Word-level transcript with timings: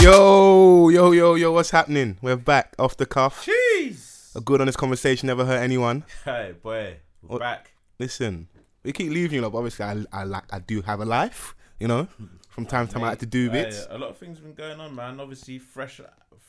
Yo, 0.00 0.88
yo, 0.88 1.12
yo, 1.12 1.34
yo, 1.34 1.52
what's 1.52 1.70
happening? 1.70 2.16
We're 2.22 2.36
back 2.36 2.74
off 2.78 2.96
the 2.96 3.04
cuff. 3.06 3.46
Jeez. 3.46 4.34
A 4.34 4.40
good 4.40 4.60
honest 4.60 4.78
conversation 4.78 5.26
never 5.26 5.44
hurt 5.44 5.60
anyone. 5.60 6.04
Hey, 6.24 6.54
boy, 6.62 6.96
we're 7.22 7.28
What- 7.28 7.40
back. 7.40 7.72
Listen, 7.98 8.48
we 8.82 8.92
keep 8.92 9.12
leaving 9.12 9.36
you, 9.42 9.48
but 9.50 9.56
obviously 9.56 9.84
I, 9.84 10.04
I 10.12 10.24
like 10.24 10.44
I 10.52 10.58
do 10.58 10.80
have 10.82 11.00
a 11.00 11.04
life, 11.04 11.54
you 11.78 11.86
know. 11.88 12.08
From 12.52 12.66
time 12.66 12.86
to 12.86 12.92
time 12.92 13.02
I 13.02 13.08
like 13.08 13.18
to 13.20 13.26
do 13.26 13.50
bits. 13.50 13.86
a 13.90 13.96
lot 13.98 14.10
of 14.10 14.18
things 14.18 14.36
have 14.38 14.44
been 14.44 14.54
going 14.54 14.78
on, 14.78 14.94
man. 14.94 15.18
Obviously, 15.20 15.58
fresh, 15.58 16.00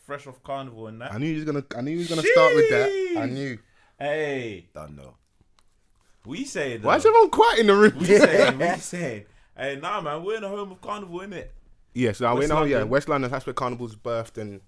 fresh 0.06 0.28
off 0.28 0.44
carnival 0.44 0.88
and 0.88 1.00
that. 1.02 1.14
I 1.14 1.18
knew 1.18 1.28
he 1.28 1.36
was 1.36 1.46
gonna 1.46 1.64
I 1.76 1.82
knew 1.82 1.92
he 1.92 1.98
was 1.98 2.10
gonna 2.10 2.24
start 2.24 2.54
with 2.56 2.70
that. 2.70 3.16
I 3.22 3.26
knew. 3.26 3.58
Hey, 3.98 4.68
Don't 4.76 4.96
know. 4.98 5.16
we 6.26 6.44
say 6.44 6.78
Why 6.78 6.98
is 6.98 7.06
everyone 7.06 7.30
quiet 7.30 7.60
in 7.60 7.68
the 7.68 7.76
room? 7.76 7.94
We 7.98 8.06
saying, 8.06 8.58
we 8.60 8.68
saying. 8.80 9.26
Hey, 9.56 9.80
nah, 9.82 10.02
man, 10.02 10.24
we're 10.24 10.36
in 10.36 10.42
the 10.42 10.50
home 10.50 10.72
of 10.74 10.82
carnival, 10.82 11.20
innit? 11.20 11.48
Yes, 11.94 12.20
I 12.22 12.34
West 12.34 12.50
mean, 12.50 12.58
oh 12.58 12.64
yeah, 12.64 12.84
West 12.84 13.08
London. 13.08 13.32
That's 13.32 13.46
where 13.46 13.54
Carnival's 13.54 13.96
birthed, 13.96 14.38
and 14.42 14.60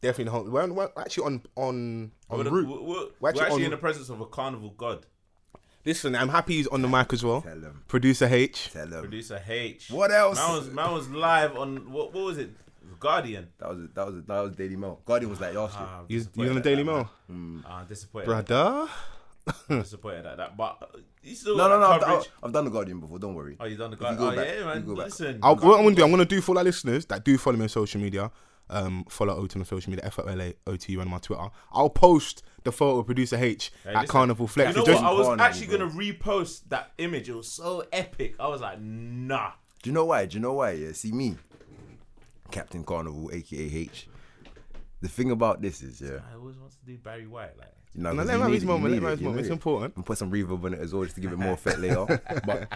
definitely 0.00 0.24
the 0.26 0.30
whole. 0.30 0.44
We're, 0.44 0.72
we're 0.72 0.90
actually 0.96 1.24
on 1.26 1.42
on 1.56 2.12
on 2.30 2.38
We're, 2.38 2.44
the- 2.44 2.50
route. 2.52 2.68
we're, 2.68 2.80
we're, 2.82 3.06
We're 3.20 3.28
actually, 3.30 3.50
on- 3.50 3.62
in 3.62 3.70
the 3.72 3.76
presence 3.76 4.08
of 4.08 4.20
a 4.20 4.26
carnival 4.26 4.70
god, 4.70 5.04
Listen, 5.84 6.14
I'm 6.14 6.28
happy 6.28 6.54
he's 6.54 6.68
on 6.68 6.82
the 6.82 6.88
mic 6.88 7.12
as 7.12 7.24
well. 7.24 7.40
Tell 7.42 7.58
them. 7.58 7.82
Producer 7.88 8.26
H. 8.30 8.70
Tell 8.72 8.86
them. 8.86 9.00
producer 9.00 9.40
H. 9.46 9.90
What 9.90 10.12
else? 10.12 10.36
Man 10.38 10.50
was, 10.56 10.70
man 10.70 10.92
was 10.92 11.08
live 11.08 11.56
on 11.56 11.90
what? 11.90 12.12
What 12.12 12.24
was 12.24 12.38
it? 12.38 12.50
Guardian. 13.00 13.48
That 13.58 13.68
was 13.70 13.78
that 13.94 14.06
was 14.06 14.14
that 14.26 14.40
was 14.40 14.56
Daily 14.56 14.76
Mail. 14.76 15.00
Guardian 15.04 15.30
was 15.30 15.40
like 15.40 15.54
last 15.54 15.76
year. 15.76 15.88
Ah, 15.88 15.98
I'm 16.00 16.04
He's, 16.08 16.26
disappointed 16.26 16.42
he's 16.48 16.50
on 16.50 16.54
the 16.56 16.62
Daily 16.62 16.82
that, 16.84 16.92
Mail, 16.92 17.10
man. 17.28 17.64
Ah, 17.66 17.84
disappointed. 17.88 18.26
brother. 18.26 18.88
disappointed 19.68 20.24
at 20.24 20.36
that, 20.36 20.56
but 20.56 20.76
uh, 20.80 20.98
he's 21.20 21.40
still 21.40 21.56
no, 21.56 21.68
no, 21.68 21.80
no. 21.80 21.86
I've, 21.86 22.00
coverage. 22.00 22.26
I've, 22.38 22.44
I've 22.44 22.52
done 22.52 22.64
the 22.64 22.70
Guardian 22.70 23.00
before. 23.00 23.18
Don't 23.18 23.34
worry. 23.34 23.56
Oh, 23.58 23.64
you 23.64 23.76
done 23.76 23.90
the 23.90 23.96
If 23.96 24.02
you 24.02 24.06
guy? 24.06 24.14
go 24.14 24.30
Oh 24.30 24.36
back, 24.36 24.46
yeah, 24.46 24.64
man. 24.64 24.86
Listen, 24.94 25.40
I'll, 25.42 25.56
what 25.56 25.78
I'm 25.78 25.84
gonna 25.84 25.96
do, 25.96 26.04
I'm 26.04 26.10
gonna 26.12 26.24
do 26.24 26.40
for 26.40 26.56
our 26.56 26.62
listeners 26.62 27.04
that 27.06 27.24
do 27.24 27.36
follow 27.38 27.56
me 27.56 27.64
on 27.64 27.68
social 27.68 28.00
media. 28.00 28.30
Um, 28.72 29.04
follow 29.08 29.34
OT 29.36 29.58
on 29.58 29.64
social 29.66 29.90
media, 29.90 30.04
F 30.06 30.18
O 30.18 30.22
L 30.24 30.40
A 30.40 30.54
O 30.66 30.76
T 30.76 30.92
U 30.94 31.00
on 31.00 31.08
my 31.08 31.18
Twitter. 31.18 31.48
I'll 31.72 31.90
post 31.90 32.42
the 32.64 32.72
photo 32.72 33.00
of 33.00 33.06
producer 33.06 33.36
H 33.36 33.70
Hey, 33.84 33.90
at 33.90 33.94
listen, 33.96 34.08
Carnival 34.08 34.46
Flex. 34.46 34.70
You 34.74 34.80
know 34.80 34.86
just- 34.86 35.02
what? 35.02 35.10
I 35.10 35.12
was 35.14 35.26
Carnival, 35.26 35.46
actually 35.46 35.66
bro. 35.76 35.78
gonna 35.88 35.90
repost 35.92 36.62
that 36.70 36.92
image. 36.98 37.28
It 37.28 37.34
was 37.36 37.50
so 37.52 37.84
epic. 37.92 38.34
I 38.40 38.48
was 38.48 38.60
like, 38.60 38.80
nah. 38.80 39.52
Do 39.82 39.90
you 39.90 39.94
know 39.94 40.04
why? 40.06 40.26
Do 40.26 40.34
you 40.36 40.40
know 40.40 40.54
why? 40.54 40.70
Yeah. 40.72 40.92
See 40.92 41.12
me, 41.12 41.36
Captain 42.50 42.84
Carnival, 42.84 43.30
aka 43.32 43.58
H. 43.64 44.08
The 45.00 45.08
thing 45.08 45.30
about 45.32 45.60
this 45.60 45.82
is, 45.82 46.00
yeah, 46.00 46.18
I 46.32 46.36
always 46.36 46.56
want 46.56 46.70
to 46.72 46.78
do 46.86 46.96
Barry 46.98 47.26
White. 47.26 47.58
Like, 47.58 47.72
you 47.94 48.02
know, 48.02 48.12
No, 48.12 48.18
'cause 48.18 48.26
let 48.28 48.34
him 48.34 48.40
have 48.42 48.50
need 48.50 48.54
his 48.54 48.64
moment. 48.64 48.92
Let 48.92 48.98
him 48.98 49.02
have 49.04 49.12
it, 49.12 49.16
his 49.18 49.24
moment. 49.24 49.40
It's 49.40 49.50
important. 49.50 49.96
and 49.96 50.06
put 50.06 50.16
some 50.18 50.30
reverb 50.30 50.64
on 50.64 50.74
it 50.74 50.80
as 50.80 50.94
well 50.94 51.02
just 51.04 51.16
to 51.16 51.20
give 51.20 51.32
it 51.32 51.38
more 51.38 51.52
effect 51.54 51.78
later. 51.80 52.06
But 52.46 52.68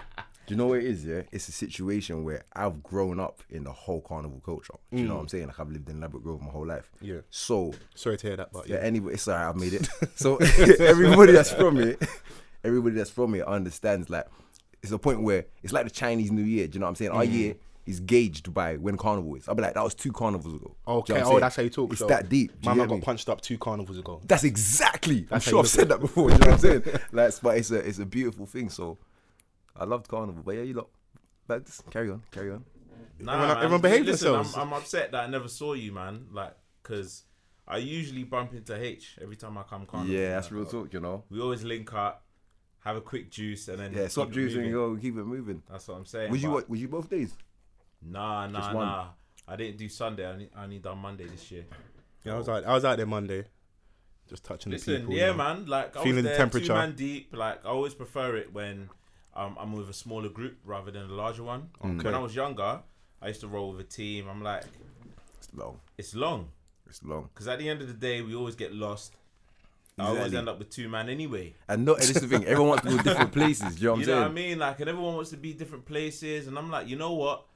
do 0.46 0.54
you 0.54 0.58
know 0.58 0.68
what 0.68 0.78
it 0.78 0.84
is? 0.84 1.04
Yeah, 1.04 1.22
it's 1.32 1.48
a 1.48 1.52
situation 1.52 2.24
where 2.24 2.44
I've 2.52 2.82
grown 2.82 3.18
up 3.18 3.42
in 3.50 3.64
the 3.64 3.72
whole 3.72 4.00
carnival 4.00 4.40
culture. 4.44 4.74
Do 4.92 4.98
you 4.98 5.08
know 5.08 5.14
what 5.14 5.18
mm. 5.18 5.22
I'm 5.22 5.28
saying? 5.28 5.46
Like 5.48 5.60
I've 5.60 5.70
lived 5.70 5.88
in 5.88 6.00
Ladbroke 6.00 6.22
Grove 6.22 6.42
my 6.42 6.50
whole 6.50 6.66
life. 6.66 6.90
Yeah. 7.00 7.20
So 7.30 7.74
Sorry 7.94 8.16
to 8.16 8.26
hear 8.26 8.36
that, 8.36 8.52
but 8.52 8.68
yeah, 8.68 8.76
yeah. 8.76 8.82
anyway, 8.82 9.14
it's 9.14 9.26
alright. 9.26 9.48
I've 9.48 9.56
made 9.56 9.72
it. 9.72 9.88
So 10.16 10.36
everybody 10.80 11.32
that's 11.32 11.52
from 11.52 11.78
it, 11.80 12.02
everybody 12.64 12.94
that's 12.94 13.10
from 13.10 13.34
it 13.34 13.44
understands. 13.46 14.08
Like 14.08 14.26
it's 14.82 14.92
a 14.92 14.98
point 14.98 15.22
where 15.22 15.46
it's 15.62 15.72
like 15.72 15.84
the 15.84 15.90
Chinese 15.90 16.30
New 16.30 16.44
Year. 16.44 16.66
Do 16.68 16.74
you 16.74 16.80
know 16.80 16.86
what 16.86 16.90
I'm 16.90 16.96
saying? 16.96 17.10
Our 17.10 17.24
mm. 17.24 17.32
year 17.32 17.54
is 17.86 18.00
gauged 18.00 18.52
by 18.52 18.76
when 18.76 18.96
carnival 18.96 19.34
is. 19.36 19.48
I'll 19.48 19.54
be 19.54 19.62
like, 19.62 19.74
that 19.74 19.84
was 19.84 19.94
two 19.94 20.12
carnivals 20.12 20.54
ago. 20.54 20.74
Do 20.86 20.92
you 20.92 20.94
know 20.94 20.98
Okay, 20.98 21.22
oh, 21.22 21.40
that's 21.40 21.56
how 21.56 21.62
you 21.62 21.70
talk. 21.70 21.92
It's 21.92 22.00
so 22.00 22.06
that 22.08 22.28
deep. 22.28 22.60
Do 22.60 22.68
My 22.68 22.74
man 22.74 22.88
got 22.88 22.96
me? 22.96 23.00
punched 23.00 23.28
up 23.28 23.40
two 23.40 23.58
carnivals 23.58 23.98
ago. 23.98 24.20
That's 24.24 24.44
exactly. 24.44 25.26
I'm 25.30 25.40
sure 25.40 25.60
I've 25.60 25.68
said 25.68 25.82
at 25.82 25.88
that 25.88 26.00
before. 26.00 26.30
You 26.30 26.38
know 26.38 26.46
what 26.46 26.52
I'm 26.54 26.58
saying? 26.58 26.82
like, 27.12 27.32
but 27.42 27.58
it's 27.58 27.70
a 27.70 27.76
it's 27.76 27.98
a 27.98 28.06
beautiful 28.06 28.46
thing. 28.46 28.70
So 28.70 28.98
I 29.78 29.84
loved 29.84 30.08
carnival. 30.08 30.42
But 30.44 30.56
yeah, 30.56 30.62
you 30.62 30.74
lot. 30.74 30.88
But 31.46 31.66
just 31.66 31.88
carry 31.90 32.10
on, 32.10 32.22
carry 32.30 32.50
on. 32.50 32.64
nah, 33.20 33.32
Everyone- 33.34 33.48
man. 33.48 33.56
everyone 33.58 33.80
behave 33.80 34.04
Listen, 34.06 34.32
themselves. 34.32 34.56
I'm, 34.56 34.62
I'm 34.68 34.72
upset 34.72 35.12
that 35.12 35.24
I 35.24 35.26
never 35.28 35.48
saw 35.48 35.74
you, 35.74 35.92
man. 35.92 36.26
Like, 36.32 36.54
cause 36.82 37.24
I 37.68 37.78
usually 37.78 38.24
bump 38.24 38.52
into 38.54 38.74
H 38.80 39.18
every 39.22 39.36
time 39.36 39.56
I 39.58 39.62
come 39.62 39.86
carnival. 39.86 40.14
Yeah, 40.14 40.30
that's 40.30 40.50
real 40.50 40.66
talk. 40.66 40.92
You 40.92 41.00
know. 41.00 41.24
We 41.30 41.40
always 41.40 41.62
link 41.64 41.92
up, 41.94 42.24
have 42.84 42.96
a 42.96 43.00
quick 43.00 43.30
juice, 43.30 43.68
and 43.68 43.78
then 43.78 43.92
Yeah, 43.92 44.08
stop 44.08 44.28
keep 44.32 44.38
it 44.38 44.50
juicing 44.52 44.64
and 44.64 44.72
go 44.72 44.96
keep 44.96 45.16
it 45.16 45.24
moving. 45.24 45.62
That's 45.70 45.86
what 45.88 45.96
I'm 45.98 46.06
saying. 46.06 46.30
Would 46.30 46.42
you 46.42 46.48
but- 46.48 46.54
what? 46.54 46.70
Was 46.70 46.80
you 46.80 46.88
both 46.88 47.08
days? 47.08 47.36
Nah, 48.02 48.46
nah, 48.46 48.72
nah. 48.72 49.06
I 49.48 49.56
didn't 49.56 49.78
do 49.78 49.88
Sunday. 49.88 50.26
I 50.26 50.32
only, 50.32 50.50
I 50.56 50.64
only 50.64 50.78
done 50.78 50.98
Monday 50.98 51.26
this 51.26 51.50
year. 51.52 51.64
Yeah, 52.24 52.34
I 52.34 52.38
was 52.38 52.48
out. 52.48 52.64
I 52.64 52.74
was 52.74 52.84
out 52.84 52.96
there 52.96 53.06
Monday, 53.06 53.44
just 54.28 54.44
touching 54.44 54.72
the 54.72 54.78
people. 54.78 55.14
yeah, 55.14 55.26
you 55.26 55.32
know. 55.32 55.34
man. 55.38 55.66
Like 55.66 55.96
I 55.96 56.02
Feeling 56.02 56.24
was 56.24 56.32
the 56.32 56.36
temperature. 56.36 56.66
two 56.66 56.74
man 56.74 56.94
deep. 56.96 57.34
Like 57.34 57.64
I 57.64 57.68
always 57.68 57.94
prefer 57.94 58.36
it 58.36 58.52
when 58.52 58.88
um, 59.36 59.56
I'm 59.60 59.72
with 59.72 59.88
a 59.88 59.92
smaller 59.92 60.28
group 60.28 60.56
rather 60.64 60.90
than 60.90 61.02
a 61.10 61.12
larger 61.14 61.42
one. 61.42 61.68
Okay. 61.84 62.04
When 62.04 62.14
I 62.14 62.18
was 62.18 62.34
younger, 62.34 62.80
I 63.22 63.28
used 63.28 63.40
to 63.42 63.48
roll 63.48 63.72
with 63.72 63.80
a 63.80 63.88
team. 63.88 64.28
I'm 64.28 64.42
like, 64.42 64.64
It's 65.38 65.48
long. 65.54 65.78
it's 65.98 66.14
long 66.14 66.48
It's 66.88 67.02
long. 67.04 67.28
because 67.32 67.46
at 67.48 67.58
the 67.58 67.68
end 67.68 67.82
of 67.82 67.88
the 67.88 67.94
day, 67.94 68.22
we 68.22 68.34
always 68.34 68.56
get 68.56 68.74
lost. 68.74 69.14
I 69.98 70.08
always 70.08 70.34
end 70.34 70.46
up 70.48 70.58
with 70.58 70.68
two 70.68 70.88
man 70.90 71.08
anyway. 71.08 71.54
And 71.68 71.86
no, 71.86 71.94
and 71.94 72.02
this 72.02 72.10
is 72.16 72.20
the 72.22 72.28
thing. 72.28 72.44
Everyone 72.44 72.68
wants 72.68 72.84
to 72.84 72.90
go 72.96 73.02
different 73.02 73.32
places. 73.40 73.80
You 73.80 73.86
know 73.86 73.92
what 73.92 73.94
I'm 73.94 74.00
You 74.00 74.04
saying? 74.06 74.16
know 74.18 74.22
what 74.24 74.30
I 74.30 74.34
mean? 74.34 74.58
Like, 74.58 74.80
and 74.80 74.88
everyone 74.90 75.14
wants 75.14 75.30
to 75.30 75.38
be 75.38 75.54
different 75.54 75.86
places, 75.86 76.46
and 76.48 76.58
I'm 76.58 76.70
like, 76.70 76.86
you 76.86 76.96
know 76.96 77.14
what? 77.14 77.46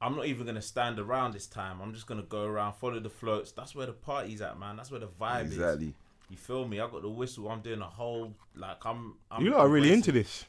I'm 0.00 0.14
not 0.14 0.26
even 0.26 0.46
gonna 0.46 0.60
stand 0.62 0.98
around 0.98 1.32
this 1.34 1.46
time. 1.46 1.80
I'm 1.80 1.92
just 1.94 2.06
gonna 2.06 2.22
go 2.22 2.44
around, 2.44 2.74
follow 2.74 3.00
the 3.00 3.08
floats. 3.10 3.50
That's 3.52 3.74
where 3.74 3.86
the 3.86 3.92
party's 3.94 4.40
at, 4.42 4.58
man. 4.58 4.76
That's 4.76 4.90
where 4.90 5.00
the 5.00 5.08
vibe 5.08 5.46
is. 5.46 5.52
Exactly. 5.54 5.94
You 6.30 6.36
feel 6.36 6.68
me? 6.68 6.78
I 6.80 6.86
got 6.88 7.00
the 7.02 7.08
whistle. 7.08 7.48
I'm 7.48 7.62
doing 7.62 7.80
a 7.80 7.86
whole 7.86 8.34
like 8.54 8.84
I'm. 8.84 9.14
I'm 9.30 9.42
You 9.44 9.52
lot 9.52 9.60
are 9.60 9.68
really 9.68 9.92
into 9.92 10.12
this. 10.12 10.44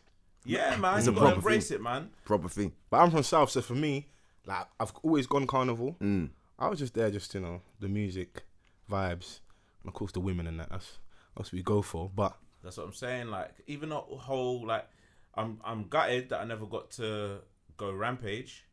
Yeah, 0.46 0.76
man. 0.78 0.98
It's 0.98 1.06
you 1.08 1.12
a 1.12 1.16
gotta 1.16 1.26
proper 1.28 1.36
embrace 1.38 1.72
it, 1.72 1.82
man. 1.82 2.10
Proper 2.26 2.50
thing. 2.50 2.72
But 2.90 2.98
I'm 2.98 3.12
from 3.12 3.24
South, 3.24 3.50
so 3.52 3.62
for 3.62 3.76
me, 3.76 4.08
like 4.46 4.66
I've 4.80 4.94
always 5.04 5.28
gone 5.28 5.48
carnival. 5.48 5.96
Mm. 6.02 6.30
I 6.58 6.68
was 6.68 6.80
just 6.80 6.94
there, 6.94 7.10
just 7.12 7.34
you 7.34 7.40
know, 7.42 7.62
the 7.80 7.88
music, 7.88 8.44
vibes, 8.90 9.40
and 9.84 9.88
of 9.90 9.94
course 9.94 10.12
the 10.12 10.20
women 10.20 10.48
and 10.48 10.60
that. 10.60 10.70
That's 10.70 10.98
that's 11.38 11.50
what 11.52 11.58
we 11.58 11.64
go 11.64 11.82
for. 11.82 12.10
But 12.14 12.36
That's 12.64 12.78
what 12.78 12.86
I'm 12.88 12.94
saying. 12.94 13.28
Like, 13.30 13.52
even 13.68 13.92
a 13.92 13.98
whole 14.00 14.66
like, 14.66 14.88
I'm 15.36 15.60
I'm 15.64 15.88
gutted 15.88 16.30
that 16.30 16.42
I 16.42 16.46
never 16.46 16.66
got 16.66 16.92
to 16.92 17.40
go 17.78 17.92
rampage. 17.94 18.66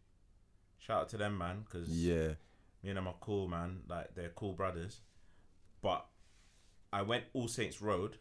Shout 0.79 1.03
out 1.03 1.09
to 1.11 1.17
them, 1.17 1.37
man, 1.39 1.65
because 1.65 1.89
Yeah. 1.89 2.35
me 2.83 2.91
and 2.91 2.97
them 2.97 3.09
are 3.09 3.15
cool, 3.21 3.49
man. 3.49 3.81
Like 3.89 4.15
they're 4.15 4.31
cool 4.31 4.53
brothers. 4.55 5.01
But 5.83 6.07
I 6.93 7.03
went 7.03 7.25
All 7.35 7.49
Saints 7.49 7.83
Road. 7.83 8.19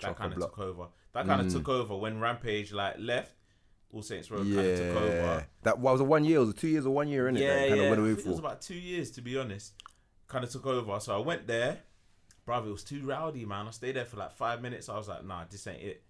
That 0.00 0.06
Chock 0.08 0.16
a 0.16 0.20
kind 0.22 0.32
of 0.32 0.38
block. 0.38 0.54
took 0.54 0.64
over. 0.64 0.86
That 1.12 1.26
kind 1.26 1.40
of 1.40 1.46
Mm. 1.48 1.52
took 1.52 1.68
over 1.68 1.96
when 1.96 2.20
Rampage 2.20 2.72
like 2.72 2.96
left. 2.98 3.34
All 3.92 4.02
Saints 4.02 4.30
Road 4.30 4.42
kind 4.46 4.58
of 4.60 4.78
took 4.78 4.96
over. 5.02 5.46
That 5.62 5.78
well, 5.80 5.94
was 5.94 6.00
it 6.00 6.04
one 6.04 6.24
year? 6.24 6.36
It 6.36 6.40
was 6.40 6.50
it 6.50 6.56
two 6.58 6.68
years 6.68 6.86
or 6.86 6.90
one 6.94 7.08
year, 7.08 7.24
innit? 7.28 7.40
Yeah, 7.40 7.58
kind 7.66 7.76
yeah. 7.76 7.82
of 7.82 7.90
went 7.90 8.00
I 8.00 8.04
away 8.04 8.14
think 8.14 8.26
it 8.26 8.30
was 8.30 8.38
about 8.38 8.60
two 8.62 8.74
years 8.76 9.10
to 9.12 9.20
be 9.20 9.36
honest. 9.36 9.72
Kind 10.28 10.44
of 10.44 10.50
took 10.50 10.66
over. 10.66 11.00
So 11.00 11.14
I 11.16 11.18
went 11.18 11.46
there. 11.48 11.78
Bruv, 12.46 12.66
it 12.66 12.70
was 12.70 12.84
too 12.84 13.04
rowdy, 13.04 13.44
man. 13.44 13.66
I 13.66 13.70
stayed 13.70 13.96
there 13.96 14.04
for 14.04 14.16
like 14.16 14.32
five 14.32 14.62
minutes. 14.62 14.88
I 14.88 14.96
was 14.96 15.08
like, 15.08 15.24
nah, 15.24 15.44
this 15.50 15.66
ain't 15.66 15.82
it. 15.82 16.04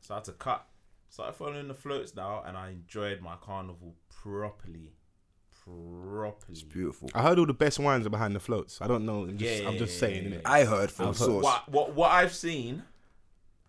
So 0.00 0.14
I 0.14 0.16
had 0.18 0.24
to 0.24 0.32
cut. 0.32 0.66
Started 1.08 1.34
following 1.34 1.68
the 1.68 1.74
floats 1.74 2.16
now, 2.16 2.42
and 2.44 2.56
I 2.56 2.70
enjoyed 2.70 3.20
my 3.20 3.36
carnival 3.40 3.94
properly. 4.10 4.94
Properly. 5.64 6.52
It's 6.52 6.62
Beautiful. 6.62 7.08
I 7.14 7.22
heard 7.22 7.38
all 7.38 7.46
the 7.46 7.54
best 7.54 7.78
wines 7.78 8.04
are 8.06 8.10
behind 8.10 8.34
the 8.34 8.40
floats. 8.40 8.80
I 8.82 8.86
don't 8.88 9.06
know. 9.06 9.22
I'm 9.22 9.38
just, 9.38 9.62
Yeah, 9.62 9.68
I'm 9.68 9.78
just 9.78 9.98
saying. 9.98 10.24
yeah, 10.24 10.38
innit? 10.38 10.42
I 10.44 10.64
heard 10.64 10.90
from 10.90 11.08
I've 11.10 11.18
heard- 11.18 11.24
source. 11.26 11.44
What, 11.44 11.68
what 11.70 11.94
what 11.94 12.10
I've 12.10 12.34
seen. 12.34 12.82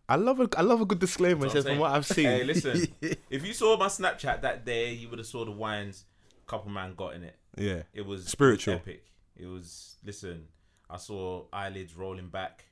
I 0.07 0.15
love 0.17 0.39
a 0.39 0.47
I 0.57 0.61
love 0.61 0.81
a 0.81 0.85
good 0.85 0.99
disclaimer. 0.99 1.45
It 1.47 1.51
says 1.51 1.65
from 1.65 1.79
what 1.79 1.91
I've 1.91 2.05
seen. 2.05 2.25
Hey, 2.25 2.43
listen. 2.43 2.87
if 3.29 3.45
you 3.45 3.53
saw 3.53 3.75
my 3.77 3.87
Snapchat 3.87 4.41
that 4.41 4.65
day, 4.65 4.93
you 4.93 5.09
would 5.09 5.19
have 5.19 5.27
saw 5.27 5.45
the 5.45 5.51
wines. 5.51 6.05
Couple 6.47 6.69
man 6.69 6.93
got 6.95 7.15
in 7.15 7.23
it. 7.23 7.35
yeah, 7.57 7.81
It 7.91 8.05
was 8.05 8.27
Spiritual. 8.27 8.75
It 8.75 8.77
was 8.77 8.81
epic. 8.87 9.05
It 9.35 9.45
was. 9.47 9.95
Listen, 10.05 10.43
I 10.87 10.97
saw 10.97 11.45
eyelids 11.51 11.95
rolling 11.95 12.27
back, 12.29 12.65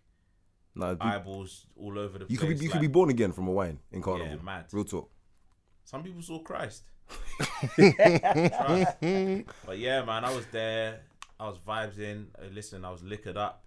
Nah, 0.76 0.96
eyeballs 1.02 1.66
all 1.76 1.98
over 1.98 2.20
the 2.20 2.26
you 2.30 2.38
place. 2.38 2.40
could 2.40 2.60
be 2.60 2.66
you 2.66 2.70
like- 2.70 2.72
could 2.74 2.82
be 2.82 2.88
born 2.88 3.10
again 3.10 3.32
from 3.32 3.48
a 3.48 3.52
wine 3.52 3.80
in 3.92 4.02
carnival. 4.04 4.28
Yeah, 4.36 4.44
mad. 4.44 4.66
Real 4.72 4.84
talk. 4.86 5.10
Some 5.86 6.04
people 6.04 6.22
saw 6.22 6.38
Christ. 6.40 6.84
But 9.66 9.78
yeah, 9.78 10.04
man, 10.06 10.24
I 10.26 10.34
was 10.34 10.46
there. 10.52 11.02
I 11.40 11.48
was 11.48 11.58
vibes 11.58 12.00
in. 12.00 12.28
Uh, 12.38 12.46
Listen, 12.54 12.86
I 12.86 12.92
was 12.92 13.04
liquored 13.04 13.38
up. 13.38 13.63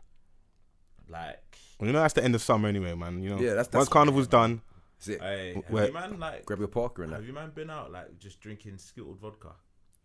Like, 1.08 1.56
well, 1.78 1.86
you 1.86 1.92
know 1.92 2.00
that's 2.00 2.14
the 2.14 2.24
end 2.24 2.34
of 2.34 2.42
summer 2.42 2.68
anyway, 2.68 2.94
man. 2.94 3.22
You 3.22 3.30
know, 3.30 3.40
Yeah, 3.40 3.54
that's- 3.54 3.72
once 3.72 3.88
carnival's 3.88 4.26
done. 4.28 4.62
That's 4.98 5.08
it. 5.08 5.20
hey, 5.20 5.54
have 5.70 5.86
you 5.88 5.92
man 5.92 6.18
like 6.18 6.46
Grab 6.46 6.58
your 6.58 6.68
parker 6.68 7.02
and 7.02 7.12
that. 7.12 7.16
have 7.16 7.26
you 7.26 7.32
man 7.34 7.50
been 7.54 7.68
out 7.70 7.92
like 7.92 8.18
just 8.18 8.40
drinking 8.40 8.78
skittled 8.78 9.18
vodka, 9.20 9.52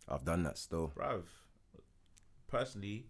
I've 0.10 0.26
done 0.26 0.44
that 0.44 0.58
still. 0.58 0.92
bruv? 0.96 1.24
Personally, 2.48 3.06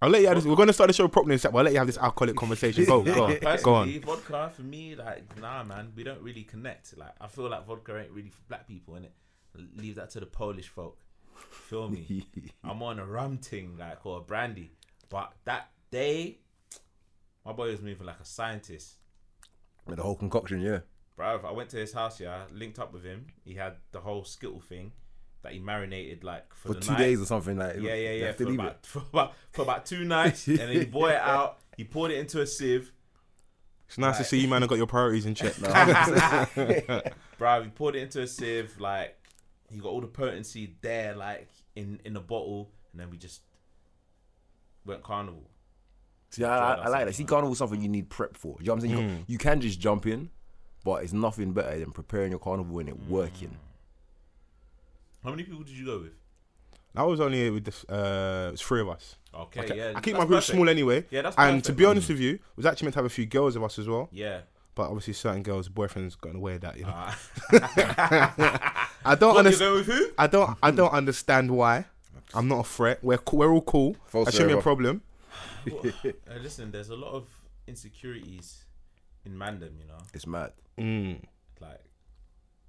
I'll 0.00 0.08
let 0.08 0.22
you. 0.22 0.28
Have 0.28 0.36
this, 0.36 0.46
we're 0.46 0.56
going 0.56 0.68
to 0.68 0.72
start 0.72 0.88
the 0.88 0.94
show 0.94 1.08
properly 1.08 1.34
in 1.34 1.36
a 1.36 1.38
sec. 1.40 1.52
But 1.52 1.58
I'll 1.58 1.64
let 1.64 1.72
you 1.74 1.78
have 1.78 1.86
this 1.86 1.98
alcoholic 1.98 2.36
conversation. 2.42 2.84
Go, 2.86 3.02
go, 3.02 3.24
on, 3.26 3.36
personally, 3.38 3.62
go 3.62 3.74
on. 3.74 4.00
vodka 4.00 4.52
for 4.56 4.62
me, 4.62 4.94
like, 4.94 5.38
nah, 5.40 5.62
man, 5.64 5.92
we 5.94 6.04
don't 6.04 6.22
really 6.22 6.44
connect. 6.44 6.96
Like, 6.96 7.12
I 7.20 7.26
feel 7.26 7.50
like 7.50 7.66
vodka 7.66 7.98
ain't 8.00 8.12
really 8.12 8.30
for 8.30 8.40
black 8.48 8.66
people, 8.66 8.94
innit? 8.94 9.10
leave 9.76 9.96
that 9.96 10.08
to 10.10 10.20
the 10.20 10.26
Polish 10.26 10.68
folk. 10.68 10.96
Feel 11.50 11.88
me? 11.90 12.24
I'm 12.64 12.80
on 12.82 12.98
a 13.00 13.04
rum 13.04 13.38
ting 13.38 13.76
like 13.78 14.06
or 14.06 14.18
a 14.18 14.20
brandy, 14.20 14.70
but 15.10 15.32
that 15.44 15.70
day, 15.90 16.38
my 17.48 17.54
boy 17.54 17.70
was 17.70 17.80
moving 17.80 18.06
like 18.06 18.20
a 18.20 18.26
scientist. 18.26 18.96
With 19.86 19.96
the 19.96 20.02
whole 20.02 20.16
concoction, 20.16 20.60
yeah. 20.60 20.80
Bro, 21.16 21.40
I 21.46 21.50
went 21.52 21.70
to 21.70 21.78
his 21.78 21.94
house, 21.94 22.20
yeah, 22.20 22.42
linked 22.52 22.78
up 22.78 22.92
with 22.92 23.04
him. 23.04 23.24
He 23.42 23.54
had 23.54 23.76
the 23.90 24.00
whole 24.00 24.22
skittle 24.22 24.60
thing 24.60 24.92
that 25.42 25.52
he 25.52 25.58
marinated 25.58 26.24
like 26.24 26.52
for, 26.54 26.68
For 26.68 26.74
the 26.74 26.80
two 26.80 26.92
night. 26.92 26.98
days 26.98 27.22
or 27.22 27.24
something 27.24 27.56
like. 27.56 27.76
Yeah, 27.76 27.94
yeah, 27.94 28.10
yeah. 28.12 28.32
For 28.32 28.52
about, 28.52 28.84
for 28.86 28.98
about 28.98 29.32
for 29.50 29.62
about 29.62 29.86
two 29.86 30.04
nights, 30.04 30.46
and 30.46 30.58
then 30.58 30.72
he 30.72 30.84
bought 30.84 31.12
it 31.12 31.20
out. 31.22 31.58
He 31.78 31.84
poured 31.84 32.10
it 32.10 32.18
into 32.18 32.42
a 32.42 32.46
sieve. 32.46 32.92
It's 33.86 33.96
nice 33.96 34.18
to 34.18 34.24
see 34.24 34.40
you, 34.40 34.48
man. 34.48 34.60
have 34.60 34.68
got 34.68 34.76
your 34.76 34.86
priorities 34.86 35.24
in 35.24 35.34
check. 35.34 35.58
now 35.62 36.46
Bro, 37.38 37.62
he 37.62 37.70
poured 37.70 37.96
it 37.96 38.00
into 38.02 38.20
a 38.20 38.26
sieve. 38.26 38.78
Like 38.78 39.16
he 39.70 39.78
got 39.78 39.88
all 39.88 40.02
the 40.02 40.06
potency 40.06 40.76
there, 40.82 41.16
like 41.16 41.48
in 41.74 41.98
in 42.04 42.12
the 42.12 42.20
bottle, 42.20 42.68
and 42.92 43.00
then 43.00 43.08
we 43.08 43.16
just 43.16 43.40
went 44.84 45.02
carnival. 45.02 45.48
See, 46.30 46.44
I, 46.44 46.56
I, 46.56 46.74
I 46.74 46.88
like 46.88 47.06
that. 47.06 47.14
See, 47.14 47.24
carnival 47.24 47.52
is 47.52 47.58
something 47.58 47.80
you 47.80 47.88
need 47.88 48.10
prep 48.10 48.36
for. 48.36 48.56
You 48.60 48.66
know 48.66 48.74
what 48.74 48.84
I'm 48.84 48.88
saying? 48.90 48.92
You, 48.92 48.98
Mm. 48.98 49.08
can, 49.16 49.24
you 49.28 49.38
can 49.38 49.60
just 49.60 49.80
jump 49.80 50.06
in, 50.06 50.30
but 50.84 51.02
it's 51.02 51.12
nothing 51.12 51.52
better 51.52 51.78
than 51.78 51.90
preparing 51.92 52.30
your 52.32 52.38
carnival 52.40 52.78
and 52.80 52.88
it 52.90 53.00
Mm. 53.00 53.08
working. 53.08 53.56
How 55.24 55.30
many 55.30 55.42
people 55.44 55.62
did 55.64 55.74
you 55.76 55.86
go 55.86 55.98
with? 56.00 56.12
I 56.94 57.02
was 57.04 57.20
only 57.20 57.48
with 57.50 57.64
this. 57.64 57.84
Uh, 57.84 58.46
it 58.48 58.52
was 58.52 58.60
three 58.62 58.80
of 58.80 58.88
us. 58.88 59.16
Okay, 59.34 59.60
Okay, 59.60 59.76
yeah. 59.76 59.92
I 59.94 60.00
keep 60.00 60.14
that's 60.14 60.22
my 60.22 60.26
group 60.26 60.38
perfect. 60.38 60.54
small 60.56 60.68
anyway. 60.68 61.04
Yeah, 61.10 61.22
that's 61.22 61.36
And 61.36 61.50
perfect, 61.62 61.66
to 61.66 61.72
be 61.72 61.82
man. 61.84 61.90
honest 61.90 62.08
with 62.08 62.18
you, 62.20 62.38
was 62.56 62.66
actually 62.66 62.86
meant 62.86 62.94
to 62.94 62.98
have 62.98 63.04
a 63.06 63.10
few 63.10 63.26
girls 63.26 63.56
of 63.56 63.62
us 63.62 63.78
as 63.78 63.86
well. 63.88 64.08
Yeah. 64.10 64.40
But 64.74 64.84
obviously, 64.88 65.12
certain 65.12 65.42
girls' 65.42 65.68
boyfriends 65.68 66.18
got 66.20 66.30
in 66.30 66.34
the 66.36 66.40
way 66.40 66.54
of 66.54 66.60
that. 66.62 66.76
You 66.76 66.84
know, 66.84 66.90
Uh, 66.94 67.12
I 69.04 69.14
don't 69.14 69.34
what, 69.34 69.36
you're 69.36 69.38
understand. 69.38 69.58
going 69.58 69.74
with 69.78 69.86
who? 69.86 70.10
I 70.18 70.26
don't. 70.26 70.58
I 70.62 70.70
don't 70.70 70.92
understand 70.92 71.50
why. 71.50 71.86
I'm 72.34 72.46
not 72.48 72.60
a 72.60 72.64
threat. 72.64 72.98
We're 73.02 73.18
co- 73.18 73.36
we're 73.38 73.52
all 73.52 73.62
cool. 73.62 73.96
False 74.06 74.26
that 74.26 74.32
shouldn't 74.32 74.48
be 74.48 74.52
a 74.52 74.56
forever. 74.56 74.62
problem. 74.62 75.02
Uh, 76.30 76.38
listen, 76.42 76.70
there's 76.70 76.90
a 76.90 76.96
lot 76.96 77.12
of 77.12 77.26
insecurities 77.66 78.64
in 79.24 79.32
Mandem, 79.32 79.78
you 79.78 79.86
know? 79.86 79.98
It's 80.14 80.26
mad. 80.26 80.52
Mm. 80.78 81.20
Like, 81.60 81.80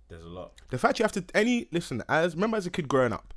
there's 0.07 0.23
a 0.23 0.27
lot. 0.27 0.53
The 0.69 0.77
fact 0.77 0.99
you 0.99 1.03
have 1.03 1.11
to 1.13 1.23
any 1.35 1.67
listen 1.71 2.03
as 2.09 2.35
remember 2.35 2.57
as 2.57 2.65
a 2.65 2.71
kid 2.71 2.87
growing 2.87 3.13
up, 3.13 3.33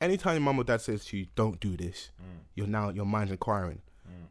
anytime 0.00 0.34
your 0.34 0.42
mum 0.42 0.58
or 0.58 0.64
dad 0.64 0.80
says 0.80 1.04
to 1.06 1.16
you, 1.16 1.26
"Don't 1.34 1.58
do 1.58 1.76
this," 1.76 2.10
you're 2.54 2.68
now 2.68 2.90
your 2.90 3.06
mind's 3.06 3.32
inquiring. 3.32 3.82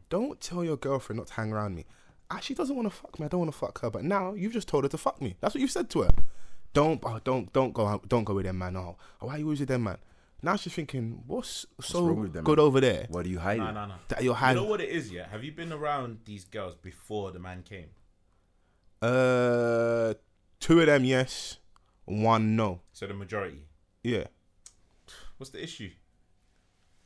Don't 0.08 0.40
tell 0.40 0.62
your 0.62 0.76
girlfriend 0.76 1.18
not 1.18 1.28
to 1.28 1.32
hang 1.34 1.52
around 1.52 1.74
me. 1.74 1.86
Ah, 2.30 2.38
she 2.38 2.52
doesn't 2.54 2.76
want 2.76 2.86
to 2.86 2.94
fuck 2.94 3.18
me. 3.18 3.24
I 3.24 3.28
don't 3.28 3.40
want 3.40 3.52
to 3.52 3.56
fuck 3.58 3.80
her. 3.80 3.90
But 3.90 4.04
now 4.04 4.34
you've 4.34 4.52
just 4.52 4.68
told 4.68 4.84
her 4.84 4.88
to 4.88 4.98
fuck 4.98 5.22
me. 5.22 5.36
That's 5.40 5.54
what 5.54 5.60
you've 5.62 5.70
said 5.70 5.88
to 5.90 6.02
her. 6.02 6.10
Don't, 6.74 7.00
oh, 7.04 7.18
don't, 7.24 7.50
don't 7.52 7.72
go, 7.72 8.00
don't 8.08 8.24
go 8.24 8.34
with 8.34 8.44
them 8.44 8.58
man. 8.58 8.76
Oh, 8.76 8.96
oh, 9.20 9.26
why 9.26 9.34
are 9.34 9.38
you 9.38 9.44
always 9.44 9.60
with 9.60 9.68
them 9.68 9.84
man? 9.84 9.98
Now 10.44 10.56
she's 10.56 10.72
thinking, 10.72 11.22
what's 11.26 11.66
so 11.80 12.04
wrong 12.04 12.20
with 12.20 12.32
them, 12.32 12.42
good 12.44 12.58
man? 12.58 12.66
over 12.66 12.80
there 12.80 13.06
What 13.08 13.26
are 13.26 13.28
you 13.28 13.38
hiding? 13.38 13.62
No, 13.64 13.70
no, 13.72 13.86
no. 13.86 13.94
that 14.08 14.24
you're 14.24 14.34
hiding. 14.34 14.56
You 14.56 14.58
hiding? 14.58 14.62
know 14.64 14.68
what 14.70 14.80
it 14.80 14.88
is, 14.88 15.12
yeah? 15.12 15.28
Have 15.28 15.44
you 15.44 15.52
been 15.52 15.72
around 15.72 16.18
these 16.24 16.44
girls 16.44 16.74
before 16.74 17.30
the 17.30 17.38
man 17.38 17.62
came? 17.62 17.90
Uh, 19.00 20.14
two 20.60 20.80
of 20.80 20.86
them 20.86 21.04
yes, 21.04 21.58
one 22.04 22.56
no. 22.56 22.80
So 22.92 23.06
the 23.06 23.14
majority. 23.14 23.66
Yeah. 24.02 24.24
What's 25.36 25.50
the 25.50 25.62
issue? 25.62 25.90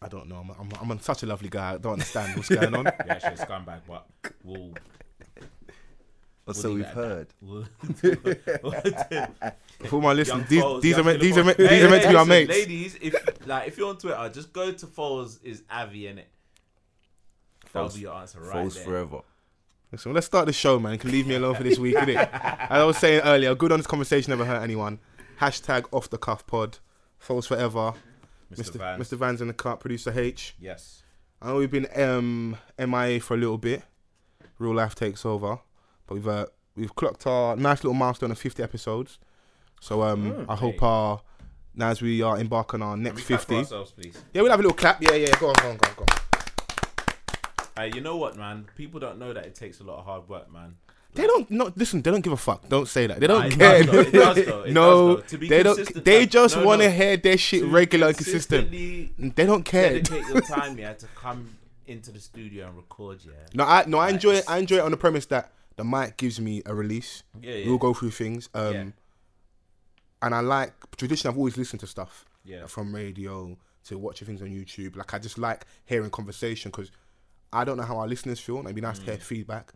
I 0.00 0.08
don't 0.08 0.28
know. 0.28 0.36
I'm, 0.36 0.70
I'm, 0.80 0.90
I'm 0.90 1.00
such 1.00 1.22
a 1.22 1.26
lovely 1.26 1.48
guy. 1.48 1.74
I 1.74 1.78
don't 1.78 1.94
understand 1.94 2.36
what's 2.36 2.48
going 2.54 2.74
on. 2.74 2.84
Yeah, 2.84 3.18
she's 3.18 3.40
a 3.40 3.46
scumbag, 3.46 3.80
but 3.88 4.06
we'll. 4.44 4.72
Or 6.46 6.52
we'll 6.52 6.54
so 6.54 6.74
we've 6.74 6.86
heard. 6.86 7.28
that. 7.42 9.54
For 9.84 9.96
all 9.96 10.02
my 10.02 10.12
listeners, 10.12 10.48
these, 10.48 10.62
Foles, 10.62 10.80
these 10.80 10.96
are 10.96 11.04
meant, 11.04 11.20
these 11.20 11.36
are 11.36 11.44
meant, 11.44 11.58
these 11.58 11.68
Hey, 11.68 11.82
are 11.82 11.90
meant 11.90 12.02
to 12.02 12.08
hey, 12.08 12.14
be 12.14 12.18
our 12.18 12.24
mates. 12.24 12.50
Ladies, 12.50 12.96
if 13.00 13.46
like 13.46 13.68
if 13.68 13.76
you're 13.76 13.88
on 13.88 13.98
Twitter, 13.98 14.30
just 14.32 14.52
go 14.52 14.70
to 14.70 14.86
Foles 14.86 15.42
is 15.42 15.64
Avi 15.68 16.06
in 16.06 16.18
it. 16.18 16.28
That'll 17.72 17.88
be 17.90 18.00
your 18.00 18.14
answer 18.14 18.40
right 18.40 18.52
False 18.52 18.76
there. 18.76 18.84
forever. 18.84 19.20
Listen, 19.90 20.12
let's 20.12 20.26
start 20.26 20.46
the 20.46 20.52
show, 20.52 20.78
man. 20.78 20.92
You 20.92 20.98
can 20.98 21.10
leave 21.10 21.26
me 21.26 21.34
alone 21.34 21.54
for 21.56 21.62
this 21.62 21.78
week, 21.78 21.96
innit? 21.96 22.16
As 22.32 22.70
I 22.70 22.84
was 22.84 22.96
saying 22.98 23.22
earlier, 23.22 23.54
good 23.54 23.72
honest 23.72 23.88
conversation 23.88 24.30
never 24.30 24.44
hurt 24.44 24.62
anyone. 24.62 25.00
Hashtag 25.40 25.86
off 25.92 26.08
the 26.10 26.18
cuff 26.18 26.46
pod. 26.46 26.78
False 27.18 27.46
forever. 27.46 27.94
Mr. 28.52 28.70
Mr. 28.70 28.78
Van. 28.78 29.00
Mr. 29.00 29.18
Van's 29.18 29.42
in 29.42 29.48
the 29.48 29.54
cut. 29.54 29.80
Producer 29.80 30.12
H. 30.18 30.54
Yes. 30.60 31.02
I 31.42 31.48
know 31.48 31.56
we've 31.56 31.70
been 31.70 31.88
um, 32.00 32.56
MIA 32.78 33.20
for 33.20 33.34
a 33.34 33.36
little 33.36 33.58
bit. 33.58 33.82
Real 34.58 34.74
life 34.74 34.94
takes 34.94 35.26
over, 35.26 35.58
but 36.06 36.14
we've 36.14 36.28
uh, 36.28 36.46
we've 36.76 36.94
clocked 36.94 37.26
our 37.26 37.56
nice 37.56 37.82
little 37.84 37.94
milestone 37.94 38.30
of 38.30 38.38
50 38.38 38.62
episodes. 38.62 39.18
So 39.80 40.02
um, 40.02 40.32
Mm, 40.32 40.46
I 40.48 40.56
hope 40.56 40.82
our 40.82 41.20
now 41.74 41.88
as 41.90 42.00
we 42.00 42.22
are 42.22 42.38
embark 42.38 42.72
on 42.74 42.82
our 42.82 42.94
Can 42.94 43.02
we 43.04 43.10
next 43.10 43.26
clap 43.26 43.40
for 43.40 43.46
50. 43.46 43.56
ourselves, 43.56 43.92
please. 43.92 44.16
Yeah, 44.32 44.42
we'll 44.42 44.50
have 44.50 44.60
a 44.60 44.62
little 44.62 44.76
clap. 44.76 45.02
Yeah, 45.02 45.14
yeah. 45.14 45.38
Go 45.38 45.48
on, 45.48 45.54
go 45.60 45.68
on, 45.70 45.76
go 45.76 45.88
on, 45.88 45.94
go 45.96 46.02
on. 46.04 46.18
Hey, 47.76 47.90
you 47.94 48.00
know 48.00 48.16
what, 48.16 48.36
man? 48.36 48.66
People 48.76 49.00
don't 49.00 49.18
know 49.18 49.32
that 49.34 49.44
it 49.44 49.54
takes 49.54 49.80
a 49.80 49.84
lot 49.84 49.98
of 49.98 50.04
hard 50.06 50.28
work, 50.28 50.50
man. 50.50 50.76
They 51.14 51.26
don't 51.26 51.50
no 51.50 51.72
listen. 51.76 52.02
They 52.02 52.10
don't 52.10 52.20
give 52.20 52.32
a 52.34 52.36
fuck. 52.36 52.68
Don't 52.68 52.86
say 52.88 53.06
that. 53.06 53.20
They 53.20 53.26
don't 53.26 53.46
it 53.46 53.52
care. 53.58 53.82
does 53.84 54.10
does 54.12 54.44
though, 54.46 54.64
no, 54.68 55.16
does 55.16 55.30
though. 55.32 55.38
They 55.46 55.62
don't. 55.62 56.04
They 56.04 56.20
like- 56.20 56.30
just 56.30 56.56
no, 56.56 56.64
want 56.66 56.82
to 56.82 56.88
no. 56.88 56.94
hear 56.94 57.16
their 57.16 57.38
shit 57.38 57.60
To 57.62 57.68
regular 57.68 58.08
and 58.08 58.16
consistent. 58.16 58.70
They 58.70 59.46
don't 59.46 59.62
care. 59.64 60.00
Dedicate 60.00 60.26
your 60.28 60.40
time, 60.56 60.78
yeah, 60.78 60.92
to 60.94 61.06
come 61.14 61.56
into 61.86 62.12
the 62.12 62.18
studio 62.20 62.66
and 62.66 62.76
record, 62.76 63.20
yeah. 63.24 63.32
No, 63.54 63.64
I 63.64 63.84
no, 63.86 63.98
I 63.98 64.06
Like, 64.06 64.14
enjoy 64.14 64.34
it. 64.34 64.44
I 64.48 64.58
enjoy 64.58 64.76
it 64.76 64.82
on 64.82 64.90
the 64.90 64.96
premise 64.98 65.24
that 65.26 65.52
the 65.76 65.84
mic 65.84 66.16
gives 66.16 66.40
me 66.40 66.62
a 66.66 66.74
release. 66.74 67.22
Yeah, 67.40 67.54
yeah. 67.54 67.66
We'll 67.66 67.78
go 67.78 67.92
through 67.94 68.10
things. 68.12 68.48
Um, 68.54 68.74
Yeah. 68.74 68.84
and 70.22 70.34
I 70.34 70.40
like 70.40 70.72
tradition. 70.96 71.28
I've 71.30 71.36
always 71.36 71.56
listened 71.56 71.80
to 71.80 71.86
stuff. 71.86 72.24
Yeah. 72.44 72.66
From 72.66 72.94
radio 72.94 73.56
to 73.84 73.98
watching 73.98 74.26
things 74.26 74.42
on 74.42 74.48
YouTube. 74.48 74.96
Like 74.96 75.12
I 75.14 75.18
just 75.18 75.38
like 75.38 75.66
hearing 75.84 76.10
conversation 76.10 76.70
because 76.70 76.90
I 77.52 77.64
don't 77.64 77.76
know 77.76 77.82
how 77.84 77.98
our 77.98 78.08
listeners 78.08 78.40
feel. 78.40 78.58
And 78.58 78.66
it'd 78.66 78.74
be 78.74 78.80
nice 78.80 78.98
to 78.98 79.04
Mm. 79.04 79.08
hear 79.08 79.18
feedback. 79.18 79.72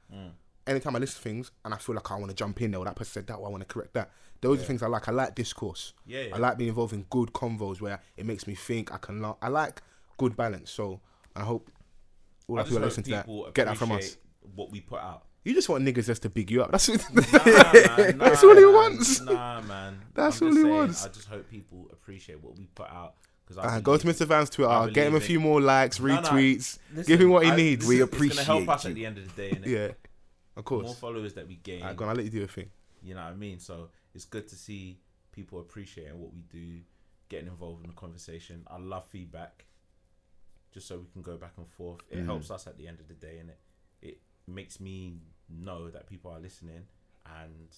Anytime 0.67 0.95
I 0.95 0.99
listen 1.01 1.17
to 1.17 1.23
things 1.23 1.51
and 1.65 1.75
I 1.75 1.79
feel 1.79 1.95
like 1.95 2.11
I 2.11 2.15
want 2.17 2.29
to 2.31 2.35
jump 2.35 2.61
in 2.63 2.71
there, 2.71 2.81
or 2.81 2.85
that 2.85 2.95
person 2.97 3.13
said 3.13 3.27
that, 3.29 3.35
or 3.37 3.47
I 3.47 3.51
want 3.51 3.63
to 3.67 3.73
correct 3.73 3.95
that. 3.95 4.11
Those 4.41 4.61
are 4.61 4.65
things 4.65 4.83
I 4.83 4.87
like. 4.87 5.09
I 5.09 5.13
like 5.13 5.35
discourse. 5.35 5.93
Yeah, 6.07 6.23
yeah. 6.23 6.35
I 6.35 6.39
like 6.39 6.57
being 6.59 6.69
involved 6.69 6.93
in 6.95 7.03
good 7.11 7.33
convos 7.33 7.81
where 7.81 8.01
it 8.17 8.25
makes 8.25 8.47
me 8.47 8.55
think. 8.55 8.93
I 8.93 8.99
can. 8.99 9.21
Laugh. 9.21 9.37
I 9.43 9.49
like 9.49 9.83
good 10.17 10.37
balance. 10.37 10.71
So 10.71 11.01
I 11.37 11.41
hope 11.43 11.71
all 12.47 12.59
I 12.59 12.63
people 12.63 12.79
that 12.81 12.87
listen 12.87 13.03
to 13.05 13.11
that 13.11 13.27
get 13.55 13.67
that 13.67 13.77
from 13.77 13.93
us. 13.93 14.17
What 14.55 14.71
we 14.71 14.81
put 14.81 15.01
out. 15.01 15.25
You 15.45 15.55
just 15.55 15.69
want 15.71 15.85
niggas 15.85 16.07
just 16.07 16.23
to 16.23 16.31
big 16.31 16.51
you 16.51 16.63
up. 16.63 16.71
That's 16.71 16.89
what, 16.89 17.03
Nah, 17.15 17.23
man, 17.97 18.19
That's 18.19 18.45
all 18.45 18.55
he 18.55 18.63
man. 18.65 18.75
wants. 18.75 19.21
Nah, 19.23 19.61
man. 19.63 19.99
That's 20.15 20.41
I'm 20.43 20.49
all 20.49 20.55
he 20.55 20.61
saying, 20.63 20.75
wants. 20.75 21.05
I 21.07 21.09
just 21.09 21.29
hope 21.29 21.49
people 21.49 21.89
appreciate 21.93 22.43
what 22.43 22.57
we 22.59 22.67
put 22.67 22.91
out. 22.91 23.15
Because 23.47 23.65
Uh, 23.65 23.81
go 23.81 23.97
to 23.97 24.07
Mr. 24.07 24.27
Van's 24.27 24.51
Twitter, 24.51 24.71
I 24.71 24.91
get 24.91 25.07
him 25.07 25.15
a 25.17 25.21
few 25.21 25.41
more 25.41 25.61
likes, 25.61 25.99
retweets, 25.99 26.79
listen, 26.95 27.05
give 27.07 27.21
him 27.21 27.31
what 27.31 27.45
he 27.45 27.51
I- 27.51 27.57
needs. 27.57 27.87
We 27.87 28.01
appreciate 28.01 28.39
It's 28.41 28.47
gonna 28.49 28.61
help 28.65 28.69
us 28.77 28.85
you. 28.85 28.91
at 28.91 28.95
the 28.97 29.07
end 29.07 29.19
of 29.19 29.35
the 29.35 29.43
day, 29.43 29.51
innit? 29.57 29.67
yeah, 29.67 29.79
of 29.87 29.95
The 30.57 30.63
course. 30.63 30.85
more 30.85 30.95
followers 30.95 31.35
that 31.35 31.49
we 31.49 31.57
gain, 31.57 31.81
go 31.97 32.05
on, 32.05 32.11
I'll 32.11 32.17
let 32.17 32.25
you 32.27 32.31
do 32.31 32.39
your 32.39 32.47
thing. 32.49 32.71
you 33.03 33.15
know 33.15 33.23
what 33.25 33.33
I 33.33 33.35
mean. 33.37 33.59
So 33.59 33.89
it's 34.15 34.25
good 34.27 34.47
to 34.49 34.55
see 34.57 35.01
people 35.33 35.59
appreciating 35.59 36.21
what 36.21 36.33
we 36.35 36.43
do, 36.43 36.81
getting 37.31 37.49
involved 37.49 37.83
in 37.83 37.89
the 37.91 37.97
conversation. 37.97 38.63
I 38.69 38.77
love 38.79 39.07
feedback, 39.07 39.65
just 40.73 40.87
so 40.87 40.99
we 40.99 41.07
can 41.13 41.23
go 41.23 41.37
back 41.37 41.55
and 41.57 41.67
forth. 41.67 42.01
It 42.11 42.19
Mm. 42.19 42.27
helps 42.27 42.51
us 42.51 42.67
at 42.67 42.77
the 42.77 42.87
end 42.87 43.01
of 43.01 43.09
the 43.09 43.15
day, 43.15 43.39
and 43.39 43.49
it 43.51 43.59
it 43.59 43.70
makes 44.51 44.81
me 44.81 45.15
know 45.49 45.91
that 45.91 46.07
people 46.07 46.31
are 46.31 46.41
listening 46.41 46.85
and 47.27 47.69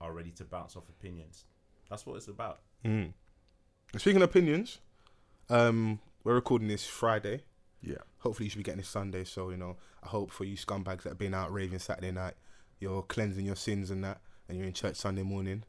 are 0.00 0.12
ready 0.12 0.30
to 0.32 0.44
bounce 0.44 0.76
off 0.76 0.88
opinions. 0.88 1.44
That's 1.88 2.06
what 2.06 2.16
it's 2.16 2.28
about. 2.28 2.60
Mm. 2.84 3.12
Speaking 3.96 4.22
of 4.22 4.30
opinions, 4.30 4.78
um, 5.48 6.00
we're 6.24 6.34
recording 6.34 6.68
this 6.68 6.86
Friday. 6.86 7.42
Yeah. 7.82 7.96
Hopefully, 8.18 8.46
you 8.46 8.50
should 8.50 8.58
be 8.58 8.64
getting 8.64 8.80
this 8.80 8.88
Sunday. 8.88 9.24
So 9.24 9.50
you 9.50 9.56
know, 9.56 9.76
I 10.02 10.08
hope 10.08 10.30
for 10.30 10.44
you 10.44 10.56
scumbags 10.56 11.02
that 11.02 11.10
have 11.10 11.18
been 11.18 11.34
out 11.34 11.52
raving 11.52 11.78
Saturday 11.78 12.12
night, 12.12 12.34
you're 12.78 13.02
cleansing 13.02 13.44
your 13.44 13.56
sins 13.56 13.90
and 13.90 14.02
that, 14.04 14.20
and 14.48 14.58
you're 14.58 14.66
in 14.66 14.72
church 14.72 14.96
Sunday 14.96 15.22
morning. 15.22 15.64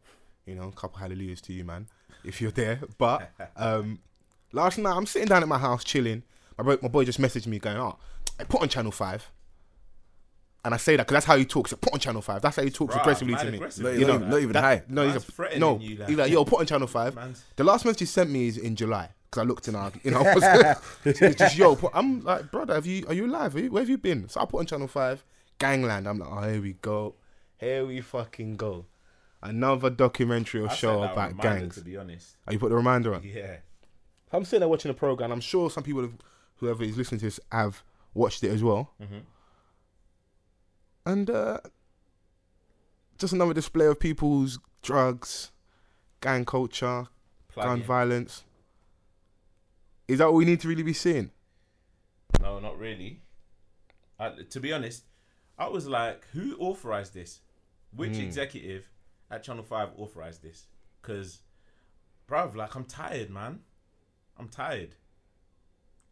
You 0.45 0.55
know, 0.55 0.67
a 0.67 0.71
couple 0.71 0.99
hallelujahs 0.99 1.41
to 1.41 1.53
you, 1.53 1.63
man, 1.63 1.87
if 2.23 2.41
you're 2.41 2.51
there. 2.51 2.79
But 2.97 3.31
um, 3.55 3.99
last 4.51 4.77
night, 4.77 4.95
I'm 4.95 5.05
sitting 5.05 5.27
down 5.27 5.41
at 5.41 5.47
my 5.47 5.57
house 5.57 5.83
chilling. 5.83 6.23
My 6.57 6.63
boy, 6.63 6.77
my 6.81 6.89
boy 6.89 7.05
just 7.05 7.19
messaged 7.19 7.47
me 7.47 7.59
going, 7.59 7.77
"Oh, 7.77 7.97
I 8.39 8.43
put 8.43 8.61
on 8.61 8.69
Channel 8.69 8.91
5. 8.91 9.31
And 10.65 10.73
I 10.73 10.77
say 10.77 10.95
that 10.95 11.03
because 11.05 11.15
that's 11.15 11.25
how 11.25 11.35
he 11.37 11.43
talks. 11.45 11.73
Put 11.73 11.93
on 11.93 11.99
Channel 11.99 12.21
Five. 12.21 12.41
That's 12.41 12.55
how 12.55 12.63
he 12.63 12.69
talks 12.69 12.95
Bruh, 12.95 13.01
aggressively 13.01 13.35
to 13.35 13.45
me. 13.51 13.57
aggressive. 13.57 13.83
Not, 13.83 13.93
You 13.95 14.07
not, 14.07 14.21
know, 14.21 14.27
not 14.27 14.37
even 14.39 14.53
that- 14.53 14.63
high. 14.63 14.83
No, 14.87 15.05
he's 15.05 15.15
a, 15.17 15.19
threatening 15.19 15.59
no. 15.59 15.77
you, 15.79 15.97
like. 15.97 16.07
he's 16.09 16.17
like, 16.17 16.31
yo, 16.31 16.45
put 16.45 16.59
on 16.61 16.65
Channel 16.65 16.87
Five. 16.87 17.15
Man's- 17.15 17.43
The 17.57 17.63
last 17.65 17.83
message 17.85 17.99
he 17.99 18.05
sent 18.05 18.29
me 18.29 18.47
is 18.47 18.57
in 18.57 18.75
July 18.77 19.09
because 19.29 19.41
I 19.41 19.45
looked 19.45 19.67
in 19.67 19.75
our, 19.75 19.91
you 20.03 20.11
know, 20.11 20.21
I 20.23 20.33
was, 20.33 20.77
it's 21.05 21.35
just 21.37 21.57
yo. 21.57 21.75
Put, 21.75 21.91
I'm 21.93 22.23
like, 22.23 22.49
brother, 22.49 22.75
have 22.75 22.85
you 22.85 23.05
are 23.07 23.13
you 23.13 23.25
alive? 23.25 23.55
Are 23.55 23.59
you- 23.59 23.71
where 23.71 23.81
have 23.83 23.89
you 23.89 23.97
been? 23.97 24.29
So 24.29 24.39
I 24.39 24.45
put 24.45 24.59
on 24.59 24.65
Channel 24.65 24.87
Five, 24.87 25.25
Gangland. 25.59 26.07
I'm 26.07 26.19
like, 26.19 26.29
oh, 26.31 26.49
here 26.49 26.61
we 26.61 26.73
go, 26.73 27.15
here 27.57 27.85
we 27.85 27.99
fucking 27.99 28.55
go, 28.55 28.85
another 29.41 29.89
documentary 29.89 30.61
or 30.61 30.69
I 30.69 30.73
show 30.75 31.03
about 31.03 31.31
reminder, 31.31 31.59
gangs. 31.59 31.75
To 31.75 31.81
be 31.81 31.97
honest, 31.97 32.37
Oh, 32.47 32.53
you 32.53 32.59
put 32.59 32.69
the 32.69 32.75
reminder 32.77 33.13
on. 33.15 33.21
yeah. 33.23 33.57
I'm 34.31 34.45
sitting 34.45 34.61
there 34.61 34.69
watching 34.69 34.89
the 34.89 34.97
program. 34.97 35.31
I'm 35.31 35.41
sure 35.41 35.69
some 35.69 35.83
people, 35.83 36.01
have, 36.03 36.13
whoever 36.55 36.83
is 36.85 36.97
listening 36.97 37.19
to 37.19 37.25
this, 37.25 37.39
have 37.51 37.83
watched 38.13 38.43
it 38.45 38.49
as 38.51 38.63
well. 38.63 38.91
Mhm. 39.01 39.21
And 41.05 41.29
uh, 41.29 41.59
just 43.17 43.33
another 43.33 43.53
display 43.53 43.85
of 43.87 43.99
people's 43.99 44.59
drugs, 44.81 45.51
gang 46.21 46.45
culture, 46.45 47.07
Plug 47.49 47.65
gun 47.65 47.79
in. 47.81 47.85
violence. 47.85 48.43
Is 50.07 50.19
that 50.19 50.25
what 50.25 50.35
we 50.35 50.45
need 50.45 50.59
to 50.61 50.67
really 50.67 50.83
be 50.83 50.93
seeing? 50.93 51.31
No, 52.41 52.59
not 52.59 52.77
really. 52.77 53.21
I, 54.19 54.29
to 54.49 54.59
be 54.59 54.71
honest, 54.73 55.03
I 55.57 55.67
was 55.67 55.87
like, 55.87 56.25
who 56.33 56.55
authorized 56.57 57.13
this? 57.13 57.41
Which 57.95 58.15
Hmm. 58.15 58.21
executive 58.21 58.89
at 59.29 59.43
Channel 59.43 59.63
5 59.63 59.89
authorized 59.97 60.41
this? 60.41 60.67
Because, 61.01 61.41
bruv, 62.27 62.55
like, 62.55 62.75
I'm 62.75 62.85
tired, 62.85 63.29
man. 63.29 63.59
I'm 64.37 64.49
tired. 64.49 64.95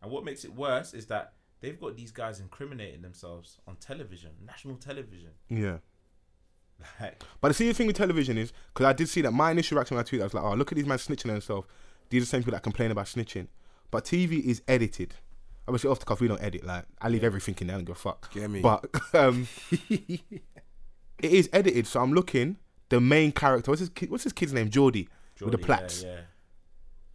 And 0.02 0.12
what 0.12 0.24
makes 0.24 0.46
it 0.46 0.54
worse 0.54 0.94
is 0.94 1.08
that 1.08 1.34
they've 1.62 1.80
got 1.80 1.96
these 1.96 2.12
guys 2.12 2.40
incriminating 2.40 3.02
themselves 3.02 3.58
on 3.68 3.76
television, 3.78 4.32
national 4.46 4.76
television. 4.76 5.30
Yeah. 5.50 5.78
Like, 7.00 7.22
But 7.40 7.50
the 7.50 7.54
see, 7.54 7.72
thing 7.74 7.88
with 7.88 7.96
television 7.96 8.38
is 8.38 8.52
because 8.74 8.88
I 8.88 8.94
did 8.94 9.08
see 9.08 9.22
that 9.22 9.32
my 9.32 9.52
initial 9.52 9.76
reaction 9.78 9.96
when 9.98 10.04
I 10.06 10.10
tweeted, 10.10 10.22
I 10.22 10.24
was 10.26 10.34
like, 10.34 10.44
"Oh, 10.44 10.54
look 10.56 10.72
at 10.72 10.76
these 10.76 10.86
men 10.88 10.98
snitching 10.98 11.26
on 11.26 11.34
themselves." 11.34 11.68
These 12.10 12.24
are 12.24 12.26
the 12.26 12.30
same 12.30 12.42
people 12.42 12.54
that 12.54 12.64
complain 12.64 12.90
about 12.92 13.06
snitching. 13.06 13.48
But 13.92 14.04
TV 14.06 14.44
is 14.44 14.62
edited. 14.68 15.14
Obviously, 15.68 15.90
off 15.92 16.00
the 16.00 16.06
cuff, 16.06 16.20
we 16.20 16.28
don't 16.28 16.42
edit. 16.42 16.66
Like, 16.66 16.86
I 17.00 17.08
leave 17.10 17.24
everything 17.24 17.56
in 17.62 17.68
there. 17.68 17.78
and 17.78 17.86
don't 17.86 17.96
fuck. 17.98 18.34
Get 18.34 18.50
me? 18.50 18.62
But 18.62 18.84
um, 19.14 19.48
it 19.90 20.22
is 21.20 21.50
edited. 21.54 21.88
So 21.88 22.02
I'm 22.02 22.14
looking. 22.14 22.58
The 22.90 23.00
main 23.00 23.32
character. 23.32 23.72
What's 23.72 23.80
his 23.80 23.90
kid, 23.90 24.10
What's 24.10 24.24
his 24.24 24.34
kid's 24.34 24.52
name? 24.54 24.70
Geordie 24.70 25.08
with 25.40 25.52
the 25.52 25.58
Geordie, 25.58 25.64
plaits. 25.64 26.04
Yeah, 26.04 26.10
yeah. 26.14 26.20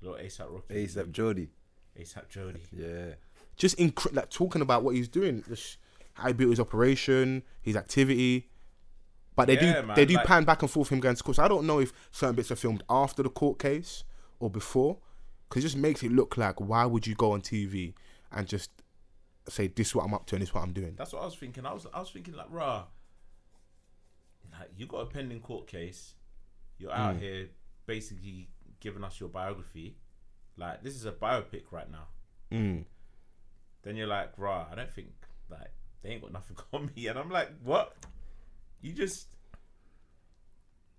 Little 0.00 0.18
ASAP 0.24 0.52
Rocky. 0.52 0.86
ASAP 0.86 1.10
Jody. 1.12 1.48
ASAP 2.00 2.28
Jody. 2.28 2.60
Yeah. 2.72 3.14
Just 3.56 3.76
incre- 3.78 4.14
like 4.14 4.30
talking 4.30 4.62
about 4.62 4.82
what 4.84 4.94
he's 4.94 5.08
doing, 5.08 5.42
just 5.48 5.78
how 6.14 6.28
he 6.28 6.32
built 6.34 6.50
his 6.50 6.60
operation, 6.60 7.42
his 7.62 7.76
activity. 7.76 8.48
But 9.34 9.46
they 9.48 9.54
Yeah, 9.54 9.80
do 9.80 9.86
man, 9.86 9.96
they 9.96 10.06
do 10.06 10.14
like- 10.14 10.26
pan 10.26 10.44
back 10.44 10.62
and 10.62 10.70
forth 10.70 10.90
him 10.90 11.00
going 11.00 11.16
to 11.16 11.22
court. 11.22 11.36
So 11.36 11.42
I 11.42 11.48
don't 11.48 11.66
know 11.66 11.78
if 11.80 11.92
certain 12.10 12.36
bits 12.36 12.50
are 12.50 12.56
filmed 12.56 12.82
after 12.88 13.22
the 13.22 13.30
court 13.30 13.58
case 13.58 14.04
or 14.38 14.50
before, 14.50 14.98
because 15.48 15.62
it 15.64 15.68
just 15.68 15.76
makes 15.76 16.02
it 16.02 16.12
look 16.12 16.36
like 16.36 16.60
why 16.60 16.84
would 16.86 17.06
you 17.06 17.14
go 17.14 17.32
on 17.32 17.40
TV 17.42 17.94
and 18.32 18.46
just 18.46 18.70
say 19.48 19.68
this 19.68 19.88
is 19.88 19.94
what 19.94 20.04
I'm 20.04 20.12
up 20.14 20.26
to 20.26 20.34
and 20.34 20.42
this 20.42 20.48
is 20.48 20.54
what 20.54 20.62
I'm 20.62 20.72
doing. 20.72 20.94
That's 20.96 21.12
what 21.12 21.22
I 21.22 21.26
was 21.26 21.34
thinking. 21.36 21.64
I 21.66 21.72
was 21.72 21.86
I 21.92 22.00
was 22.00 22.10
thinking 22.10 22.34
like, 22.34 22.46
rah, 22.50 22.84
like 24.52 24.70
you 24.76 24.86
got 24.86 24.98
a 24.98 25.06
pending 25.06 25.40
court 25.40 25.66
case. 25.66 26.14
You're 26.78 26.92
out 26.92 27.16
here 27.16 27.48
basically 27.86 28.48
giving 28.80 29.04
us 29.04 29.18
your 29.20 29.28
biography. 29.28 29.96
Like 30.56 30.82
this 30.82 30.94
is 30.94 31.04
a 31.06 31.12
biopic 31.12 31.62
right 31.70 31.90
now. 31.90 32.08
Mm. 32.52 32.84
Then 33.86 33.94
you're 33.94 34.08
like, 34.08 34.32
rah, 34.36 34.66
I 34.70 34.74
don't 34.74 34.90
think 34.90 35.12
like 35.48 35.70
they 36.02 36.08
ain't 36.10 36.20
got 36.20 36.32
nothing 36.32 36.56
on 36.72 36.90
me, 36.96 37.06
and 37.06 37.16
I'm 37.16 37.30
like, 37.30 37.50
what? 37.62 37.94
You 38.82 38.92
just 38.92 39.28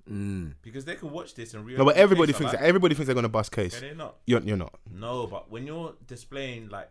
Mm. 0.10 0.53
because 0.62 0.86
they 0.86 0.96
can 0.96 1.12
watch 1.12 1.36
this 1.36 1.53
and 1.53 1.65
real. 1.65 1.77
No, 1.79 1.84
but 1.84 1.98
everybody 1.98 2.32
thinks 2.32 2.53
that 2.53 2.62
everybody 2.62 2.96
thinks 2.96 3.08
they're 3.08 3.13
gonna 3.13 3.27
bust 3.27 3.51
case. 3.51 3.77
they're 3.77 3.94
not. 3.94 4.15
You're, 4.25 4.39
you're 4.39 4.56
not. 4.56 4.74
No, 4.89 5.27
but 5.27 5.51
when 5.51 5.67
you're 5.67 5.96
displaying 6.08 6.70
like, 6.70 6.89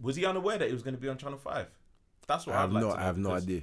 was 0.00 0.14
he 0.14 0.24
unaware 0.24 0.56
that 0.56 0.68
he 0.68 0.72
was 0.72 0.82
going 0.84 0.94
to 0.94 1.00
be 1.00 1.08
on 1.08 1.18
Channel 1.18 1.38
Five? 1.38 1.66
That's 2.28 2.46
what 2.46 2.54
I 2.54 2.58
I'd 2.58 2.60
have 2.62 2.72
like 2.74 2.82
no, 2.84 2.90
I 2.92 3.02
have 3.02 3.18
no 3.18 3.32
idea. 3.32 3.62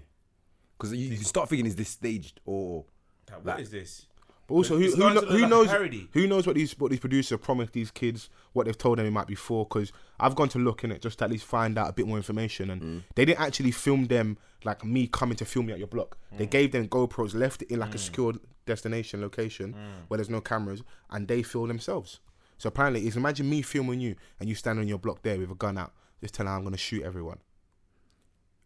Because 0.77 0.93
you, 0.93 1.07
you 1.07 1.15
start 1.23 1.47
thinking, 1.47 1.65
is 1.67 1.77
this 1.77 1.87
staged 1.87 2.41
or 2.43 2.83
like, 3.29 3.37
what 3.37 3.45
Like- 3.45 3.59
is 3.61 3.71
this? 3.71 4.07
But 4.47 4.53
also, 4.55 4.77
who, 4.77 4.91
who, 4.91 4.97
kno- 5.13 5.21
who 5.25 5.47
knows? 5.47 5.67
parody. 5.69 6.07
Who 6.13 6.27
knows 6.27 6.45
what 6.45 6.55
these 6.55 6.77
what 6.77 6.91
these 6.91 6.99
producers 6.99 7.39
promised 7.39 7.73
these 7.73 7.89
kids? 7.89 8.29
What 8.53 8.67
they've 8.67 8.77
told 8.77 8.99
them 8.99 9.05
it 9.07 9.11
might 9.11 9.25
be 9.25 9.33
for? 9.35 9.65
Because 9.65 9.91
I've 10.19 10.35
gone 10.35 10.49
to 10.49 10.59
look 10.59 10.83
in 10.83 10.91
it 10.91 11.01
just 11.01 11.17
to 11.19 11.25
at 11.25 11.31
least 11.31 11.45
find 11.45 11.77
out 11.79 11.89
a 11.89 11.93
bit 11.93 12.05
more 12.07 12.17
information, 12.17 12.69
and 12.69 12.81
Mm. 12.81 13.03
they 13.15 13.25
didn't 13.25 13.39
actually 13.41 13.71
film 13.71 14.05
them 14.05 14.37
like 14.63 14.85
me 14.85 15.07
coming 15.07 15.35
to 15.37 15.45
film 15.45 15.65
me 15.65 15.73
at 15.73 15.79
your 15.79 15.87
block. 15.87 16.17
Mm. 16.33 16.37
They 16.37 16.45
gave 16.45 16.71
them 16.73 16.87
GoPros, 16.87 17.33
left 17.33 17.63
it 17.63 17.71
in 17.71 17.79
like 17.79 17.95
a 17.95 17.97
secured 17.97 18.39
destination 18.67 19.19
location 19.21 19.73
Mm. 19.73 20.07
where 20.09 20.17
there's 20.17 20.29
no 20.29 20.41
cameras, 20.41 20.83
and 21.09 21.27
they 21.27 21.41
film 21.41 21.67
themselves. 21.67 22.19
So 22.59 22.67
apparently, 22.67 23.07
it's 23.07 23.15
imagine 23.15 23.49
me 23.49 23.63
filming 23.63 23.99
you, 23.99 24.15
and 24.39 24.47
you 24.47 24.53
stand 24.53 24.77
on 24.79 24.87
your 24.87 24.99
block 24.99 25.23
there 25.23 25.39
with 25.39 25.49
a 25.49 25.55
gun 25.55 25.77
out, 25.79 25.91
just 26.21 26.35
telling 26.35 26.53
I'm 26.53 26.63
gonna 26.63 26.77
shoot 26.77 27.01
everyone. 27.03 27.39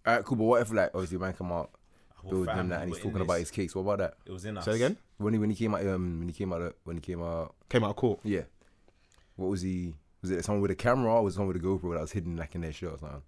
Alright, 0.07 0.25
cool. 0.25 0.37
But 0.37 0.43
what 0.43 0.61
if 0.61 0.71
like 0.73 0.91
obviously 0.93 1.17
man 1.17 1.33
come 1.33 1.51
out, 1.51 1.71
Whole 2.15 2.31
build 2.31 2.47
them 2.47 2.69
that, 2.69 2.81
and 2.81 2.89
he's 2.89 2.97
were 2.99 3.07
in 3.07 3.13
talking 3.13 3.21
about 3.21 3.33
this. 3.35 3.49
his 3.49 3.51
case? 3.51 3.75
What 3.75 3.81
about 3.83 3.97
that? 3.99 4.13
It 4.25 4.31
was 4.31 4.43
in 4.45 4.57
us. 4.57 4.65
Say 4.65 4.75
again. 4.75 4.97
When 5.19 5.33
he 5.33 5.39
when 5.39 5.49
he 5.51 5.55
came 5.55 5.75
out, 5.75 5.85
um, 5.85 6.19
when 6.19 6.27
he 6.29 6.33
came 6.33 6.51
out, 6.51 6.61
uh, 6.61 6.71
when 6.85 6.97
he 6.97 7.01
came 7.01 7.21
out, 7.21 7.53
Came 7.69 7.83
out 7.83 7.91
of 7.91 7.95
court. 7.97 8.19
yeah. 8.23 8.43
What 9.35 9.49
was 9.49 9.61
he? 9.61 9.93
Was 10.21 10.31
it 10.31 10.43
someone 10.43 10.61
with 10.61 10.71
a 10.71 10.75
camera 10.75 11.13
or 11.13 11.23
was 11.23 11.33
it 11.33 11.37
someone 11.37 11.53
with 11.53 11.63
a 11.63 11.65
GoPro 11.65 11.93
that 11.93 12.01
was 12.01 12.11
hidden 12.11 12.35
like 12.35 12.55
in 12.55 12.61
their 12.61 12.73
shirt 12.73 12.93
or 12.93 12.97
something? 12.97 13.21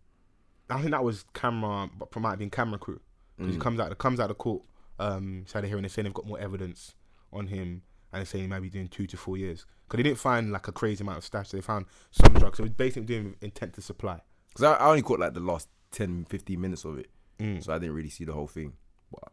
I 0.70 0.80
think 0.80 0.92
that 0.92 1.04
was 1.04 1.26
camera, 1.34 1.90
but 1.98 2.14
might 2.20 2.32
have 2.32 2.40
been 2.40 2.50
camera 2.50 2.80
crew. 2.80 3.00
Because 3.38 3.56
he 3.56 3.60
comes 3.60 3.80
out, 3.80 3.98
comes 3.98 4.20
out 4.20 4.30
of 4.32 4.38
court. 4.38 4.64
Um, 5.00 5.44
so 5.48 5.60
they're 5.60 5.68
hearing 5.68 5.84
they're 5.84 5.90
saying 5.90 6.06
they've 6.06 6.14
got 6.14 6.28
more 6.28 6.40
evidence 6.40 6.96
on 7.34 7.48
him, 7.48 7.82
and 8.14 8.20
they're 8.20 8.26
saying 8.26 8.44
he 8.44 8.48
might 8.50 8.62
be 8.62 8.70
doing 8.70 8.88
two 8.88 9.08
to 9.08 9.18
four 9.18 9.38
years. 9.38 9.66
Because 9.88 9.98
they 9.98 10.04
didn't 10.04 10.20
find 10.20 10.52
like 10.52 10.68
a 10.68 10.72
crazy 10.72 11.04
amount 11.04 11.18
of 11.18 11.26
stash. 11.26 11.50
So 11.50 11.58
they 11.58 11.62
found 11.62 11.86
some 12.12 12.34
drugs. 12.34 12.58
So 12.58 12.64
it 12.64 12.68
was 12.68 12.72
basically 12.76 13.04
doing 13.04 13.36
intent 13.42 13.74
to 13.74 13.82
supply. 13.82 14.22
Because 14.50 14.64
I, 14.64 14.74
I 14.74 14.90
only 14.90 15.02
caught 15.02 15.20
like 15.20 15.34
the 15.34 15.40
last 15.40 15.68
10, 15.92 16.26
15 16.30 16.60
minutes 16.62 16.86
of 16.86 16.98
it, 17.00 17.08
Mm. 17.40 17.64
so 17.64 17.74
I 17.74 17.80
didn't 17.80 17.96
really 17.96 18.10
see 18.10 18.24
the 18.26 18.34
whole 18.34 18.48
thing. 18.48 18.74
But 19.12 19.32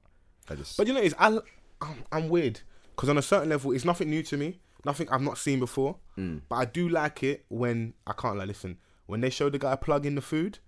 I 0.49 0.55
just 0.55 0.77
But 0.79 0.87
you 0.87 0.95
know, 0.95 1.01
it's 1.01 1.15
I, 1.19 1.39
I'm, 1.81 2.05
I'm 2.11 2.29
weird 2.29 2.61
because 2.95 3.09
on 3.09 3.19
a 3.19 3.23
certain 3.23 3.49
level, 3.49 3.73
it's 3.73 3.85
nothing 3.85 4.11
new 4.11 4.23
to 4.25 4.37
me. 4.37 4.61
Nothing 4.85 5.09
I've 5.11 5.23
not 5.23 5.39
seen 5.39 5.59
before. 5.59 5.97
Mm. 6.17 6.43
But 6.49 6.57
I 6.57 6.65
do 6.65 6.89
like 6.89 7.23
it 7.23 7.45
when 7.49 7.95
I 8.07 8.13
can't 8.13 8.39
like 8.39 8.49
listen 8.49 8.79
when 9.09 9.23
they 9.23 9.31
show 9.31 9.49
the 9.49 9.59
guy 9.59 9.75
plugging 9.75 10.15
the 10.15 10.21
food 10.21 10.59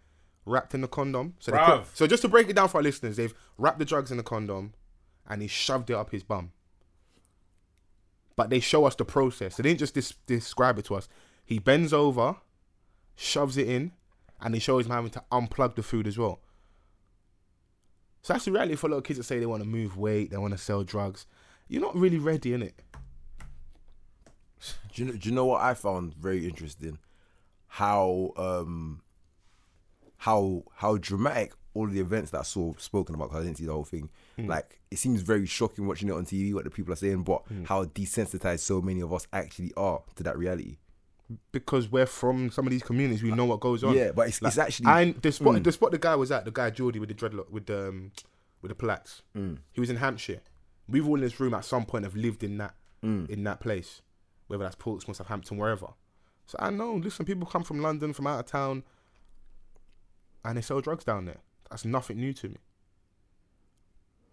wrapped 0.47 0.75
in 0.75 0.81
the 0.81 0.89
condom. 0.89 1.35
So 1.39 1.53
they 1.53 1.59
put, 1.59 1.85
so 1.95 2.07
just 2.07 2.23
to 2.23 2.29
break 2.29 2.49
it 2.49 2.57
down 2.57 2.69
for 2.69 2.79
our 2.79 2.83
listeners, 2.83 3.17
they've 3.17 3.35
wrapped 3.59 3.79
the 3.79 3.85
drugs 3.85 4.11
in 4.11 4.17
the 4.17 4.23
condom 4.23 4.73
and 5.29 5.43
he 5.43 5.47
shoved 5.47 5.91
it 5.91 5.95
up 5.95 6.11
his 6.11 6.23
bum. 6.23 6.51
But 8.37 8.49
they 8.49 8.59
show 8.59 8.87
us 8.87 8.95
the 8.95 9.05
process. 9.05 9.57
They 9.57 9.63
didn't 9.63 9.79
just 9.79 9.95
dis- 9.95 10.15
describe 10.27 10.79
it 10.79 10.87
to 10.87 10.95
us. 10.95 11.07
He 11.45 11.59
bends 11.59 11.93
over, 11.93 12.37
shoves 13.15 13.59
it 13.59 13.69
in, 13.69 13.93
and 14.41 14.55
he 14.55 14.61
shows 14.61 14.87
him 14.87 14.93
having 14.93 15.11
to 15.11 15.25
unplug 15.31 15.75
the 15.75 15.83
food 15.83 16.07
as 16.07 16.17
well. 16.17 16.41
So 18.23 18.33
that's 18.35 18.45
the 18.45 18.53
reality 18.53 18.77
for 18.77 18.89
a 18.89 18.91
lot 18.91 18.99
of 18.99 19.05
kids 19.05 19.19
that 19.19 19.25
say 19.25 19.39
they 19.39 19.47
want 19.47 19.63
to 19.63 19.69
move 19.69 19.97
weight, 19.97 20.31
they 20.31 20.37
want 20.37 20.53
to 20.53 20.59
sell 20.59 20.83
drugs. 20.83 21.27
You're 21.69 21.81
not 21.81 21.97
really 21.97 22.19
ready, 22.19 22.51
innit? 22.51 22.73
Do 24.93 25.03
you 25.03 25.05
know, 25.07 25.17
do 25.17 25.29
you 25.29 25.35
know 25.35 25.47
what 25.47 25.63
I 25.63 25.75
found 25.75 26.15
very 26.15 26.47
interesting? 26.47 26.99
How 27.69 28.33
um 28.37 29.01
how 30.19 30.65
how 30.75 30.97
dramatic 30.99 31.53
all 31.73 31.87
the 31.87 32.01
events 32.01 32.33
that 32.33 32.41
I 32.41 32.43
saw 32.43 32.75
spoken 32.77 33.15
about 33.15 33.31
because 33.31 33.43
I 33.43 33.47
didn't 33.47 33.59
see 33.59 33.67
the 33.67 33.73
whole 33.73 33.85
thing. 33.85 34.11
Like 34.37 34.81
it 34.91 34.99
seems 34.99 35.23
very 35.23 35.47
shocking 35.47 35.87
watching 35.87 36.09
it 36.09 36.13
on 36.13 36.25
TV 36.27 36.53
what 36.53 36.65
the 36.65 36.71
people 36.71 36.93
are 36.93 36.97
saying, 36.97 37.23
but 37.23 37.43
how 37.65 37.85
desensitized 37.85 38.61
so 38.61 38.83
many 38.83 39.01
of 39.01 39.13
us 39.13 39.27
actually 39.33 39.73
are 39.77 40.03
to 40.17 40.23
that 40.25 40.37
reality. 40.37 40.77
Because 41.53 41.91
we're 41.91 42.07
from 42.07 42.51
some 42.51 42.67
of 42.67 42.73
these 42.73 42.83
communities, 42.83 43.23
we 43.23 43.31
know 43.31 43.45
what 43.45 43.61
goes 43.61 43.85
on. 43.85 43.95
Yeah, 43.95 44.11
but 44.13 44.29
it's, 44.29 44.43
like, 44.43 44.51
it's 44.51 44.59
actually 44.59 44.87
And 44.89 45.23
the 45.23 45.31
spot, 45.31 45.55
mm. 45.55 45.65
the 45.65 45.73
spot 45.73 45.93
the 45.93 45.99
guy 45.99 46.17
was 46.17 46.33
at, 46.33 46.45
the 46.45 46.51
guy 46.51 46.71
Geordie 46.71 46.99
with 46.99 47.09
the 47.09 47.15
dreadlock, 47.15 47.51
with 47.51 47.67
the 47.67 47.89
um, 47.89 48.13
with 48.63 48.71
the 48.71 48.75
plaits. 48.75 49.23
Mm. 49.37 49.59
He 49.73 49.81
was 49.81 49.91
in 49.91 49.97
Hampshire. 49.97 50.41
We've 50.89 51.07
all 51.07 51.15
in 51.15 51.21
this 51.21 51.39
room 51.39 51.55
at 51.55 51.65
some 51.65 51.87
point 51.87 52.05
have 52.05 52.17
lived 52.17 52.43
in 52.43 52.59
that 52.59 52.75
mm. 53.05 53.31
in 53.31 53.45
that 53.45 53.61
place, 53.61 54.03
whether 54.49 54.65
that's 54.65 54.75
Portsmouth, 54.77 55.19
Southampton, 55.19 55.57
wherever. 55.57 55.89
So 56.47 56.59
I 56.59 56.71
know. 56.71 56.95
Listen, 56.95 57.25
people 57.25 57.47
come 57.47 57.63
from 57.63 57.81
London, 57.81 58.13
from 58.13 58.27
out 58.27 58.41
of 58.41 58.47
town, 58.47 58.83
and 60.45 60.57
they 60.57 60.63
sell 60.63 60.81
drugs 60.81 61.05
down 61.05 61.27
there. 61.27 61.39
That's 61.71 61.85
nothing 61.85 62.19
new 62.19 62.33
to 62.33 62.49
me. 62.49 62.57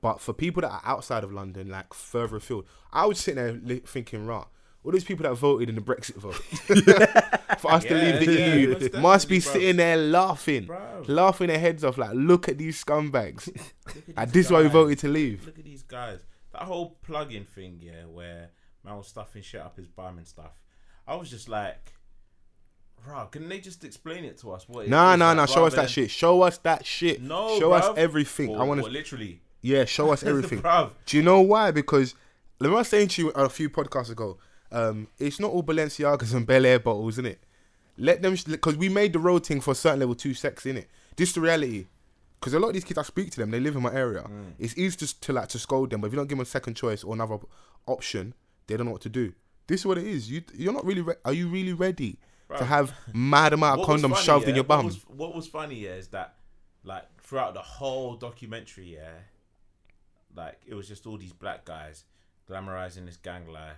But 0.01 0.22
for 0.22 0.34
people 0.34 0.62
that 0.62 0.72
are 0.72 0.82
outside 0.84 1.24
of 1.24 1.32
London, 1.32 1.70
like 1.70 1.94
further 1.94 2.38
afield, 2.38 2.66
I 2.92 3.06
was 3.06 3.20
sitting 3.20 3.62
there 3.63 3.77
thinking, 3.80 4.25
right, 4.25 4.46
all 4.84 4.91
these 4.91 5.03
people 5.03 5.24
that 5.24 5.36
voted 5.36 5.69
in 5.69 5.75
the 5.75 5.81
Brexit 5.81 6.15
vote 6.15 6.36
for 7.60 7.72
us 7.72 7.84
to 7.84 7.93
leave 7.93 8.25
the 8.25 8.34
yeah, 8.34 8.53
EU 8.55 9.00
must 9.00 9.27
be 9.27 9.39
bruv. 9.39 9.51
sitting 9.51 9.75
there 9.77 9.98
laughing, 9.98 10.67
Bruv. 10.67 11.07
laughing 11.10 11.48
their 11.48 11.60
heads 11.60 11.84
off, 11.84 11.98
like, 11.98 12.12
look 12.13 12.48
at 12.48 12.57
these 12.57 12.84
scumbags. 12.84 13.50
At 13.88 13.93
and 14.17 14.27
these 14.27 14.34
this 14.34 14.46
is 14.48 14.51
why 14.51 14.62
we 14.62 14.69
voted 14.69 15.00
to 15.00 15.07
leave. 15.10 15.46
Look 15.46 15.60
at 15.60 15.65
these 15.65 15.84
guys. 15.84 16.19
That 16.53 16.63
whole 16.63 16.98
plug-in 17.03 17.46
thing, 17.46 17.79
yeah, 17.81 18.05
where 18.05 18.51
man 18.84 18.98
was 18.98 19.07
stuffing 19.07 19.41
shit 19.41 19.62
up 19.62 19.75
his 19.77 19.88
bum 19.88 20.17
and 20.17 20.27
stuff. 20.27 20.62
I 21.07 21.15
was 21.15 21.29
just 21.29 21.48
like, 21.50 21.93
bro, 23.05 23.25
can 23.27 23.48
they 23.50 23.60
just 23.60 23.84
explain 23.84 24.24
it 24.24 24.38
to 24.39 24.51
us? 24.51 24.67
What 24.67 24.86
it 24.86 24.89
Nah, 24.89 25.15
nah, 25.15 25.29
like, 25.29 25.38
nah. 25.38 25.46
Show 25.46 25.65
us 25.65 25.75
that 25.75 25.89
shit. 25.89 26.10
Show 26.12 26.41
us 26.41 26.57
that 26.60 26.86
shit. 26.86 27.22
No, 27.22 27.60
show 27.60 27.72
us 27.74 27.98
everything. 27.98 28.50
Or- 28.50 28.62
I 28.62 28.63
want 28.63 28.84
to. 28.84 28.89
literally. 28.89 29.41
Yeah, 29.62 29.86
show 29.86 30.12
us 30.12 30.24
everything. 30.24 30.62
Bruv. 30.62 30.91
Do 31.05 31.17
you 31.17 31.24
know 31.24 31.41
why? 31.41 31.72
Because 31.72 32.15
let 32.60 32.72
me 32.72 32.84
saying 32.84 33.10
to 33.10 33.22
you 33.24 33.29
a 33.31 33.50
few 33.50 33.69
podcasts 33.69 34.10
ago, 34.10 34.38
um, 34.71 35.07
it's 35.19 35.39
not 35.39 35.51
all 35.51 35.63
Balenciagas 35.63 36.33
and 36.33 36.47
Belaire 36.47 36.83
bottles, 36.83 37.15
isn't 37.15 37.25
it? 37.25 37.39
Let 37.97 38.21
them 38.21 38.36
because 38.47 38.77
we 38.77 38.89
made 38.89 39.13
the 39.13 39.19
road 39.19 39.45
thing 39.45 39.62
for 39.62 39.71
a 39.71 39.75
certain 39.75 40.00
level 40.00 40.15
too 40.15 40.33
sexy, 40.33 40.71
innit? 40.74 40.86
This 41.15 41.29
is 41.29 41.36
the 41.36 41.41
reality. 41.41 41.86
Because 42.39 42.53
a 42.53 42.59
lot 42.59 42.67
of 42.67 42.74
these 42.75 42.83
kids, 42.83 43.00
I 43.00 43.03
speak 43.03 43.31
to 43.31 43.39
them, 43.39 43.50
they 43.50 43.59
live 43.59 43.75
in 43.75 43.81
my 43.81 43.91
area. 43.91 44.21
Mm. 44.21 44.53
It's 44.59 44.77
easy 44.77 44.95
to, 44.97 45.19
to 45.21 45.33
like 45.33 45.50
to 45.50 45.59
scold 45.59 45.89
them, 45.89 46.01
but 46.01 46.07
if 46.07 46.13
you 46.13 46.17
don't 46.17 46.27
give 46.27 46.38
them 46.38 46.43
a 46.43 46.45
second 46.45 46.75
choice 46.75 47.03
or 47.03 47.15
another 47.15 47.39
option, 47.88 48.36
they 48.67 48.77
don't 48.77 48.86
know 48.86 48.91
what 48.91 49.01
to 49.01 49.09
do. 49.09 49.33
This 49.65 49.81
is 49.81 49.86
what 49.88 49.97
it 49.97 50.05
is. 50.05 50.29
You 50.29 50.43
you're 50.53 50.74
not 50.74 50.86
really. 50.86 51.01
Re- 51.01 51.15
are 51.25 51.33
you 51.33 51.47
really 51.47 51.74
ready 51.74 52.19
to 52.55 52.63
have 52.63 52.93
mad 53.13 53.53
amount 53.53 53.81
of 53.81 53.88
condoms 53.88 54.12
funny, 54.12 54.24
shoved 54.24 54.43
yeah, 54.45 54.50
in 54.50 54.55
your 54.55 54.63
what 54.65 54.86
was- 54.86 55.07
What 55.07 55.36
was 55.36 55.47
funny, 55.47 55.75
yeah, 55.75 55.95
is 55.95 56.09
that 56.09 56.36
like 56.83 57.05
throughout 57.21 57.55
the 57.55 57.62
whole 57.62 58.15
documentary, 58.15 58.93
yeah, 58.93 59.09
like 60.36 60.59
it 60.67 60.75
was 60.75 60.88
just 60.88 61.05
all 61.07 61.17
these 61.17 61.33
black 61.33 61.65
guys 61.65 62.03
glamorizing 62.50 63.05
this 63.05 63.17
gang 63.17 63.47
life, 63.51 63.75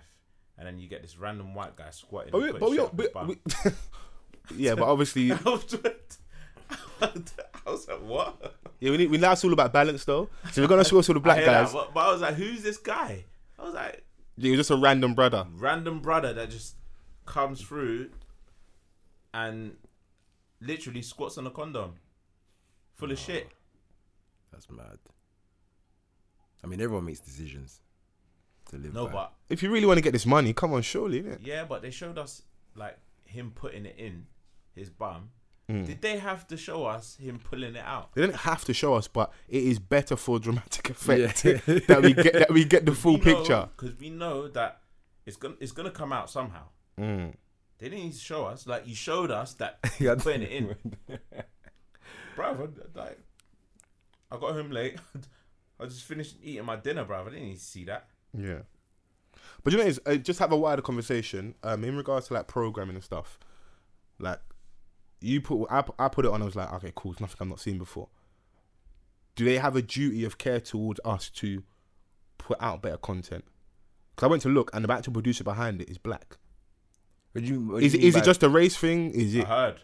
and 0.60 0.68
then 0.68 0.78
you 0.78 0.88
get 0.88 1.00
this 1.00 1.16
random 1.18 1.54
white 1.54 1.74
guy 1.74 1.88
squatting. 1.90 2.30
Oh, 2.34 2.40
but 2.40 2.52
we, 2.52 2.58
but 2.58 2.70
we, 2.70 2.78
up 2.78 2.94
we, 2.94 3.04
his 3.04 3.12
bum. 3.12 3.26
we- 3.28 3.36
yeah, 4.56 4.74
but 4.74 4.84
obviously, 4.84 5.32
I 5.32 5.36
was 7.66 7.88
like, 7.88 8.02
what? 8.02 8.54
yeah, 8.78 8.90
we 8.90 8.98
need. 8.98 9.10
We 9.10 9.16
now 9.16 9.32
it's 9.32 9.42
all 9.42 9.52
about 9.54 9.72
balance 9.72 10.04
though. 10.04 10.28
So 10.52 10.60
we're 10.60 10.68
gonna 10.68 10.84
show 10.84 10.96
all 10.96 11.02
the 11.02 11.18
black 11.18 11.38
hear 11.38 11.46
that, 11.46 11.64
guys. 11.64 11.72
but, 11.72 11.94
but 11.94 12.00
I 12.00 12.12
was 12.12 12.20
like, 12.20 12.34
who's 12.34 12.62
this 12.62 12.76
guy? 12.76 13.24
I 13.58 13.64
was 13.64 13.72
like, 13.74 14.04
He 14.38 14.50
was 14.50 14.58
just 14.58 14.70
a 14.70 14.76
random 14.76 15.14
brother. 15.14 15.46
random 15.56 16.00
brother 16.00 16.34
that 16.34 16.50
just 16.50 16.76
comes 17.24 17.62
through 17.62 18.10
and 19.32 19.76
literally 20.60 21.00
squats 21.02 21.38
on 21.38 21.46
a 21.46 21.50
condom, 21.50 21.94
full 22.96 23.10
of 23.10 23.18
shit. 23.18 23.48
That's 24.52 24.68
mad. 24.68 24.98
I 26.62 26.66
mean, 26.66 26.80
everyone 26.82 27.06
makes 27.06 27.20
decisions 27.20 27.80
to 28.70 28.76
live. 28.76 28.94
No, 28.94 29.06
by. 29.06 29.12
but 29.12 29.32
If 29.48 29.62
you 29.62 29.70
really 29.70 29.86
want 29.86 29.98
to 29.98 30.02
get 30.02 30.12
this 30.12 30.26
money, 30.26 30.52
come 30.52 30.72
on, 30.72 30.82
surely. 30.82 31.22
Innit? 31.22 31.38
yeah, 31.42 31.64
but 31.64 31.82
they 31.82 31.90
showed 31.90 32.18
us 32.18 32.42
like 32.74 32.98
him 33.24 33.52
putting 33.54 33.86
it 33.86 33.94
in 33.98 34.26
his 34.74 34.90
bum. 34.90 35.30
Mm. 35.70 35.86
Did 35.86 36.02
they 36.02 36.18
have 36.18 36.48
to 36.48 36.56
show 36.56 36.84
us 36.86 37.16
him 37.20 37.38
pulling 37.38 37.76
it 37.76 37.84
out? 37.84 38.12
They 38.14 38.22
didn't 38.22 38.36
have 38.36 38.64
to 38.64 38.74
show 38.74 38.94
us, 38.94 39.06
but 39.06 39.32
it 39.48 39.62
is 39.62 39.78
better 39.78 40.16
for 40.16 40.40
dramatic 40.40 40.90
effect 40.94 41.42
that 41.86 42.00
we 42.02 42.12
get 42.12 42.32
that 42.34 42.50
we 42.50 42.64
get 42.64 42.86
the 42.86 42.92
full 42.94 43.18
picture. 43.18 43.68
because 43.76 43.96
we 44.00 44.10
know 44.10 44.48
that 44.48 44.80
it's 45.26 45.36
gonna 45.36 45.54
it's 45.60 45.70
gonna 45.70 45.92
come 45.92 46.12
out 46.12 46.28
somehow. 46.28 46.64
Mm. 46.98 47.34
They 47.78 47.88
didn't 47.88 48.04
need 48.04 48.12
to 48.14 48.18
show 48.18 48.46
us. 48.46 48.66
Like 48.66 48.86
you 48.88 48.94
showed 48.96 49.30
us 49.30 49.54
that 49.54 49.78
Yeah, 50.00 50.16
putting 50.16 50.42
it 50.42 50.50
in, 50.50 50.74
bro. 52.34 52.68
Like 52.94 53.18
I 54.32 54.36
got 54.38 54.52
home 54.54 54.70
late. 54.72 54.96
I 55.78 55.84
just 55.84 56.02
finished 56.04 56.36
eating 56.42 56.64
my 56.64 56.76
dinner, 56.76 57.04
bro. 57.04 57.20
I 57.22 57.24
didn't 57.30 57.44
need 57.44 57.54
to 57.58 57.60
see 57.64 57.84
that. 57.84 58.08
Yeah. 58.36 58.60
But 59.62 59.72
you 59.72 59.78
know, 59.78 59.84
it's, 59.84 60.00
uh, 60.06 60.16
just 60.16 60.38
have 60.38 60.52
a 60.52 60.56
wider 60.56 60.82
conversation 60.82 61.54
um, 61.62 61.84
in 61.84 61.96
regards 61.96 62.28
to 62.28 62.34
like 62.34 62.46
programming 62.46 62.94
and 62.96 63.04
stuff. 63.04 63.38
Like, 64.18 64.40
you 65.20 65.40
put, 65.40 65.66
I, 65.70 65.84
I 65.98 66.08
put 66.08 66.24
it 66.24 66.30
on. 66.30 66.42
I 66.42 66.44
was 66.44 66.56
like, 66.56 66.72
okay, 66.74 66.92
cool. 66.94 67.12
It's 67.12 67.20
nothing 67.20 67.36
I've 67.40 67.48
not 67.48 67.60
seen 67.60 67.78
before. 67.78 68.08
Do 69.36 69.44
they 69.44 69.58
have 69.58 69.76
a 69.76 69.82
duty 69.82 70.24
of 70.24 70.38
care 70.38 70.60
towards 70.60 71.00
us 71.04 71.30
to 71.30 71.62
put 72.38 72.60
out 72.60 72.82
better 72.82 72.96
content? 72.96 73.44
Because 74.14 74.26
I 74.26 74.30
went 74.30 74.42
to 74.42 74.48
look, 74.48 74.70
and 74.74 74.84
the 74.84 74.92
actual 74.92 75.12
producer 75.12 75.44
behind 75.44 75.80
it 75.80 75.88
is 75.90 75.98
black. 75.98 76.36
What 77.32 77.44
do 77.44 77.50
you, 77.50 77.60
what 77.60 77.80
do 77.80 77.86
Is 77.86 77.94
you 77.94 78.00
it, 78.00 78.04
is 78.04 78.16
it 78.16 78.24
just 78.24 78.42
a 78.42 78.48
race 78.48 78.76
thing? 78.76 79.10
Is 79.12 79.34
it? 79.34 79.40
I 79.40 79.42
it 79.42 79.46
heard. 79.46 79.80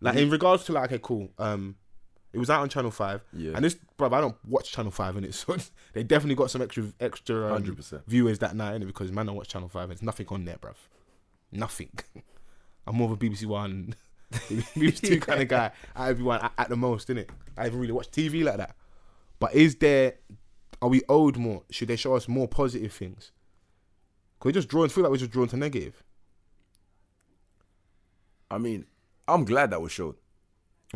like 0.00 0.16
in 0.16 0.30
regards 0.30 0.64
to 0.64 0.72
like 0.72 0.92
okay, 0.92 1.00
cool. 1.02 1.30
Um, 1.38 1.76
it 2.36 2.38
was 2.38 2.50
out 2.50 2.60
on 2.60 2.68
Channel 2.68 2.90
Five, 2.90 3.22
Yeah. 3.32 3.52
and 3.54 3.64
this, 3.64 3.76
bro, 3.96 4.12
I 4.12 4.20
don't 4.20 4.36
watch 4.46 4.70
Channel 4.70 4.92
Five, 4.92 5.16
and 5.16 5.24
it's 5.24 5.38
so 5.46 5.56
they 5.94 6.02
definitely 6.02 6.34
got 6.34 6.50
some 6.50 6.60
extra 6.60 6.84
extra 7.00 7.54
um, 7.54 7.62
100%. 7.64 8.02
viewers 8.06 8.38
that 8.40 8.54
night, 8.54 8.78
innit? 8.78 8.86
because 8.86 9.10
man, 9.10 9.24
don't 9.26 9.36
watch 9.36 9.48
Channel 9.48 9.70
Five. 9.70 9.88
There's 9.88 10.02
nothing 10.02 10.26
on 10.28 10.44
there, 10.44 10.56
bruv. 10.58 10.74
Nothing. 11.50 11.90
I'm 12.86 12.96
more 12.96 13.10
of 13.10 13.12
a 13.12 13.16
BBC 13.16 13.46
One, 13.46 13.94
BBC 14.32 15.00
Two 15.00 15.20
kind 15.20 15.40
of 15.40 15.48
guy. 15.48 15.70
Of 15.96 16.08
everyone 16.10 16.40
at, 16.42 16.52
at 16.58 16.68
the 16.68 16.76
most, 16.76 17.08
innit? 17.08 17.30
I 17.56 17.64
haven't 17.64 17.80
really 17.80 17.92
watched 17.94 18.12
TV 18.12 18.44
like 18.44 18.58
that. 18.58 18.76
But 19.38 19.54
is 19.54 19.76
there? 19.76 20.16
Are 20.82 20.88
we 20.90 21.00
owed 21.08 21.38
more? 21.38 21.62
Should 21.70 21.88
they 21.88 21.96
show 21.96 22.14
us 22.16 22.28
more 22.28 22.46
positive 22.46 22.92
things? 22.92 23.32
Cause 24.40 24.50
we 24.50 24.52
just 24.52 24.68
drawn. 24.68 24.90
Feel 24.90 25.04
like 25.04 25.10
we're 25.10 25.16
just 25.16 25.30
drawn 25.30 25.48
to 25.48 25.56
negative. 25.56 26.02
I 28.50 28.58
mean, 28.58 28.84
I'm 29.26 29.44
glad 29.44 29.70
that 29.70 29.80
was 29.80 29.92
shown. 29.92 30.14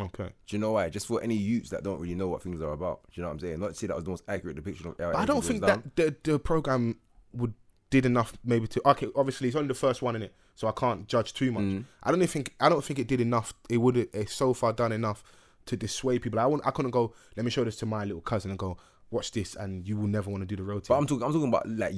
Okay. 0.01 0.29
Do 0.47 0.55
you 0.55 0.59
know 0.59 0.73
why? 0.73 0.89
Just 0.89 1.07
for 1.07 1.21
any 1.21 1.35
youths 1.35 1.69
that 1.69 1.83
don't 1.83 1.99
really 1.99 2.15
know 2.15 2.27
what 2.27 2.41
things 2.41 2.61
are 2.61 2.73
about. 2.73 3.01
Do 3.03 3.19
you 3.19 3.23
know 3.23 3.29
what 3.29 3.33
I'm 3.33 3.39
saying? 3.39 3.59
Not 3.59 3.69
to 3.69 3.73
say 3.75 3.87
that 3.87 3.95
was 3.95 4.05
the 4.05 4.11
most 4.11 4.23
accurate 4.27 4.55
depiction 4.55 4.87
of. 4.87 4.97
But 4.97 5.15
I 5.15 5.25
don't 5.25 5.43
think 5.43 5.61
that 5.61 5.95
the 5.95 6.15
the 6.23 6.39
program 6.39 6.97
would 7.33 7.53
did 7.91 8.05
enough 8.05 8.33
maybe 8.43 8.67
to 8.67 8.89
okay. 8.89 9.07
Obviously, 9.15 9.47
it's 9.47 9.55
only 9.55 9.67
the 9.67 9.73
first 9.73 10.01
one 10.01 10.15
in 10.15 10.23
it, 10.23 10.33
so 10.55 10.67
I 10.67 10.71
can't 10.71 11.07
judge 11.07 11.33
too 11.33 11.51
much. 11.51 11.63
Mm. 11.63 11.85
I 12.01 12.09
don't 12.09 12.19
even 12.19 12.27
think 12.27 12.55
I 12.59 12.69
don't 12.69 12.83
think 12.83 12.97
it 12.97 13.07
did 13.07 13.21
enough. 13.21 13.53
It 13.69 13.77
would 13.77 13.97
it's 13.97 14.33
so 14.33 14.53
far 14.53 14.73
done 14.73 14.91
enough 14.91 15.23
to 15.67 15.77
dissuade 15.77 16.21
people. 16.21 16.39
I 16.39 16.45
wouldn't, 16.45 16.65
I 16.65 16.71
couldn't 16.71 16.91
go. 16.91 17.13
Let 17.35 17.45
me 17.45 17.51
show 17.51 17.63
this 17.63 17.75
to 17.77 17.85
my 17.85 18.03
little 18.03 18.21
cousin 18.21 18.49
and 18.49 18.57
go 18.57 18.77
watch 19.11 19.31
this, 19.31 19.55
and 19.55 19.87
you 19.87 19.97
will 19.97 20.07
never 20.07 20.31
want 20.31 20.41
to 20.41 20.47
do 20.47 20.55
the 20.55 20.63
road. 20.63 20.85
But. 20.87 20.97
I'm 20.97 21.05
talking. 21.05 21.23
I'm 21.23 21.33
talking 21.33 21.49
about 21.49 21.67
like 21.69 21.93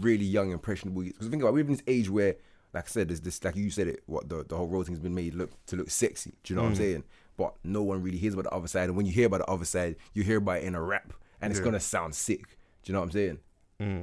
really 0.00 0.24
young 0.24 0.50
impressionable. 0.50 1.02
Because 1.02 1.28
think 1.28 1.42
about 1.42 1.50
it, 1.50 1.54
we're 1.54 1.60
in 1.60 1.66
this 1.68 1.82
age 1.86 2.10
where, 2.10 2.36
like 2.74 2.84
I 2.84 2.88
said, 2.88 3.08
there's 3.08 3.20
this 3.20 3.42
like 3.44 3.56
you 3.56 3.70
said 3.70 3.86
it. 3.88 4.02
What 4.06 4.28
the 4.28 4.44
the 4.44 4.56
whole 4.56 4.68
road 4.68 4.86
thing's 4.86 4.98
been 4.98 5.14
made 5.14 5.34
look 5.34 5.50
to 5.66 5.76
look 5.76 5.90
sexy. 5.90 6.34
Do 6.42 6.52
you 6.52 6.56
know 6.56 6.62
what 6.62 6.70
I'm 6.70 6.76
saying? 6.76 7.04
But 7.36 7.54
no 7.64 7.82
one 7.82 8.02
really 8.02 8.18
hears 8.18 8.34
about 8.34 8.44
the 8.44 8.50
other 8.52 8.68
side. 8.68 8.84
And 8.88 8.96
when 8.96 9.06
you 9.06 9.12
hear 9.12 9.26
about 9.26 9.38
the 9.46 9.50
other 9.50 9.64
side, 9.64 9.96
you 10.14 10.22
hear 10.22 10.38
about 10.38 10.58
it 10.58 10.64
in 10.64 10.74
a 10.74 10.82
rap, 10.82 11.12
and 11.40 11.50
it's 11.50 11.58
Yeah. 11.60 11.64
gonna 11.64 11.80
sound 11.80 12.14
sick. 12.14 12.58
Do 12.82 12.90
you 12.90 12.92
know 12.94 13.00
what 13.00 13.06
I'm 13.06 13.12
saying? 13.12 13.38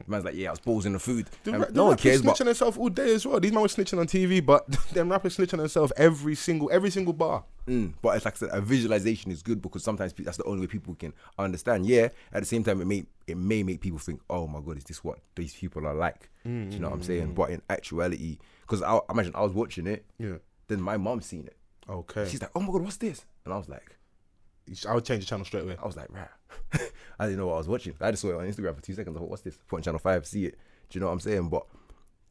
Man's 0.07 0.25
like, 0.25 0.35
yeah, 0.35 0.49
I 0.49 0.51
was 0.51 0.59
posing 0.59 0.91
the 0.91 0.99
food. 0.99 1.29
The, 1.45 1.53
ra- 1.57 1.65
no 1.71 1.85
one 1.85 1.95
cares. 1.95 2.21
snitching 2.21 2.25
But 2.25 2.37
themselves 2.39 2.77
all 2.77 2.89
day 2.89 3.13
as 3.15 3.25
well. 3.25 3.39
These 3.39 3.53
men 3.53 3.61
were 3.61 3.67
snitching 3.69 3.97
on 3.97 4.07
TV, 4.07 4.45
but 4.45 4.67
them 4.93 5.09
rappers 5.09 5.37
snitching 5.37 5.57
themselves 5.59 5.93
every 5.95 6.35
single 6.35 6.69
every 6.69 6.89
single 6.89 7.13
bar. 7.13 7.45
Mm, 7.65 7.93
but 8.01 8.17
it's 8.17 8.25
like 8.25 8.33
I 8.33 8.37
said, 8.37 8.49
a 8.51 8.59
visualization 8.59 9.31
is 9.31 9.41
good 9.41 9.61
because 9.61 9.81
sometimes 9.81 10.11
that's 10.17 10.35
the 10.35 10.43
only 10.43 10.59
way 10.61 10.67
people 10.67 10.95
can 10.95 11.13
understand. 11.37 11.85
Yeah, 11.85 12.09
at 12.33 12.41
the 12.41 12.45
same 12.45 12.61
time, 12.61 12.81
it 12.81 12.87
may 12.87 13.05
it 13.25 13.37
may 13.37 13.63
make 13.63 13.79
people 13.79 13.99
think, 13.99 14.19
oh 14.29 14.47
my 14.47 14.59
god, 14.59 14.77
is 14.79 14.83
this 14.83 15.01
what 15.01 15.19
these 15.35 15.53
people 15.55 15.87
are 15.87 15.93
like? 15.95 16.29
Do 16.43 16.49
you 16.51 16.79
know 16.79 16.89
what 16.89 16.95
I'm 16.95 17.03
saying? 17.03 17.33
But 17.33 17.51
in 17.51 17.61
actuality, 17.69 18.39
because 18.63 18.81
I 18.81 18.95
I 18.97 19.01
imagine 19.11 19.31
I 19.33 19.41
was 19.43 19.53
watching 19.53 19.87
it, 19.87 20.03
Yeah. 20.17 20.39
then 20.67 20.81
my 20.81 20.97
mom 20.97 21.21
seen 21.21 21.45
it. 21.45 21.55
Okay. 21.89 22.27
She's 22.29 22.41
like, 22.41 22.51
oh 22.55 22.59
my 22.59 22.71
god, 22.71 22.83
what's 22.83 22.97
this? 22.97 23.25
And 23.45 23.53
I 23.53 23.57
was 23.57 23.67
like, 23.67 23.95
I 24.87 24.93
would 24.93 25.05
change 25.05 25.23
the 25.23 25.29
channel 25.29 25.45
straight 25.45 25.63
away. 25.63 25.75
I 25.81 25.85
was 25.85 25.97
like, 25.97 26.09
right. 26.11 26.27
I 27.19 27.25
didn't 27.25 27.39
know 27.39 27.47
what 27.47 27.55
I 27.55 27.57
was 27.57 27.67
watching. 27.67 27.93
I 27.99 28.11
just 28.11 28.21
saw 28.21 28.29
it 28.29 28.35
on 28.35 28.45
Instagram 28.45 28.75
for 28.75 28.81
two 28.81 28.93
seconds. 28.93 29.15
I 29.15 29.19
thought, 29.19 29.29
what's 29.29 29.41
this? 29.41 29.57
Put 29.67 29.77
on 29.77 29.81
channel 29.81 29.99
five, 29.99 30.25
see 30.25 30.45
it. 30.45 30.59
Do 30.89 30.97
you 30.97 31.01
know 31.01 31.07
what 31.07 31.13
I'm 31.13 31.19
saying? 31.19 31.49
But 31.49 31.65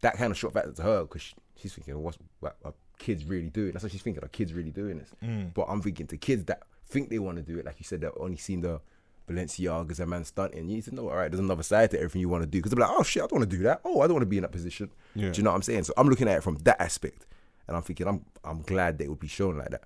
that 0.00 0.16
kind 0.16 0.30
of 0.30 0.38
shot 0.38 0.52
factor 0.52 0.72
to 0.72 0.82
her 0.82 1.02
because 1.02 1.22
she, 1.22 1.34
she's 1.56 1.72
thinking, 1.74 2.00
what's 2.00 2.18
what 2.40 2.56
are 2.64 2.74
kids 2.98 3.24
really 3.24 3.50
doing? 3.50 3.72
That's 3.72 3.82
what 3.82 3.92
she's 3.92 4.02
thinking. 4.02 4.22
Are 4.24 4.28
kids 4.28 4.52
really 4.52 4.70
doing 4.70 4.98
this? 4.98 5.10
Mm. 5.22 5.54
But 5.54 5.66
I'm 5.68 5.82
thinking 5.82 6.06
to 6.08 6.16
kids 6.16 6.44
that 6.44 6.62
think 6.86 7.10
they 7.10 7.18
want 7.18 7.36
to 7.38 7.42
do 7.42 7.58
it, 7.58 7.66
like 7.66 7.76
you 7.78 7.84
said, 7.84 8.00
that 8.02 8.12
only 8.18 8.36
seen 8.36 8.60
the 8.60 8.80
Balenciagas 9.28 10.00
and 10.00 10.10
man 10.10 10.24
stunting. 10.24 10.68
You 10.68 10.76
need 10.76 10.84
to 10.84 10.94
know, 10.94 11.08
all 11.08 11.16
right, 11.16 11.30
there's 11.30 11.40
another 11.40 11.62
side 11.62 11.90
to 11.90 11.98
everything 11.98 12.20
you 12.20 12.28
want 12.28 12.42
to 12.42 12.48
do. 12.48 12.58
Because 12.58 12.72
they're 12.72 12.86
like, 12.86 12.96
oh 12.96 13.02
shit, 13.02 13.22
I 13.22 13.26
don't 13.26 13.40
want 13.40 13.50
to 13.50 13.56
do 13.56 13.62
that. 13.64 13.80
Oh, 13.84 14.00
I 14.00 14.06
don't 14.06 14.14
want 14.14 14.22
to 14.22 14.26
be 14.26 14.38
in 14.38 14.42
that 14.42 14.52
position. 14.52 14.90
Yeah. 15.14 15.30
Do 15.30 15.38
you 15.38 15.42
know 15.42 15.50
what 15.50 15.56
I'm 15.56 15.62
saying? 15.62 15.84
So 15.84 15.92
I'm 15.96 16.08
looking 16.08 16.28
at 16.28 16.38
it 16.38 16.42
from 16.42 16.56
that 16.62 16.80
aspect, 16.80 17.26
and 17.68 17.76
I'm 17.76 17.82
thinking, 17.82 18.08
I'm 18.08 18.24
I'm 18.42 18.62
glad 18.62 18.98
that 18.98 19.04
it 19.04 19.08
would 19.08 19.20
be 19.20 19.28
shown 19.28 19.58
like 19.58 19.70
that. 19.70 19.84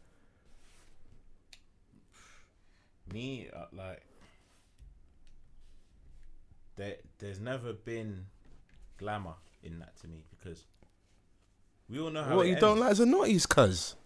Me, 3.12 3.48
uh, 3.54 3.66
like, 3.72 4.02
there, 6.76 6.96
there's 7.18 7.40
never 7.40 7.72
been 7.72 8.26
glamour 8.98 9.34
in 9.62 9.78
that 9.80 9.96
to 10.00 10.08
me 10.08 10.24
because 10.30 10.64
we 11.90 12.00
all 12.00 12.10
know 12.10 12.22
how. 12.22 12.36
What 12.36 12.46
it 12.46 12.50
you 12.50 12.56
don't 12.56 12.82
ends. 12.82 13.00
like 13.00 13.08
Zanotti's 13.08 13.46
cuz? 13.46 13.96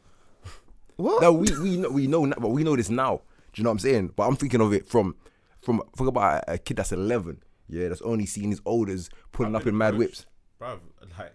What? 0.96 1.22
No, 1.22 1.32
we 1.32 1.46
we 1.60 1.76
know 1.76 1.90
we 1.90 2.06
know 2.06 2.24
now, 2.24 2.36
but 2.40 2.48
we 2.48 2.64
know 2.64 2.74
this 2.74 2.90
now. 2.90 3.20
Do 3.52 3.60
you 3.60 3.64
know 3.64 3.70
what 3.70 3.74
I'm 3.74 3.78
saying? 3.80 4.12
But 4.16 4.26
I'm 4.26 4.36
thinking 4.36 4.60
of 4.60 4.72
it 4.72 4.88
from 4.88 5.14
from 5.60 5.82
think 5.96 6.08
about 6.08 6.44
a, 6.48 6.54
a 6.54 6.58
kid 6.58 6.76
that's 6.78 6.92
11, 6.92 7.42
yeah, 7.68 7.88
that's 7.88 8.00
only 8.02 8.24
seeing 8.26 8.50
his 8.50 8.60
elders 8.66 9.10
pulling 9.32 9.54
I've 9.54 9.62
up 9.62 9.66
in 9.66 9.76
mad 9.76 9.94
approached. 9.94 9.98
whips. 9.98 10.26
Bruv, 10.60 10.78
like, 11.18 11.32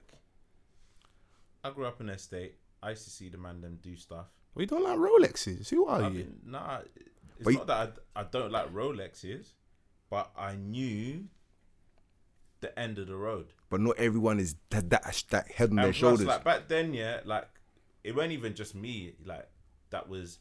I 1.63 1.69
grew 1.71 1.85
up 1.85 2.01
in 2.01 2.09
an 2.09 2.15
estate. 2.15 2.55
I 2.81 2.91
used 2.91 3.03
to 3.03 3.09
see 3.09 3.29
the 3.29 3.37
man 3.37 3.61
them 3.61 3.79
do 3.81 3.95
stuff. 3.95 4.27
We 4.55 4.65
don't 4.65 4.83
like 4.83 4.97
Rolexes. 4.97 5.69
Who 5.69 5.85
are 5.85 6.01
I've 6.01 6.15
you? 6.15 6.23
been, 6.23 6.39
nah, 6.45 6.79
it's 6.79 7.43
But 7.43 7.53
you- 7.53 7.57
not 7.59 7.67
that 7.67 7.97
I, 8.15 8.21
I 8.21 8.23
don't 8.23 8.51
like 8.51 8.73
Rolexes, 8.73 9.53
but 10.09 10.31
I 10.35 10.55
knew 10.55 11.25
the 12.59 12.77
end 12.77 12.99
of 12.99 13.07
the 13.07 13.15
road. 13.15 13.53
But 13.69 13.81
not 13.81 13.97
everyone 13.97 14.39
is 14.39 14.55
that 14.69 14.89
that, 14.89 15.23
that 15.29 15.51
head 15.51 15.69
on 15.69 15.75
their 15.77 15.85
And 15.85 15.95
plus, 15.95 15.99
shoulders. 15.99 16.27
like 16.27 16.43
back 16.43 16.67
then, 16.67 16.93
yeah, 16.93 17.21
like 17.25 17.47
it 18.03 18.15
wasn't 18.15 18.33
even 18.33 18.55
just 18.55 18.75
me, 18.75 19.13
like 19.25 19.47
that 19.89 20.09
was 20.09 20.39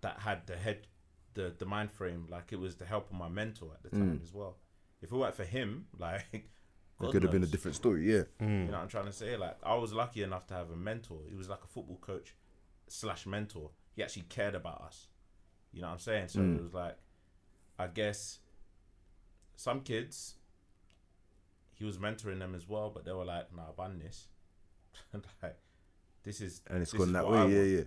that 0.00 0.20
had 0.20 0.46
the 0.46 0.56
head, 0.56 0.86
the 1.34 1.54
the 1.58 1.66
mind 1.66 1.90
frame. 1.90 2.26
Like 2.30 2.52
it 2.52 2.58
was 2.60 2.76
the 2.76 2.84
help 2.84 3.10
of 3.10 3.16
my 3.16 3.28
mentor 3.28 3.70
at 3.74 3.82
the 3.82 3.96
mm. 3.96 4.00
time 4.00 4.20
as 4.22 4.32
well. 4.32 4.56
If 5.00 5.10
it 5.10 5.16
weren't 5.16 5.34
for 5.34 5.44
him, 5.44 5.86
like 5.98 6.50
it 7.00 7.04
God 7.04 7.12
could 7.12 7.22
have 7.22 7.32
been 7.32 7.42
a 7.42 7.46
different 7.46 7.76
story, 7.76 8.06
yeah. 8.10 8.22
You 8.40 8.46
know 8.46 8.66
mm. 8.68 8.70
what 8.70 8.80
I'm 8.80 8.88
trying 8.88 9.06
to 9.06 9.12
say? 9.12 9.36
Like 9.36 9.56
I 9.62 9.74
was 9.74 9.92
lucky 9.92 10.22
enough 10.22 10.46
to 10.48 10.54
have 10.54 10.70
a 10.70 10.76
mentor. 10.76 11.18
He 11.28 11.34
was 11.34 11.48
like 11.48 11.60
a 11.64 11.66
football 11.66 11.98
coach 12.00 12.34
slash 12.88 13.26
mentor. 13.26 13.70
He 13.94 14.02
actually 14.02 14.26
cared 14.28 14.54
about 14.54 14.82
us. 14.82 15.08
You 15.72 15.80
know 15.80 15.88
what 15.88 15.94
I'm 15.94 15.98
saying? 16.00 16.28
So 16.28 16.40
mm. 16.40 16.56
it 16.56 16.62
was 16.62 16.74
like, 16.74 16.96
I 17.78 17.86
guess, 17.88 18.38
some 19.56 19.80
kids, 19.80 20.34
he 21.74 21.84
was 21.84 21.98
mentoring 21.98 22.38
them 22.38 22.54
as 22.54 22.68
well, 22.68 22.90
but 22.90 23.04
they 23.04 23.12
were 23.12 23.24
like, 23.24 23.54
"Nah, 23.54 23.72
ban 23.76 23.98
this." 23.98 24.28
like, 25.42 25.56
this 26.22 26.40
is 26.40 26.60
And 26.68 26.82
it's 26.82 26.92
this 26.92 26.98
gone 26.98 27.12
that 27.12 27.24
what 27.24 27.34
I 27.34 27.36
way, 27.36 27.40
want. 27.40 27.52
yeah, 27.52 27.76
yeah. 27.78 27.84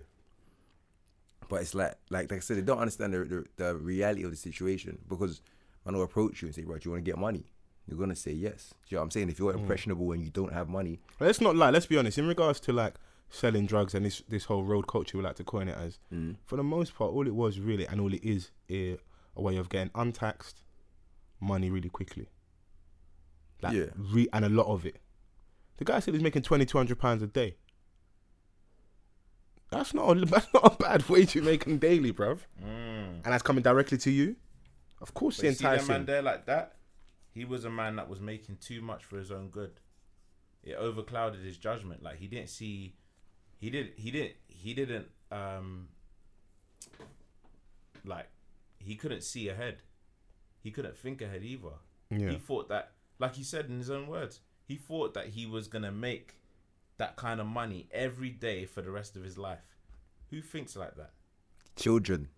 But 1.48 1.62
it's 1.62 1.74
like, 1.74 1.94
like, 2.10 2.30
like 2.30 2.38
I 2.38 2.40
said, 2.40 2.56
they 2.56 2.62
don't 2.62 2.78
understand 2.78 3.14
the, 3.14 3.18
the, 3.24 3.44
the 3.56 3.76
reality 3.76 4.24
of 4.24 4.30
the 4.30 4.36
situation 4.36 4.98
because 5.08 5.40
man 5.84 5.94
will 5.94 6.02
approach 6.02 6.42
you 6.42 6.48
and 6.48 6.54
say, 6.54 6.64
right, 6.64 6.80
do 6.80 6.88
you 6.88 6.92
want 6.92 7.04
to 7.04 7.10
get 7.10 7.18
money? 7.18 7.44
You're 7.88 7.98
gonna 7.98 8.16
say 8.16 8.32
yes. 8.32 8.70
Do 8.70 8.76
you 8.88 8.96
know 8.96 9.00
what 9.00 9.04
I'm 9.04 9.10
saying? 9.12 9.28
If 9.30 9.38
you're 9.38 9.52
Mm. 9.52 9.60
impressionable 9.60 10.12
and 10.12 10.22
you 10.24 10.30
don't 10.30 10.52
have 10.52 10.68
money, 10.68 11.00
let's 11.20 11.40
not 11.40 11.54
lie. 11.56 11.70
Let's 11.70 11.86
be 11.86 11.96
honest. 11.98 12.18
In 12.18 12.26
regards 12.26 12.58
to 12.60 12.72
like 12.72 12.94
selling 13.30 13.66
drugs 13.66 13.94
and 13.94 14.04
this 14.04 14.22
this 14.28 14.44
whole 14.44 14.64
road 14.64 14.86
culture, 14.88 15.16
we 15.18 15.24
like 15.24 15.36
to 15.36 15.44
coin 15.44 15.68
it 15.68 15.76
as. 15.78 15.98
Mm. 16.12 16.36
For 16.44 16.56
the 16.56 16.64
most 16.64 16.94
part, 16.96 17.12
all 17.12 17.26
it 17.26 17.34
was 17.34 17.60
really, 17.60 17.86
and 17.86 18.00
all 18.00 18.12
it 18.12 18.24
is, 18.24 18.50
eh, 18.68 18.96
a 19.36 19.42
way 19.42 19.56
of 19.56 19.68
getting 19.68 19.90
untaxed 19.94 20.62
money 21.40 21.70
really 21.70 21.88
quickly. 21.90 22.28
Like, 23.62 23.74
Yeah. 23.74 23.86
Re- 23.96 24.28
and 24.32 24.44
a 24.44 24.48
lot 24.48 24.66
of 24.66 24.84
it. 24.84 25.00
The 25.76 25.84
guy 25.84 26.00
said 26.00 26.14
he's 26.14 26.22
making 26.22 26.42
twenty 26.42 26.66
two 26.66 26.78
hundred 26.78 26.98
pounds 26.98 27.22
a 27.22 27.26
day. 27.26 27.56
That's 29.70 29.94
not 29.94 30.16
a, 30.16 30.20
that's 30.24 30.52
not 30.54 30.74
a 30.74 30.76
bad 30.82 31.08
wage 31.08 31.34
you're 31.34 31.44
making 31.44 31.78
daily, 31.78 32.12
bruv. 32.12 32.40
Mm. 32.62 33.22
And 33.24 33.24
that's 33.24 33.42
coming 33.42 33.62
directly 33.62 33.98
to 33.98 34.10
you. 34.10 34.36
Of 35.00 35.12
course, 35.12 35.36
But 35.36 35.42
the 35.42 35.48
you 35.48 35.54
see 35.54 35.64
that 35.64 35.70
man 35.70 35.80
enticing. 35.80 36.06
there 36.06 36.22
like 36.22 36.46
that? 36.46 36.75
He 37.36 37.44
was 37.44 37.66
a 37.66 37.70
man 37.70 37.96
that 37.96 38.08
was 38.08 38.18
making 38.18 38.56
too 38.62 38.80
much 38.80 39.04
for 39.04 39.18
his 39.18 39.30
own 39.30 39.50
good. 39.50 39.72
It 40.64 40.80
overclouded 40.80 41.44
his 41.44 41.58
judgment. 41.58 42.02
Like 42.02 42.16
he 42.16 42.28
didn't 42.28 42.48
see, 42.48 42.94
he 43.58 43.68
did, 43.68 43.92
he 43.96 44.10
didn't, 44.10 44.36
he 44.48 44.72
didn't, 44.72 45.08
um, 45.30 45.88
like 48.06 48.28
he 48.78 48.94
couldn't 48.94 49.22
see 49.22 49.50
ahead. 49.50 49.82
He 50.62 50.70
couldn't 50.70 50.96
think 50.96 51.20
ahead 51.20 51.42
either. 51.42 51.74
Yeah. 52.10 52.30
He 52.30 52.36
thought 52.36 52.70
that, 52.70 52.92
like 53.18 53.34
he 53.34 53.42
said 53.42 53.66
in 53.66 53.76
his 53.76 53.90
own 53.90 54.06
words, 54.06 54.40
he 54.64 54.76
thought 54.76 55.12
that 55.12 55.26
he 55.26 55.44
was 55.44 55.68
gonna 55.68 55.92
make 55.92 56.36
that 56.96 57.16
kind 57.16 57.38
of 57.38 57.46
money 57.46 57.86
every 57.92 58.30
day 58.30 58.64
for 58.64 58.80
the 58.80 58.90
rest 58.90 59.14
of 59.14 59.22
his 59.22 59.36
life. 59.36 59.76
Who 60.30 60.40
thinks 60.40 60.74
like 60.74 60.96
that? 60.96 61.10
Children. 61.76 62.28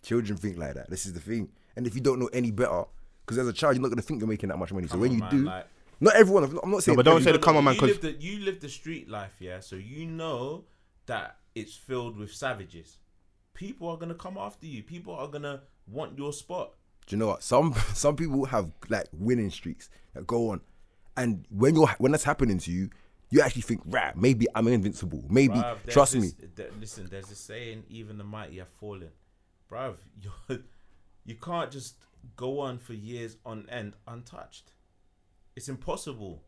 Children 0.00 0.38
think 0.38 0.58
like 0.58 0.74
that. 0.74 0.88
This 0.90 1.06
is 1.06 1.14
the 1.14 1.20
thing. 1.20 1.48
And 1.74 1.88
if 1.88 1.96
you 1.96 2.00
don't 2.00 2.20
know 2.20 2.30
any 2.32 2.52
better, 2.52 2.84
because 3.28 3.38
as 3.38 3.46
a 3.48 3.52
child, 3.52 3.74
you're 3.76 3.82
not 3.82 3.88
going 3.88 3.98
to 3.98 4.02
think 4.02 4.20
you're 4.20 4.28
making 4.28 4.48
that 4.48 4.56
much 4.56 4.72
money. 4.72 4.86
So 4.86 4.92
Come 4.92 5.00
when 5.02 5.10
on, 5.10 5.16
you 5.16 5.20
man, 5.22 5.30
do, 5.30 5.44
like, 5.44 5.66
not 6.00 6.16
everyone, 6.16 6.44
I'm 6.44 6.54
not- 6.54 6.64
I'm 6.64 6.70
not 6.70 6.82
saying. 6.82 6.96
but 6.96 7.04
don't 7.04 7.16
say 7.22 7.30
everyone- 7.30 7.40
the 7.40 7.44
common 7.44 7.64
man 7.64 7.74
You 7.74 7.80
'cause- 7.80 7.88
live 7.90 8.00
the 8.00 8.12
you 8.12 8.38
live 8.40 8.60
the 8.60 8.68
street 8.70 9.08
life, 9.08 9.36
yeah. 9.40 9.60
So 9.60 9.76
you 9.76 10.06
know 10.06 10.64
that 11.06 11.38
it's 11.54 11.74
filled 11.76 12.16
with 12.16 12.32
savages. 12.32 12.98
People 13.52 13.88
are 13.90 13.96
gonna 13.98 14.14
come 14.14 14.38
after 14.38 14.66
you. 14.66 14.82
People 14.82 15.14
are 15.14 15.28
gonna 15.28 15.62
want 15.86 16.16
your 16.16 16.32
spot. 16.32 16.72
Do 17.06 17.16
you 17.16 17.18
know 17.20 17.26
what? 17.28 17.42
Some 17.42 17.74
some 17.94 18.16
people 18.16 18.44
have 18.46 18.70
like 18.88 19.08
winning 19.12 19.50
streaks 19.50 19.90
that 20.14 20.26
go 20.26 20.50
on, 20.50 20.60
and 21.16 21.44
when 21.50 21.74
you're 21.74 21.88
when 21.98 22.12
that's 22.12 22.24
happening 22.24 22.58
to 22.58 22.70
you, 22.70 22.90
you 23.30 23.40
actually 23.42 23.62
think, 23.62 23.82
right, 23.86 24.16
maybe 24.16 24.46
I'm 24.54 24.68
invincible. 24.68 25.24
Maybe 25.28 25.54
Bruv, 25.54 25.78
there's 25.84 25.92
trust 25.94 26.12
this- 26.14 26.22
me. 26.38 26.48
th- 26.56 26.70
listen, 26.80 27.08
there's 27.10 27.30
a 27.30 27.34
saying: 27.34 27.84
even 27.88 28.16
the 28.18 28.24
mighty 28.24 28.58
have 28.58 28.68
fallen. 28.68 29.10
Bruv, 29.70 29.96
you 30.48 30.62
you 31.24 31.34
can't 31.34 31.70
just 31.70 31.96
go 32.36 32.60
on 32.60 32.78
for 32.78 32.92
years 32.94 33.36
on 33.44 33.66
end 33.70 33.94
untouched. 34.06 34.72
It's 35.56 35.68
impossible. 35.68 36.42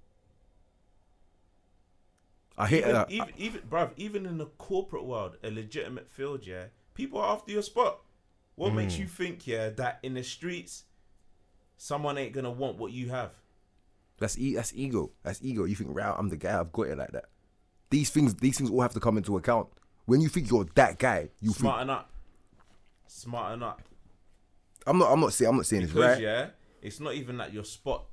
I 2.56 2.66
hate 2.66 2.80
Even, 2.82 2.92
that. 2.92 3.10
even, 3.10 3.28
even, 3.38 3.60
bruv, 3.62 3.92
even 3.96 4.26
in 4.26 4.38
the 4.38 4.46
corporate 4.46 5.04
world, 5.04 5.36
a 5.42 5.50
legitimate 5.50 6.08
field, 6.10 6.46
yeah, 6.46 6.64
people 6.94 7.18
are 7.20 7.32
after 7.34 7.52
your 7.52 7.62
spot. 7.62 8.00
What 8.56 8.74
makes 8.74 8.96
Hmm. 8.96 9.02
you 9.02 9.08
think, 9.08 9.46
yeah, 9.46 9.70
that 9.70 9.98
in 10.02 10.12
the 10.14 10.22
streets, 10.22 10.84
someone 11.78 12.18
ain't 12.18 12.34
gonna 12.34 12.50
want 12.50 12.76
what 12.76 12.92
you 12.92 13.08
have? 13.08 13.36
That's 14.18 14.36
e- 14.36 14.54
that's 14.54 14.74
ego. 14.74 15.12
That's 15.22 15.40
ego. 15.42 15.64
You 15.64 15.74
think, 15.74 15.90
right, 15.94 16.14
I'm 16.14 16.28
the 16.28 16.36
guy. 16.36 16.60
I've 16.60 16.70
got 16.72 16.88
it 16.88 16.98
like 16.98 17.12
that. 17.12 17.26
These 17.88 18.10
things, 18.10 18.34
these 18.34 18.58
things 18.58 18.68
all 18.68 18.82
have 18.82 18.92
to 18.92 19.00
come 19.00 19.16
into 19.16 19.36
account. 19.38 19.68
When 20.04 20.20
you 20.20 20.28
think 20.28 20.50
you're 20.50 20.66
that 20.74 20.98
guy, 20.98 21.30
you 21.40 21.48
think 21.52 21.60
Smarten 21.60 21.88
up, 21.88 22.10
smarten 23.06 23.62
up. 23.62 23.80
I'm 24.86 24.98
not. 24.98 25.12
I'm 25.12 25.20
not 25.20 25.32
saying. 25.32 25.48
I'm 25.50 25.56
not 25.56 25.66
saying 25.66 25.82
it's 25.82 25.92
right. 25.92 26.20
yeah, 26.20 26.48
it's 26.82 27.00
not 27.00 27.14
even 27.14 27.36
that 27.38 27.52
your 27.52 27.64
spot 27.64 28.04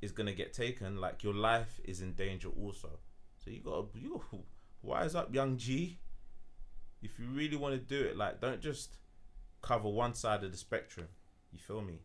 is 0.00 0.12
gonna 0.12 0.32
get 0.32 0.52
taken. 0.52 1.00
Like 1.00 1.22
your 1.22 1.34
life 1.34 1.80
is 1.84 2.00
in 2.00 2.14
danger 2.14 2.48
also. 2.48 2.90
So 3.38 3.50
you 3.50 3.60
gotta 3.60 3.86
you 3.94 4.22
gotta 4.30 4.42
wise 4.82 5.14
up, 5.14 5.34
young 5.34 5.56
G. 5.56 5.98
If 7.02 7.18
you 7.18 7.26
really 7.26 7.56
want 7.56 7.74
to 7.74 7.80
do 7.80 8.06
it, 8.06 8.16
like 8.16 8.40
don't 8.40 8.60
just 8.60 8.96
cover 9.60 9.88
one 9.88 10.14
side 10.14 10.44
of 10.44 10.52
the 10.52 10.58
spectrum. 10.58 11.08
You 11.52 11.58
feel 11.58 11.80
me? 11.80 12.00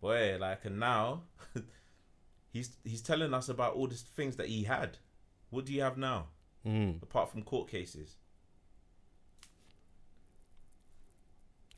Boy, 0.00 0.36
like 0.38 0.64
and 0.64 0.78
now 0.78 1.22
he's 2.52 2.76
he's 2.84 3.00
telling 3.00 3.32
us 3.32 3.48
about 3.48 3.74
all 3.74 3.86
the 3.86 3.94
things 3.94 4.36
that 4.36 4.48
he 4.48 4.64
had. 4.64 4.98
What 5.50 5.64
do 5.64 5.72
you 5.72 5.82
have 5.82 5.96
now? 5.96 6.26
Mm. 6.66 7.02
Apart 7.02 7.30
from 7.30 7.42
court 7.42 7.70
cases. 7.70 8.16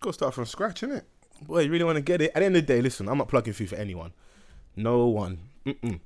Got 0.00 0.10
to 0.10 0.14
start 0.14 0.34
from 0.34 0.46
scratch, 0.46 0.82
innit? 0.82 1.02
Boy, 1.42 1.60
you 1.60 1.70
really 1.70 1.84
want 1.84 1.96
to 1.96 2.02
get 2.02 2.20
it? 2.22 2.32
At 2.34 2.40
the 2.40 2.46
end 2.46 2.56
of 2.56 2.66
the 2.66 2.74
day, 2.74 2.80
listen, 2.80 3.08
I'm 3.08 3.18
not 3.18 3.28
plugging 3.28 3.52
through 3.52 3.68
for 3.68 3.76
anyone. 3.76 4.12
No 4.74 5.06
one. 5.06 5.38
Mm-mm. 5.64 6.00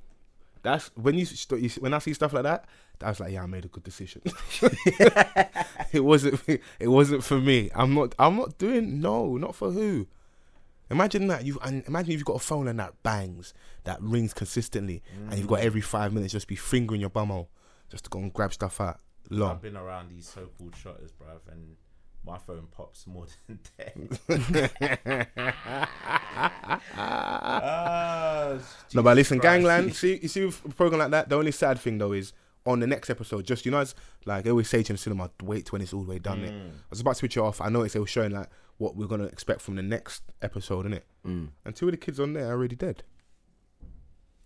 That's 0.62 0.90
when 0.94 1.16
you, 1.16 1.26
when 1.80 1.94
I 1.94 1.98
see 1.98 2.14
stuff 2.14 2.32
like 2.32 2.42
that. 2.42 2.66
That's 2.98 3.18
like, 3.18 3.32
yeah, 3.32 3.42
I 3.42 3.46
made 3.46 3.64
a 3.64 3.68
good 3.68 3.82
decision. 3.82 4.20
it 5.92 6.04
wasn't. 6.04 6.40
It 6.78 6.88
wasn't 6.88 7.24
for 7.24 7.38
me. 7.38 7.70
I'm 7.74 7.94
not. 7.94 8.14
I'm 8.18 8.36
not 8.36 8.58
doing. 8.58 9.00
No, 9.00 9.36
not 9.36 9.54
for 9.54 9.70
who. 9.70 10.06
Imagine 10.90 11.28
that 11.28 11.46
you 11.46 11.58
imagine 11.62 12.12
if 12.12 12.18
you've 12.18 12.24
got 12.24 12.36
a 12.36 12.40
phone 12.40 12.68
and 12.68 12.78
that 12.78 13.02
bangs, 13.02 13.54
that 13.84 14.02
rings 14.02 14.34
consistently, 14.34 15.02
and 15.30 15.38
you've 15.38 15.48
got 15.48 15.60
mm. 15.60 15.64
every 15.64 15.80
five 15.80 16.12
minutes 16.12 16.32
just 16.32 16.48
be 16.48 16.56
fingering 16.56 17.00
your 17.00 17.10
bumhole 17.10 17.46
just 17.90 18.04
to 18.04 18.10
go 18.10 18.18
and 18.18 18.32
grab 18.32 18.52
stuff 18.52 18.80
out. 18.80 19.00
Long. 19.30 19.52
I've 19.52 19.62
been 19.62 19.76
around 19.76 20.10
these 20.10 20.28
so-called 20.28 20.74
shotters, 20.74 21.12
bruv, 21.12 21.40
and 21.50 21.76
my 22.24 22.38
phone 22.38 22.68
pops 22.70 23.06
more 23.06 23.26
than 23.46 23.58
dead. 23.78 24.18
Ah, 26.96 28.58
No, 28.94 29.02
but 29.02 29.16
listen, 29.16 29.38
Christ. 29.40 29.54
Gangland. 29.54 29.94
See, 29.94 30.18
you 30.22 30.28
see, 30.28 30.44
with 30.46 30.64
a 30.64 30.68
program 30.70 31.00
like 31.00 31.10
that, 31.10 31.28
the 31.28 31.36
only 31.36 31.52
sad 31.52 31.78
thing 31.78 31.98
though 31.98 32.12
is 32.12 32.32
on 32.66 32.80
the 32.80 32.86
next 32.86 33.10
episode. 33.10 33.44
Just 33.44 33.64
you 33.64 33.72
know, 33.72 33.80
it's 33.80 33.94
like 34.24 34.44
they 34.44 34.50
always 34.50 34.68
say 34.68 34.82
to 34.82 34.92
the 34.92 34.98
cinema, 34.98 35.30
wait 35.42 35.66
till 35.66 35.72
when 35.72 35.82
it's 35.82 35.92
all 35.92 36.02
the 36.02 36.10
way 36.10 36.18
done. 36.18 36.40
It. 36.40 36.52
Mm. 36.52 36.70
I 36.70 36.90
was 36.90 37.00
about 37.00 37.12
to 37.12 37.18
switch 37.18 37.36
it 37.36 37.40
off. 37.40 37.60
I 37.60 37.68
noticed 37.68 37.94
they 37.94 38.00
were 38.00 38.06
showing 38.06 38.32
like 38.32 38.48
what 38.78 38.96
we're 38.96 39.06
gonna 39.06 39.24
expect 39.24 39.60
from 39.60 39.76
the 39.76 39.82
next 39.82 40.22
episode, 40.42 40.86
innit? 40.86 41.02
Mm. 41.26 41.48
And 41.64 41.74
two 41.76 41.86
of 41.86 41.92
the 41.92 41.98
kids 41.98 42.18
on 42.20 42.32
there 42.32 42.46
are 42.48 42.52
already 42.52 42.76
dead. 42.76 43.02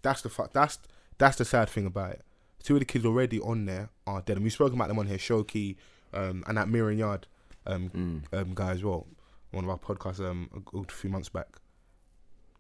That's 0.03 0.23
the 0.23 0.29
fuck. 0.29 0.53
That's 0.53 0.79
that's 1.19 1.37
the 1.37 1.45
sad 1.45 1.69
thing 1.69 1.87
about 1.87 2.13
it. 2.13 2.23
Two 2.63 2.75
of 2.75 2.81
the 2.81 2.87
kids 2.87 3.05
already 3.05 3.41
on 3.41 3.67
there 3.67 3.91
are 4.07 4.23
dead, 4.23 4.37
and 4.37 4.45
we've 4.45 4.53
spoken 4.53 4.75
about 4.75 4.89
them 4.89 4.99
on 4.99 5.07
here. 5.07 5.19
Shoki 5.19 5.77
um, 6.13 6.45
and 6.47 6.57
that 6.57 6.69
Mirren 6.69 6.99
Yard 6.99 7.27
um, 7.67 7.91
Mm. 7.91 8.23
um, 8.33 8.55
guy 8.55 8.73
as 8.73 8.83
well. 8.85 9.07
One 9.51 9.65
of 9.65 9.71
our 9.71 9.79
podcasts 9.79 10.21
um, 10.21 10.49
a 10.75 10.93
few 10.93 11.11
months 11.11 11.29
back. 11.29 11.59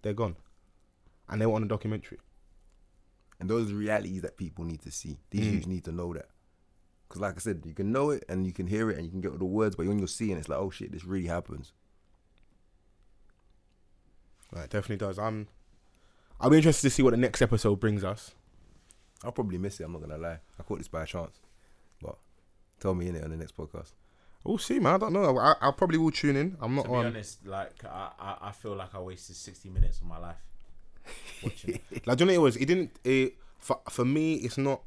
They're 0.03 0.13
gone, 0.15 0.37
and 1.29 1.41
they 1.41 1.47
were 1.47 1.55
on 1.55 1.63
a 1.65 1.69
documentary. 1.69 2.19
And 3.41 3.51
those 3.51 3.73
are 3.73 3.75
realities 3.75 4.23
that 4.23 4.37
people 4.37 4.65
need 4.65 4.83
to 4.83 4.91
see. 4.93 5.19
These 5.31 5.47
Mm. 5.47 5.53
youths 5.55 5.67
need 5.67 5.85
to 5.85 5.93
know 5.93 6.13
that. 6.15 6.29
Because, 7.09 7.21
like 7.21 7.35
I 7.35 7.39
said, 7.39 7.63
you 7.67 7.75
can 7.75 7.91
know 7.93 8.11
it 8.11 8.25
and 8.29 8.47
you 8.47 8.53
can 8.53 8.67
hear 8.67 8.91
it 8.91 8.97
and 8.97 9.05
you 9.05 9.11
can 9.11 9.21
get 9.21 9.33
all 9.33 9.39
the 9.39 9.45
words, 9.45 9.77
but 9.77 9.87
when 9.87 9.99
you're 9.99 10.09
seeing 10.09 10.33
it, 10.37 10.39
it's 10.41 10.49
like, 10.49 10.59
oh 10.59 10.71
shit, 10.71 10.93
this 10.93 11.05
really 11.05 11.27
happens. 11.27 11.73
Right, 14.53 14.69
definitely 14.71 15.05
does. 15.05 15.19
I'm. 15.19 15.49
I'll 16.41 16.51
be 16.51 16.57
interested 16.59 16.83
to 16.83 16.91
see 16.91 17.03
what 17.03 17.11
the 17.11 17.17
next 17.17 17.43
episode 17.43 17.81
brings 17.81 18.05
us. 18.05 18.35
I'll 19.25 19.33
probably 19.33 19.59
miss 19.59 19.81
it. 19.81 19.85
I'm 19.85 19.93
not 19.93 20.01
gonna 20.03 20.19
lie. 20.19 20.39
I 20.59 20.63
caught 20.63 20.79
this 20.79 20.89
by 20.89 21.05
chance, 21.05 21.41
but 22.01 22.17
tell 22.81 22.95
me 22.95 23.09
in 23.09 23.17
it 23.17 23.25
on 23.25 23.31
the 23.31 23.37
next 23.37 23.57
podcast. 23.57 23.93
We'll 24.45 24.59
see, 24.59 24.79
man. 24.79 24.95
I 24.95 24.99
don't 24.99 25.13
know. 25.15 25.39
I, 25.39 25.55
I 25.61 25.71
probably 25.71 25.97
will 25.99 26.11
tune 26.11 26.37
in. 26.37 26.57
I'm 26.61 26.75
not 26.75 26.83
To 26.85 26.89
be 26.91 26.95
on. 26.97 27.07
honest, 27.07 27.47
like 27.47 27.83
I, 27.85 28.11
I, 28.21 28.37
I 28.49 28.53
feel 28.53 28.77
like 28.77 28.95
I 28.95 29.01
wasted 29.01 29.37
sixty 29.37 29.71
minutes 29.71 30.01
of 30.01 30.07
my 30.07 30.19
life 30.19 30.37
watching 31.43 31.75
it. 31.91 32.03
Like, 32.07 32.19
do 32.19 32.25
you 32.25 32.29
know 32.29 32.35
it 32.35 32.41
was? 32.41 32.57
It 32.57 32.67
didn't. 32.67 32.91
It 33.05 33.37
for, 33.59 33.81
for 33.89 34.05
me, 34.05 34.35
it's 34.37 34.59
not. 34.59 34.83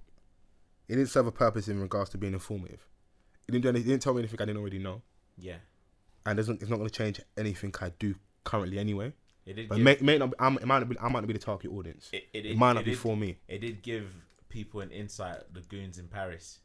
It 0.87 0.95
didn't 0.95 1.09
serve 1.09 1.27
a 1.27 1.31
purpose 1.31 1.67
in 1.67 1.81
regards 1.81 2.09
to 2.11 2.17
being 2.17 2.33
informative. 2.33 2.85
It 3.47 3.51
didn't. 3.53 3.63
do 3.63 3.69
any- 3.69 3.79
It 3.79 3.83
didn't 3.85 4.01
tell 4.03 4.13
me 4.13 4.19
anything 4.19 4.39
I 4.41 4.45
didn't 4.45 4.61
already 4.61 4.79
know, 4.79 5.01
Yeah, 5.37 5.55
and 6.25 6.37
doesn't. 6.37 6.61
It's 6.61 6.69
not 6.69 6.77
going 6.77 6.89
to 6.89 6.95
change 6.95 7.19
anything 7.37 7.73
I 7.81 7.89
do 7.97 8.15
currently 8.43 8.77
anyway. 8.77 9.13
it 9.45 9.53
did. 9.55 9.69
But 9.69 9.75
give, 9.75 9.83
may, 9.83 9.97
may 10.01 10.17
not. 10.19 10.33
It 10.39 10.65
might 10.67 10.79
not 10.79 10.89
be. 10.89 10.99
I 10.99 11.05
might 11.09 11.21
not 11.21 11.27
be 11.27 11.33
the 11.33 11.39
target 11.39 11.71
audience. 11.71 12.09
it, 12.13 12.27
it, 12.33 12.45
It, 12.45 12.57
might 12.57 12.73
not 12.73 12.81
it 12.83 12.85
be 12.85 12.91
did, 12.91 12.99
for 12.99 13.17
me. 13.17 13.37
It 13.47 13.59
did 13.61 13.81
give 13.81 14.13
people 14.49 14.81
an 14.81 14.91
insight. 14.91 15.51
The 15.53 15.61
goons 15.61 15.97
in 15.97 16.07
Paris. 16.07 16.59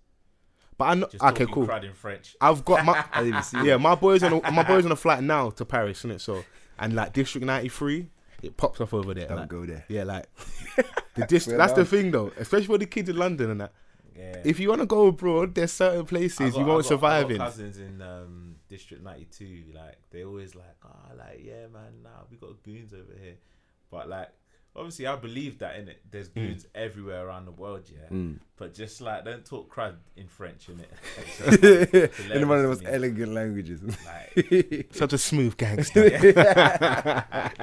But 0.82 0.88
I 0.88 0.94
know. 0.94 1.06
Just 1.06 1.22
Okay, 1.22 1.46
cool. 1.46 1.64
crud 1.68 1.84
in 1.84 1.92
French. 1.92 2.34
I've 2.40 2.64
got 2.64 2.84
my. 2.84 3.04
I 3.12 3.22
didn't 3.22 3.44
see 3.44 3.64
yeah, 3.64 3.76
my 3.76 3.94
boys 3.94 4.24
on 4.24 4.32
a, 4.32 4.50
my 4.50 4.62
boys 4.72 4.84
on 4.84 4.90
a 4.90 4.96
flight 4.96 5.22
now 5.22 5.50
to 5.50 5.64
Paris, 5.64 5.98
isn't 6.00 6.10
it? 6.10 6.20
So 6.20 6.44
and 6.78 6.94
like 6.94 7.12
District 7.12 7.46
93, 7.46 8.08
it 8.42 8.56
pops 8.56 8.80
up 8.80 8.92
over 8.92 9.14
there. 9.14 9.28
Don't 9.28 9.36
like- 9.38 9.48
go 9.48 9.64
there. 9.64 9.84
Yeah, 9.88 10.02
like 10.02 10.26
the 11.14 11.24
dist- 11.26 11.46
We're 11.46 11.56
That's 11.56 11.74
the 11.74 11.84
thing, 11.84 12.10
though, 12.10 12.32
especially 12.36 12.66
for 12.66 12.78
the 12.78 12.86
kids 12.86 13.08
in 13.10 13.16
London 13.16 13.50
and 13.50 13.60
that. 13.60 13.72
Yeah. 14.16 14.40
If 14.44 14.58
you 14.60 14.68
want 14.70 14.80
to 14.80 14.86
go 14.86 15.06
abroad, 15.06 15.54
there's 15.54 15.72
certain 15.72 16.04
places 16.04 16.52
got- 16.52 16.58
you 16.60 16.66
won't 16.66 16.82
got- 16.82 16.88
survive 16.88 17.22
got 17.28 17.30
in. 17.30 17.38
Cousins 17.38 17.78
in 17.78 18.02
um, 18.02 18.56
District 18.68 19.04
92, 19.04 19.64
like 19.74 19.98
they 20.10 20.24
always 20.24 20.54
like, 20.56 20.76
oh, 20.84 21.14
like 21.16 21.40
yeah, 21.44 21.66
man, 21.72 22.02
nah, 22.02 22.10
we 22.30 22.36
got 22.38 22.60
goons 22.64 22.92
over 22.92 23.14
here. 23.22 23.36
But 23.90 24.08
like, 24.08 24.30
obviously, 24.74 25.06
I 25.06 25.16
believe 25.16 25.58
that 25.58 25.76
in 25.76 25.88
it. 25.88 26.00
There's 26.10 26.28
Mm. 26.30 26.64
everywhere 26.74 27.26
around 27.26 27.44
the 27.46 27.52
world, 27.52 27.82
yeah. 27.92 28.08
Mm. 28.10 28.38
But 28.56 28.74
just 28.74 29.00
like, 29.00 29.24
don't 29.24 29.44
talk 29.44 29.72
crud 29.74 29.96
in 30.16 30.28
French, 30.28 30.68
in 30.68 30.80
it. 30.80 32.12
in 32.32 32.48
one 32.48 32.58
of 32.58 32.62
the 32.62 32.68
most 32.68 32.82
elegant 32.86 33.32
languages. 33.32 33.80
Like, 33.82 34.88
Such 34.92 35.12
a 35.12 35.18
smooth 35.18 35.56
gangster. 35.56 36.04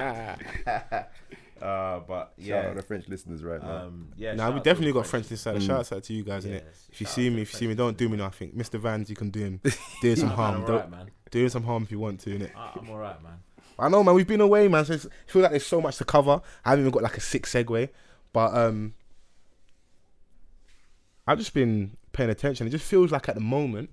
uh, 1.62 2.00
but 2.00 2.32
Shout 2.38 2.54
out 2.58 2.64
yeah, 2.68 2.72
the 2.74 2.82
French 2.82 3.08
listeners 3.08 3.42
right 3.42 3.62
now. 3.62 3.76
um, 3.86 4.08
yeah. 4.16 4.34
nah, 4.34 4.50
we 4.50 4.60
definitely 4.60 4.92
got 4.92 5.06
French 5.06 5.28
this 5.28 5.40
side. 5.42 5.56
Mm. 5.56 5.66
Shout 5.66 5.92
out 5.92 6.02
to 6.04 6.12
you 6.12 6.22
guys, 6.22 6.44
innit? 6.44 6.62
Yes, 6.64 6.86
If 6.92 7.00
you 7.00 7.06
see 7.06 7.30
me, 7.30 7.42
if 7.42 7.52
you 7.52 7.58
see 7.58 7.66
me, 7.66 7.74
don't 7.74 7.96
do 7.96 8.08
me 8.08 8.16
nothing. 8.16 8.52
Mr. 8.52 8.78
Vans, 8.80 9.10
you 9.10 9.16
can 9.16 9.30
do 9.30 9.40
him, 9.40 9.60
do 10.02 10.16
some 10.16 10.28
harm. 10.30 10.56
I'm 10.56 10.60
Don't 10.62 10.70
alright, 10.70 10.90
man. 10.90 11.10
do 11.30 11.42
him 11.42 11.48
some 11.48 11.64
harm 11.64 11.82
if 11.84 11.90
you 11.90 11.98
want 11.98 12.20
to, 12.20 12.30
innit? 12.38 12.50
I- 12.56 12.72
I'm 12.78 12.88
alright, 12.90 13.22
man. 13.22 13.38
I 13.80 13.88
know, 13.88 14.04
man. 14.04 14.14
We've 14.14 14.26
been 14.26 14.40
away, 14.40 14.68
man. 14.68 14.84
So 14.84 14.94
it's, 14.94 15.06
I 15.06 15.30
feel 15.30 15.42
like 15.42 15.50
there's 15.52 15.66
so 15.66 15.80
much 15.80 15.96
to 15.98 16.04
cover. 16.04 16.40
I 16.64 16.70
haven't 16.70 16.84
even 16.84 16.92
got 16.92 17.02
like 17.02 17.16
a 17.16 17.20
sick 17.20 17.44
segue, 17.44 17.88
but 18.32 18.54
um, 18.54 18.94
I've 21.26 21.38
just 21.38 21.54
been 21.54 21.96
paying 22.12 22.30
attention. 22.30 22.66
It 22.66 22.70
just 22.70 22.84
feels 22.84 23.12
like 23.12 23.28
at 23.28 23.34
the 23.34 23.40
moment 23.40 23.90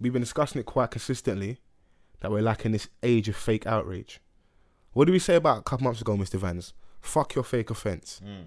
we've 0.00 0.12
been 0.12 0.22
discussing 0.22 0.60
it 0.60 0.66
quite 0.66 0.90
consistently 0.90 1.58
that 2.20 2.30
we're 2.30 2.42
lacking 2.42 2.72
this 2.72 2.88
age 3.02 3.28
of 3.28 3.36
fake 3.36 3.66
outrage. 3.66 4.20
What 4.92 5.06
did 5.06 5.12
we 5.12 5.18
say 5.18 5.36
about 5.36 5.58
a 5.58 5.62
couple 5.62 5.84
months 5.84 6.00
ago, 6.00 6.16
Mr. 6.16 6.38
Vans? 6.38 6.74
Fuck 7.00 7.34
your 7.34 7.44
fake 7.44 7.70
offense. 7.70 8.20
Mm. 8.24 8.44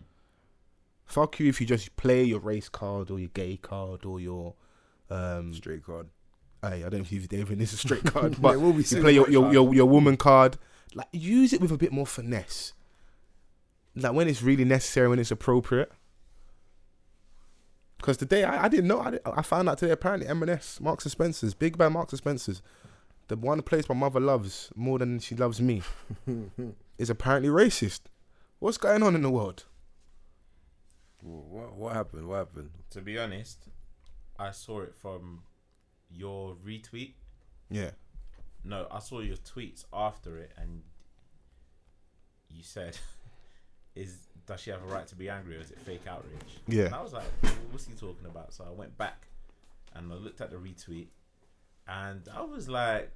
Fuck 1.05 1.39
you 1.39 1.49
if 1.49 1.59
you 1.61 1.67
just 1.67 1.95
play 1.95 2.23
your 2.23 2.39
race 2.39 2.69
card 2.69 3.11
or 3.11 3.19
your 3.19 3.29
gay 3.29 3.57
card 3.57 4.05
or 4.05 4.19
your 4.19 4.55
um. 5.09 5.53
Straight 5.53 5.83
card. 5.83 6.07
Hey, 6.69 6.77
I 6.83 6.89
don't 6.89 6.93
know 6.93 7.05
if 7.09 7.13
even 7.33 7.59
this 7.59 7.73
is 7.73 7.79
a 7.83 7.87
straight 7.87 8.03
card, 8.13 8.41
but 8.41 8.59
we'll 8.59 8.73
be 8.73 8.83
you 8.83 9.01
play 9.01 9.13
your, 9.13 9.29
your, 9.29 9.51
your, 9.53 9.73
your 9.75 9.85
woman 9.85 10.17
card. 10.17 10.57
Like 10.93 11.07
use 11.11 11.53
it 11.53 11.61
with 11.61 11.71
a 11.71 11.77
bit 11.77 11.91
more 11.91 12.07
finesse. 12.07 12.73
Like 13.95 14.13
when 14.13 14.27
it's 14.27 14.41
really 14.41 14.65
necessary, 14.65 15.07
when 15.07 15.19
it's 15.19 15.31
appropriate. 15.31 15.91
Because 17.97 18.17
today 18.17 18.43
I, 18.43 18.65
I 18.65 18.67
didn't 18.67 18.87
know. 18.87 18.99
I, 18.99 19.11
didn't- 19.11 19.27
I 19.27 19.41
found 19.41 19.69
out 19.69 19.77
today 19.77 19.91
apparently 19.91 20.27
M&S, 20.27 20.79
Marks 20.81 21.05
and 21.05 21.11
Spencers, 21.11 21.53
big 21.53 21.77
bad 21.77 21.89
Marks 21.89 22.13
and 22.13 22.17
Spencers, 22.17 22.61
the 23.27 23.35
one 23.35 23.61
place 23.61 23.87
my 23.89 23.95
mother 23.95 24.19
loves 24.19 24.71
more 24.75 24.99
than 24.99 25.19
she 25.19 25.35
loves 25.35 25.61
me, 25.61 25.81
is 26.97 27.09
apparently 27.09 27.49
racist. 27.49 28.01
What's 28.59 28.77
going 28.77 29.03
on 29.03 29.15
in 29.15 29.21
the 29.21 29.29
world? 29.31 29.65
What, 31.21 31.75
what 31.75 31.93
happened? 31.93 32.27
What 32.27 32.37
happened? 32.37 32.69
To 32.91 33.01
be 33.01 33.17
honest, 33.17 33.59
I 34.37 34.51
saw 34.51 34.81
it 34.81 34.93
from 34.95 35.41
your 36.11 36.55
retweet. 36.65 37.13
Yeah. 37.69 37.91
No, 38.63 38.87
I 38.91 38.99
saw 38.99 39.19
your 39.19 39.37
tweets 39.37 39.85
after 39.93 40.37
it, 40.37 40.51
and 40.57 40.81
you 42.49 42.63
said, 42.63 42.97
"Is 43.95 44.17
does 44.45 44.61
she 44.61 44.71
have 44.71 44.83
a 44.83 44.87
right 44.87 45.07
to 45.07 45.15
be 45.15 45.29
angry, 45.29 45.57
or 45.57 45.59
is 45.59 45.71
it 45.71 45.79
fake 45.79 46.07
outrage?" 46.07 46.59
Yeah. 46.67 46.85
And 46.85 46.95
I 46.95 47.01
was 47.01 47.13
like, 47.13 47.25
"What's 47.71 47.87
he 47.87 47.93
talking 47.93 48.25
about?" 48.25 48.53
So 48.53 48.65
I 48.67 48.71
went 48.71 48.97
back 48.97 49.27
and 49.93 50.11
I 50.11 50.15
looked 50.15 50.41
at 50.41 50.51
the 50.51 50.57
retweet, 50.57 51.07
and 51.87 52.27
I 52.33 52.41
was 52.41 52.67
like, 52.67 53.11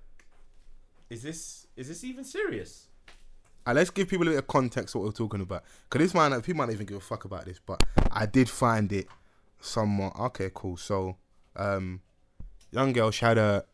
"Is 1.10 1.24
this 1.24 1.68
is 1.76 1.88
this 1.88 2.04
even 2.04 2.24
serious?" 2.24 2.88
Uh, 3.66 3.74
let's 3.74 3.90
give 3.90 4.08
people 4.08 4.28
a 4.28 4.32
bit 4.32 4.40
of 4.40 4.48
context 4.48 4.96
what 4.96 5.04
we're 5.04 5.12
talking 5.12 5.42
about. 5.42 5.64
Because 5.90 6.06
this 6.06 6.14
might 6.14 6.30
not, 6.30 6.44
people 6.44 6.58
might 6.58 6.66
not 6.66 6.74
even 6.74 6.88
give 6.88 6.98
a 6.98 7.02
fuck 7.02 7.26
about 7.26 7.46
this, 7.46 7.60
but 7.64 7.84
I 8.12 8.26
did 8.26 8.50
find 8.50 8.92
it 8.92 9.08
somewhat 9.60 10.18
okay. 10.20 10.50
Cool. 10.54 10.78
So, 10.78 11.18
um, 11.56 12.02
young 12.72 12.94
girl, 12.94 13.12
she 13.12 13.26
had 13.26 13.38
a 13.38 13.66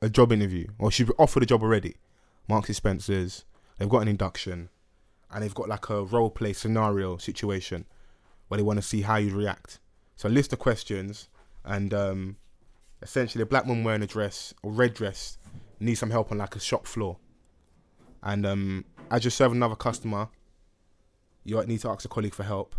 a 0.00 0.08
job 0.10 0.32
interview, 0.32 0.66
or 0.78 0.90
she 0.90 1.06
offered 1.18 1.44
a 1.44 1.46
job 1.46 1.62
already. 1.62 1.96
Marks 2.48 2.68
and 2.68 2.76
Spencers. 2.76 3.44
They've 3.78 3.88
got 3.88 4.02
an 4.02 4.08
induction, 4.08 4.68
and 5.30 5.42
they've 5.42 5.54
got 5.54 5.68
like 5.68 5.88
a 5.88 6.04
role 6.04 6.30
play 6.30 6.52
scenario 6.52 7.16
situation 7.16 7.86
where 8.48 8.58
they 8.58 8.64
want 8.64 8.78
to 8.78 8.82
see 8.82 9.02
how 9.02 9.16
you 9.16 9.34
react. 9.34 9.78
So, 10.16 10.28
a 10.28 10.30
list 10.30 10.52
of 10.52 10.58
questions, 10.58 11.28
and 11.64 11.94
um, 11.94 12.36
essentially, 13.00 13.42
a 13.42 13.46
black 13.46 13.66
woman 13.66 13.84
wearing 13.84 14.02
a 14.02 14.06
dress 14.06 14.52
or 14.62 14.72
red 14.72 14.94
dress 14.94 15.38
needs 15.80 16.00
some 16.00 16.10
help 16.10 16.30
on 16.30 16.38
like 16.38 16.56
a 16.56 16.60
shop 16.60 16.86
floor 16.86 17.18
and 18.22 18.46
um, 18.46 18.84
as 19.10 19.24
you're 19.24 19.30
serving 19.30 19.56
another 19.56 19.74
customer, 19.74 20.28
you 21.44 21.62
need 21.64 21.80
to 21.80 21.88
ask 21.88 22.04
a 22.04 22.08
colleague 22.08 22.34
for 22.34 22.44
help. 22.44 22.76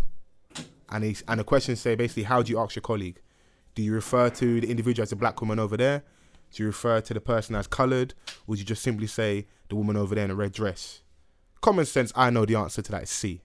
And 0.90 1.04
he's, 1.04 1.24
and 1.28 1.40
the 1.40 1.44
questions 1.44 1.82
say 1.82 1.96
basically, 1.96 2.24
how 2.24 2.42
do 2.42 2.52
you 2.52 2.60
ask 2.60 2.76
your 2.76 2.82
colleague? 2.82 3.20
Do 3.76 3.84
you 3.84 3.94
refer 3.94 4.30
to 4.30 4.62
the 4.62 4.70
individual 4.70 5.04
as 5.04 5.12
a 5.12 5.16
black 5.16 5.42
woman 5.42 5.60
over 5.60 5.78
there? 5.78 6.04
Do 6.52 6.64
you 6.64 6.68
refer 6.68 7.02
to 7.02 7.14
the 7.14 7.22
person 7.22 7.56
as 7.56 7.66
coloured, 7.66 8.14
or 8.46 8.56
do 8.56 8.60
you 8.60 8.66
just 8.66 8.84
simply 8.84 9.08
say 9.08 9.48
the 9.70 9.76
woman 9.76 9.98
over 9.98 10.14
there 10.14 10.26
in 10.26 10.32
a 10.32 10.36
red 10.36 10.52
dress? 10.52 11.02
Common 11.62 11.86
sense, 11.86 12.12
I 12.16 12.30
know 12.30 12.46
the 12.46 12.56
answer 12.56 12.82
to 12.84 12.92
that 12.92 13.04
is 13.04 13.10
C. 13.10 13.42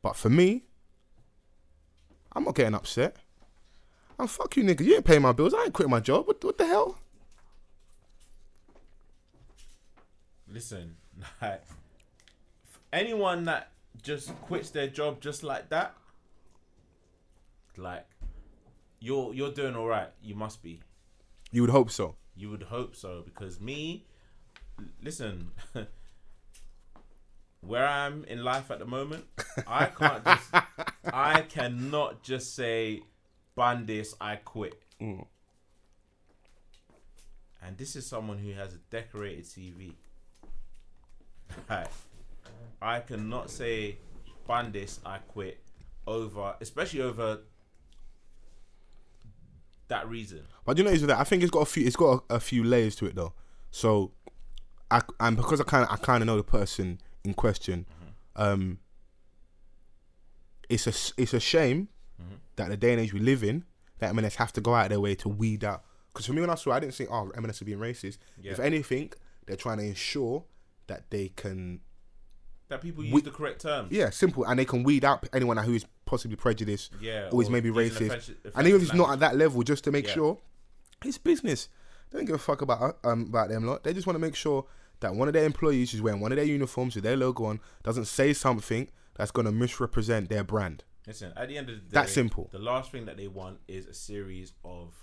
But 0.00 0.16
for 0.16 0.30
me, 0.30 0.64
I'm 2.32 2.44
not 2.44 2.54
getting 2.54 2.74
upset. 2.74 3.16
I'm 4.18 4.26
fuck 4.26 4.56
you, 4.56 4.64
niggas. 4.64 4.84
You 4.84 4.96
ain't 4.96 5.04
paying 5.04 5.22
my 5.22 5.32
bills. 5.32 5.54
I 5.54 5.64
ain't 5.64 5.72
quitting 5.72 5.90
my 5.90 6.00
job. 6.00 6.26
What, 6.26 6.42
what 6.42 6.56
the 6.56 6.66
hell? 6.66 6.98
Listen, 10.50 10.96
like 11.42 11.62
anyone 12.92 13.44
that 13.44 13.70
just 14.02 14.34
quits 14.42 14.70
their 14.70 14.88
job 14.88 15.20
just 15.20 15.42
like 15.42 15.68
that, 15.68 15.94
like 17.78 18.06
you're 19.00 19.34
you're 19.34 19.52
doing 19.52 19.76
all 19.76 19.86
right. 19.86 20.10
You 20.22 20.34
must 20.34 20.62
be. 20.62 20.80
You 21.50 21.62
would 21.62 21.70
hope 21.70 21.90
so. 21.90 22.16
You 22.36 22.50
would 22.50 22.64
hope 22.64 22.94
so 22.94 23.22
because 23.24 23.60
me, 23.60 24.06
listen, 25.02 25.50
where 27.60 27.86
I'm 27.86 28.24
in 28.24 28.44
life 28.44 28.70
at 28.70 28.78
the 28.78 28.86
moment, 28.86 29.24
I 29.66 29.86
can't 29.86 30.24
just, 30.24 30.50
I 31.04 31.42
cannot 31.42 32.22
just 32.22 32.54
say, 32.54 33.02
"Ban 33.56 33.86
this, 33.86 34.14
I 34.20 34.36
quit." 34.36 34.80
Mm. 35.00 35.26
And 37.62 37.76
this 37.76 37.96
is 37.96 38.06
someone 38.06 38.38
who 38.38 38.52
has 38.52 38.74
a 38.74 38.78
decorated 38.90 39.44
CV. 39.44 39.94
Right. 41.68 41.88
I 42.80 43.00
cannot 43.00 43.50
say, 43.50 43.98
"Ban 44.46 44.70
this, 44.70 45.00
I 45.04 45.18
quit," 45.18 45.60
over, 46.06 46.54
especially 46.60 47.02
over 47.02 47.40
that 49.88 50.08
reason. 50.08 50.42
But 50.64 50.78
you 50.78 50.84
know, 50.84 50.90
is 50.90 51.02
that 51.06 51.18
I 51.18 51.24
think 51.24 51.42
it's 51.42 51.50
got 51.50 51.60
a 51.60 51.66
few. 51.66 51.86
It's 51.86 51.96
got 51.96 52.24
a, 52.30 52.34
a 52.36 52.40
few 52.40 52.62
layers 52.64 52.94
to 52.96 53.06
it 53.06 53.14
though. 53.14 53.32
So, 53.70 54.12
I 54.90 55.00
and 55.20 55.36
because 55.36 55.60
I 55.60 55.64
kind 55.64 55.84
of 55.84 55.90
I 55.90 55.96
kind 55.96 56.22
of 56.22 56.26
know 56.26 56.36
the 56.36 56.44
person 56.44 57.00
in 57.24 57.34
question. 57.34 57.86
Um, 58.36 58.78
it's 60.68 60.86
a 60.86 61.20
it's 61.20 61.32
a 61.34 61.40
shame 61.40 61.88
that 62.56 62.68
the 62.68 62.76
day 62.76 62.92
and 62.92 63.00
age 63.00 63.12
we 63.14 63.20
live 63.20 63.42
in 63.44 63.64
that 63.98 64.10
M&S 64.10 64.34
have 64.36 64.52
to 64.52 64.60
go 64.60 64.74
out 64.74 64.86
of 64.86 64.90
their 64.90 65.00
way 65.00 65.14
to 65.14 65.28
weed 65.28 65.64
out. 65.64 65.84
Because 66.12 66.26
for 66.26 66.32
me, 66.32 66.40
when 66.40 66.50
I 66.50 66.54
saw, 66.56 66.70
it, 66.72 66.74
I 66.76 66.80
didn't 66.80 66.94
think, 66.94 67.10
oh, 67.12 67.30
M&S 67.36 67.62
are 67.62 67.64
being 67.64 67.78
racist. 67.78 68.18
Yeah. 68.40 68.52
If 68.52 68.58
anything, 68.60 69.12
they're 69.46 69.56
trying 69.56 69.78
to 69.78 69.84
ensure 69.84 70.44
that 70.88 71.10
they 71.10 71.28
can, 71.36 71.80
That 72.68 72.80
people 72.80 73.02
We- 73.04 73.10
use 73.10 73.22
the 73.22 73.30
correct 73.30 73.60
terms. 73.62 73.92
yeah, 73.92 74.10
simple, 74.10 74.44
and 74.44 74.58
they 74.58 74.64
can 74.64 74.82
weed 74.82 75.04
out 75.04 75.28
anyone 75.32 75.56
who 75.58 75.74
is 75.74 75.84
possibly 76.08 76.36
prejudiced 76.36 76.92
Yeah, 77.00 77.28
or 77.32 77.42
is 77.42 77.50
maybe 77.50 77.70
racist. 77.70 78.06
offensive- 78.06 78.36
and 78.56 78.66
even 78.66 78.80
if 78.80 78.82
offensive 78.82 78.82
it's 78.82 78.94
not 78.94 79.10
at 79.12 79.20
that 79.20 79.36
level, 79.36 79.62
just 79.62 79.84
to 79.84 79.92
make 79.92 80.06
Yeah. 80.06 80.14
sure 80.14 80.38
it's 81.04 81.18
business. 81.18 81.68
They 82.10 82.18
don't 82.18 82.24
give 82.26 82.34
a 82.36 82.38
fuck 82.38 82.62
about 82.62 82.98
um 83.04 83.22
about 83.28 83.48
them 83.50 83.64
lot. 83.64 83.84
They 83.84 83.92
just 83.92 84.06
want 84.06 84.14
to 84.16 84.20
make 84.20 84.34
sure 84.34 84.66
that 85.00 85.14
one 85.14 85.28
of 85.28 85.34
their 85.34 85.44
employees 85.44 85.92
who's 85.92 86.02
wearing 86.02 86.20
one 86.20 86.32
of 86.32 86.36
their 86.36 86.44
uniforms 86.44 86.94
with 86.96 87.04
their 87.04 87.16
logo 87.16 87.44
on 87.44 87.60
doesn't 87.84 88.06
say 88.06 88.32
something 88.32 88.88
that's 89.14 89.30
gonna 89.30 89.52
misrepresent 89.52 90.28
their 90.28 90.42
brand. 90.42 90.82
Listen, 91.06 91.32
at 91.36 91.48
the 91.48 91.56
end 91.58 91.68
of 91.70 91.76
the 91.76 91.80
day, 91.82 91.88
That 91.92 92.08
simple. 92.08 92.48
The 92.52 92.58
last 92.58 92.90
thing 92.92 93.04
that 93.06 93.16
they 93.16 93.28
want 93.28 93.60
is 93.68 93.86
a 93.86 93.94
series 93.94 94.52
of 94.64 94.94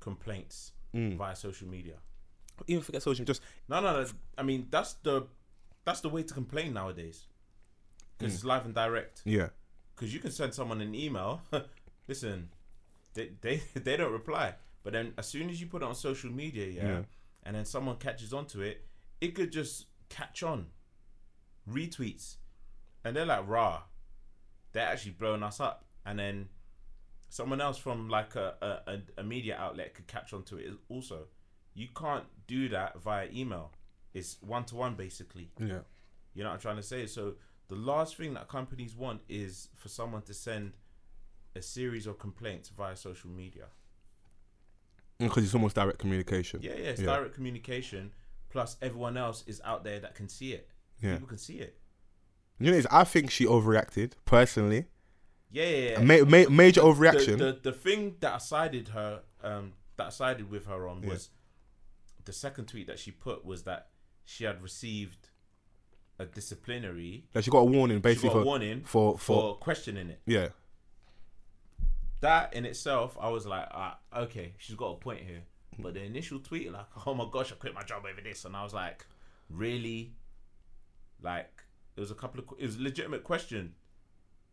complaints 0.00 0.72
Mm. 0.94 1.16
via 1.16 1.36
social 1.36 1.68
media. 1.68 1.98
Even 2.66 2.82
forget 2.82 3.02
social, 3.02 3.24
just 3.24 3.42
No, 3.68 3.80
no, 3.80 4.02
no. 4.02 4.08
I 4.38 4.42
mean, 4.42 4.68
that's 4.70 4.94
the 5.02 5.26
that's 5.84 6.00
the 6.00 6.08
way 6.08 6.22
to 6.22 6.34
complain 6.34 6.72
nowadays 6.72 7.26
because 8.18 8.32
Mm. 8.32 8.36
it's 8.36 8.44
live 8.44 8.64
and 8.64 8.74
direct. 8.74 9.22
yeah, 9.24 9.50
Because 9.96 10.12
you 10.12 10.20
can 10.20 10.30
send 10.30 10.52
someone 10.54 10.80
an 10.82 10.94
email. 10.94 11.40
Listen, 12.08 12.50
they, 13.14 13.30
they 13.40 13.62
they 13.74 13.96
don't 13.96 14.12
reply, 14.12 14.54
but 14.84 14.92
then 14.92 15.14
as 15.18 15.26
soon 15.26 15.48
as 15.50 15.60
you 15.60 15.66
put 15.66 15.82
it 15.82 15.86
on 15.86 15.94
social 15.94 16.30
media, 16.30 16.66
yeah, 16.66 16.82
Yeah. 16.88 17.02
and 17.44 17.56
then 17.56 17.64
someone 17.64 17.96
catches 17.96 18.32
onto 18.34 18.60
it, 18.60 18.84
it 19.20 19.34
could 19.34 19.50
just 19.52 19.86
catch 20.08 20.42
on. 20.42 20.66
Retweets, 21.68 22.36
and 23.04 23.16
they're 23.16 23.26
like, 23.26 23.46
"Rah, 23.48 23.82
they're 24.72 24.86
actually 24.86 25.12
blowing 25.12 25.42
us 25.42 25.58
up," 25.58 25.84
and 26.04 26.16
then 26.18 26.48
someone 27.28 27.60
else 27.60 27.76
from 27.76 28.08
like 28.08 28.36
a 28.36 28.54
a, 28.86 28.92
a, 28.92 29.00
a 29.18 29.24
media 29.24 29.56
outlet 29.58 29.94
could 29.94 30.06
catch 30.06 30.32
onto 30.32 30.56
it 30.56 30.68
also. 30.88 31.24
You 31.74 31.88
can't 31.94 32.24
do 32.46 32.68
that 32.68 33.00
via 33.00 33.28
email. 33.34 33.72
It's 34.14 34.36
one 34.40 34.64
to 34.66 34.76
one 34.76 34.94
basically. 34.94 35.50
yeah. 35.58 35.80
You 36.34 36.42
know 36.44 36.50
what 36.50 36.54
I'm 36.54 36.60
trying 36.60 36.76
to 36.76 36.82
say? 36.82 37.06
So 37.06 37.34
the 37.68 37.74
last 37.76 38.16
thing 38.16 38.34
that 38.34 38.48
companies 38.48 38.94
want 38.94 39.20
is 39.28 39.68
for 39.74 39.88
someone 39.88 40.22
to 40.22 40.34
send 40.34 40.72
a 41.54 41.62
series 41.62 42.06
of 42.06 42.18
complaints 42.18 42.68
via 42.68 42.94
social 42.96 43.30
media. 43.30 43.64
Because 45.18 45.44
it's 45.44 45.54
almost 45.54 45.74
direct 45.76 45.98
communication. 45.98 46.60
Yeah, 46.62 46.72
yeah, 46.72 46.90
it's 46.90 47.00
Yeah. 47.00 47.06
direct 47.16 47.34
communication. 47.34 48.12
Plus, 48.50 48.76
everyone 48.82 49.16
else 49.16 49.42
is 49.46 49.60
out 49.64 49.82
there 49.82 49.98
that 50.00 50.14
can 50.14 50.28
see 50.28 50.52
it. 50.52 50.68
Yeah. 51.00 51.14
People 51.14 51.28
can 51.28 51.38
see 51.38 51.58
it. 51.58 51.80
You 52.58 52.70
know, 52.72 52.82
I 52.90 53.04
think 53.04 53.30
she 53.30 53.44
overreacted 53.46 54.12
personally. 54.24 54.86
Yeah, 55.50 55.64
yeah, 55.68 55.90
yeah. 55.90 56.02
Ma- 56.02 56.24
ma- 56.24 56.48
major 56.50 56.80
The- 56.82 56.86
overreaction. 56.86 57.38
The, 57.38 57.58
the 57.62 57.72
thing 57.72 58.16
that 58.20 58.34
I 58.34 58.38
sided 58.38 58.88
her, 58.88 59.22
um, 59.42 59.74
that 59.96 60.06
I 60.06 60.10
sided 60.10 60.50
with 60.50 60.66
her 60.66 60.86
on 60.88 61.02
was 61.02 61.30
the 62.24 62.32
second 62.32 62.66
tweet 62.66 62.86
that 62.86 62.98
she 62.98 63.10
put 63.10 63.44
was 63.44 63.62
that 63.64 63.90
she 64.24 64.44
had 64.44 64.62
received 64.62 65.28
a 66.18 66.26
disciplinary. 66.26 67.24
like 67.34 67.44
she 67.44 67.50
got 67.50 67.58
a 67.58 67.64
warning 67.64 67.98
She 67.98 68.02
basically 68.02 68.28
got 68.30 68.36
a 68.36 68.40
for, 68.40 68.46
warning 68.46 68.82
for, 68.84 69.18
for, 69.18 69.40
for 69.40 69.56
questioning 69.56 70.10
it. 70.10 70.20
yeah. 70.26 70.48
that 72.20 72.54
in 72.54 72.64
itself, 72.64 73.16
I 73.20 73.28
was 73.28 73.46
like, 73.46 73.68
ah, 73.70 73.98
okay, 74.16 74.54
she's 74.58 74.76
got 74.76 74.92
a 74.92 74.94
point 74.96 75.20
here. 75.20 75.42
But 75.78 75.94
the 75.94 76.02
initial 76.02 76.38
tweet, 76.38 76.72
like, 76.72 76.86
oh 77.06 77.14
my 77.14 77.26
gosh, 77.30 77.52
I 77.52 77.56
quit 77.56 77.74
my 77.74 77.82
job 77.82 78.04
over 78.10 78.20
this, 78.22 78.44
and 78.46 78.56
I 78.56 78.64
was 78.64 78.72
like, 78.72 79.04
really, 79.50 80.14
like, 81.22 81.62
it 81.96 82.00
was 82.00 82.10
a 82.10 82.14
couple 82.14 82.40
of, 82.40 82.46
it 82.58 82.64
was 82.64 82.76
a 82.76 82.82
legitimate 82.82 83.24
question. 83.24 83.74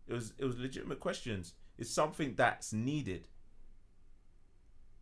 It 0.07 0.13
was, 0.13 0.33
it 0.37 0.43
was 0.43 0.57
legitimate 0.59 0.99
questions. 0.99 1.53
It's 1.77 1.89
something 1.89 2.33
that's 2.35 2.73
needed. 2.73 3.27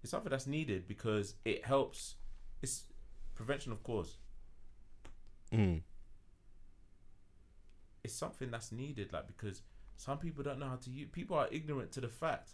It's 0.03 0.11
something 0.11 0.29
that's 0.29 0.47
needed 0.47 0.87
because 0.87 1.35
it 1.43 1.65
helps. 1.65 2.15
It's 2.61 2.83
prevention 3.33 3.71
of 3.71 3.81
cause. 3.83 4.17
Mm. 5.51 5.81
It's 8.03 8.13
something 8.15 8.49
that's 8.51 8.71
needed, 8.71 9.13
like 9.13 9.27
because 9.27 9.61
some 9.97 10.17
people 10.17 10.43
don't 10.43 10.59
know 10.59 10.67
how 10.67 10.77
to 10.77 10.89
use. 10.89 11.09
People 11.11 11.37
are 11.37 11.47
ignorant 11.51 11.91
to 11.93 12.01
the 12.01 12.09
fact, 12.09 12.51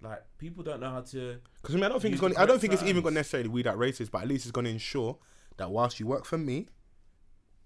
like 0.00 0.22
people 0.38 0.64
don't 0.64 0.80
know 0.80 0.90
how 0.90 1.00
to. 1.02 1.38
Because 1.60 1.74
I 1.74 1.78
mean, 1.78 1.84
I 1.84 1.88
don't 1.88 2.00
think 2.02 2.12
it's 2.12 2.20
going. 2.20 2.36
I 2.36 2.46
don't 2.46 2.60
think 2.60 2.72
it's 2.72 2.82
even 2.82 2.94
terms. 2.96 3.02
going 3.04 3.14
to 3.14 3.18
necessarily 3.20 3.48
weed 3.48 3.66
out 3.66 3.78
racist, 3.78 4.10
but 4.10 4.22
at 4.22 4.28
least 4.28 4.44
it's 4.44 4.52
going 4.52 4.64
to 4.64 4.70
ensure 4.70 5.18
that 5.58 5.70
whilst 5.70 6.00
you 6.00 6.06
work 6.06 6.24
for 6.24 6.38
me, 6.38 6.68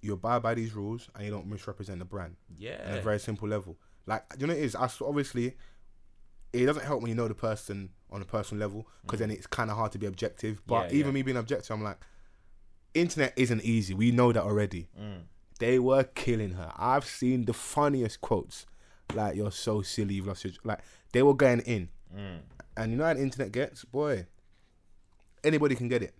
you 0.02 0.12
abide 0.12 0.42
by 0.42 0.54
these 0.54 0.74
rules 0.74 1.08
and 1.14 1.24
you 1.24 1.30
don't 1.30 1.46
misrepresent 1.46 1.98
the 1.98 2.04
brand 2.04 2.36
on 2.50 2.56
Yeah, 2.58 2.96
a 2.96 3.00
very 3.00 3.18
simple 3.18 3.48
level. 3.48 3.78
Like 4.06 4.24
you 4.38 4.46
know, 4.46 4.52
it 4.52 4.58
is. 4.60 4.74
I 4.76 4.88
obviously 5.00 5.56
it 6.52 6.66
doesn't 6.66 6.84
help 6.84 7.02
when 7.02 7.08
you 7.08 7.14
know 7.14 7.28
the 7.28 7.34
person 7.34 7.90
on 8.10 8.22
a 8.22 8.24
personal 8.24 8.60
level 8.60 8.86
because 9.02 9.18
then 9.18 9.30
it's 9.30 9.46
kind 9.46 9.70
of 9.70 9.76
hard 9.76 9.92
to 9.92 9.98
be 9.98 10.06
objective. 10.06 10.62
But 10.66 10.88
Mm. 10.88 10.90
Yeah, 10.90 10.94
even 10.98 11.06
yeah. 11.06 11.12
me 11.12 11.22
being 11.22 11.36
objective, 11.36 11.70
I'm 11.70 11.82
like, 11.82 11.98
internet 12.94 13.32
isn't 13.36 13.62
easy. 13.62 13.94
We 13.94 14.10
know 14.12 14.32
that 14.32 14.42
already. 14.42 14.88
Mm. 14.98 15.22
They 15.58 15.78
were 15.78 16.04
killing 16.04 16.52
her. 16.52 16.72
I've 16.76 17.04
seen 17.04 17.44
the 17.44 17.52
funniest 17.52 18.20
quotes, 18.20 18.66
like 19.14 19.36
"You're 19.36 19.52
so 19.52 19.82
silly, 19.82 20.14
you've 20.14 20.26
lost 20.26 20.44
your." 20.44 20.52
Like 20.64 20.80
they 21.12 21.22
were 21.22 21.34
going 21.34 21.60
in. 21.60 21.88
Mm. 22.14 22.38
And 22.76 22.92
you 22.92 22.98
know 22.98 23.04
how 23.04 23.14
the 23.14 23.22
internet 23.22 23.52
gets, 23.52 23.84
boy. 23.84 24.26
Anybody 25.42 25.74
can 25.74 25.88
get 25.88 26.02
it, 26.02 26.14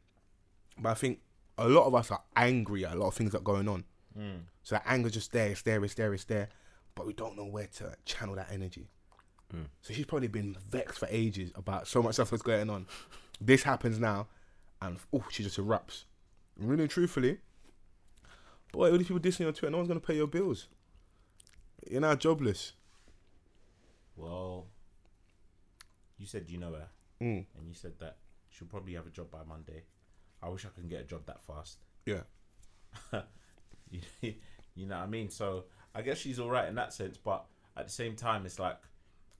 but 0.78 0.90
I 0.90 0.94
think 0.94 1.20
a 1.58 1.68
lot 1.68 1.86
of 1.86 1.94
us 1.94 2.10
are 2.10 2.22
angry 2.36 2.86
at 2.86 2.92
a 2.92 2.96
lot 2.96 3.08
of 3.08 3.14
things 3.14 3.32
that 3.32 3.38
are 3.38 3.42
going 3.42 3.68
on. 3.68 3.84
Mm. 4.18 4.40
So 4.62 4.76
that 4.76 4.84
anger's 4.86 5.12
just 5.12 5.32
there, 5.32 5.48
it's 5.50 5.62
there, 5.62 5.84
it's 5.84 5.94
there, 5.94 6.14
it's 6.14 6.24
there, 6.24 6.48
but 6.94 7.06
we 7.06 7.12
don't 7.12 7.36
know 7.36 7.46
where 7.46 7.66
to 7.78 7.94
channel 8.04 8.36
that 8.36 8.48
energy. 8.52 8.88
So 9.82 9.94
she's 9.94 10.06
probably 10.06 10.28
been 10.28 10.56
vexed 10.68 10.98
for 10.98 11.08
ages 11.10 11.52
about 11.54 11.86
so 11.86 12.02
much 12.02 12.14
stuff 12.14 12.30
that's 12.30 12.42
going 12.42 12.68
on. 12.68 12.86
this 13.40 13.62
happens 13.62 13.98
now, 13.98 14.26
and 14.82 14.98
oh, 15.12 15.24
she 15.30 15.42
just 15.42 15.58
erupts. 15.58 16.04
Really, 16.58 16.88
truthfully, 16.88 17.38
boy, 18.72 18.90
all 18.90 18.98
these 18.98 19.06
people 19.08 19.20
dissing 19.20 19.40
you 19.40 19.46
on 19.48 19.52
Twitter, 19.54 19.70
no 19.70 19.78
one's 19.78 19.88
gonna 19.88 20.00
pay 20.00 20.16
your 20.16 20.26
bills. 20.26 20.68
You're 21.90 22.00
now 22.00 22.14
jobless. 22.14 22.72
Well, 24.16 24.66
you 26.18 26.26
said 26.26 26.46
you 26.48 26.58
know 26.58 26.72
her, 26.72 26.88
Mm. 27.20 27.46
and 27.58 27.68
you 27.68 27.74
said 27.74 27.92
that 28.00 28.16
she'll 28.50 28.68
probably 28.68 28.94
have 28.94 29.06
a 29.06 29.10
job 29.10 29.30
by 29.30 29.42
Monday. 29.46 29.82
I 30.42 30.48
wish 30.48 30.64
I 30.64 30.68
could 30.68 30.88
get 30.88 31.00
a 31.00 31.04
job 31.04 31.26
that 31.26 31.42
fast. 31.44 31.78
Yeah. 32.06 32.22
you, 33.90 34.00
you 34.74 34.86
know 34.86 34.96
what 34.96 35.04
I 35.04 35.06
mean? 35.06 35.28
So 35.30 35.64
I 35.94 36.02
guess 36.02 36.18
she's 36.18 36.38
all 36.38 36.48
right 36.50 36.68
in 36.68 36.74
that 36.76 36.92
sense, 36.92 37.16
but 37.18 37.44
at 37.76 37.86
the 37.88 37.92
same 37.92 38.16
time, 38.16 38.46
it's 38.46 38.58
like 38.58 38.78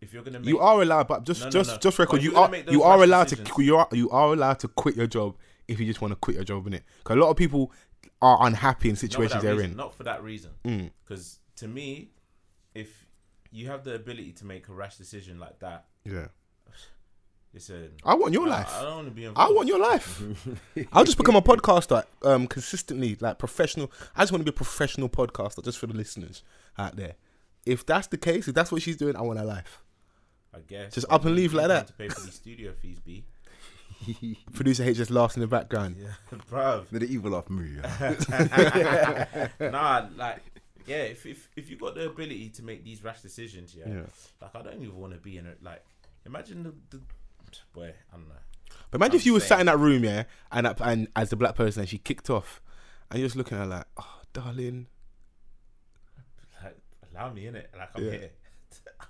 if 0.01 0.13
you're 0.13 0.23
gonna 0.23 0.41
make 0.41 0.49
You 0.49 0.59
are 0.59 0.83
allowed, 0.83 1.09
but 1.09 1.25
just 1.25 1.43
No, 1.45 1.51
just 1.51 1.71
no. 1.71 1.77
just 1.79 1.99
record. 1.99 2.23
You 2.23 2.33
gonna 2.33 2.65
you 2.69 2.83
are 2.83 3.03
allowed 3.03 3.29
to 3.29 3.63
you 3.63 3.77
are 3.77 3.89
you 3.93 4.11
are 4.11 4.33
allowed 4.33 4.59
to 4.61 4.69
quit 4.69 4.97
your 4.97 5.07
job 5.07 5.37
if 5.69 5.81
you 5.81 5.87
just 5.87 6.01
want 6.01 6.13
to 6.13 6.17
quit 6.17 6.37
your 6.37 6.45
job 6.45 6.67
in 6.67 6.75
it. 6.75 6.85
Because 6.99 7.17
a 7.17 7.21
lot 7.21 7.31
of 7.31 7.37
people 7.37 7.73
are 8.23 8.39
unhappy 8.47 8.89
in 8.91 8.97
situations 8.97 9.43
they're 9.43 9.55
reason, 9.55 9.73
in. 9.73 9.77
Not 9.77 9.95
for 9.95 10.03
that 10.05 10.23
reason. 10.23 10.51
Mm. 10.65 10.91
Because 11.05 11.39
to 11.57 11.69
me, 11.69 12.11
if 12.75 13.07
you 13.51 13.69
have 13.69 13.85
the 13.85 13.95
ability 13.95 14.33
to 14.33 14.45
make 14.45 14.69
a 14.69 14.73
rash 14.73 14.97
decision 14.97 15.39
like 15.39 15.59
that, 15.61 15.87
Yeah, 16.05 16.27
listen. 17.55 17.93
I 18.05 18.15
want 18.15 18.33
your 18.35 18.47
I- 18.47 18.51
life. 18.51 18.73
I, 18.75 18.83
don't 18.83 18.95
want 18.97 19.09
to 19.09 19.15
be 19.15 19.27
I 19.27 19.49
want 19.49 19.69
your 19.69 19.79
life. 19.81 20.23
I'll 20.93 21.05
just 21.05 21.17
become 21.19 21.37
a 21.37 21.43
podcaster, 21.43 22.05
um, 22.23 22.47
consistently, 22.47 23.17
like 23.21 23.39
professional. 23.39 23.91
I 24.15 24.23
just 24.23 24.33
want 24.33 24.41
to 24.45 24.51
be 24.51 24.55
a 24.55 24.57
professional 24.57 25.09
podcaster, 25.09 25.65
just 25.65 25.79
for 25.79 25.87
the 25.87 25.95
listeners 25.95 26.43
out 26.79 26.97
there. 26.97 27.15
If 27.65 27.85
that's 27.85 28.07
the 28.09 28.19
case, 28.19 28.47
if 28.49 28.55
that's 28.55 28.71
what 28.71 28.83
she's 28.83 28.97
doing, 28.97 29.17
I 29.17 29.23
want 29.23 29.39
her 29.39 29.45
life. 29.45 29.83
I 30.55 30.61
guess. 30.61 30.95
Just 30.95 31.07
up 31.11 31.25
and 31.25 31.35
leave 31.35 31.53
like 31.53 31.69
that. 31.69 31.89
To 31.89 31.93
pay 31.95 32.09
for 32.09 32.21
these 32.21 32.35
studio 32.35 32.73
fees, 32.81 32.99
B. 33.01 33.25
Producer 34.53 34.85
H 34.85 34.97
just 34.97 35.11
laughs 35.11 35.37
in 35.37 35.41
the 35.41 35.47
background. 35.47 35.97
Yeah, 35.99 36.39
bruv. 36.51 36.89
The 36.91 37.05
evil 37.05 37.35
of 37.35 37.49
me. 37.51 37.77
nah, 39.71 40.07
like, 40.17 40.43
yeah, 40.87 41.03
if, 41.05 41.27
if 41.27 41.49
if 41.57 41.71
you 41.71 41.77
got 41.77 41.95
the 41.95 42.07
ability 42.07 42.51
to 42.51 42.63
make 42.63 42.85
these 42.85 43.03
rash 43.03 43.21
decisions, 43.23 43.75
yeah, 43.75 43.89
Yeah. 43.89 44.03
like 44.41 44.55
I 44.55 44.63
don't 44.63 44.83
even 44.83 44.97
want 44.97 45.13
to 45.15 45.19
be 45.19 45.39
in 45.39 45.47
it. 45.47 45.63
Like, 45.63 45.85
imagine 46.25 46.63
the, 46.63 46.75
the 46.97 47.03
boy, 47.73 47.93
I 48.13 48.17
don't 48.17 48.29
know. 48.29 48.35
But 48.91 48.99
imagine 49.01 49.13
I'm 49.15 49.21
if 49.21 49.27
you 49.27 49.33
were 49.33 49.41
sat 49.41 49.61
in 49.61 49.67
that 49.67 49.79
room, 49.79 50.05
yeah, 50.05 50.25
and 50.53 50.67
and 50.81 51.09
as 51.17 51.31
the 51.31 51.37
black 51.37 51.55
person, 51.55 51.81
and 51.81 51.89
she 51.89 51.99
kicked 51.99 52.31
off, 52.31 52.61
and 53.11 53.19
you're 53.19 53.27
just 53.27 53.37
looking 53.37 53.57
at 53.59 53.63
her 53.63 53.67
like, 53.67 53.87
oh, 53.97 54.21
darling. 54.33 54.87
Like, 56.63 56.77
allow 57.15 57.33
me 57.33 57.47
in 57.47 57.57
it. 57.57 57.71
Like 57.77 57.91
I'm 57.95 58.05
Yeah. 58.05 58.11
here. 58.11 58.31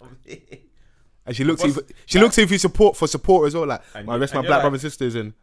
I'm 0.01 0.17
here. 0.25 0.39
And 1.27 1.35
she 1.37 1.43
looks, 1.45 1.63
at 1.63 1.69
you 1.69 1.73
What's- 1.75 1.89
for, 1.91 1.97
she 2.07 2.19
looks 2.21 2.39
you 2.39 2.47
for 2.47 2.59
support 2.59 2.97
for 2.97 3.09
support 3.09 3.47
as 3.49 3.55
well. 3.55 3.67
Like, 3.67 3.83
And 3.95 4.07
my 4.07 4.15
you- 4.15 4.21
rest 4.21 4.35
my 4.35 4.41
black 4.43 4.51
like- 4.51 4.61
brothers 4.63 4.85
and 4.85 4.93
sisters, 4.93 5.15
and 5.17 5.35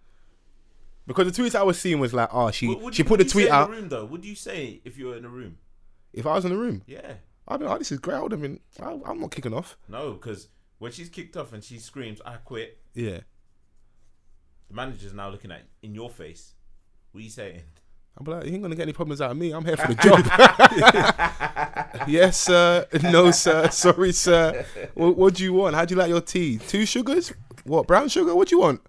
because 1.05 1.29
the 1.31 1.43
tweets 1.43 1.55
I 1.55 1.63
was 1.63 1.77
seeing 1.79 1.99
was 1.99 2.13
like, 2.13 2.29
oh, 2.31 2.49
she 2.51 2.67
would 2.73 2.95
she 2.95 3.03
put 3.03 3.17
the 3.19 3.25
tweet 3.25 3.49
out. 3.49 3.65
In 3.69 3.75
the 3.75 3.81
room 3.81 3.89
though, 3.89 4.05
what 4.05 4.23
you 4.23 4.35
say 4.35 4.79
if 4.85 4.97
you 4.97 5.07
were 5.07 5.17
in 5.17 5.25
a 5.25 5.29
room? 5.29 5.57
If 6.13 6.25
I 6.25 6.33
was 6.35 6.45
in 6.45 6.51
the 6.51 6.57
room, 6.57 6.83
Yeah. 6.87 7.15
I 7.47 7.57
don't 7.57 7.67
know. 7.67 7.77
This 7.77 7.91
is 7.91 7.99
great. 7.99 8.15
I 8.15 8.21
would 8.21 8.31
have 8.31 8.41
been. 8.41 8.61
I, 8.81 8.97
I'm 9.05 9.19
not 9.19 9.31
kicking 9.31 9.53
off. 9.53 9.75
No, 9.89 10.13
because 10.13 10.47
when 10.79 10.93
she's 10.93 11.09
kicked 11.09 11.35
off 11.35 11.51
and 11.51 11.61
she 11.61 11.77
screams, 11.79 12.21
"I 12.25 12.35
quit," 12.37 12.77
Yeah. 12.93 13.19
the 14.69 14.73
manager's 14.73 15.13
now 15.13 15.27
looking 15.29 15.51
at 15.51 15.63
in 15.81 15.93
your 15.93 16.09
face. 16.09 16.53
What 17.11 17.19
are 17.19 17.23
you 17.25 17.29
saying? 17.29 17.63
I'm 18.17 18.25
like, 18.25 18.45
you 18.45 18.53
ain't 18.53 18.61
gonna 18.61 18.75
get 18.75 18.83
any 18.83 18.93
problems 18.93 19.19
out 19.19 19.31
of 19.31 19.37
me. 19.37 19.51
I'm 19.51 19.65
here 19.65 19.75
for 19.75 19.87
the 19.87 19.95
job. 20.01 20.23
yes, 22.07 22.39
sir. 22.39 22.85
No, 23.03 23.31
sir. 23.31 23.69
Sorry, 23.69 24.11
sir. 24.13 24.65
What, 24.93 25.17
what 25.17 25.33
do 25.35 25.43
you 25.43 25.53
want? 25.53 25.75
How 25.75 25.85
do 25.85 25.93
you 25.95 25.99
like 25.99 26.09
your 26.09 26.21
tea? 26.21 26.57
Two 26.57 26.85
sugars? 26.85 27.33
What? 27.63 27.87
Brown 27.87 28.09
sugar? 28.09 28.35
What 28.35 28.47
do 28.49 28.55
you 28.55 28.61
want? 28.61 28.81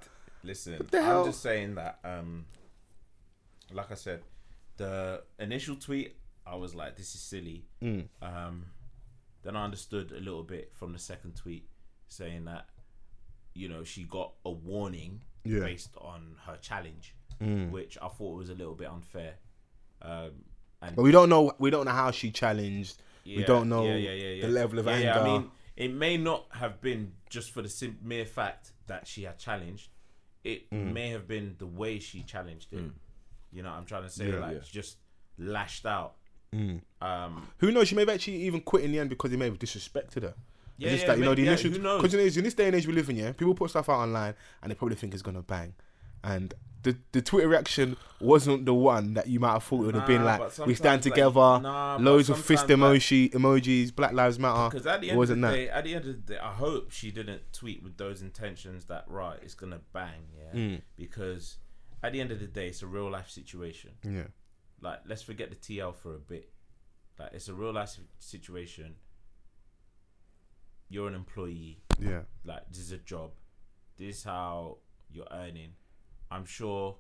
Listen, 0.43 0.87
I'm 0.93 1.25
just 1.27 1.43
saying 1.43 1.75
that. 1.77 1.99
Um, 2.05 2.45
like 3.73 3.91
I 3.91 3.95
said, 3.95 4.21
the 4.77 5.23
initial 5.39 5.77
tweet, 5.77 6.17
I 6.47 6.57
was 6.57 6.75
like, 6.75 6.97
"This 6.97 7.15
is 7.15 7.21
silly." 7.21 7.65
Mm. 7.83 8.09
Um, 8.21 8.67
then 9.43 9.57
I 9.57 9.65
understood 9.65 10.13
a 10.13 10.19
little 10.21 10.43
bit 10.43 10.73
from 10.75 10.93
the 10.93 10.99
second 10.99 11.37
tweet, 11.37 11.69
saying 12.09 12.45
that, 12.47 12.67
you 13.55 13.69
know, 13.69 13.85
she 13.85 14.05
got 14.05 14.33
a 14.45 14.51
warning 14.51 15.23
Yeah. 15.45 15.61
based 15.61 15.95
on 15.99 16.37
her 16.47 16.57
challenge, 16.57 17.15
Mm. 17.41 17.71
which 17.71 17.97
I 18.03 18.09
thought 18.09 18.37
was 18.37 18.51
a 18.51 18.55
little 18.55 18.75
bit 18.75 18.89
unfair. 18.89 19.35
Um, 20.03 20.45
and 20.87 20.97
But 20.97 21.03
we 21.03 21.13
don't 21.13 21.29
know. 21.29 21.53
We 21.59 21.71
don't 21.71 21.85
know 21.87 21.93
how 21.93 22.11
she 22.11 22.31
challenged. 22.31 22.97
we 23.27 23.43
don't 23.45 23.69
know 23.69 23.85
yeah, 23.87 23.97
yeah, 23.97 24.11
yeah, 24.13 24.29
yeah. 24.35 24.43
the 24.47 24.53
level 24.53 24.79
of 24.79 24.87
Yeah, 24.87 24.93
anger. 24.93 25.07
yeah, 25.07 25.21
I 25.21 25.25
mean, 25.25 25.51
it 25.77 25.93
may 25.93 26.17
not 26.17 26.47
have 26.51 26.81
been 26.81 27.13
just 27.31 27.51
for 27.53 27.63
the 27.63 27.69
sim- 27.69 27.99
mere 28.03 28.27
fact 28.27 28.73
that 28.87 29.07
she 29.07 29.23
had 29.25 29.39
challenged. 29.39 29.89
It 30.45 30.69
Mm. 30.71 30.93
may 30.93 31.09
have 31.11 31.27
been 31.27 31.57
the 31.59 31.67
way 31.67 31.99
she 31.99 32.23
challenged 32.23 32.73
it. 32.73 32.85
You 33.53 33.63
know, 33.63 33.71
what 33.71 33.79
I'm 33.79 33.87
trying 33.87 34.03
to 34.03 34.11
say 34.11 34.29
Yeah, 34.31 34.41
like 34.41 34.57
yeah. 34.57 34.63
she 34.63 34.73
just 34.73 34.99
lashed 35.39 35.87
out. 35.87 36.15
Mm. 36.55 36.83
Um, 37.01 37.49
Who 37.59 37.73
knows? 37.73 37.89
She 37.89 37.95
may 37.95 38.03
have 38.03 38.09
actually 38.11 38.43
even 38.43 38.61
quit 38.61 38.85
in 38.85 38.93
the 38.93 38.99
end 38.99 39.11
because 39.11 39.31
he 39.31 39.37
may 39.37 39.47
have 39.47 39.59
disrespected 39.59 40.23
her. 40.23 40.35
yeah, 40.77 40.89
it's 40.89 40.93
just 40.97 41.03
yeah, 41.03 41.07
that 41.15 41.19
you 41.19 41.25
know 41.25 41.35
the 41.35 41.43
yeah, 41.43 41.49
initial 41.49 41.71
who 41.71 41.79
knows? 41.79 42.03
because 42.03 42.37
in 42.37 42.45
this 42.45 42.55
day 42.55 42.67
and 42.67 42.77
age 42.77 42.87
we 42.87 42.93
live 42.93 43.09
in, 43.09 43.17
yeah, 43.17 43.33
people 43.33 43.55
put 43.55 43.71
stuff 43.71 43.89
out 43.89 44.01
online 44.01 44.35
and 44.63 44.71
they 44.71 44.75
probably 44.75 44.97
think 44.97 45.15
it's 45.15 45.23
gonna 45.23 45.43
bang, 45.43 45.73
and 46.25 46.55
the 46.83 46.97
the 47.13 47.23
Twitter 47.23 47.49
reaction 47.49 47.97
wasn't 48.21 48.65
the 48.65 48.75
one 48.75 49.15
that 49.15 49.27
you 49.27 49.41
might 49.41 49.53
have 49.53 49.65
thought 49.65 49.83
it 49.83 49.87
would 49.87 49.95
have 49.95 50.07
been 50.07 50.25
like 50.25 50.41
we 50.67 50.75
stand 50.75 51.03
sometimes, 51.03 51.07
like, 51.07 51.15
together, 51.15 51.61
nah, 51.61 51.97
loads 52.01 52.31
of 52.31 52.43
fist 52.43 52.67
emoji 52.69 53.31
emojis, 53.33 53.95
Black 53.95 54.13
Lives 54.13 54.39
Matter. 54.39 54.71
Because 54.71 54.87
at 54.87 55.01
the 55.01 55.11
end 55.11 55.13
of 55.13 55.15
the 55.15 55.19
wasn't 55.19 55.43
that. 55.43 55.53
day, 55.53 55.69
at 55.69 55.85
the 55.85 55.95
end 55.95 56.07
of 56.07 56.27
the 56.27 56.35
day, 56.35 56.39
I 56.39 56.53
hope 56.53 56.91
she 56.91 57.11
didn't 57.11 57.53
tweet 57.53 57.83
with 57.83 57.97
those 57.97 58.23
intentions 58.23 58.87
that 58.87 59.05
right, 59.07 59.39
it's 59.43 59.55
gonna 59.55 59.81
bang, 59.93 60.29
yeah. 60.37 60.59
Mm. 60.59 60.83
Because 60.97 61.59
at 62.03 62.13
the 62.13 62.21
end 62.21 62.31
of 62.31 62.41
the 62.41 62.47
day, 62.47 62.69
it's 62.69 62.83
a 62.83 62.87
real 62.87 63.11
life 63.11 63.31
situation. 63.31 63.93
Yeah, 64.03 64.29
Like, 64.81 65.01
let's 65.07 65.23
forget 65.23 65.51
the 65.51 65.57
TL 65.57 65.95
for 65.95 66.15
a 66.15 66.19
bit. 66.19 66.51
Like, 67.19 67.33
it's 67.33 67.49
a 67.49 67.55
real 67.55 67.73
life 67.73 67.99
situation. 68.19 68.97
You're 70.89 71.09
an 71.09 71.15
employee. 71.15 71.83
yeah, 71.99 72.23
Like, 72.45 72.69
this 72.69 72.79
is 72.81 72.93
a 72.93 72.99
job. 72.99 73.31
This 73.97 74.19
is 74.19 74.25
how 74.25 74.79
you're 75.11 75.29
earning. 75.31 75.73
I'm 76.31 76.45
sure 76.45 76.97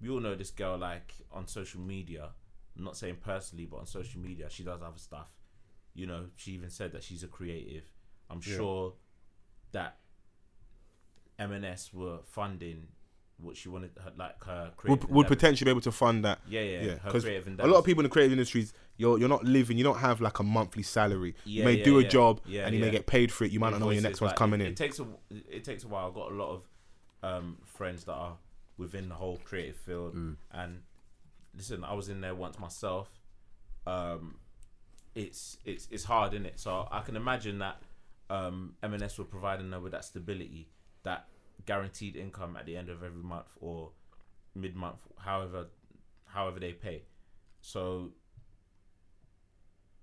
we 0.00 0.08
all 0.08 0.20
know 0.20 0.34
this 0.34 0.50
girl. 0.50 0.78
Like 0.78 1.14
on 1.32 1.46
social 1.46 1.80
media. 1.80 2.30
I'm 2.76 2.84
not 2.84 2.96
saying 2.96 3.16
personally, 3.24 3.64
but 3.64 3.78
on 3.78 3.86
social 3.86 4.20
media, 4.20 4.48
she 4.50 4.62
does 4.62 4.82
other 4.82 4.98
stuff. 4.98 5.30
You 5.94 6.06
know, 6.06 6.26
she 6.36 6.52
even 6.52 6.68
said 6.68 6.92
that 6.92 7.02
she's 7.02 7.22
a 7.22 7.28
creative. 7.28 7.84
I'm 8.28 8.40
Yeah. 8.44 8.56
sure 8.56 8.92
that 9.72 9.98
M&S 11.38 11.92
were 11.92 12.18
funding 12.24 12.88
what 13.38 13.56
she 13.56 13.68
wanted, 13.68 13.90
her, 14.02 14.12
like 14.16 14.42
her 14.44 14.72
creative. 14.76 15.04
would, 15.04 15.14
would 15.14 15.26
potentially 15.26 15.66
be 15.66 15.70
able 15.70 15.82
to 15.82 15.92
fund 15.92 16.24
that. 16.24 16.38
Yeah, 16.48 16.62
yeah, 16.62 16.82
Yeah, 16.82 16.90
her 16.98 17.12
because 17.12 17.24
a 17.26 17.66
lot 17.66 17.76
of 17.78 17.84
people 17.84 18.00
in 18.00 18.04
the 18.04 18.10
creative 18.12 18.32
industries, 18.32 18.72
you're 18.96 19.18
you're 19.18 19.28
not 19.28 19.44
living. 19.44 19.76
You 19.76 19.84
don't 19.84 19.98
have 19.98 20.20
like 20.22 20.38
a 20.38 20.42
monthly 20.42 20.82
salary. 20.82 21.34
you 21.44 21.62
may 21.62 21.74
yeah, 21.74 21.84
do 21.84 21.98
a 21.98 22.02
yeah. 22.02 22.08
job 22.08 22.40
Yeah, 22.46 22.66
and 22.66 22.74
you 22.74 22.80
may 22.80 22.90
get 22.90 23.06
paid 23.06 23.30
for 23.30 23.44
it. 23.44 23.50
You 23.52 23.60
might 23.60 23.70
not 23.70 23.80
know 23.80 23.86
when 23.86 23.96
your 23.96 24.02
next 24.02 24.20
one's 24.22 24.32
coming 24.32 24.60
it, 24.60 24.66
in. 24.66 24.72
It 24.72 24.76
takes 24.76 24.98
a 25.00 25.06
it 25.30 25.64
takes 25.64 25.84
a 25.84 25.88
while. 25.88 26.06
I've 26.08 26.14
got 26.14 26.32
a 26.32 26.34
lot 26.34 26.50
of 26.50 26.68
um, 27.22 27.58
friends 27.64 28.04
that 28.04 28.12
are 28.12 28.36
within 28.76 29.08
the 29.08 29.14
whole 29.14 29.38
creative 29.44 29.76
field. 29.76 30.14
And 30.52 30.82
listen, 31.56 31.84
I 31.84 31.94
was 31.94 32.08
in 32.08 32.20
there 32.20 32.34
once 32.34 32.58
myself. 32.58 33.10
Um, 33.86 34.36
it's 35.14 35.58
it's 35.64 35.88
it's 35.90 36.04
hard, 36.04 36.34
is 36.34 36.44
it? 36.44 36.60
So 36.60 36.86
I 36.90 37.00
can 37.00 37.16
imagine 37.16 37.58
that 37.60 37.80
um, 38.28 38.74
M&S 38.82 39.18
were 39.18 39.24
providing 39.24 39.70
them 39.70 39.82
with 39.82 39.92
that 39.92 40.04
stability, 40.04 40.68
that 41.04 41.26
guaranteed 41.64 42.16
income 42.16 42.56
at 42.56 42.66
the 42.66 42.76
end 42.76 42.88
of 42.88 43.02
every 43.02 43.22
month 43.22 43.56
or 43.60 43.90
mid 44.54 44.74
month, 44.76 45.00
however 45.18 45.66
however 46.26 46.60
they 46.60 46.72
pay. 46.72 47.04
So 47.60 48.10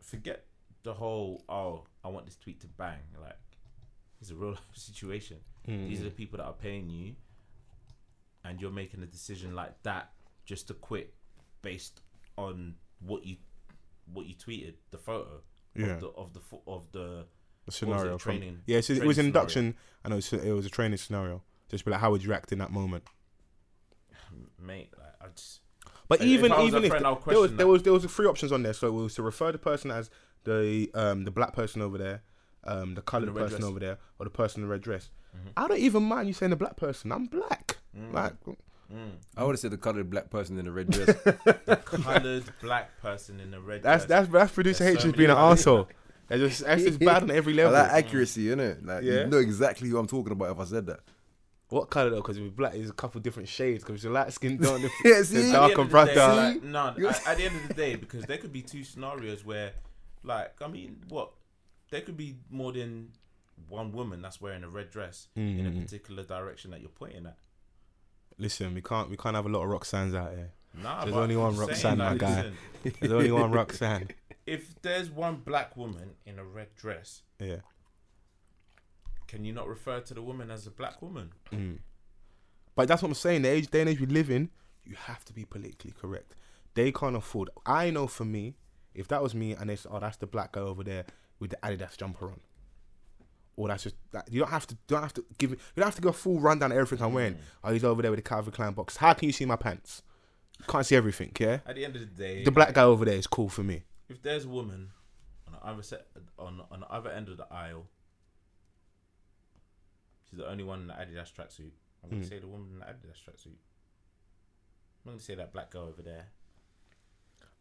forget 0.01 0.45
the 0.83 0.93
whole 0.93 1.43
oh 1.47 1.85
I 2.03 2.09
want 2.09 2.25
this 2.25 2.35
tweet 2.35 2.59
to 2.61 2.67
bang 2.67 2.99
like 3.21 3.37
it's 4.19 4.31
a 4.31 4.35
real 4.35 4.51
life 4.51 4.59
situation. 4.73 5.37
These 5.87 6.01
are 6.01 6.05
the 6.05 6.09
people 6.11 6.37
that 6.37 6.45
are 6.45 6.53
paying 6.53 6.89
you, 6.89 7.15
and 8.43 8.59
you're 8.61 8.71
making 8.71 9.01
a 9.03 9.05
decision 9.05 9.55
like 9.55 9.81
that 9.83 10.11
just 10.45 10.67
to 10.67 10.73
quit 10.73 11.13
based 11.61 12.01
on 12.37 12.75
what 12.99 13.25
you 13.25 13.37
what 14.13 14.25
you 14.25 14.35
tweeted 14.35 14.73
the 14.91 14.97
photo 14.97 15.41
Yeah. 15.75 15.93
of 15.93 15.99
the 16.01 16.07
of 16.09 16.33
the 16.33 16.41
of 16.67 16.91
the 16.91 17.25
The 17.65 17.71
scenario 17.71 18.15
it, 18.15 18.21
from- 18.21 18.31
training- 18.39 18.61
yeah, 18.65 18.81
so 18.81 18.93
it 18.93 19.03
was 19.05 19.15
scenario? 19.15 19.27
induction. 19.27 19.75
I 20.03 20.09
know 20.09 20.17
it 20.17 20.51
was 20.53 20.65
a 20.65 20.69
training 20.69 20.97
scenario. 20.97 21.41
Just 21.69 21.85
be 21.85 21.91
like, 21.91 22.01
how 22.01 22.11
would 22.11 22.21
you 22.23 22.29
react 22.29 22.51
in 22.51 22.59
that 22.59 22.71
moment? 22.71 23.05
mate. 24.59 24.91
Like, 24.97 25.13
I 25.21 25.25
just 25.35 25.61
But 26.07 26.19
If 26.21 26.27
even 26.27 26.51
I 26.51 26.57
was 26.59 26.65
a 26.65 26.67
even 26.67 26.83
if 26.83 26.89
friend, 26.91 27.05
the- 27.05 27.09
there 27.09 27.15
was 27.15 27.23
question 27.23 27.57
there 27.57 27.65
that. 27.65 27.71
was 27.71 27.83
there 27.83 27.93
was 27.93 28.05
three 28.05 28.25
options 28.27 28.51
on 28.51 28.63
there, 28.63 28.73
so 28.73 28.87
it 28.87 28.91
was 28.91 29.15
to 29.15 29.23
refer 29.23 29.51
the 29.51 29.57
person 29.57 29.89
as 29.91 30.09
the 30.43 30.89
um 30.93 31.23
the 31.23 31.31
black 31.31 31.53
person 31.53 31.81
over 31.81 31.97
there, 31.97 32.21
um 32.65 32.95
the 32.95 33.01
coloured 33.01 33.29
the 33.29 33.33
person 33.33 33.59
dress. 33.61 33.69
over 33.69 33.79
there, 33.79 33.97
or 34.19 34.25
the 34.25 34.29
person 34.29 34.61
in 34.61 34.67
the 34.67 34.71
red 34.71 34.81
dress. 34.81 35.09
Mm-hmm. 35.35 35.49
I 35.57 35.67
don't 35.67 35.79
even 35.79 36.03
mind 36.03 36.27
you 36.27 36.33
saying 36.33 36.49
the 36.49 36.55
black 36.57 36.75
person. 36.75 37.11
I'm 37.11 37.25
black. 37.27 37.72
Like 38.11 38.33
mm, 38.45 39.11
I 39.37 39.43
would 39.43 39.53
have 39.53 39.59
said 39.59 39.71
the 39.71 39.77
colored 39.77 40.09
black 40.09 40.29
person 40.29 40.57
in 40.57 40.65
the 40.65 40.71
red 40.71 40.89
dress. 40.89 41.07
the 41.65 41.81
coloured 41.85 42.43
black 42.61 42.99
person 43.01 43.39
in 43.39 43.51
the 43.51 43.59
red. 43.59 43.83
that's 43.83 44.05
dress. 44.05 44.21
that's 44.23 44.31
that's 44.33 44.51
producer 44.51 44.83
H 44.87 44.97
so 44.97 45.03
just 45.05 45.15
being 45.17 45.29
an 45.29 45.35
many 45.35 45.47
others. 45.47 45.59
asshole. 45.61 45.89
That's 46.27 46.41
just 46.41 46.65
that's 46.65 46.83
just 46.83 46.99
bad 46.99 47.23
on 47.23 47.31
every 47.31 47.53
level. 47.53 47.73
like 47.73 47.91
accuracy, 47.91 48.45
innit? 48.45 48.85
Like 48.85 49.03
Yeah. 49.03 49.21
you 49.21 49.27
know 49.27 49.37
exactly 49.37 49.89
who 49.89 49.97
I'm 49.97 50.07
talking 50.07 50.31
about 50.31 50.51
if 50.51 50.59
I 50.59 50.65
said 50.65 50.85
that. 50.87 50.99
What 51.69 51.89
colour 51.89 52.11
though? 52.11 52.17
Because 52.17 52.39
with 52.39 52.55
black, 52.55 52.73
there's 52.73 52.89
a 52.89 52.93
couple 52.93 53.19
different 53.21 53.49
shades. 53.49 53.83
Because 53.83 54.03
you're 54.03 54.13
light 54.13 54.31
skinned, 54.31 54.61
don't 54.61 54.81
you? 54.83 54.89
Yeah, 55.03 55.19
The 55.19 55.25
see? 55.25 55.37
At 55.37 55.41
the 55.45 55.51
dark 55.51 55.71
end 55.71 55.79
and 55.79 55.93
of 55.95 56.05
the 56.07 56.13
day, 56.13 56.35
like, 56.35 56.63
no, 56.63 56.87
at, 57.09 57.27
at 57.27 57.37
the 57.37 57.43
end 57.45 57.55
of 57.61 57.67
the 57.67 57.73
day, 57.73 57.95
because 57.95 58.23
there 58.25 58.37
could 58.37 58.53
be 58.53 58.61
two 58.61 58.83
scenarios 58.83 59.43
where, 59.43 59.71
like, 60.23 60.53
I 60.61 60.67
mean, 60.67 60.97
what? 61.09 61.31
There 61.89 62.01
could 62.01 62.17
be 62.17 62.37
more 62.51 62.71
than 62.73 63.09
one 63.69 63.91
woman 63.91 64.21
that's 64.21 64.39
wearing 64.39 64.63
a 64.63 64.69
red 64.69 64.91
dress 64.91 65.27
in 65.35 65.43
Mm-hmm. 65.57 65.77
a 65.77 65.81
particular 65.81 66.23
direction 66.23 66.71
that 66.71 66.81
you're 66.81 66.89
pointing 66.89 67.25
at. 67.25 67.37
Listen, 68.37 68.73
we 68.73 68.81
can't 68.81 69.09
we 69.09 69.17
can't 69.17 69.35
have 69.35 69.45
a 69.45 69.49
lot 69.49 69.63
of 69.63 69.69
Roxanne's 69.69 70.15
out 70.15 70.31
here. 70.31 70.51
Nah, 70.81 71.03
There's 71.05 71.15
only 71.15 71.35
one 71.35 71.55
Roxanne, 71.55 71.99
my 71.99 72.15
guy. 72.17 72.51
There's 72.99 73.11
only 73.11 73.31
one 73.31 73.51
Roxanne. 73.51 74.09
if 74.47 74.81
there's 74.81 75.09
one 75.09 75.37
black 75.37 75.77
woman 75.77 76.15
in 76.25 76.39
a 76.39 76.43
red 76.43 76.73
dress, 76.75 77.21
Yeah. 77.39 77.57
can 79.27 79.45
you 79.45 79.53
not 79.53 79.67
refer 79.67 79.99
to 80.01 80.13
the 80.13 80.21
woman 80.21 80.49
as 80.51 80.67
a 80.67 80.71
black 80.71 81.01
woman? 81.01 81.31
Mm. 81.51 81.79
But 82.75 82.87
that's 82.87 83.01
what 83.03 83.09
I'm 83.09 83.13
saying. 83.13 83.43
The 83.43 83.49
age, 83.49 83.69
day 83.69 83.81
and 83.81 83.89
age 83.89 83.99
we 83.99 84.07
live 84.07 84.29
in, 84.29 84.49
you 84.83 84.95
have 84.95 85.23
to 85.25 85.33
be 85.33 85.45
politically 85.45 85.93
correct. 85.99 86.35
They 86.73 86.91
can't 86.91 87.15
afford. 87.15 87.49
I 87.65 87.91
know 87.91 88.07
for 88.07 88.25
me, 88.25 88.55
if 88.95 89.07
that 89.09 89.21
was 89.21 89.35
me 89.35 89.51
and 89.53 89.69
they 89.69 89.75
said, 89.75 89.91
"Oh, 89.93 89.99
that's 89.99 90.17
the 90.17 90.27
black 90.27 90.53
guy 90.53 90.61
over 90.61 90.83
there 90.83 91.05
with 91.39 91.51
the 91.51 91.57
Adidas 91.63 91.97
jumper 91.97 92.25
on," 92.31 92.39
or 93.55 93.67
that's 93.67 93.83
just 93.83 93.95
that 94.11 94.27
you 94.31 94.39
don't 94.39 94.49
have 94.49 94.65
to. 94.67 94.77
Don't 94.87 95.01
have 95.01 95.13
to 95.13 95.25
give. 95.37 95.51
You 95.51 95.57
don't 95.77 95.85
have 95.85 95.95
to 95.95 96.01
go 96.01 96.11
full 96.11 96.39
rundown 96.39 96.71
of 96.71 96.77
everything 96.77 97.05
I'm 97.05 97.13
wearing. 97.13 97.37
Oh, 97.63 97.71
he's 97.71 97.83
over 97.83 98.01
there 98.01 98.11
with 98.11 98.23
the 98.23 98.27
Calvin 98.27 98.51
Klein 98.53 98.73
box. 98.73 98.97
How 98.97 99.13
can 99.13 99.27
you 99.27 99.33
see 99.33 99.45
my 99.45 99.55
pants? 99.55 100.01
Can't 100.67 100.85
see 100.85 100.95
everything. 100.95 101.31
Yeah. 101.39 101.59
At 101.65 101.75
the 101.75 101.83
end 101.85 101.95
of 101.95 102.01
the 102.01 102.07
day, 102.07 102.43
The 102.43 102.51
black 102.51 102.73
guy 102.73 102.83
over 102.83 103.05
there 103.05 103.15
is 103.15 103.27
cool 103.27 103.49
for 103.49 103.63
me. 103.63 103.83
if 104.09 104.21
there's 104.21 104.45
a 104.45 104.49
woman 104.49 104.91
on 105.47 105.53
the 105.53 105.65
other 105.65 105.83
set 105.83 106.07
on 106.39 106.61
on 106.71 106.79
the 106.81 106.87
other 106.91 107.09
end 107.11 107.27
of 107.29 107.37
the 107.37 107.47
aisle, 107.51 107.85
she's 110.29 110.39
the 110.39 110.49
only 110.49 110.63
one 110.63 110.81
in 110.81 110.87
the 110.87 110.93
Adidas 110.93 111.31
tracksuit. 111.33 111.71
I'm 112.03 112.09
gonna 112.09 112.25
say 112.25 112.39
the 112.39 112.47
woman 112.47 112.69
in 112.73 112.79
the 112.79 112.85
Adidas 112.85 113.17
tracksuit. 113.25 113.57
I'm 115.05 115.11
gonna 115.13 115.19
say 115.19 115.35
that 115.35 115.53
black 115.53 115.69
girl 115.71 115.83
over 115.83 116.01
there. 116.01 116.27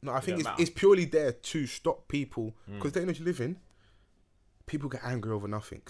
No, 0.04 0.12
I 0.12 0.20
think 0.20 0.38
it's, 0.38 0.44
matter. 0.48 0.60
it's 0.62 0.70
purely 0.70 1.04
there 1.04 1.32
to 1.32 1.66
stop 1.66 2.08
people 2.08 2.54
Mm. 2.68 2.74
because 2.78 2.92
they 2.92 3.04
know 3.04 3.12
you 3.12 3.24
live 3.24 3.40
in. 3.40 3.56
People 4.66 4.88
get 4.88 5.02
angry 5.04 5.32
over 5.32 5.48
nothing, 5.48 5.82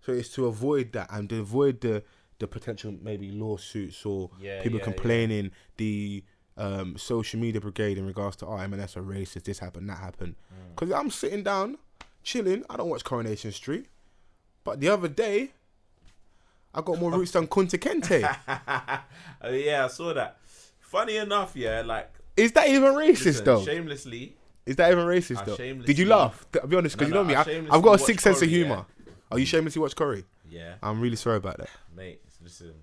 so 0.00 0.12
it's 0.12 0.28
to 0.30 0.46
avoid 0.46 0.92
that 0.92 1.08
and 1.10 1.28
to 1.30 1.40
avoid 1.40 1.80
the 1.80 2.02
the 2.38 2.46
potential 2.46 2.94
maybe 3.02 3.30
lawsuits 3.30 4.04
or 4.04 4.30
Yeah, 4.38 4.62
people 4.62 4.78
yeah, 4.78 4.84
complaining 4.84 5.50
the 5.78 6.22
um, 6.58 6.96
social 6.98 7.40
media 7.40 7.60
brigade 7.60 7.98
in 7.98 8.06
regards 8.06 8.36
to 8.36 8.46
oh 8.46 8.56
M&S 8.56 8.96
are 8.96 9.02
racist, 9.02 9.44
this 9.44 9.58
happened, 9.58 9.88
that 9.88 9.98
happened. 9.98 10.36
Mm. 10.52 10.74
Because 10.74 10.92
I'm 10.92 11.10
sitting 11.10 11.42
down, 11.42 11.78
chilling. 12.22 12.64
I 12.68 12.76
don't 12.76 12.88
watch 12.88 13.04
Coronation 13.04 13.52
Street, 13.52 13.86
but 14.64 14.80
the 14.80 14.88
other 14.88 15.08
day, 15.08 15.52
I 16.74 16.82
got 16.82 16.98
more 16.98 17.10
roots 17.12 17.32
than 17.32 17.46
Kunta 17.46 17.78
Kinte. 17.78 18.20
yeah, 19.64 19.84
I 19.84 19.88
saw 19.88 20.12
that. 20.14 20.38
Funny 20.80 21.16
enough, 21.16 21.56
yeah, 21.56 21.82
like 21.84 22.10
Is 22.36 22.52
that 22.52 22.68
even 22.68 22.94
racist 22.94 23.24
listen, 23.24 23.44
though? 23.44 23.64
shamelessly, 23.64 24.36
Is 24.66 24.76
that 24.76 24.90
even 24.90 25.06
racist 25.06 25.38
I 25.38 25.44
though? 25.44 25.56
Did 25.84 25.98
you 25.98 26.06
laugh? 26.06 26.44
I'll 26.60 26.66
be 26.66 26.76
honest, 26.76 26.96
because 26.98 27.10
No, 27.12 27.22
you 27.22 27.28
know 27.28 27.42
no, 27.42 27.44
me. 27.44 27.68
I 27.70 27.76
I've 27.76 27.82
got 27.82 27.94
a 27.94 27.98
sixth 27.98 28.24
sense 28.24 28.42
of 28.42 28.48
humor. 28.48 28.84
yeah. 29.06 29.12
Are 29.30 29.38
you 29.38 29.46
shamelessly 29.46 29.80
watch 29.80 29.94
Corrie? 29.96 30.24
yeah, 30.48 30.74
I'm 30.82 31.00
really 31.00 31.16
sorry 31.16 31.36
about 31.36 31.58
that. 31.58 31.68
mate. 31.94 32.20
Listen, 32.42 32.74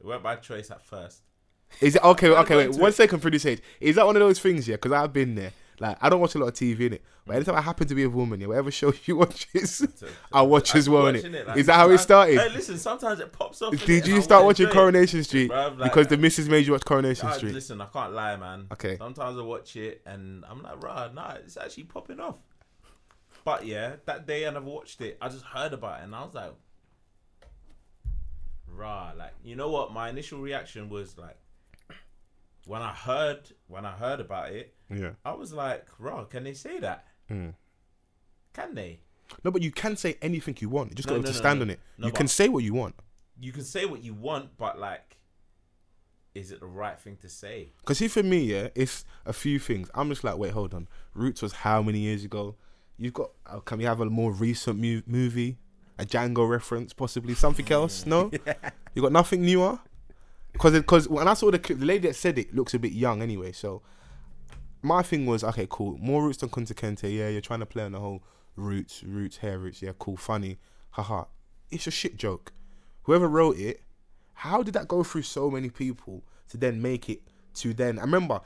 it 0.00 0.06
weren't 0.06 0.22
by 0.22 0.36
choice 0.36 0.70
at 0.70 0.82
first. 0.82 1.20
Is 1.80 1.96
it 1.96 2.04
okay? 2.04 2.28
Okay, 2.28 2.56
wait. 2.56 2.68
One 2.68 2.74
second, 2.74 2.88
it. 2.88 2.92
second, 2.94 3.20
producer 3.20 3.56
Is 3.80 3.96
that 3.96 4.06
one 4.06 4.16
of 4.16 4.20
those 4.20 4.38
things? 4.38 4.66
Yeah, 4.68 4.76
because 4.76 4.92
I've 4.92 5.12
been 5.12 5.34
there. 5.34 5.52
Like, 5.78 5.96
I 6.00 6.08
don't 6.08 6.20
watch 6.20 6.34
a 6.34 6.38
lot 6.38 6.48
of 6.48 6.54
TV 6.54 6.80
in 6.80 6.92
it, 6.94 7.04
but 7.24 7.32
mm. 7.32 7.36
anytime 7.36 7.56
I 7.56 7.60
happen 7.60 7.88
to 7.88 7.94
be 7.94 8.02
a 8.04 8.10
woman, 8.10 8.40
yeah, 8.40 8.46
whatever 8.46 8.70
show 8.70 8.92
you 9.04 9.16
watches, 9.16 9.86
I 10.32 10.42
watch 10.42 10.74
as 10.74 10.88
well. 10.88 11.04
Watching 11.04 11.32
innit? 11.32 11.46
like, 11.46 11.56
Is 11.56 11.66
that 11.66 11.74
how 11.74 11.90
it 11.90 11.98
started? 11.98 12.38
Hey, 12.38 12.48
listen, 12.50 12.78
sometimes 12.78 13.20
it 13.20 13.32
pops 13.32 13.62
up. 13.62 13.76
Did 13.76 14.06
you 14.06 14.20
start 14.22 14.44
watching 14.44 14.66
enjoy 14.66 14.78
it. 14.78 14.80
Coronation 14.80 15.24
Street 15.24 15.50
Bruv, 15.50 15.78
like, 15.78 15.90
because 15.90 16.06
the 16.08 16.16
missus 16.16 16.48
made 16.48 16.66
you 16.66 16.72
watch 16.72 16.84
Coronation 16.84 17.32
Street? 17.32 17.54
Listen, 17.54 17.80
I 17.80 17.86
can't 17.86 18.12
lie, 18.12 18.36
man. 18.36 18.66
Okay. 18.72 18.96
Sometimes 18.98 19.38
I 19.38 19.42
watch 19.42 19.76
it 19.76 20.02
and 20.06 20.44
I'm 20.48 20.62
like, 20.62 20.82
rah, 20.82 21.08
nah, 21.12 21.34
it's 21.44 21.56
actually 21.56 21.84
popping 21.84 22.20
off. 22.20 22.38
But 23.44 23.66
yeah, 23.66 23.96
that 24.06 24.26
day 24.26 24.46
I 24.46 24.50
never 24.50 24.66
watched 24.66 25.00
it. 25.00 25.18
I 25.20 25.28
just 25.28 25.44
heard 25.44 25.72
about 25.72 26.00
it 26.00 26.04
and 26.04 26.14
I 26.14 26.24
was 26.24 26.34
like, 26.34 26.52
rah, 28.68 29.12
like 29.16 29.32
you 29.44 29.56
know 29.56 29.70
what? 29.70 29.92
My 29.92 30.08
initial 30.08 30.40
reaction 30.40 30.88
was 30.88 31.18
like, 31.18 31.36
when 32.66 32.82
I 32.82 32.92
heard 32.92 33.50
when 33.66 33.84
I 33.84 33.92
heard 33.92 34.20
about 34.20 34.50
it, 34.52 34.74
Yeah. 34.94 35.10
I 35.24 35.32
was 35.32 35.52
like, 35.52 35.86
rah, 35.98 36.24
can 36.24 36.44
they 36.44 36.54
say 36.54 36.78
that? 36.80 37.06
Mm. 37.30 37.54
Can 38.52 38.74
they? 38.74 39.00
No, 39.44 39.50
but 39.50 39.62
you 39.62 39.70
can 39.70 39.96
say 39.96 40.16
anything 40.20 40.56
you 40.60 40.68
want. 40.68 40.90
You 40.90 40.96
just 40.96 41.08
No, 41.08 41.14
got 41.14 41.20
no, 41.22 41.26
to 41.28 41.32
no, 41.32 41.38
stand 41.38 41.58
no. 41.60 41.62
on 41.64 41.70
it. 41.70 41.80
No, 41.98 42.06
you 42.06 42.12
but- 42.12 42.18
can 42.18 42.28
say 42.28 42.48
what 42.48 42.62
you 42.64 42.74
want. 42.74 42.94
You 43.40 43.50
can 43.52 43.64
say 43.64 43.86
what 43.86 44.04
you 44.04 44.12
want, 44.14 44.56
but 44.58 44.78
like, 44.78 45.16
is 46.34 46.52
it 46.52 46.60
the 46.60 46.66
right 46.66 46.98
thing 46.98 47.16
to 47.22 47.28
say? 47.28 47.72
Because 47.80 47.98
see, 47.98 48.08
for 48.08 48.22
me, 48.22 48.40
yeah, 48.40 48.68
it's 48.74 49.04
a 49.26 49.32
few 49.32 49.58
things. 49.58 49.90
I'm 49.94 50.08
just 50.10 50.22
like, 50.24 50.36
wait, 50.36 50.52
hold 50.52 50.72
on. 50.74 50.88
Roots 51.14 51.42
was 51.42 51.52
how 51.52 51.82
many 51.82 51.98
years 52.00 52.24
ago? 52.24 52.56
You've 52.98 53.14
got. 53.14 53.30
Uh, 53.46 53.60
can 53.60 53.78
we 53.78 53.84
have 53.84 54.00
a 54.00 54.06
more 54.06 54.32
recent 54.32 54.78
mu- 54.78 55.02
movie? 55.06 55.58
A 55.98 56.04
Django 56.04 56.48
reference, 56.48 56.92
possibly 56.92 57.34
something 57.34 57.70
else? 57.70 58.06
No, 58.06 58.30
you 58.94 59.02
got 59.02 59.12
nothing 59.12 59.42
newer. 59.42 59.78
Because 60.52 60.72
because 60.74 61.08
when 61.08 61.26
I 61.28 61.34
saw 61.34 61.50
the 61.50 61.58
clip, 61.58 61.78
the 61.80 61.86
lady 61.86 62.08
that 62.08 62.14
said 62.16 62.38
it 62.38 62.54
looks 62.54 62.74
a 62.74 62.78
bit 62.78 62.92
young 62.92 63.22
anyway. 63.22 63.52
So 63.52 63.82
my 64.82 65.02
thing 65.02 65.26
was, 65.26 65.44
okay, 65.44 65.66
cool. 65.70 65.96
More 65.98 66.22
roots 66.22 66.38
than 66.38 66.50
Kunta 66.50 66.74
Kinte. 66.74 67.12
Yeah, 67.14 67.28
you're 67.28 67.40
trying 67.40 67.60
to 67.60 67.66
play 67.66 67.84
on 67.84 67.92
the 67.92 68.00
whole 68.00 68.22
roots, 68.56 69.02
roots, 69.02 69.38
hair 69.38 69.58
roots. 69.58 69.80
Yeah, 69.80 69.92
cool, 69.98 70.16
funny. 70.16 70.58
Haha. 70.90 71.24
It's 71.70 71.86
a 71.86 71.90
shit 71.90 72.16
joke. 72.16 72.52
Whoever 73.04 73.28
wrote 73.28 73.58
it, 73.58 73.80
how 74.34 74.62
did 74.62 74.74
that 74.74 74.88
go 74.88 75.02
through 75.02 75.22
so 75.22 75.50
many 75.50 75.70
people 75.70 76.22
to 76.48 76.56
then 76.56 76.82
make 76.82 77.08
it 77.08 77.22
to 77.54 77.72
then? 77.72 77.98
I 77.98 78.02
remember 78.02 78.40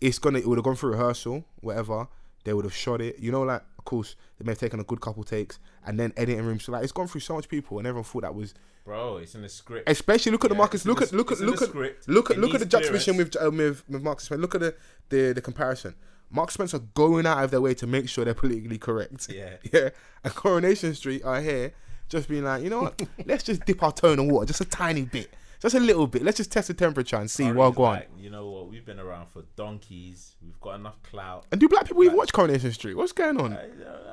it's 0.00 0.18
gonna 0.18 0.38
it 0.38 0.46
would 0.46 0.58
have 0.58 0.64
gone 0.64 0.76
through 0.76 0.92
rehearsal, 0.92 1.44
whatever. 1.60 2.08
They 2.44 2.54
would 2.54 2.64
have 2.64 2.74
shot 2.74 3.00
it. 3.00 3.18
You 3.18 3.32
know, 3.32 3.42
like 3.42 3.62
of 3.80 3.84
course 3.86 4.14
they 4.38 4.44
may 4.44 4.52
have 4.52 4.58
taken 4.58 4.78
a 4.78 4.84
good 4.84 5.00
couple 5.00 5.24
takes 5.24 5.58
and 5.86 5.98
then 5.98 6.12
editing 6.16 6.44
rooms. 6.44 6.64
So 6.64 6.72
like 6.72 6.82
it's 6.84 6.92
gone 6.92 7.06
through 7.08 7.22
so 7.22 7.34
much 7.34 7.48
people 7.48 7.78
and 7.78 7.86
everyone 7.86 8.04
thought 8.04 8.22
that 8.22 8.34
was 8.34 8.52
Bro, 8.84 9.16
it's 9.18 9.34
in 9.34 9.40
the 9.42 9.48
script. 9.48 9.88
especially 9.88 10.32
look 10.32 10.44
at 10.44 10.48
the 10.48 10.54
Yeah, 10.54 10.58
Marcus. 10.58 10.84
Look 10.84 10.98
the- 10.98 11.06
at 11.06 11.12
look 11.12 11.32
at 11.32 11.38
the 11.38 11.46
look 11.46 11.62
at 11.62 11.74
look 12.08 12.30
at 12.30 12.38
look 12.38 12.54
at 12.54 12.60
the 12.60 12.66
juxtaposition 12.66 13.16
with, 13.16 13.34
uh, 13.42 13.50
with 13.50 13.82
with 13.88 14.02
Marcus 14.02 14.24
Spencer. 14.26 14.40
Look 14.40 14.54
at 14.54 14.60
the, 14.60 14.74
the 15.08 15.32
the 15.32 15.40
comparison. 15.40 15.94
Mark 16.30 16.50
Spencer 16.50 16.78
going 16.78 17.26
out 17.26 17.42
of 17.42 17.50
their 17.50 17.60
way 17.60 17.74
to 17.74 17.86
make 17.86 18.08
sure 18.08 18.24
they're 18.24 18.34
politically 18.34 18.78
correct. 18.78 19.28
Yeah. 19.32 19.56
yeah. 19.72 19.88
And 20.22 20.34
Coronation 20.34 20.94
Street 20.94 21.24
are 21.24 21.40
here 21.40 21.72
just 22.08 22.28
being 22.28 22.44
like, 22.44 22.62
you 22.62 22.70
know 22.70 22.82
what? 22.82 23.00
Let's 23.26 23.42
just 23.44 23.64
dip 23.64 23.82
our 23.82 23.92
toe 23.92 24.12
in 24.12 24.16
the 24.18 24.24
water 24.24 24.46
just 24.46 24.60
a 24.60 24.64
tiny 24.64 25.02
bit, 25.06 25.32
just 25.60 25.74
a 25.74 25.80
little 25.80 26.06
bit. 26.06 26.22
Let's 26.22 26.38
just 26.38 26.50
test 26.50 26.68
the 26.68 26.74
temperature 26.74 27.16
and 27.16 27.30
see 27.30 27.44
Curry's 27.44 27.56
what 27.56 27.74
go 27.74 27.84
on. 27.84 28.02
You 28.18 28.30
know 28.30 28.48
what? 28.48 28.68
We've 28.68 28.84
been 28.84 28.98
around 28.98 29.28
for 29.28 29.42
donkeys. 29.56 30.36
We've 30.42 30.58
got 30.60 30.76
enough 30.76 31.02
clout. 31.02 31.46
And 31.52 31.60
do 31.60 31.68
black 31.68 31.86
people 31.86 32.02
even 32.04 32.16
watch 32.16 32.32
Coronation 32.32 32.72
Street? 32.72 32.94
What's 32.94 33.12
going 33.12 33.40
on? 33.40 33.52
Uh, 33.52 33.66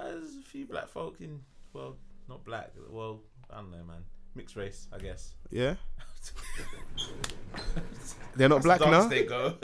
there's 0.06 0.36
a 0.36 0.42
few 0.44 0.66
black 0.66 0.90
folk 0.90 1.22
in, 1.22 1.40
well, 1.74 1.96
not 2.28 2.44
black. 2.44 2.72
Well, 2.90 3.22
I 3.50 3.56
don't 3.58 3.72
know, 3.72 3.84
man. 3.84 4.04
Mixed 4.36 4.56
race, 4.56 4.88
I 4.94 5.00
guess. 5.00 5.34
Yeah. 5.50 5.76
They're 8.36 8.50
not 8.50 8.62
That's 8.62 8.66
black 8.66 8.80
the 8.80 8.92
now. 8.92 9.08
They 9.08 9.24
go. 9.24 9.56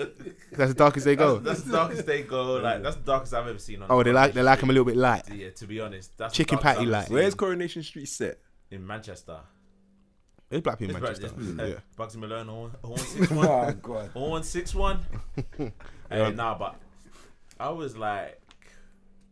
That's 0.52 0.72
the 0.72 0.78
darkest 0.78 1.06
they 1.06 1.16
go. 1.16 1.38
That's, 1.38 1.60
that's 1.60 1.64
the 1.64 1.72
darkest 1.74 2.06
they 2.08 2.24
go. 2.24 2.58
Like 2.64 2.82
that's 2.82 2.96
the 2.96 3.04
darkest 3.04 3.34
I've 3.34 3.48
ever 3.48 3.60
seen. 3.60 3.84
On 3.84 3.88
Oh, 3.92 4.02
they 4.02 4.12
like 4.12 4.34
they 4.34 4.42
like 4.42 4.60
them 4.62 4.70
a 4.72 4.74
little 4.74 4.86
bit 4.86 4.96
light. 4.96 5.30
Yeah, 5.32 5.52
to 5.52 5.68
be 5.68 5.80
honest, 5.80 6.18
that's 6.18 6.34
Chicken 6.34 6.58
patty 6.58 6.82
I've 6.82 6.88
like. 6.88 7.10
Where's 7.10 7.36
Coronation 7.36 7.84
Street 7.84 8.08
set? 8.08 8.40
in 8.72 8.86
Manchester? 8.86 9.40
There's 10.54 10.62
black 10.62 10.78
people 10.78 10.96
in 10.96 11.04
It's 11.04 11.20
Manchester. 11.20 11.68
Yeah. 11.68 11.76
Bugsy 11.98 12.18
Malone, 12.18 12.48
all 12.48 12.72
all 12.84 12.92
one 12.92 13.00
six 13.00 13.32
one. 13.32 13.48
Oh 13.48 13.72
god. 13.82 14.12
All 14.14 14.30
one 14.32 14.44
six 14.44 14.76
one. 14.76 15.00
Yeah. 15.60 15.70
Hey, 16.10 16.32
nah, 16.32 16.56
but 16.56 16.76
I 17.60 17.70
was 17.70 17.98
like, 17.98 18.40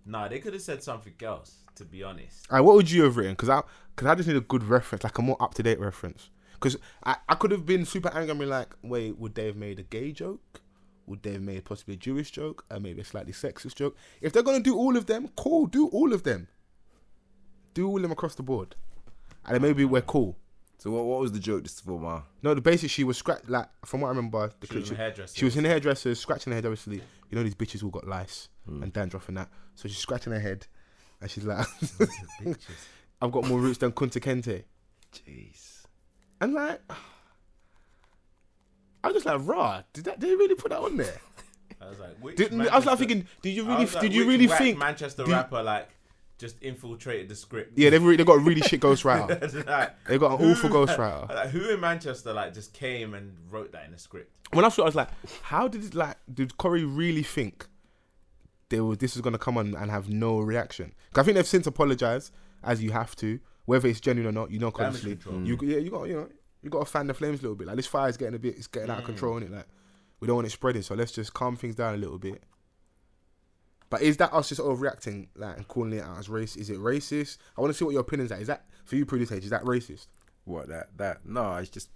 nah, 0.03 0.27
they 0.27 0.39
could 0.39 0.53
have 0.53 0.63
said 0.63 0.81
something 0.81 1.13
else. 1.21 1.57
To 1.75 1.85
be 1.85 2.03
honest, 2.03 2.49
Alright, 2.49 2.65
what 2.65 2.75
would 2.75 2.89
you 2.89 3.03
have 3.03 3.17
written? 3.17 3.33
Because 3.33 3.49
I, 3.49 3.61
cause 3.95 4.07
I 4.07 4.15
just 4.15 4.27
need 4.27 4.35
a 4.35 4.41
good 4.41 4.63
reference, 4.63 5.03
like 5.03 5.17
a 5.17 5.21
more 5.21 5.37
up 5.39 5.53
to 5.55 5.63
date 5.63 5.79
reference. 5.79 6.29
Because 6.53 6.75
I, 7.03 7.17
I 7.29 7.35
could 7.35 7.51
have 7.51 7.65
been 7.65 7.85
super 7.85 8.09
angry 8.09 8.31
and 8.31 8.39
be 8.39 8.45
like, 8.45 8.75
wait, 8.81 9.17
would 9.17 9.35
they 9.35 9.45
have 9.45 9.55
made 9.55 9.79
a 9.79 9.83
gay 9.83 10.11
joke? 10.11 10.61
Would 11.05 11.23
they 11.23 11.33
have 11.33 11.41
made 11.41 11.65
possibly 11.65 11.93
a 11.95 11.97
Jewish 11.97 12.31
joke? 12.31 12.65
Or 12.69 12.79
maybe 12.79 13.01
a 13.01 13.05
slightly 13.05 13.31
sexist 13.31 13.75
joke? 13.75 13.95
If 14.21 14.33
they're 14.33 14.43
going 14.43 14.57
to 14.57 14.63
do 14.63 14.75
all 14.75 14.97
of 14.97 15.05
them, 15.05 15.29
cool, 15.35 15.67
do 15.67 15.87
all 15.87 16.13
of 16.13 16.23
them. 16.23 16.47
Do 17.73 17.87
all 17.87 17.97
of 17.97 18.01
them 18.01 18.11
across 18.11 18.35
the 18.35 18.43
board. 18.43 18.75
And 19.45 19.55
then 19.55 19.61
maybe 19.61 19.85
we're 19.85 20.01
cool. 20.01 20.35
So 20.81 20.89
what, 20.89 21.05
what 21.05 21.19
was 21.19 21.31
the 21.31 21.37
joke 21.39 21.61
just 21.61 21.85
for 21.85 21.99
my 21.99 22.21
No, 22.41 22.55
the 22.55 22.61
basic 22.61 22.89
she 22.89 23.03
was 23.03 23.15
scratch 23.15 23.43
like 23.47 23.67
from 23.85 24.01
what 24.01 24.07
I 24.07 24.09
remember. 24.09 24.49
The 24.61 24.65
she 24.65 24.77
was 24.77 24.87
clip, 24.87 24.97
a 24.97 25.01
hairdresser. 25.03 25.37
She 25.37 25.45
was 25.45 25.55
in 25.55 25.61
the 25.61 25.69
hairdresser, 25.69 26.15
scratching 26.15 26.49
her 26.51 26.55
head. 26.55 26.65
Obviously, 26.65 27.03
you 27.29 27.37
know 27.37 27.43
these 27.43 27.53
bitches 27.53 27.83
all 27.83 27.91
got 27.91 28.07
lice 28.07 28.49
hmm. 28.67 28.81
and 28.81 28.91
dandruff 28.91 29.27
and 29.27 29.37
that. 29.37 29.49
So 29.75 29.87
she's 29.87 29.99
scratching 29.99 30.33
her 30.33 30.39
head, 30.39 30.65
and 31.21 31.29
she's 31.29 31.45
like, 31.45 31.67
"I've 33.21 33.31
got 33.31 33.45
more 33.47 33.59
roots 33.59 33.77
than 33.77 33.91
Kunta 33.91 34.19
Kinte." 34.19 34.63
jeez. 35.13 35.83
And 36.41 36.55
like, 36.55 36.81
I 39.03 39.07
was 39.09 39.13
just 39.17 39.27
like, 39.27 39.39
"Raw, 39.43 39.83
did 39.93 40.05
that? 40.05 40.19
Did 40.19 40.31
they 40.31 40.35
really 40.35 40.55
put 40.55 40.71
that 40.71 40.79
on 40.79 40.97
there?" 40.97 41.21
I 41.79 41.89
was 41.89 41.99
like, 41.99 42.17
which 42.21 42.37
Did, 42.37 42.53
I 42.53 42.55
was 42.55 42.59
like 42.59 42.71
Manchester- 42.71 42.95
thinking, 42.97 43.27
did 43.43 43.49
you 43.51 43.65
I 43.65 43.67
really? 43.67 43.85
was 43.85 43.93
like, 43.93 44.01
did 44.01 44.13
you 44.13 44.21
which 44.21 44.33
really 44.33 44.47
whack 44.47 44.57
think? 44.57 44.77
Manchester 44.79 45.23
do 45.25 45.29
you- 45.29 45.35
rapper 45.35 45.61
like 45.61 45.89
just 46.41 46.61
infiltrated 46.61 47.29
the 47.29 47.35
script? 47.35 47.77
Yeah, 47.77 47.91
they've 47.91 48.03
re- 48.03 48.17
they 48.17 48.25
got 48.25 48.37
a 48.37 48.39
really 48.39 48.61
shit 48.61 48.81
ghostwriter. 48.81 49.65
like, 49.65 50.05
They 50.07 50.17
got 50.17 50.41
an 50.41 50.51
awful 50.51 50.69
ghostwriter. 50.77 51.29
like, 51.29 51.49
who 51.49 51.69
in 51.69 51.79
Manchester 51.79 52.33
like 52.33 52.53
just 52.53 52.73
came 52.73 53.13
and 53.13 53.37
wrote 53.49 53.71
that 53.71 53.85
in 53.85 53.91
the 53.91 53.97
script? 53.97 54.31
When 54.51 54.65
I 54.65 54.69
saw, 54.69 54.81
it, 54.81 54.85
I 54.85 54.87
was 54.87 54.95
like, 54.95 55.09
"How 55.43 55.69
did 55.69 55.85
it 55.85 55.95
like? 55.95 56.17
Did 56.33 56.57
Corrie 56.57 56.83
really 56.83 57.23
think?" 57.23 57.67
They 58.67 58.81
were, 58.81 58.95
this 58.95 59.15
is 59.15 59.21
gonna 59.21 59.37
come 59.37 59.57
on 59.57 59.75
and 59.75 59.89
have 59.91 60.09
no 60.09 60.39
reaction? 60.39 60.93
Because 61.09 61.21
I 61.21 61.25
think 61.25 61.35
they've 61.35 61.47
since 61.47 61.67
apologized, 61.67 62.33
as 62.63 62.83
you 62.83 62.91
have 62.91 63.15
to, 63.17 63.39
whether 63.65 63.87
it's 63.87 64.01
genuine 64.01 64.35
or 64.35 64.41
not. 64.41 64.51
You 64.51 64.59
know, 64.59 64.71
control. 64.71 65.45
you 65.45 65.57
yeah, 65.61 65.77
you 65.77 65.89
got 65.89 66.03
you 66.09 66.15
know, 66.15 66.29
you 66.61 66.69
got 66.69 66.79
to 66.79 66.85
fan 66.85 67.07
the 67.07 67.13
flames 67.13 67.39
a 67.39 67.43
little 67.43 67.55
bit. 67.55 67.67
Like 67.67 67.77
this 67.77 67.87
fire 67.87 68.09
is 68.09 68.17
getting 68.17 68.35
a 68.35 68.39
bit, 68.39 68.57
it's 68.57 68.67
getting 68.67 68.89
out 68.89 68.97
of 68.97 69.03
mm. 69.03 69.07
control, 69.07 69.37
and 69.37 69.45
it 69.45 69.51
like 69.51 69.67
we 70.19 70.27
don't 70.27 70.35
want 70.35 70.47
it 70.47 70.51
spreading. 70.51 70.81
So 70.81 70.95
let's 70.95 71.11
just 71.11 71.33
calm 71.33 71.55
things 71.55 71.75
down 71.75 71.93
a 71.93 71.97
little 71.97 72.17
bit. 72.17 72.43
But 73.91 74.01
is 74.01 74.15
that 74.17 74.33
us 74.33 74.47
just 74.47 74.61
overreacting, 74.61 75.27
like 75.35 75.57
and 75.57 75.67
calling 75.67 75.91
it 75.91 76.01
out 76.01 76.17
as 76.17 76.29
race? 76.29 76.55
Is 76.55 76.69
it 76.69 76.79
racist? 76.79 77.37
I 77.57 77.61
want 77.61 77.73
to 77.73 77.77
see 77.77 77.83
what 77.83 77.91
your 77.91 78.01
opinions 78.01 78.31
are. 78.31 78.39
Is 78.39 78.47
that 78.47 78.63
for 78.85 78.95
you, 78.95 79.05
producer? 79.05 79.35
Is 79.35 79.49
that 79.49 79.63
racist? 79.63 80.07
What 80.45 80.69
that 80.69 80.97
that 80.97 81.25
no, 81.25 81.57
it's 81.57 81.69
just 81.69 81.89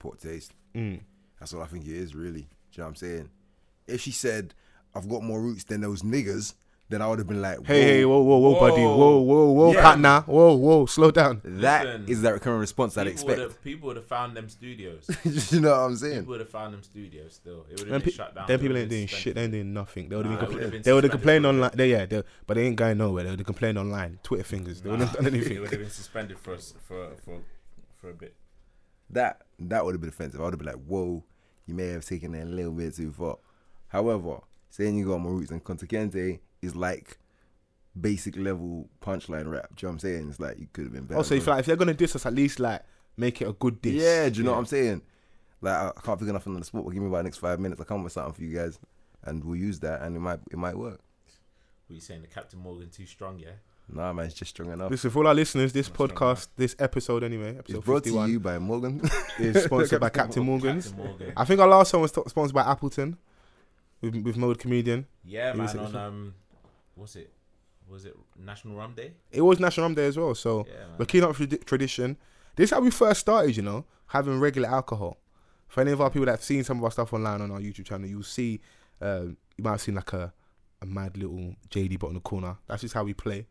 poor 0.00 0.16
taste. 0.16 0.52
Mm. 0.74 1.00
That's 1.38 1.54
what 1.54 1.62
I 1.62 1.66
think 1.66 1.86
it 1.86 1.94
is 1.94 2.14
really. 2.14 2.40
Do 2.40 2.46
you 2.72 2.78
know 2.78 2.84
what 2.84 2.88
I'm 2.88 2.94
saying? 2.96 3.30
If 3.86 4.00
she 4.00 4.10
said, 4.10 4.52
I've 4.96 5.08
got 5.08 5.22
more 5.22 5.40
roots 5.40 5.62
than 5.62 5.80
those 5.80 6.02
niggas, 6.02 6.54
then 6.90 7.02
I 7.02 7.06
would 7.08 7.18
have 7.18 7.28
been 7.28 7.42
like, 7.42 7.64
Hey, 7.66 7.82
hey, 7.82 8.04
whoa, 8.04 8.20
whoa, 8.22 8.38
whoa, 8.38 8.58
buddy, 8.60 8.82
Whoa. 8.82 8.96
whoa, 8.96 9.18
whoa, 9.20 9.50
whoa, 9.52 9.72
Yeah. 9.74 9.82
Pat, 9.82 9.98
now, 9.98 10.20
whoa, 10.22 10.54
whoa, 10.54 10.86
slow 10.86 11.10
down. 11.10 11.40
That 11.44 11.50
is 11.50 11.60
that 11.60 11.84
Listen, 11.86 12.08
is 12.08 12.22
the 12.22 12.40
current 12.40 12.60
response 12.60 12.96
I'd 12.96 13.06
People 13.08 13.24
would 13.24 13.32
expect. 13.32 13.52
have 13.52 13.62
people 13.64 13.86
would 13.88 13.96
have 13.96 14.06
found 14.06 14.36
them 14.36 14.48
studios. 14.48 15.06
you 15.52 15.60
know 15.60 15.70
what 15.70 15.76
I'm 15.76 15.96
saying? 15.96 16.14
people 16.20 16.30
would 16.30 16.40
have 16.40 16.48
found 16.48 16.72
them 16.74 16.82
studios 16.82 17.34
still. 17.34 17.66
It 17.70 17.78
would 17.78 17.88
Them, 17.88 17.92
have 17.94 18.02
pe- 18.02 18.06
been 18.06 18.14
shut 18.14 18.34
down. 18.34 18.44
then 18.48 18.54
It 18.54 18.58
people 18.60 18.68
would've 18.74 18.82
ain't 18.82 18.90
been 18.90 18.98
doing 18.98 19.06
shit. 19.06 19.18
suspended. 19.18 19.36
They 19.36 19.42
ain't 19.44 19.52
doing 19.52 19.74
nothing. 19.74 20.08
They 20.08 20.16
would 20.16 20.26
Nah, 20.26 20.32
have 20.32 20.42
it 20.42 20.46
been, 20.48 20.54
would've 20.56 20.68
compl- 20.68 20.72
been 20.72 20.82
they 20.82 20.92
would 20.92 21.04
have 21.04 21.12
suspended 21.12 21.42
complained 21.42 21.44
for 21.44 21.48
online. 21.48 21.70
They, 21.74 21.90
yeah, 21.90 22.06
they, 22.06 22.22
but 22.46 22.54
they 22.54 22.66
ain't 22.66 22.76
going 22.76 22.98
nowhere. 22.98 23.24
They 23.24 23.30
would 23.30 23.38
have 23.40 23.46
complained 23.46 23.78
online. 23.78 24.18
Twitter 24.22 24.44
fingers. 24.44 24.80
They 24.80 24.90
wouldn't 24.90 25.08
have 25.10 25.16
done 25.18 25.26
It 25.26 25.34
anything. 25.34 25.60
would 25.60 25.70
have 25.70 25.80
been 25.80 25.90
suspended 25.90 26.38
for 26.38 26.54
us 26.54 26.74
for 26.86 27.10
for 27.24 27.40
for 28.00 28.10
a 28.10 28.14
bit. 28.14 28.34
That 29.10 29.42
that 29.58 29.84
would 29.84 29.94
have 29.94 30.00
been 30.00 30.08
offensive. 30.10 30.40
I 30.40 30.44
would 30.44 30.52
have 30.54 30.58
been 30.58 30.66
like, 30.68 30.84
whoa, 30.86 31.24
you 31.66 31.74
may 31.74 31.88
have 31.88 32.04
taken 32.04 32.34
it 32.34 32.42
a 32.42 32.46
little 32.46 32.72
bit 32.72 32.94
too 32.96 33.12
far. 33.12 33.36
However, 33.88 34.40
saying 34.70 34.96
you 34.96 35.06
got 35.06 35.18
more 35.20 35.32
roots 35.34 35.50
than 35.50 35.60
Kunta 35.60 35.86
Kinte 35.86 36.40
is 36.62 36.74
like 36.76 37.18
basic 38.00 38.36
level 38.36 38.88
punchline 39.02 39.50
rap. 39.50 39.68
Do 39.74 39.86
you 39.86 39.88
know 39.88 39.90
what 39.90 39.92
I'm 39.94 39.98
saying? 39.98 40.28
It's 40.30 40.40
like 40.40 40.58
you 40.58 40.68
could 40.72 40.84
have 40.84 40.92
been 40.92 41.04
better. 41.04 41.18
Also, 41.18 41.34
if 41.34 41.46
like 41.46 41.60
if 41.60 41.66
they're 41.66 41.76
gonna 41.76 41.94
diss 41.94 42.16
us, 42.16 42.26
at 42.26 42.34
least 42.34 42.60
like 42.60 42.82
make 43.16 43.40
it 43.42 43.48
a 43.48 43.52
good 43.52 43.80
diss. 43.82 43.94
Yeah, 43.94 44.28
do 44.28 44.38
you 44.38 44.44
know 44.44 44.52
what 44.52 44.58
I'm 44.58 44.66
saying? 44.66 45.02
Like 45.60 45.74
I 45.74 45.88
I 45.88 46.00
can't 46.00 46.18
think 46.18 46.28
of 46.28 46.34
nothing 46.34 46.54
on 46.54 46.60
the 46.60 46.66
spot, 46.66 46.84
but 46.84 46.90
give 46.90 47.02
me 47.02 47.08
about 47.08 47.18
the 47.18 47.22
next 47.24 47.38
five 47.38 47.58
minutes. 47.60 47.80
I'll 47.80 47.86
come 47.86 47.98
up 47.98 48.04
with 48.04 48.12
something 48.12 48.34
for 48.34 48.42
you 48.42 48.56
guys, 48.56 48.78
and 49.24 49.44
we'll 49.44 49.56
use 49.56 49.80
that, 49.80 50.02
and 50.02 50.16
it 50.16 50.20
might 50.20 50.40
it 50.50 50.56
might 50.58 50.76
work. 50.76 51.00
Were 51.88 51.94
you 51.94 52.00
saying 52.00 52.22
the 52.22 52.28
Captain 52.28 52.58
Morgan 52.58 52.90
too 52.90 53.06
strong? 53.06 53.38
Yeah. 53.38 53.52
Nah, 53.90 54.12
man, 54.12 54.26
it's 54.26 54.34
just 54.34 54.50
strong 54.50 54.70
enough. 54.70 54.90
Listen, 54.90 55.10
for 55.10 55.20
all 55.20 55.28
our 55.28 55.34
listeners, 55.34 55.72
this 55.72 55.88
That's 55.88 56.12
podcast, 56.12 56.48
this 56.56 56.76
episode 56.78 57.24
anyway, 57.24 57.50
It's 57.52 57.60
episode 57.60 57.84
brought 57.86 58.04
to 58.04 58.26
you 58.26 58.38
by 58.38 58.58
Morgan. 58.58 59.00
is 59.38 59.64
sponsored 59.64 59.98
by 60.00 60.08
Captain 60.10 60.42
Morgan's. 60.44 60.88
Captain 60.88 61.06
Morgan. 61.06 61.32
I 61.34 61.44
think 61.46 61.58
our 61.60 61.68
last 61.68 61.94
one 61.94 62.02
was 62.02 62.12
t- 62.12 62.20
sponsored 62.26 62.54
by 62.54 62.70
Appleton 62.70 63.16
with, 64.02 64.14
with 64.16 64.36
Mode 64.36 64.58
Comedian. 64.58 65.06
Yeah, 65.24 65.52
It 65.52 65.56
man. 65.56 65.78
On 65.78 65.96
um, 65.96 66.34
what's 66.98 67.16
it? 67.16 67.32
Was 67.88 68.04
it 68.04 68.14
National 68.38 68.76
Rum 68.76 68.94
Day? 68.94 69.12
It 69.30 69.40
was 69.40 69.58
National 69.58 69.86
Rum 69.86 69.94
Day 69.94 70.06
as 70.06 70.16
well, 70.18 70.34
so 70.34 70.66
Yeah, 70.68 70.74
we're 70.98 71.06
keeping 71.06 71.28
up 71.28 71.38
with 71.38 71.64
tradition. 71.64 72.16
This 72.56 72.70
is 72.70 72.74
how 72.74 72.80
we 72.80 72.90
first 72.90 73.20
started, 73.20 73.56
you 73.56 73.62
know, 73.62 73.84
having 74.08 74.38
regular 74.40 74.68
alcohol. 74.68 75.16
For 75.68 75.80
any 75.80 75.92
of 75.92 76.00
our 76.00 76.10
people 76.10 76.26
that 76.26 76.32
have 76.32 76.42
seen 76.44 76.64
some 76.64 76.78
of 76.78 76.84
our 76.84 76.90
stuff 76.90 77.12
online 77.12 77.40
on 77.40 77.50
our 77.50 77.60
YouTube 77.60 77.84
channel, 77.86 78.08
you'll 78.08 78.22
see, 78.22 78.60
um, 79.00 79.36
you 79.56 79.64
might 79.64 79.72
have 79.72 79.80
seen 79.80 79.94
like 79.94 80.12
a, 80.12 80.32
a 80.82 80.86
mad 80.86 81.16
little 81.16 81.54
JD 81.70 81.98
bottle 81.98 82.08
in 82.10 82.14
the 82.14 82.20
corner. 82.20 82.56
That's 82.66 82.82
just 82.82 82.94
how 82.94 83.04
we 83.04 83.14
play. 83.14 83.46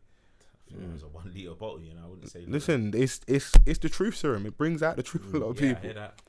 I 0.70 0.70
think 0.70 0.82
It 0.82 0.92
was 0.92 1.02
a 1.02 1.08
one 1.08 1.32
liter 1.34 1.54
bottle, 1.54 1.80
you 1.80 1.94
know. 1.94 2.02
I 2.04 2.08
wouldn't 2.08 2.30
say. 2.30 2.44
Listen, 2.46 2.92
it's 2.94 3.20
it's 3.26 3.54
it's 3.66 3.78
the 3.78 3.88
truth 3.88 4.16
serum. 4.16 4.46
It 4.46 4.58
brings 4.58 4.82
out 4.82 4.96
the 4.96 5.02
truth 5.02 5.26
of 5.26 5.34
a 5.34 5.38
lot 5.38 5.50
of 5.50 5.60
yeah, 5.60 5.70
I 5.70 5.74
people. 5.74 5.82
hear 5.84 5.94
that. 5.94 6.20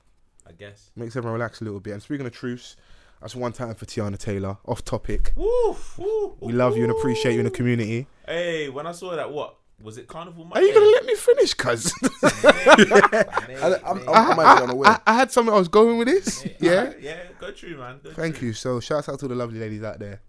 I 0.47 0.51
guess. 0.53 0.91
Makes 0.95 1.15
everyone 1.15 1.33
relax 1.33 1.61
a 1.61 1.65
little 1.65 1.79
bit. 1.79 1.93
And 1.93 2.01
speaking 2.01 2.25
of 2.25 2.31
truths, 2.31 2.75
that's 3.21 3.35
one 3.35 3.51
time 3.51 3.75
for 3.75 3.85
Teyana 3.85 4.17
Taylor. 4.17 4.57
Off 4.65 4.83
topic. 4.85 5.33
Woo, 5.35 5.75
woo, 5.97 6.37
We 6.39 6.53
love 6.53 6.77
you 6.77 6.83
and 6.83 6.91
appreciate 6.91 7.33
you 7.33 7.39
in 7.39 7.45
the 7.45 7.51
community. 7.51 8.07
Hey, 8.25 8.69
when 8.69 8.87
I 8.87 8.91
saw 8.93 9.15
that, 9.15 9.31
what 9.31 9.55
was 9.81 9.97
it? 9.97 10.07
Carnival 10.07 10.47
Are 10.51 10.61
you 10.61 10.73
gonna 10.73 10.85
let 10.85 11.05
me 11.05 11.15
finish, 11.15 11.53
cuz? 11.53 11.93
I, 12.23 13.79
I'm, 13.85 13.97
I'm, 13.97 14.09
I 14.09 14.35
might 14.35 14.55
be 14.57 14.63
unaware. 14.63 14.89
I, 14.89 14.99
I 15.07 15.13
had 15.15 15.31
something 15.31 15.53
I 15.53 15.57
was 15.57 15.67
going 15.67 15.97
with 15.97 16.07
this. 16.07 16.45
Yeah. 16.59 16.93
yeah. 16.99 17.17
Go 17.39 17.51
true, 17.51 17.77
man. 17.77 17.99
Go 18.03 18.11
Thank 18.11 18.37
true. 18.37 18.49
you. 18.49 18.53
So 18.53 18.79
shouts 18.79 19.09
out 19.09 19.19
to 19.19 19.27
the 19.27 19.35
lovely 19.35 19.59
ladies 19.59 19.83
out 19.83 19.99
there 19.99 20.21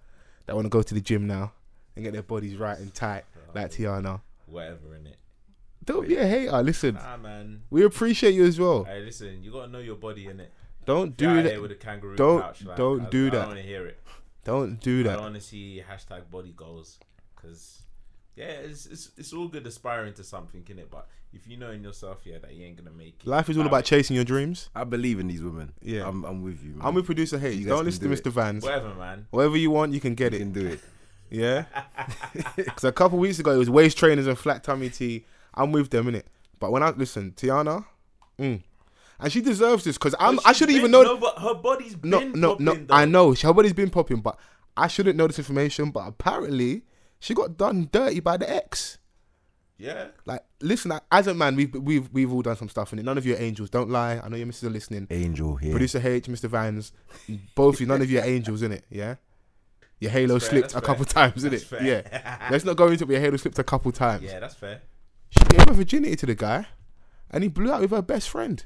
that 0.47 0.55
want 0.55 0.66
to 0.66 0.70
go 0.70 0.82
to 0.82 0.95
the 0.95 1.01
gym 1.01 1.26
now 1.26 1.53
and 1.97 2.05
get 2.05 2.12
their 2.12 2.22
bodies 2.22 2.57
right 2.57 2.78
and 2.78 2.93
tight 2.95 3.24
like 3.55 3.66
oh, 3.66 3.68
Teyana. 3.68 4.20
Whatever 4.47 4.97
in 4.97 5.07
it. 5.07 5.16
Don't 5.84 6.07
be 6.07 6.16
a 6.16 6.26
hater. 6.26 6.62
Listen, 6.62 6.95
Nah, 6.95 7.16
man. 7.16 7.62
we 7.70 7.84
appreciate 7.84 8.34
you 8.34 8.45
as 8.45 8.59
well. 8.59 8.84
Hey, 8.84 9.01
listen. 9.01 9.43
You 9.43 9.51
gotta 9.53 9.70
know 9.70 9.78
your 9.78 9.97
body 9.97 10.26
in 10.26 10.41
it. 10.41 10.53
Don't 10.95 11.16
Do 11.16 11.26
do 11.26 11.34
here 11.34 11.43
that. 11.45 11.62
with 11.62 11.72
a 11.72 11.76
kangaroo 11.86 12.16
Don't- 12.16 12.43
pouch. 12.43 12.64
Like, 12.64 12.76
don't 12.76 13.07
I, 13.07 13.11
do 13.11 13.26
I 13.26 13.30
that. 13.30 13.36
don't 13.36 13.47
want 13.49 13.59
to 13.61 13.66
hear 13.66 13.86
it. 13.86 13.99
Don't 14.45 14.80
do 14.80 15.01
I 15.01 15.03
that. 15.05 15.12
don't 15.14 15.22
want 15.22 15.34
to 15.34 15.41
see 15.41 15.82
hashtag 15.91 16.30
body 16.30 16.53
goals 16.57 16.99
because 17.36 17.82
yeah, 18.36 18.47
it's, 18.68 18.86
it's 18.86 19.11
it's 19.18 19.32
all 19.32 19.49
good 19.49 19.66
aspiring 19.66 20.14
to 20.14 20.24
something 20.24 20.64
in 20.68 20.78
it, 20.78 20.91
but 20.91 21.07
if 21.32 21.47
you 21.47 21.57
know 21.57 21.70
in 21.70 21.82
yourself, 21.84 22.22
yeah, 22.24 22.38
that 22.38 22.53
you 22.55 22.64
ain't 22.66 22.76
gonna 22.76 22.91
make 23.05 23.16
it. 23.22 23.26
Life 23.26 23.49
is 23.51 23.59
all 23.59 23.66
about 23.66 23.84
chasing 23.84 24.16
your 24.16 24.24
dreams. 24.24 24.68
I 24.74 24.84
believe 24.84 25.20
in 25.20 25.26
these 25.28 25.43
women. 25.43 25.72
Yeah. 25.82 26.09
I'm, 26.09 26.24
I'm 26.24 26.43
with 26.43 26.62
you. 26.64 26.70
Man. 26.74 26.86
I'm 26.86 26.95
with 26.95 27.07
producer 27.07 27.38
Hayes. 27.38 27.59
You 27.61 27.66
Don't 27.66 27.78
can 27.78 27.86
listen 27.86 28.03
to 28.03 28.09
do 28.09 28.14
Mr. 28.22 28.26
it. 28.26 28.30
Vans. 28.30 28.64
whatever, 28.64 28.95
man. 28.95 29.26
Whatever 29.30 29.57
you 29.59 29.70
want, 29.70 29.93
you 29.93 30.01
can 30.01 30.14
get 30.14 30.32
you 30.32 30.38
it. 30.38 30.41
can 30.41 30.53
do 30.53 30.66
it. 30.66 30.80
Yeah. 31.32 31.66
Because 32.57 32.82
a 32.84 32.91
couple 32.93 33.18
weeks 33.18 33.38
ago 33.38 33.53
it 33.53 33.59
was 33.59 33.70
waist 33.70 33.97
trainers 33.97 34.26
and 34.26 34.36
flat 34.36 34.64
tummy 34.64 34.91
tea. 34.91 35.24
I'm 35.55 35.70
with 35.70 35.91
them 35.91 36.09
in 36.09 36.14
it. 36.16 36.26
But 36.59 36.72
when 36.72 36.82
I 36.82 36.91
listen, 36.91 37.32
Teyana, 37.36 37.84
mm, 38.38 38.61
and 39.21 39.33
she 39.33 39.41
deserves 39.41 39.85
this 39.85 39.97
because 39.99 40.14
I'm. 40.18 40.39
I 40.45 40.53
shouldn't 40.53 40.77
even 40.79 40.91
know. 40.91 41.03
No, 41.03 41.16
but 41.16 41.39
her 41.39 41.55
body's 41.55 41.95
been 41.95 42.11
No, 42.11 42.21
no, 42.21 42.57
no. 42.59 42.73
popping, 42.73 42.87
though. 42.87 42.95
I 42.95 43.05
know 43.05 43.35
her 43.35 43.53
body's 43.55 43.73
been 43.73 43.91
popping, 43.91 44.21
but 44.21 44.39
I 44.77 44.89
shouldn't 44.89 45.16
know 45.16 45.27
this 45.27 45.39
information. 45.39 45.91
But 45.91 46.07
apparently, 46.09 46.83
she 47.18 47.35
got 47.35 47.57
done 47.57 47.89
dirty 47.93 48.21
by 48.21 48.37
the 48.37 48.49
ex. 48.51 48.99
Yeah, 49.79 50.09
Like, 50.27 50.45
listen, 50.61 50.93
as 51.11 51.27
a 51.27 51.33
man, 51.33 51.57
we've 51.57 51.75
we've 51.75 52.11
we've 52.12 52.31
all 52.31 52.43
done 52.43 52.57
some 52.57 52.68
stuff, 52.68 52.93
and 52.93 53.03
none 53.03 53.16
of 53.16 53.25
you 53.25 53.35
are 53.35 53.39
angels. 53.41 53.71
Don't 53.71 53.89
lie. 53.89 54.21
I 54.23 54.29
know 54.29 54.37
your 54.37 54.47
missus 54.47 54.64
are 54.64 54.71
listening. 54.71 55.07
Angel 55.11 55.57
here. 55.57 55.71
Producer 55.71 56.03
H, 56.07 56.27
Mr. 56.27 56.51
Vans, 56.51 56.93
both 57.55 57.77
of 57.77 57.81
you, 57.81 57.87
none 57.87 58.03
of 58.03 58.11
you 58.11 58.18
are 58.21 58.25
angels, 58.27 58.61
in 58.61 58.73
it. 58.73 58.85
Yeah. 58.91 59.14
Your 59.99 60.11
halo 60.11 60.39
fair, 60.39 60.49
slipped 60.51 60.73
that's 60.73 60.75
a 60.75 60.81
couple 60.87 61.05
fair. 61.07 61.31
times, 61.31 61.45
in 61.45 61.51
That's 61.51 61.62
it. 61.62 61.66
fair. 61.66 61.83
Yeah. 61.83 62.49
Let's 62.51 62.64
not 62.66 62.77
go 62.77 62.89
into 62.89 63.05
it. 63.05 63.07
but 63.07 63.12
Your 63.14 63.21
halo 63.23 63.37
slipped 63.39 63.59
a 63.59 63.64
couple 63.64 63.91
times. 63.93 64.23
yeah, 64.23 64.39
that's 64.39 64.55
fair. 64.55 64.83
She 65.31 65.41
gave 65.45 65.66
her 65.66 65.73
virginity 65.75 66.16
to 66.16 66.27
the 66.27 66.35
guy, 66.35 66.66
and 67.31 67.43
he 67.43 67.49
blew 67.49 67.73
out 67.73 67.81
with 67.81 67.91
her 67.93 68.03
best 68.03 68.29
friend. 68.29 68.62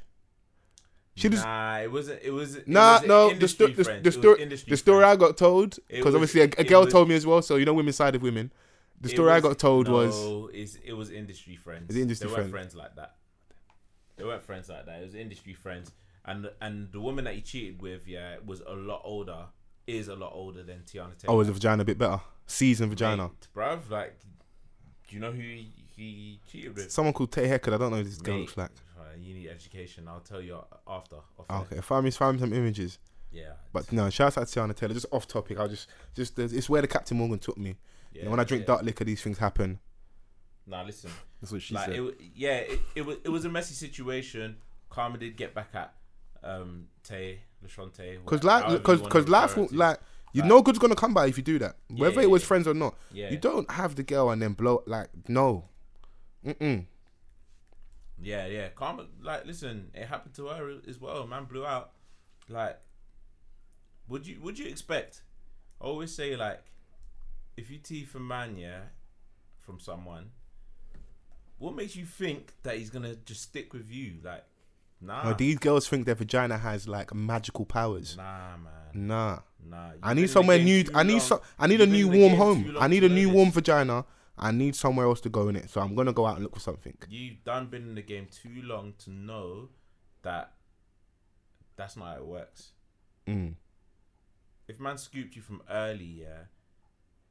She 1.16 1.28
just 1.28 1.44
nah, 1.44 1.78
it 1.78 1.92
wasn't. 1.92 2.20
It 2.22 2.32
was. 2.32 2.56
It 2.56 2.66
nah, 2.66 2.98
was 2.98 3.06
no. 3.06 3.34
The, 3.34 3.48
sto- 3.48 3.68
the, 3.68 4.00
the 4.02 4.10
story, 4.12 4.44
the 4.44 4.76
story 4.76 5.00
friend. 5.00 5.04
I 5.04 5.16
got 5.16 5.36
told, 5.36 5.78
because 5.88 6.14
obviously 6.14 6.40
a, 6.40 6.50
a 6.58 6.64
girl 6.64 6.84
was- 6.84 6.92
told 6.92 7.08
me 7.08 7.14
as 7.14 7.24
well. 7.24 7.40
So 7.40 7.56
you 7.56 7.64
know, 7.64 7.74
women's 7.74 7.96
side 7.96 8.14
of 8.14 8.22
women. 8.22 8.52
The 9.00 9.10
story 9.10 9.32
I 9.32 9.40
got 9.40 9.58
told 9.58 9.86
was 9.86 10.18
no, 10.18 10.48
is 10.52 10.78
it 10.84 10.94
was 10.94 11.10
industry 11.10 11.56
friends. 11.56 11.90
Is 11.90 11.96
it 11.96 12.02
industry 12.02 12.28
they 12.28 12.34
friend? 12.34 12.50
were 12.50 12.58
friends 12.58 12.74
like 12.74 12.96
that. 12.96 13.16
They 14.16 14.24
weren't 14.24 14.42
friends 14.42 14.68
like 14.68 14.86
that. 14.86 15.02
It 15.02 15.04
was 15.04 15.14
industry 15.14 15.52
friends, 15.52 15.92
and 16.24 16.50
and 16.60 16.90
the 16.90 17.00
woman 17.00 17.24
that 17.24 17.34
he 17.34 17.42
cheated 17.42 17.82
with, 17.82 18.08
yeah, 18.08 18.36
was 18.44 18.62
a 18.66 18.72
lot 18.72 19.02
older. 19.04 19.46
Is 19.86 20.08
a 20.08 20.14
lot 20.14 20.32
older 20.34 20.62
than 20.62 20.78
Teyana 20.78 21.18
Taylor. 21.18 21.34
Oh, 21.34 21.40
is 21.40 21.48
the 21.48 21.52
vagina 21.52 21.82
a 21.82 21.84
bit 21.84 21.98
better? 21.98 22.18
Seasoned 22.46 22.88
vagina. 22.88 23.24
Mate, 23.24 23.48
bruv. 23.54 23.90
Like, 23.90 24.18
do 25.06 25.14
you 25.14 25.20
know 25.20 25.30
who 25.30 25.42
he, 25.42 25.70
he 25.94 26.40
cheated 26.50 26.74
with? 26.74 26.90
Someone 26.90 27.12
called 27.12 27.30
Tay 27.30 27.46
Heckard. 27.46 27.74
I 27.74 27.76
don't 27.76 27.90
know 27.90 27.98
who 27.98 28.04
this 28.04 28.16
girl 28.16 28.36
Mate, 28.36 28.40
looks 28.40 28.56
like. 28.56 28.70
You 29.20 29.34
need 29.34 29.48
education. 29.48 30.08
I'll 30.08 30.20
tell 30.20 30.40
you 30.40 30.58
after. 30.88 31.16
off 31.38 31.66
okay, 31.72 31.80
find 31.80 32.04
me, 32.04 32.10
find 32.10 32.36
me 32.36 32.40
some 32.40 32.52
images. 32.52 32.98
Yeah. 33.32 33.52
But 33.72 33.92
no, 33.92 34.08
shout 34.10 34.38
out 34.38 34.46
to 34.46 34.60
Teyana 34.60 34.74
Taylor. 34.76 34.94
Just 34.94 35.06
off 35.10 35.26
topic. 35.26 35.58
I'll 35.58 35.68
just, 35.68 35.88
just 36.14 36.38
it's 36.38 36.68
where 36.68 36.82
the 36.82 36.88
Captain 36.88 37.16
Morgan 37.16 37.38
took 37.38 37.58
me. 37.58 37.74
yeah, 38.12 38.20
You 38.20 38.24
know, 38.26 38.30
when 38.30 38.40
I 38.40 38.44
drink 38.44 38.62
yeah. 38.62 38.66
dark 38.68 38.82
liquor, 38.82 39.04
these 39.04 39.20
things 39.22 39.38
happen. 39.38 39.80
Nah, 40.66 40.82
listen. 40.82 41.10
That's 41.40 41.52
what 41.52 41.60
she 41.62 41.74
like 41.74 41.86
said. 41.86 41.96
it, 41.96 42.14
yeah, 42.34 42.56
it, 42.58 42.80
it 42.94 43.02
was 43.04 43.16
it 43.24 43.28
was 43.28 43.44
a 43.44 43.48
messy 43.50 43.74
situation. 43.74 44.56
Karma 44.88 45.18
did 45.18 45.36
get 45.36 45.54
back 45.54 45.68
at 45.74 45.92
um 46.42 46.86
Tay 47.02 47.40
Lashonte 47.66 48.18
Because 48.24 48.42
wha- 48.42 48.46
life, 48.60 48.72
because 48.72 49.02
because 49.02 49.28
life, 49.28 49.56
will, 49.56 49.68
like 49.72 49.98
you 50.32 50.40
Like- 50.42 50.48
know, 50.48 50.62
good's 50.62 50.78
gonna 50.78 50.94
come 50.94 51.12
by 51.12 51.26
if 51.26 51.36
you 51.36 51.42
do 51.44 51.58
that. 51.58 51.76
Yeah, 51.88 52.00
Whether 52.02 52.16
yeah, 52.20 52.22
it 52.22 52.30
was 52.30 52.42
yeah. 52.42 52.46
friends 52.46 52.66
or 52.68 52.74
not, 52.74 52.94
yeah, 53.12 53.30
you 53.30 53.36
don't 53.36 53.70
have 53.72 53.96
the 53.96 54.02
girl 54.04 54.30
and 54.30 54.40
then 54.40 54.52
blow. 54.54 54.82
Like 54.86 55.08
no, 55.28 55.64
mm 56.46 56.86
yeah, 58.24 58.46
yeah. 58.46 58.68
Karma, 58.68 59.06
like, 59.22 59.46
listen, 59.46 59.90
it 59.94 60.06
happened 60.06 60.34
to 60.34 60.46
her 60.48 60.78
as 60.88 61.00
well. 61.00 61.26
Man 61.26 61.44
blew 61.44 61.64
out. 61.66 61.92
Like, 62.48 62.78
would 64.08 64.26
you 64.26 64.38
would 64.42 64.58
you 64.58 64.66
expect? 64.66 65.22
I 65.80 65.84
always 65.84 66.14
say 66.14 66.36
like, 66.36 66.62
if 67.56 67.70
you 67.70 67.78
teeth 67.78 68.14
a 68.14 68.20
man, 68.20 68.56
yeah, 68.56 68.80
from 69.60 69.80
someone, 69.80 70.30
what 71.58 71.74
makes 71.74 71.96
you 71.96 72.04
think 72.04 72.52
that 72.62 72.76
he's 72.76 72.90
gonna 72.90 73.14
just 73.24 73.42
stick 73.42 73.72
with 73.72 73.90
you? 73.90 74.14
Like, 74.22 74.44
nah, 75.00 75.24
No, 75.30 75.34
these 75.34 75.58
girls 75.58 75.88
think 75.88 76.06
their 76.06 76.14
vagina 76.14 76.58
has 76.58 76.86
like 76.88 77.14
magical 77.14 77.64
powers. 77.64 78.16
nah, 78.16 78.56
man, 78.56 79.06
Nah, 79.06 79.38
nah. 79.68 79.90
I 80.02 80.14
need 80.14 80.28
somewhere 80.30 80.58
new. 80.58 80.84
I 80.94 81.02
need 81.02 81.12
long. 81.12 81.20
so. 81.20 81.42
I 81.58 81.66
need 81.66 81.80
You've 81.80 81.88
a 81.88 81.92
new 81.92 82.08
warm 82.08 82.34
home. 82.34 82.76
I 82.78 82.88
need 82.88 83.04
a 83.04 83.08
new 83.08 83.30
warm 83.30 83.50
vagina. 83.50 84.04
I 84.36 84.50
need 84.50 84.74
somewhere 84.74 85.06
else 85.06 85.20
to 85.22 85.28
go 85.28 85.48
in 85.48 85.56
it. 85.56 85.70
So 85.70 85.80
I'm 85.80 85.94
gonna 85.94 86.12
go 86.12 86.26
out 86.26 86.34
and 86.36 86.42
look 86.42 86.54
for 86.54 86.60
something. 86.60 86.96
You've 87.08 87.44
done 87.44 87.66
been 87.66 87.82
in 87.82 87.94
the 87.94 88.02
game 88.02 88.26
too 88.30 88.62
long 88.62 88.94
to 88.98 89.10
know 89.10 89.68
that 90.22 90.52
that's 91.76 91.96
not 91.96 92.06
how 92.08 92.16
it 92.16 92.26
works. 92.26 92.72
Mm. 93.26 93.54
If 94.66 94.80
man 94.80 94.98
scooped 94.98 95.36
you 95.36 95.42
from 95.42 95.62
early, 95.70 96.04
yeah, 96.22 96.44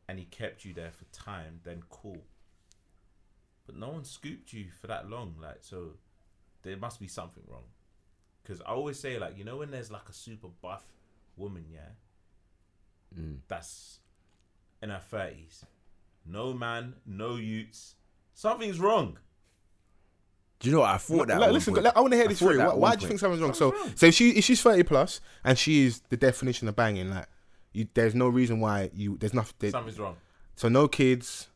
and 0.08 0.20
he 0.20 0.26
kept 0.26 0.64
you 0.66 0.74
there 0.74 0.92
for 0.92 1.06
time, 1.06 1.60
then 1.64 1.84
cool. 1.90 2.24
But 3.66 3.76
no 3.76 3.90
one 3.90 4.04
scooped 4.06 4.54
you 4.54 4.68
for 4.80 4.88
that 4.88 5.10
long, 5.10 5.36
like 5.42 5.60
so. 5.62 5.92
There 6.64 6.78
must 6.78 7.00
be 7.02 7.08
something 7.10 7.44
wrong. 7.48 7.66
Because 8.42 8.62
I 8.62 8.70
always 8.72 8.98
say, 9.00 9.18
like, 9.20 9.38
you 9.38 9.44
know, 9.44 9.58
when 9.58 9.72
there's 9.72 9.92
like 9.92 10.08
a 10.10 10.14
super 10.14 10.48
buff 10.62 10.84
woman, 11.36 11.66
yeah, 11.70 11.90
Mm. 13.18 13.40
that's 13.48 14.00
in 14.82 14.90
her 14.90 15.00
thirties, 15.00 15.66
no 16.26 16.54
man, 16.54 16.96
no 17.06 17.36
youths, 17.36 17.96
something's 18.34 18.80
wrong. 18.80 19.18
Do 20.60 20.70
you 20.70 20.76
know 20.76 20.82
what 20.82 20.92
I 20.92 20.98
thought 20.98 21.28
that? 21.28 21.40
Like, 21.42 21.52
listen, 21.52 21.74
point. 21.74 21.84
like, 21.86 21.98
I 21.98 22.00
want 22.00 22.12
to 22.14 22.18
hear 22.18 22.28
this 22.28 22.40
thought 22.40 22.54
through. 22.54 22.60
Why, 22.60 22.74
why 22.74 22.96
do 22.96 23.02
you 23.02 23.08
think 23.10 23.20
something's 23.20 23.42
wrong? 23.42 23.54
So, 23.54 23.72
wrong. 23.74 23.92
so 23.96 24.06
if 24.06 24.14
she 24.16 24.30
if 24.32 24.46
she's 24.46 24.62
thirty 24.62 24.84
plus 24.84 25.20
and 25.44 25.58
she 25.58 25.86
is 25.86 26.02
the 26.10 26.16
definition 26.18 26.68
of 26.70 26.76
banging, 26.76 27.10
like 27.10 27.28
you, 27.74 27.88
there's 27.94 28.16
no 28.16 28.30
reason 28.30 28.60
why 28.62 28.90
you 28.94 29.18
there's 29.18 29.34
nothing. 29.34 29.56
There, 29.60 29.72
Something's 29.72 30.00
wrong. 30.00 30.16
so 30.56 30.70
no 30.70 30.88
kids, 30.88 31.50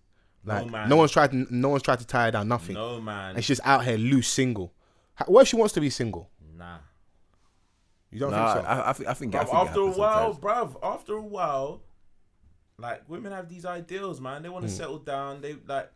like 0.43 0.65
no, 0.65 0.72
man. 0.72 0.97
one's 0.97 1.11
tried. 1.11 1.32
To, 1.32 1.47
no 1.49 1.70
one's 1.70 1.84
tried 1.84 1.99
to 1.99 2.05
tie 2.07 2.26
her 2.26 2.32
down. 2.32 2.49
Nothing. 2.49 2.74
No 2.76 2.99
man, 2.99 3.36
And 3.36 3.45
she's 3.45 3.61
out 3.63 3.86
here 3.86 3.97
loose, 3.97 4.28
single. 4.28 4.74
How, 5.15 5.26
what 5.26 5.43
if 5.43 5.47
she 5.47 5.55
wants 5.55 5.74
to 5.76 5.80
be 5.82 5.89
single? 5.89 6.30
nah. 6.57 6.80
You 8.11 8.20
don't 8.20 8.32
Nah, 8.32 8.53
think 8.53 8.65
so? 8.65 8.72
I, 8.72 8.89
I 8.89 8.93
think 8.93 9.09
I 9.09 9.13
think, 9.13 9.36
I 9.36 9.43
think 9.43 9.55
after 9.55 9.80
a 9.82 9.86
while, 9.91 10.34
sometimes. 10.34 10.74
bruv, 10.74 10.80
after 10.84 11.13
a 11.13 11.22
while, 11.22 11.82
like 12.80 13.09
women 13.09 13.32
have 13.32 13.49
these 13.49 13.65
ideals, 13.65 14.21
man. 14.21 14.43
They 14.43 14.49
want 14.49 14.65
to 14.65 14.71
settle 14.71 14.99
down. 14.99 15.41
They 15.41 15.55
like, 15.65 15.91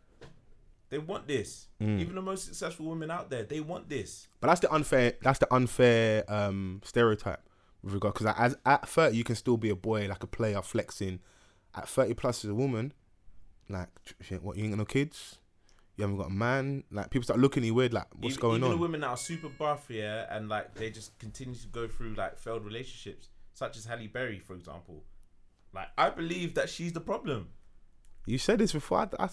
they 0.90 0.98
want 0.98 1.28
this. 1.28 1.68
Hmm. 1.80 1.98
Even 1.98 2.14
the 2.14 2.22
most 2.22 2.44
successful 2.44 2.86
women 2.86 3.10
out 3.10 3.30
there, 3.30 3.44
they 3.44 3.60
want 3.60 3.88
this. 3.88 4.26
But 4.40 4.48
that's 4.48 4.60
the 4.60 4.72
unfair. 4.72 5.14
That's 5.22 5.38
the 5.38 5.52
unfair 5.54 6.24
um, 6.28 6.80
stereotype 6.84 7.48
with 7.82 7.94
regard 7.94 8.14
because 8.14 8.34
as 8.36 8.56
at 8.66 8.88
thirty 8.88 9.16
you 9.16 9.24
can 9.24 9.36
still 9.36 9.56
be 9.56 9.70
a 9.70 9.76
boy, 9.76 10.08
like 10.08 10.22
a 10.22 10.26
player, 10.26 10.60
flexing. 10.62 11.20
At 11.74 11.88
thirty 11.88 12.14
plus 12.14 12.44
as 12.44 12.50
a 12.50 12.54
woman, 12.54 12.92
like 13.68 13.88
what 14.40 14.56
you 14.56 14.64
ain't 14.64 14.72
got 14.72 14.78
no 14.78 14.84
kids, 14.84 15.38
you 15.96 16.02
haven't 16.02 16.18
got 16.18 16.26
a 16.26 16.30
man. 16.30 16.84
Like 16.90 17.10
people 17.10 17.24
start 17.24 17.38
looking 17.38 17.62
at 17.62 17.66
you 17.66 17.74
weird, 17.74 17.94
like 17.94 18.08
what's 18.14 18.34
even, 18.34 18.40
going 18.40 18.56
even 18.56 18.64
on? 18.64 18.70
the 18.72 18.82
women 18.82 19.00
that 19.02 19.06
are 19.06 19.16
super 19.16 19.48
buff, 19.48 19.86
yeah, 19.88 20.26
and 20.30 20.48
like 20.48 20.74
they 20.74 20.90
just 20.90 21.18
continue 21.18 21.54
to 21.54 21.66
go 21.68 21.86
through 21.86 22.14
like 22.14 22.36
failed 22.36 22.64
relationships, 22.64 23.28
such 23.54 23.78
as 23.78 23.86
Halle 23.86 24.08
Berry, 24.08 24.40
for 24.40 24.54
example. 24.54 25.04
Like 25.74 25.88
I 25.96 26.10
believe 26.10 26.54
that 26.54 26.68
she's 26.68 26.92
the 26.92 27.00
problem. 27.00 27.48
You 28.26 28.38
said 28.38 28.58
this 28.58 28.72
before. 28.72 28.98
I, 28.98 29.24
I, 29.24 29.28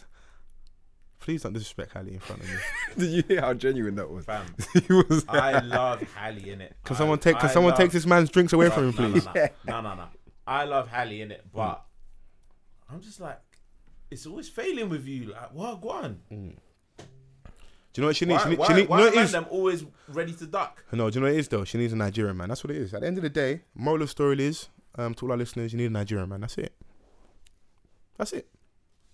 please 1.19 1.43
don't 1.43 1.53
disrespect 1.53 1.93
Halle 1.93 2.11
in 2.11 2.19
front 2.19 2.41
of 2.41 2.49
me. 2.49 2.55
Did 2.97 3.11
you 3.11 3.23
hear 3.27 3.41
how 3.41 3.53
genuine 3.53 3.95
that 3.95 4.09
was? 4.09 4.25
Fam, 4.25 4.45
he 4.73 4.93
was. 4.93 5.25
I 5.27 5.59
love 5.59 6.01
Halle 6.13 6.49
in 6.49 6.61
it. 6.61 6.75
Can 6.83 6.95
someone 6.95 7.19
take? 7.19 7.37
Can 7.39 7.49
someone 7.49 7.75
take 7.75 7.91
this 7.91 8.05
man's 8.05 8.29
drinks 8.29 8.53
away 8.53 8.69
from 8.69 8.91
him, 8.91 8.93
please? 8.93 9.25
No, 9.25 9.49
no, 9.67 9.81
no, 9.81 9.95
no. 9.95 10.05
I 10.47 10.63
love 10.63 10.87
Halle 10.87 11.21
in 11.21 11.31
it, 11.31 11.45
but 11.53 11.85
I'm 12.91 13.01
just 13.01 13.19
like, 13.19 13.39
it's 14.09 14.25
always 14.25 14.49
failing 14.49 14.89
with 14.89 15.05
you. 15.05 15.31
Like, 15.31 15.53
what, 15.53 15.79
go 15.81 15.89
on? 15.89 16.19
Mm. 16.31 16.55
Do 17.91 18.01
you 18.01 18.01
know 18.01 18.07
what 18.07 18.15
she 18.15 18.25
needs? 18.25 18.43
Why, 18.43 18.43
she, 18.43 18.49
need, 18.49 18.59
why, 18.59 18.67
she 18.67 18.73
need, 18.73 18.89
why 18.89 18.97
you 18.97 19.03
know 19.03 19.09
are 19.09 19.11
what 19.11 19.21
it 19.21 19.23
is? 19.25 19.31
them 19.31 19.45
always 19.49 19.85
ready 20.07 20.33
to 20.33 20.45
duck? 20.47 20.83
No, 20.91 21.09
do 21.09 21.15
you 21.15 21.21
know 21.21 21.27
what 21.27 21.35
it 21.35 21.39
is 21.39 21.47
though? 21.47 21.63
She 21.65 21.77
needs 21.77 21.93
a 21.93 21.95
Nigerian 21.95 22.37
man. 22.37 22.49
That's 22.49 22.63
what 22.63 22.71
it 22.71 22.77
is. 22.77 22.93
At 22.93 23.01
the 23.01 23.07
end 23.07 23.17
of 23.17 23.23
the 23.23 23.29
day, 23.29 23.61
moral 23.75 24.01
of 24.01 24.07
the 24.07 24.11
story 24.11 24.43
is, 24.43 24.69
um, 24.99 25.13
to 25.15 25.25
all 25.25 25.31
our 25.31 25.37
listeners, 25.37 25.71
you 25.73 25.77
need 25.77 25.85
a 25.85 25.89
Nigerian 25.89 26.29
man. 26.29 26.41
That's 26.41 26.57
it. 26.57 26.73
That's 28.17 28.33
it. 28.33 28.47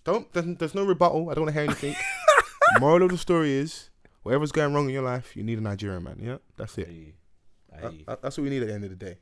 Don't. 0.03 0.31
There's, 0.33 0.57
there's 0.57 0.75
no 0.75 0.83
rebuttal. 0.85 1.29
I 1.29 1.33
don't 1.33 1.45
want 1.45 1.55
to 1.55 1.61
hear 1.61 1.69
anything. 1.69 1.95
moral 2.79 3.03
of 3.03 3.11
the 3.11 3.17
story 3.17 3.51
is, 3.53 3.89
whatever's 4.23 4.51
going 4.51 4.73
wrong 4.73 4.85
in 4.87 4.93
your 4.93 5.03
life, 5.03 5.35
you 5.35 5.43
need 5.43 5.57
a 5.57 5.61
Nigerian 5.61 6.03
man. 6.03 6.17
Yeah, 6.21 6.37
that's 6.57 6.77
it. 6.77 6.87
I 6.87 7.79
hear 7.79 7.91
That- 8.07 8.21
that's 8.21 8.37
what 8.37 8.43
we 8.43 8.49
need 8.49 8.63
at 8.63 8.67
the 8.69 8.73
end 8.73 8.83
of 8.83 8.89
the 8.89 8.95
day 8.95 9.17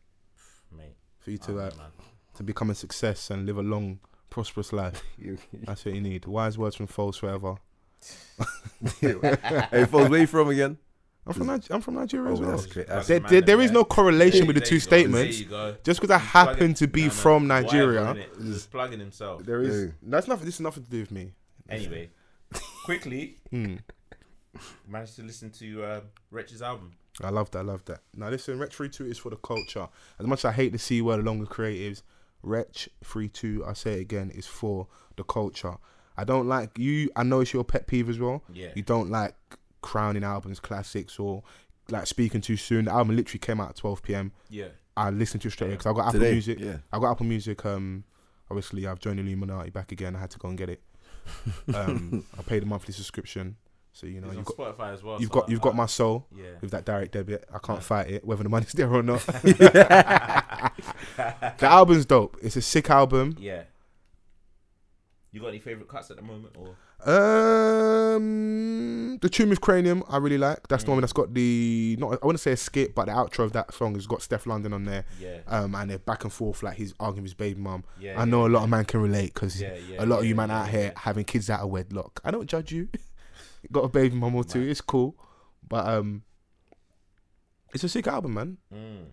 mate. 0.76 0.96
for 1.20 1.32
you 1.32 1.38
to 1.40 1.52
know, 1.52 1.70
to 2.36 2.44
become 2.44 2.70
a 2.70 2.76
success 2.76 3.30
and 3.30 3.46
live 3.46 3.58
a 3.58 3.64
long, 3.64 4.00
prosperous 4.30 4.74
life. 4.74 5.04
That's 5.54 5.86
what 5.86 5.94
you 5.94 6.02
need. 6.02 6.26
Wise 6.26 6.58
words 6.58 6.76
from 6.76 6.88
Foles 6.88 7.18
forever. 7.20 7.56
hey, 9.00 9.86
folks, 9.86 10.10
where 10.10 10.20
you 10.20 10.28
from 10.28 10.50
again? 10.50 10.78
I'm 11.26 11.34
from 11.34 11.48
Nig- 11.48 11.68
I'm 11.70 11.80
from 11.82 11.96
Nigeria 11.96 12.30
Oh, 12.30 12.34
as 12.34 12.40
well. 12.42 12.52
that's 12.52 12.66
great. 12.66 12.88
That's- 12.88 13.08
There, 13.08 13.20
there, 13.22 13.42
there 13.42 13.62
is 13.62 13.72
no 13.72 13.86
correlation 13.86 14.46
with 14.46 14.56
the 14.58 14.62
two 14.62 14.80
statements. 14.80 15.38
There 15.38 15.44
you 15.44 15.50
go. 15.50 15.76
Just 15.84 16.02
because 16.02 16.14
I 16.14 16.18
happen 16.18 16.74
to 16.76 16.88
be 16.88 17.02
no, 17.04 17.08
no, 17.08 17.14
from 17.14 17.48
Nigeria, 17.48 18.02
innit? 18.02 18.44
He's 18.46 18.66
plugging 18.66 19.00
himself. 19.00 19.44
there 19.46 19.62
is 19.62 19.86
Yeah. 19.86 19.92
that's 20.04 20.28
nothing. 20.28 20.46
This 20.46 20.56
is 20.56 20.62
nothing 20.62 20.84
to 20.84 20.90
do 20.90 21.00
with 21.00 21.12
me. 21.12 21.32
Anyway, 21.70 22.10
quickly, 22.84 23.38
Hmm. 23.50 23.76
managed 24.88 25.16
to 25.16 25.24
listen 25.24 25.50
to 25.52 25.84
uh, 25.84 26.02
Wretch's 26.32 26.62
album. 26.62 26.92
I 27.24 27.30
love 27.30 27.52
that. 27.52 27.60
I 27.60 27.62
love 27.62 27.86
that. 27.86 28.02
Now 28.16 28.30
listen, 28.30 28.58
Wretch 28.60 28.76
Three 28.76 28.90
Two 28.90 29.06
is 29.06 29.18
for 29.18 29.30
the 29.30 29.36
culture. 29.38 29.88
As 30.20 30.26
much 30.28 30.40
as 30.40 30.46
I 30.46 30.52
hate 30.52 30.72
the 30.72 30.80
C 30.80 31.02
word 31.02 31.20
along 31.20 31.40
with 31.40 31.50
creatives, 31.50 32.02
Wretch 32.42 32.90
Three 33.04 33.30
Two, 33.30 33.64
I 33.66 33.74
say 33.74 33.94
it 33.94 34.02
again, 34.02 34.32
is 34.32 34.48
for 34.48 34.88
the 35.16 35.24
culture. 35.24 35.76
I 36.18 36.24
don't 36.26 36.48
like 36.48 36.78
you. 36.78 37.10
I 37.16 37.24
know 37.24 37.40
it's 37.42 37.54
your 37.54 37.64
pet 37.64 37.88
peeve 37.88 38.10
as 38.10 38.20
well. 38.20 38.44
Yeah. 38.54 38.70
You 38.76 38.82
don't 38.84 39.10
like 39.10 39.36
crowning 39.84 40.24
albums 40.24 40.60
classics 40.60 41.20
or 41.20 41.44
like 41.90 42.08
speaking 42.08 42.42
too 42.42 42.58
soon. 42.58 42.86
The 42.86 42.92
album 42.92 43.16
literally 43.16 43.40
came 43.40 43.62
out 43.62 43.70
at 43.70 43.76
12 43.76 44.02
p.m. 44.02 44.32
Yeah. 44.50 44.70
I 44.98 45.10
listened 45.12 45.42
to 45.44 45.50
it 45.50 45.52
straight 45.52 45.68
away 45.68 45.76
because 45.78 45.88
I 45.92 45.94
got 45.94 46.08
Apple 46.08 46.20
Today, 46.20 46.32
Music. 46.32 46.60
yeah. 46.60 46.78
I 46.92 47.00
got 47.00 47.12
Apple 47.12 47.26
Music. 47.26 47.66
Um, 47.66 48.04
obviously 48.50 48.88
I've 48.88 49.00
joined 49.00 49.20
the 49.20 49.24
Illuminati 49.24 49.70
back 49.70 49.92
again. 49.92 50.16
I 50.16 50.20
had 50.20 50.30
to 50.32 50.40
go 50.40 50.48
and 50.50 50.58
get 50.58 50.70
it. 50.70 50.82
Um, 51.74 52.26
I 52.38 52.42
paid 52.42 52.64
a 52.64 52.66
monthly 52.66 52.94
subscription, 52.94 53.56
so 53.94 54.06
you 54.08 54.20
know 54.20 54.28
He's 54.28 54.38
you've 54.40 54.48
on 54.48 54.56
got 54.58 54.78
Spotify 54.78 54.94
as 54.94 55.02
well. 55.04 55.20
you've 55.22 55.30
so 55.32 55.40
got 55.40 55.50
you've 55.50 55.62
got 55.62 55.74
my 55.76 55.86
soul 55.86 56.28
Yeah. 56.36 56.44
with 56.62 56.72
that 56.72 56.84
direct 56.86 57.14
debit. 57.14 57.46
I 57.54 57.60
can't 57.60 57.80
Yeah. 57.80 57.84
fight 57.84 58.10
it 58.12 58.26
whether 58.26 58.44
the 58.44 58.50
money's 58.50 58.72
there 58.74 58.92
or 58.94 59.02
not. 59.02 59.22
the 61.18 61.56
album's 61.62 62.06
dope. 62.06 62.38
It's 62.42 62.56
a 62.58 62.62
sick 62.62 62.90
album. 62.90 63.36
Yeah. 63.40 63.64
You 65.34 65.42
got 65.42 65.48
any 65.48 65.60
favorite 65.60 65.88
cuts 65.90 66.10
at 66.12 66.18
the 66.18 66.22
moment, 66.24 66.56
or 66.56 66.76
Um, 68.24 69.18
the 69.22 69.30
tune 69.30 69.50
with 69.50 69.62
Cranium, 69.62 70.04
I 70.08 70.18
really 70.18 70.38
like. 70.38 70.68
That's 70.68 70.84
the 70.84 70.90
Mm. 70.90 70.94
one 70.94 71.02
that's 71.02 71.14
got 71.14 71.34
the 71.34 71.96
not. 72.00 72.20
I 72.22 72.26
want 72.26 72.38
to 72.38 72.42
say 72.42 72.52
a 72.52 72.58
skit, 72.58 72.94
but 72.96 73.06
the 73.06 73.12
outro 73.14 73.40
of 73.40 73.52
that 73.54 73.74
song 73.74 73.96
has 73.96 74.06
got 74.08 74.20
Stefflon 74.20 74.62
Don 74.64 74.74
on 74.74 74.86
there. 74.86 75.06
yeah, 75.20 75.40
Um, 75.48 75.74
and 75.76 75.90
they're 75.90 76.00
back 76.00 76.24
and 76.24 76.32
forth 76.32 76.62
like 76.64 76.78
he's 76.78 76.94
arguing 77.00 77.24
with 77.24 77.32
his 77.32 77.34
baby 77.34 77.60
mum. 77.60 77.84
yeah? 78.00 78.20
I 78.22 78.26
know 78.26 78.42
yeah, 78.46 78.48
a 78.48 78.54
lot 78.54 78.60
yeah. 78.60 78.64
of 78.66 78.70
man 78.70 78.86
can 78.86 79.02
relate 79.02 79.34
because 79.34 79.60
Yeah, 79.62 79.76
yeah, 79.90 80.04
a 80.04 80.06
lot 80.06 80.20
of 80.20 80.26
you 80.26 80.36
man 80.36 80.52
out 80.52 80.70
here 80.70 80.94
having 80.98 81.26
kids 81.26 81.50
out 81.50 81.62
of 81.62 81.70
wedlock. 81.70 82.22
I 82.24 82.32
don't 82.32 82.48
judge 82.48 82.72
you. 82.72 82.90
got 83.72 83.82
a 83.86 83.90
baby 83.90 84.16
mum 84.16 84.36
or 84.36 84.44
two. 84.44 84.60
Man. 84.60 84.70
It's 84.70 84.82
cool, 84.82 85.16
but 85.68 85.88
um, 85.88 86.24
it's 87.74 87.84
a 87.84 87.90
sick 87.90 88.08
album, 88.08 88.34
man. 88.36 88.58
Mm, 88.74 89.06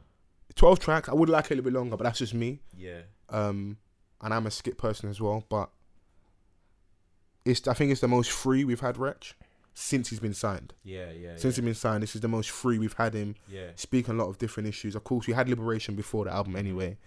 Twelve 0.55 0.81
tracks. 0.81 1.09
I 1.09 1.15
would 1.15 1.29
like 1.31 1.47
it 1.47 1.53
a 1.53 1.55
little 1.57 1.71
bit 1.71 1.79
longer, 1.79 1.97
but 1.97 2.05
that's 2.05 2.19
just 2.19 2.35
me. 2.35 2.61
yeah, 2.77 3.03
Um, 3.31 3.79
and 4.21 4.35
I'm 4.35 4.47
a 4.47 4.51
skip 4.51 4.77
person 4.77 5.09
as 5.09 5.19
well, 5.21 5.45
but 5.49 5.71
it's 7.45 7.67
I 7.69 7.75
think 7.75 7.91
it's 7.93 8.01
the 8.01 8.09
most 8.09 8.31
free 8.31 8.65
we've 8.65 8.81
had 8.81 8.97
Wretch. 8.99 9.37
since 9.73 10.11
he's 10.11 10.21
been 10.21 10.35
signed. 10.35 10.75
Yeah, 10.83 11.11
yeah, 11.13 11.37
Since 11.37 11.45
yeah. 11.57 11.63
he's 11.63 11.65
been 11.65 11.75
signed, 11.75 12.03
this 12.03 12.15
is 12.15 12.21
the 12.21 12.29
most 12.29 12.51
free 12.51 12.79
we've 12.79 12.93
had 12.95 13.15
him. 13.15 13.37
yeah. 13.49 13.69
Speaking 13.77 14.15
a 14.15 14.19
lot 14.19 14.29
of 14.29 14.37
different 14.39 14.69
issues. 14.69 14.95
Of 14.95 15.05
course, 15.05 15.27
we 15.27 15.33
had 15.33 15.49
Liberation 15.49 15.95
before 15.95 16.25
the 16.27 16.33
album 16.33 16.57
anyway. 16.57 16.99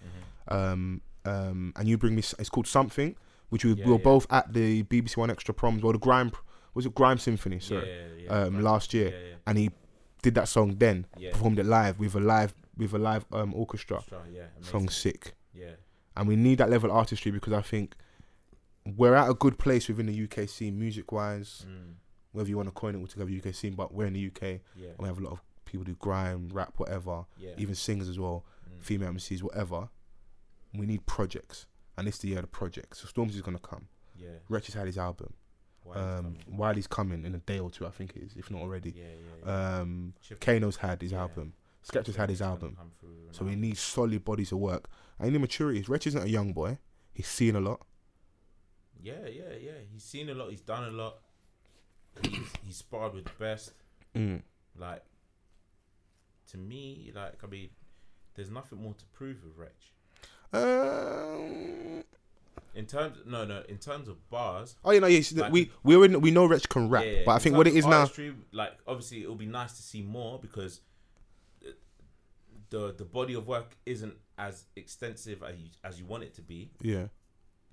Mhm. 0.49 0.55
Um, 0.55 1.01
um, 1.25 1.73
and 1.75 1.87
you 1.87 1.97
bring 1.97 2.15
me. 2.15 2.23
It's 2.39 2.49
called 2.49 2.67
something, 2.67 3.15
which 3.49 3.63
we, 3.65 3.73
Yeah, 3.73 3.85
we 3.85 3.91
were 3.91 3.97
yeah. 3.97 4.03
both 4.03 4.25
at 4.31 4.53
the 4.53 4.83
BBC 4.83 5.17
One 5.17 5.29
Extra 5.29 5.53
Proms 5.53 5.83
or 5.83 5.93
the 5.93 5.99
Grime. 5.99 6.31
Was 6.73 6.85
it 6.85 6.95
Grime 6.95 7.17
Symphony? 7.19 7.59
Sorry. 7.59 7.87
yeah, 7.87 8.23
yeah, 8.23 8.29
um, 8.45 8.55
right. 8.55 8.63
last 8.63 8.93
year, 8.93 9.09
Yeah, 9.09 9.27
yeah. 9.29 9.35
and 9.47 9.57
he 9.57 9.69
did 10.23 10.33
that 10.35 10.47
song 10.47 10.75
then, 10.77 11.05
Yeah. 11.17 11.31
performed 11.31 11.59
it 11.59 11.65
live 11.65 11.99
with 11.99 12.15
a 12.15 12.19
live 12.19 12.55
with 12.75 12.93
a 12.93 12.97
live 12.97 13.25
um, 13.31 13.53
orchestra. 13.53 13.97
Extra, 13.97 14.21
yeah, 14.31 14.45
amazing. 14.57 14.71
Song 14.71 14.89
sick, 14.89 15.35
Yeah, 15.53 15.75
and 16.17 16.27
we 16.27 16.35
need 16.35 16.57
that 16.57 16.69
level 16.71 16.89
of 16.89 16.95
artistry 16.97 17.29
because 17.31 17.53
I 17.53 17.61
think 17.61 17.93
we're 18.85 19.15
at 19.15 19.29
a 19.29 19.33
good 19.33 19.57
place 19.57 19.87
within 19.87 20.05
the 20.07 20.23
UK 20.23 20.47
scene, 20.49 20.77
music 20.77 21.11
wise, 21.11 21.65
mm, 21.67 21.93
whether 22.31 22.49
you 22.49 22.57
want 22.57 22.67
to 22.67 22.73
coin 22.73 22.95
it 22.95 22.99
altogether 22.99 23.31
UK 23.31 23.53
scene, 23.53 23.73
but 23.73 23.93
we're 23.93 24.05
in 24.05 24.13
the 24.13 24.27
UK 24.27 24.59
yeah, 24.75 24.89
and 24.89 24.99
we 24.99 25.07
have 25.07 25.19
a 25.19 25.21
lot 25.21 25.33
of 25.33 25.41
people 25.65 25.83
do 25.83 25.95
grime, 25.95 26.49
rap, 26.51 26.73
whatever, 26.77 27.25
yeah. 27.37 27.51
even 27.57 27.75
singers 27.75 28.09
as 28.09 28.19
well, 28.19 28.45
mm. 28.69 28.81
female 28.81 29.11
MCs, 29.11 29.41
whatever. 29.41 29.89
We 30.73 30.85
need 30.85 31.05
projects, 31.05 31.67
and 31.97 32.07
this 32.07 32.15
is 32.15 32.21
the 32.21 32.27
year 32.29 32.39
of 32.39 32.43
the 32.43 32.47
projects. 32.47 33.01
So 33.01 33.07
Storms 33.07 33.35
is 33.35 33.41
gonna 33.41 33.59
come. 33.59 33.87
yeah. 34.15 34.29
Has 34.49 34.73
had 34.73 34.87
his 34.87 34.97
album. 34.97 35.33
Is 35.85 35.97
um, 35.97 36.15
coming? 36.15 36.37
Wiley's 36.47 36.87
coming 36.87 37.25
in 37.25 37.35
a 37.35 37.39
day 37.39 37.59
or 37.59 37.69
two, 37.69 37.85
I 37.85 37.89
think 37.89 38.15
it 38.15 38.23
is, 38.23 38.33
if 38.35 38.49
not 38.49 38.61
already. 38.61 38.93
Yeah, 38.95 39.03
yeah, 39.03 39.45
yeah. 39.45 39.79
Um, 39.79 40.13
Kano's 40.39 40.77
had 40.77 41.01
his 41.01 41.13
album. 41.13 41.53
Skepta's 41.83 42.15
had 42.15 42.29
his 42.29 42.41
album. 42.41 42.77
So 43.31 43.43
we 43.45 43.55
need 43.55 43.77
solid 43.77 44.23
bodies 44.23 44.51
of 44.51 44.59
work. 44.59 44.89
I 45.19 45.29
need 45.29 45.41
maturity. 45.41 45.83
Rich 45.87 46.07
isn't 46.07 46.23
a 46.23 46.29
young 46.29 46.53
boy. 46.53 46.77
He's 47.13 47.27
seen 47.27 47.55
a 47.55 47.59
lot. 47.59 47.85
Yeah, 49.03 49.27
yeah, 49.29 49.55
yeah. 49.61 49.71
He's 49.91 50.03
seen 50.03 50.29
a 50.29 50.33
lot. 50.33 50.49
He's 50.49 50.61
done 50.61 50.85
a 50.85 50.91
lot. 50.91 51.17
He's 52.23 52.47
he's 52.65 52.77
sparred 52.77 53.13
with 53.13 53.25
the 53.25 53.31
best. 53.37 53.73
Mm. 54.15 54.41
Like 54.77 55.03
to 56.51 56.57
me, 56.57 57.11
like 57.13 57.43
I 57.43 57.47
mean, 57.47 57.69
there's 58.35 58.49
nothing 58.49 58.81
more 58.81 58.93
to 58.93 59.05
prove 59.07 59.43
with 59.43 59.57
Wretch. 59.57 59.91
Um, 60.53 62.03
In 62.75 62.85
terms, 62.85 63.17
no, 63.25 63.43
no. 63.43 63.63
In 63.67 63.77
terms 63.77 64.07
of 64.07 64.29
bars, 64.29 64.75
oh, 64.85 64.91
you 64.91 65.01
know, 65.01 65.07
yes, 65.07 65.33
Like- 65.33 65.51
we 65.51 65.71
we're 65.83 66.17
we 66.19 66.31
know 66.31 66.45
Rich 66.45 66.69
can 66.69 66.89
rap, 66.89 67.03
yeah, 67.03 67.11
yeah, 67.11 67.23
but 67.25 67.33
I 67.33 67.39
think 67.39 67.57
what 67.57 67.67
it 67.67 67.75
is 67.75 67.85
of 67.85 67.91
now. 67.91 68.09
like 68.51 68.73
obviously, 68.87 69.23
it 69.23 69.29
would 69.29 69.37
be 69.39 69.45
nice 69.47 69.73
to 69.73 69.81
see 69.81 70.01
more 70.01 70.39
because 70.39 70.79
the 72.69 72.93
the 72.97 73.05
body 73.05 73.33
of 73.33 73.47
work 73.47 73.75
isn't 73.85 74.15
as 74.37 74.65
extensive 74.75 75.43
as 75.43 75.57
you, 75.59 75.69
as 75.83 75.99
you 75.99 76.05
want 76.05 76.23
it 76.23 76.33
to 76.35 76.41
be. 76.41 76.71
Yeah. 76.81 77.07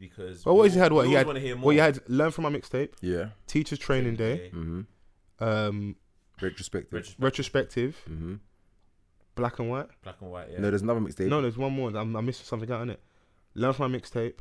Because 0.01 0.43
But 0.43 0.55
what 0.55 0.63
we 0.65 0.71
he 0.71 0.79
had? 0.79 0.93
What 0.93 1.03
we 1.05 1.11
he 1.11 1.15
always 1.15 1.19
had? 1.19 1.27
wanna 1.27 1.41
hear 1.41 1.57
more. 1.57 1.67
Well, 1.67 1.75
you 1.75 1.81
had 1.83 2.01
learn 2.09 2.31
from 2.31 2.45
my 2.45 2.51
mixtape, 2.51 2.95
Yeah. 3.03 3.29
teachers 3.47 3.79
training 3.79 4.17
day, 4.17 4.51
Mm-hmm. 4.55 5.45
um, 5.45 5.97
Wretchrospective. 6.41 6.89
Retros- 6.89 7.17
Wretchrospective, 7.19 7.95
mm-hmm. 8.11 8.35
black 9.35 9.59
and 9.59 9.69
white. 9.71 9.89
black 10.03 10.17
and 10.23 10.31
white. 10.31 10.49
Yeah. 10.51 10.61
No, 10.61 10.71
there's 10.71 10.81
another 10.83 11.01
mixtape. 11.01 11.29
No, 11.29 11.43
there's 11.43 11.59
one 11.59 11.73
more. 11.75 11.91
I'm, 11.95 12.17
I'm 12.17 12.25
missing 12.25 12.47
something 12.47 12.71
out 12.73 12.81
in 12.83 12.91
it. 12.91 13.01
Learn 13.55 13.75
from 13.75 13.93
my 13.93 13.99
mixtape, 13.99 14.39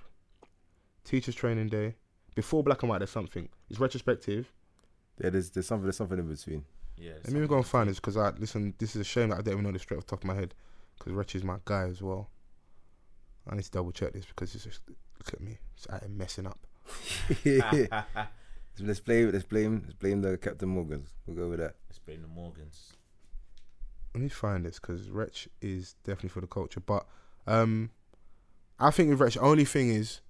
teachers 1.04 1.36
training 1.36 1.68
day. 1.68 1.96
Before 2.36 2.64
black 2.64 2.82
and 2.84 2.90
white, 2.90 3.00
there's 3.00 3.10
something. 3.10 3.50
It's 3.70 3.80
Wretchrospective. 3.80 4.46
Yeah, 5.22 5.30
there's 5.32 5.50
there's 5.50 5.68
something 5.68 5.84
there's 5.84 5.98
something 5.98 6.18
in 6.20 6.28
between. 6.30 6.64
yeah. 6.96 7.14
Let 7.26 7.34
me 7.34 7.46
go 7.48 7.58
and 7.58 7.66
find 7.66 7.90
this 7.90 7.98
because 7.98 8.16
I 8.16 8.30
listen. 8.32 8.74
This 8.78 8.96
is 8.96 9.02
a 9.02 9.04
shame 9.04 9.30
that 9.30 9.40
I 9.40 9.42
don't 9.42 9.54
even 9.56 9.66
know 9.66 9.72
this 9.74 9.82
straight 9.82 9.98
off 9.98 10.06
the 10.06 10.12
top 10.12 10.24
of 10.24 10.28
my 10.28 10.36
head 10.36 10.54
because 10.98 11.12
Rich 11.12 11.36
is 11.36 11.44
my 11.44 11.58
guy 11.66 11.84
as 11.84 12.02
well. 12.02 12.30
I 13.50 13.56
need 13.56 13.64
to 13.64 13.72
double 13.72 13.92
check 13.92 14.14
this 14.14 14.26
because 14.26 14.56
it's 14.56 14.64
just 14.64 14.82
look 15.20 15.34
at 15.34 15.42
me, 15.42 15.58
it's 15.76 15.88
out 15.90 16.02
here 16.02 16.10
messing 16.10 16.48
up. 16.48 16.60
Let's 18.82 19.02
blame 19.02 19.32
let's 19.32 19.44
blame 19.44 19.82
let's 19.84 19.94
blame 19.94 20.22
the 20.22 20.38
Captain 20.38 20.70
Morgans. 20.70 21.10
We'll 21.26 21.36
go 21.36 21.50
with 21.50 21.60
that. 21.60 21.76
Let's 21.90 22.00
blame 22.00 22.22
the 22.22 22.30
Morgans. 22.30 22.94
Let 24.14 24.24
me 24.24 24.30
find 24.30 24.66
this 24.66 24.80
because 24.80 25.10
Wretch 25.10 25.50
is 25.62 25.96
definitely 26.04 26.30
for 26.30 26.42
the 26.42 26.48
culture. 26.48 26.80
But 26.80 27.06
um, 27.46 27.92
I 28.80 28.92
think 28.92 29.10
with 29.10 29.20
Wretch, 29.20 29.34
the 29.34 29.42
only 29.42 29.66
thing 29.66 29.90
is 29.90 30.22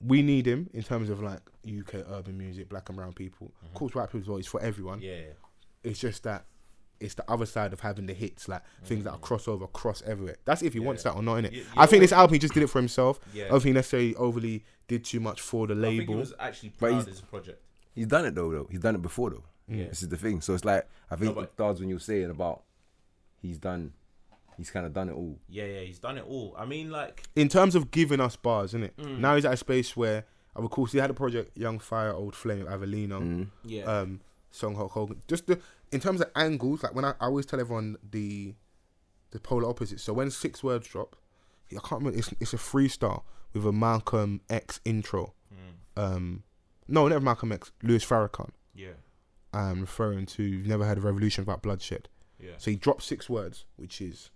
we 0.00 0.22
need 0.22 0.46
him 0.46 0.68
in 0.72 0.82
terms 0.82 1.08
of 1.08 1.22
like 1.22 1.40
UK 1.66 2.06
urban 2.10 2.36
music, 2.36 2.68
black 2.68 2.88
and 2.88 2.96
brown 2.96 3.12
people. 3.12 3.52
Of 3.62 3.74
course, 3.74 3.94
white 3.94 4.08
people 4.08 4.20
as 4.20 4.28
well. 4.28 4.38
It's 4.38 4.48
for 4.48 4.60
everyone. 4.60 5.00
Yeah. 5.00 5.22
It's 5.84 6.00
just 6.00 6.24
that 6.24 6.44
it's 7.00 7.14
the 7.14 7.24
other 7.30 7.46
side 7.46 7.72
of 7.72 7.80
having 7.80 8.06
the 8.06 8.14
hits, 8.14 8.48
like 8.48 8.62
things 8.84 9.04
that 9.04 9.12
are 9.12 9.18
Mhm. 9.18 9.22
crossover, 9.22 9.72
cross 9.72 10.02
everywhere. 10.04 10.36
That's 10.44 10.62
if 10.62 10.72
he 10.72 10.80
wants 10.80 11.04
Yeah. 11.04 11.12
that 11.12 11.18
or 11.18 11.22
not, 11.22 11.36
innit? 11.44 11.52
You- 11.52 11.58
you 11.60 11.66
I 11.76 11.86
think 11.86 12.00
this 12.02 12.12
album 12.12 12.34
he 12.34 12.38
just 12.40 12.54
did 12.54 12.62
it 12.62 12.66
for 12.68 12.78
himself. 12.80 13.20
Yeah. 13.32 13.44
I 13.46 13.48
don't 13.50 13.60
think 13.60 13.66
he 13.68 13.72
necessarily 13.74 14.14
overly 14.16 14.64
did 14.88 15.04
too 15.04 15.20
much 15.20 15.40
for 15.40 15.66
the 15.66 15.74
I 15.74 15.76
think 15.80 15.92
he 15.92 15.98
label. 16.00 16.14
was 16.16 16.34
actually 16.38 16.70
But 16.70 16.78
proud 16.78 16.90
he's- 16.92 17.02
of 17.04 17.08
his 17.10 17.20
project. 17.20 17.62
He's 17.94 18.06
done 18.06 18.24
it 18.26 18.34
though, 18.34 18.50
though. 18.50 18.66
He's 18.70 18.80
done 18.80 18.94
it 18.94 19.02
before 19.02 19.30
though. 19.30 19.44
Yeah. 19.68 19.88
This 19.88 20.02
is 20.02 20.08
the 20.08 20.16
thing. 20.16 20.40
So 20.40 20.54
it's 20.54 20.64
like 20.64 20.88
I 21.10 21.16
think 21.16 21.36
No, 21.36 21.42
it 21.42 21.52
starts 21.54 21.80
when 21.80 21.88
you're 21.88 21.98
saying 22.00 22.30
about 22.30 22.62
he's 23.40 23.58
done 23.58 23.92
he's 24.56 24.70
kinda 24.72 24.88
done 24.88 25.08
it 25.08 25.12
all. 25.12 25.38
Yeah, 25.48 25.66
yeah, 25.66 25.80
he's 25.82 26.00
done 26.00 26.18
it 26.18 26.24
all. 26.26 26.52
I 26.58 26.64
mean, 26.64 26.90
like, 26.90 27.22
in 27.36 27.48
terms 27.48 27.76
of 27.76 27.92
giving 27.92 28.18
us 28.20 28.34
bars, 28.34 28.70
isn't 28.70 28.82
it? 28.82 28.96
Mm. 28.96 29.18
Now 29.20 29.36
he's 29.36 29.44
at 29.44 29.52
a 29.52 29.56
space 29.56 29.96
where, 29.96 30.24
of 30.56 30.68
course, 30.70 30.90
he 30.90 30.98
had 30.98 31.10
a 31.10 31.14
project, 31.14 31.56
Young 31.56 31.78
Fire, 31.78 32.12
Old 32.12 32.34
Flame, 32.34 32.66
Avelino. 32.66 33.20
Mm. 33.20 33.46
yeah, 33.62 33.84
um, 33.84 34.20
Song 34.50 34.74
Hulk 34.74 34.90
Hogan. 34.90 35.22
Just 35.28 35.46
the 35.46 35.60
in 35.92 36.00
terms 36.00 36.20
of 36.20 36.30
angles, 36.36 36.82
like 36.82 36.94
when 36.94 37.04
I, 37.04 37.10
I 37.20 37.26
always 37.26 37.46
tell 37.46 37.60
everyone 37.60 37.96
the 38.10 38.54
the 39.30 39.40
polar 39.40 39.68
opposite. 39.68 40.00
So 40.00 40.12
when 40.12 40.30
six 40.30 40.62
words 40.62 40.88
drop, 40.88 41.16
I 41.70 41.74
can't 41.74 42.00
remember. 42.02 42.18
It's 42.18 42.32
it's 42.40 42.52
a 42.54 42.58
freestyle 42.58 43.22
with 43.52 43.64
a 43.66 43.72
Malcolm 43.72 44.40
X 44.50 44.80
intro. 44.84 45.34
Mm. 45.52 46.02
Um, 46.02 46.42
no, 46.86 47.08
never 47.08 47.20
Malcolm 47.24 47.52
X. 47.52 47.72
Louis 47.82 48.04
Farrakhan. 48.04 48.50
yeah, 48.74 48.92
I'm 49.52 49.80
referring 49.80 50.26
to 50.26 50.42
you've 50.42 50.66
never 50.66 50.84
heard 50.84 50.98
of 50.98 51.04
revolution 51.04 51.44
without 51.44 51.62
bloodshed. 51.62 52.08
yeah. 52.38 52.52
So 52.58 52.70
he 52.70 52.76
dropped 52.76 53.02
six 53.02 53.28
words, 53.28 53.64
which 53.76 54.00
is 54.00 54.30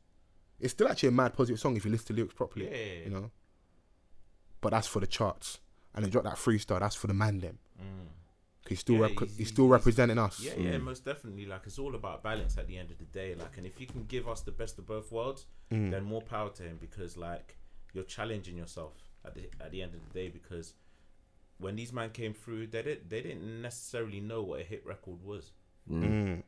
it's 0.60 0.72
still 0.72 0.88
actually 0.88 1.08
a 1.10 1.12
mad 1.12 1.34
positive 1.34 1.58
song 1.60 1.76
if 1.76 1.84
you 1.84 1.90
listen 1.90 2.08
to 2.08 2.12
lyrics 2.14 2.34
properly. 2.34 2.68
Yeah. 2.70 3.04
You 3.04 3.10
know. 3.10 3.30
But 4.60 4.70
that's 4.70 4.86
for 4.86 5.00
the 5.00 5.06
charts, 5.08 5.58
and 5.94 6.04
then 6.04 6.10
drop 6.10 6.24
that 6.24 6.36
freestyle. 6.36 6.80
That's 6.80 6.94
for 6.94 7.06
the 7.08 7.14
man 7.14 7.40
them. 7.40 7.58
Mm. 7.80 8.06
He's 8.68 8.78
still 8.80 8.94
Yeah, 8.96 9.00
rep- 9.02 9.10
he's- 9.18 9.36
he's, 9.36 9.48
still 9.48 9.64
he's- 9.64 9.72
representing 9.72 10.18
us. 10.18 10.38
Yeah, 10.40 10.54
yeah, 10.56 10.78
most 10.78 11.04
definitely. 11.04 11.46
Like, 11.46 11.62
it's 11.66 11.78
all 11.78 11.94
about 11.94 12.22
balance 12.22 12.56
at 12.58 12.66
the 12.68 12.78
end 12.78 12.90
of 12.92 12.98
the 12.98 13.04
day. 13.06 13.34
Like, 13.34 13.56
and 13.58 13.66
if 13.66 13.80
you 13.80 13.86
can 13.86 14.04
give 14.04 14.28
us 14.28 14.42
the 14.42 14.52
best 14.52 14.78
of 14.78 14.86
both 14.86 15.10
worlds, 15.10 15.46
Mm. 15.70 15.90
then 15.90 16.04
more 16.04 16.22
power 16.22 16.50
to 16.50 16.62
him 16.62 16.78
because, 16.80 17.16
like, 17.16 17.56
you're 17.92 18.04
challenging 18.04 18.56
yourself 18.56 18.94
at 19.24 19.34
the 19.34 19.48
at 19.60 19.70
the 19.72 19.82
end 19.82 19.94
of 19.94 20.00
the 20.06 20.14
day. 20.14 20.28
Because 20.28 20.74
when 21.58 21.74
these 21.76 21.92
men 21.92 22.10
came 22.10 22.34
through, 22.34 22.68
they 22.68 22.82
didn't 22.82 23.10
they 23.10 23.20
didn't 23.20 23.60
necessarily 23.62 24.20
know 24.20 24.42
what 24.42 24.60
a 24.60 24.64
hit 24.64 24.84
record 24.86 25.22
was. 25.24 25.52
Mm. 25.90 26.42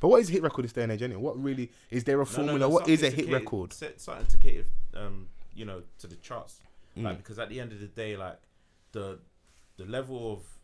But 0.00 0.08
what 0.08 0.20
is 0.20 0.28
a 0.30 0.32
hit 0.32 0.42
record 0.42 0.64
this 0.64 0.72
day 0.72 0.82
and 0.84 0.92
age 0.92 1.02
anyway? 1.02 1.20
What 1.20 1.42
really 1.42 1.70
is 1.90 2.04
there 2.04 2.20
a 2.20 2.24
No, 2.24 2.30
no, 2.30 2.34
formula? 2.36 2.58
no, 2.60 2.68
what 2.70 2.88
is 2.88 3.02
a 3.02 3.10
hit 3.10 3.26
cater- 3.26 3.32
record? 3.32 3.72
set- 3.72 4.00
Something 4.00 4.26
to 4.26 4.36
cater, 4.38 4.64
um, 4.94 5.28
you 5.54 5.64
know, 5.64 5.82
to 5.98 6.06
the 6.06 6.16
charts. 6.16 6.60
Like, 6.96 7.14
Mm. 7.16 7.18
because 7.18 7.38
at 7.38 7.48
the 7.50 7.60
end 7.60 7.72
of 7.72 7.80
the 7.80 7.86
day, 7.88 8.16
like 8.16 8.38
the 8.92 9.20
the 9.76 9.84
level 9.84 10.32
of 10.32 10.57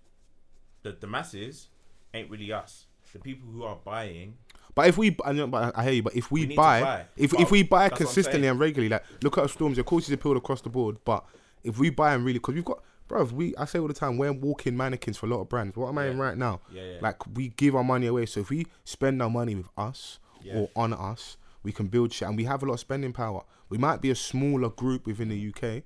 the 0.84 0.92
the 0.92 1.06
masses 1.08 1.68
ain't 2.14 2.30
really 2.30 2.52
us. 2.52 2.86
The 3.12 3.18
people 3.20 3.48
who 3.52 3.62
are 3.64 3.76
buying, 3.84 4.34
But 4.74 4.88
if 4.88 4.98
we, 4.98 5.16
I, 5.24 5.30
know, 5.32 5.46
but 5.46 5.76
I 5.78 5.84
hear 5.84 5.92
you. 5.92 6.02
But 6.02 6.16
if 6.16 6.32
we, 6.32 6.46
We 6.46 6.56
buy, 6.56 6.80
buy. 6.80 7.04
if 7.16 7.30
But 7.30 7.40
if 7.40 7.50
we 7.52 7.62
buy 7.62 7.88
that's 7.88 7.92
what 7.92 8.00
I'm 8.00 8.06
consistently 8.06 8.48
and 8.48 8.58
regularly, 8.58 8.88
like 8.88 9.04
look 9.22 9.38
at 9.38 9.48
Storms. 9.50 9.78
Of 9.78 9.86
course, 9.86 10.06
he's 10.06 10.14
appealed 10.14 10.36
across 10.36 10.60
the 10.62 10.68
board. 10.68 10.96
But 11.04 11.24
if 11.62 11.78
we 11.78 11.90
buy 11.90 12.14
and 12.14 12.24
really, 12.24 12.38
because 12.40 12.56
we've 12.56 12.64
got, 12.64 12.82
bro, 13.06 13.22
we 13.24 13.54
I 13.56 13.66
say 13.66 13.78
all 13.78 13.86
the 13.86 13.94
time, 13.94 14.18
we're 14.18 14.32
walking 14.32 14.76
mannequins 14.76 15.16
for 15.16 15.26
a 15.26 15.28
lot 15.28 15.40
of 15.42 15.48
brands. 15.48 15.76
What 15.76 15.88
am 15.90 15.98
I 15.98 16.06
in 16.08 16.18
right 16.18 16.36
now? 16.36 16.60
yeah, 16.72 16.82
yeah, 16.82 16.98
Like 17.00 17.24
we 17.36 17.50
give 17.50 17.76
our 17.76 17.84
money 17.84 18.06
away. 18.08 18.26
So 18.26 18.40
if 18.40 18.50
we 18.50 18.66
spend 18.84 19.22
our 19.22 19.30
money 19.30 19.54
with 19.54 19.68
us 19.78 20.18
Yeah. 20.42 20.54
or 20.56 20.70
on 20.74 20.92
us, 20.92 21.36
we 21.62 21.70
can 21.70 21.86
build 21.86 22.12
shit, 22.12 22.26
and 22.26 22.36
we 22.36 22.44
have 22.44 22.62
a 22.64 22.66
lot 22.66 22.74
of 22.74 22.80
spending 22.80 23.12
power. 23.12 23.42
We 23.68 23.78
might 23.78 24.00
be 24.00 24.10
a 24.10 24.16
smaller 24.16 24.70
group 24.70 25.06
within 25.06 25.28
the 25.28 25.38
UK, 25.54 25.84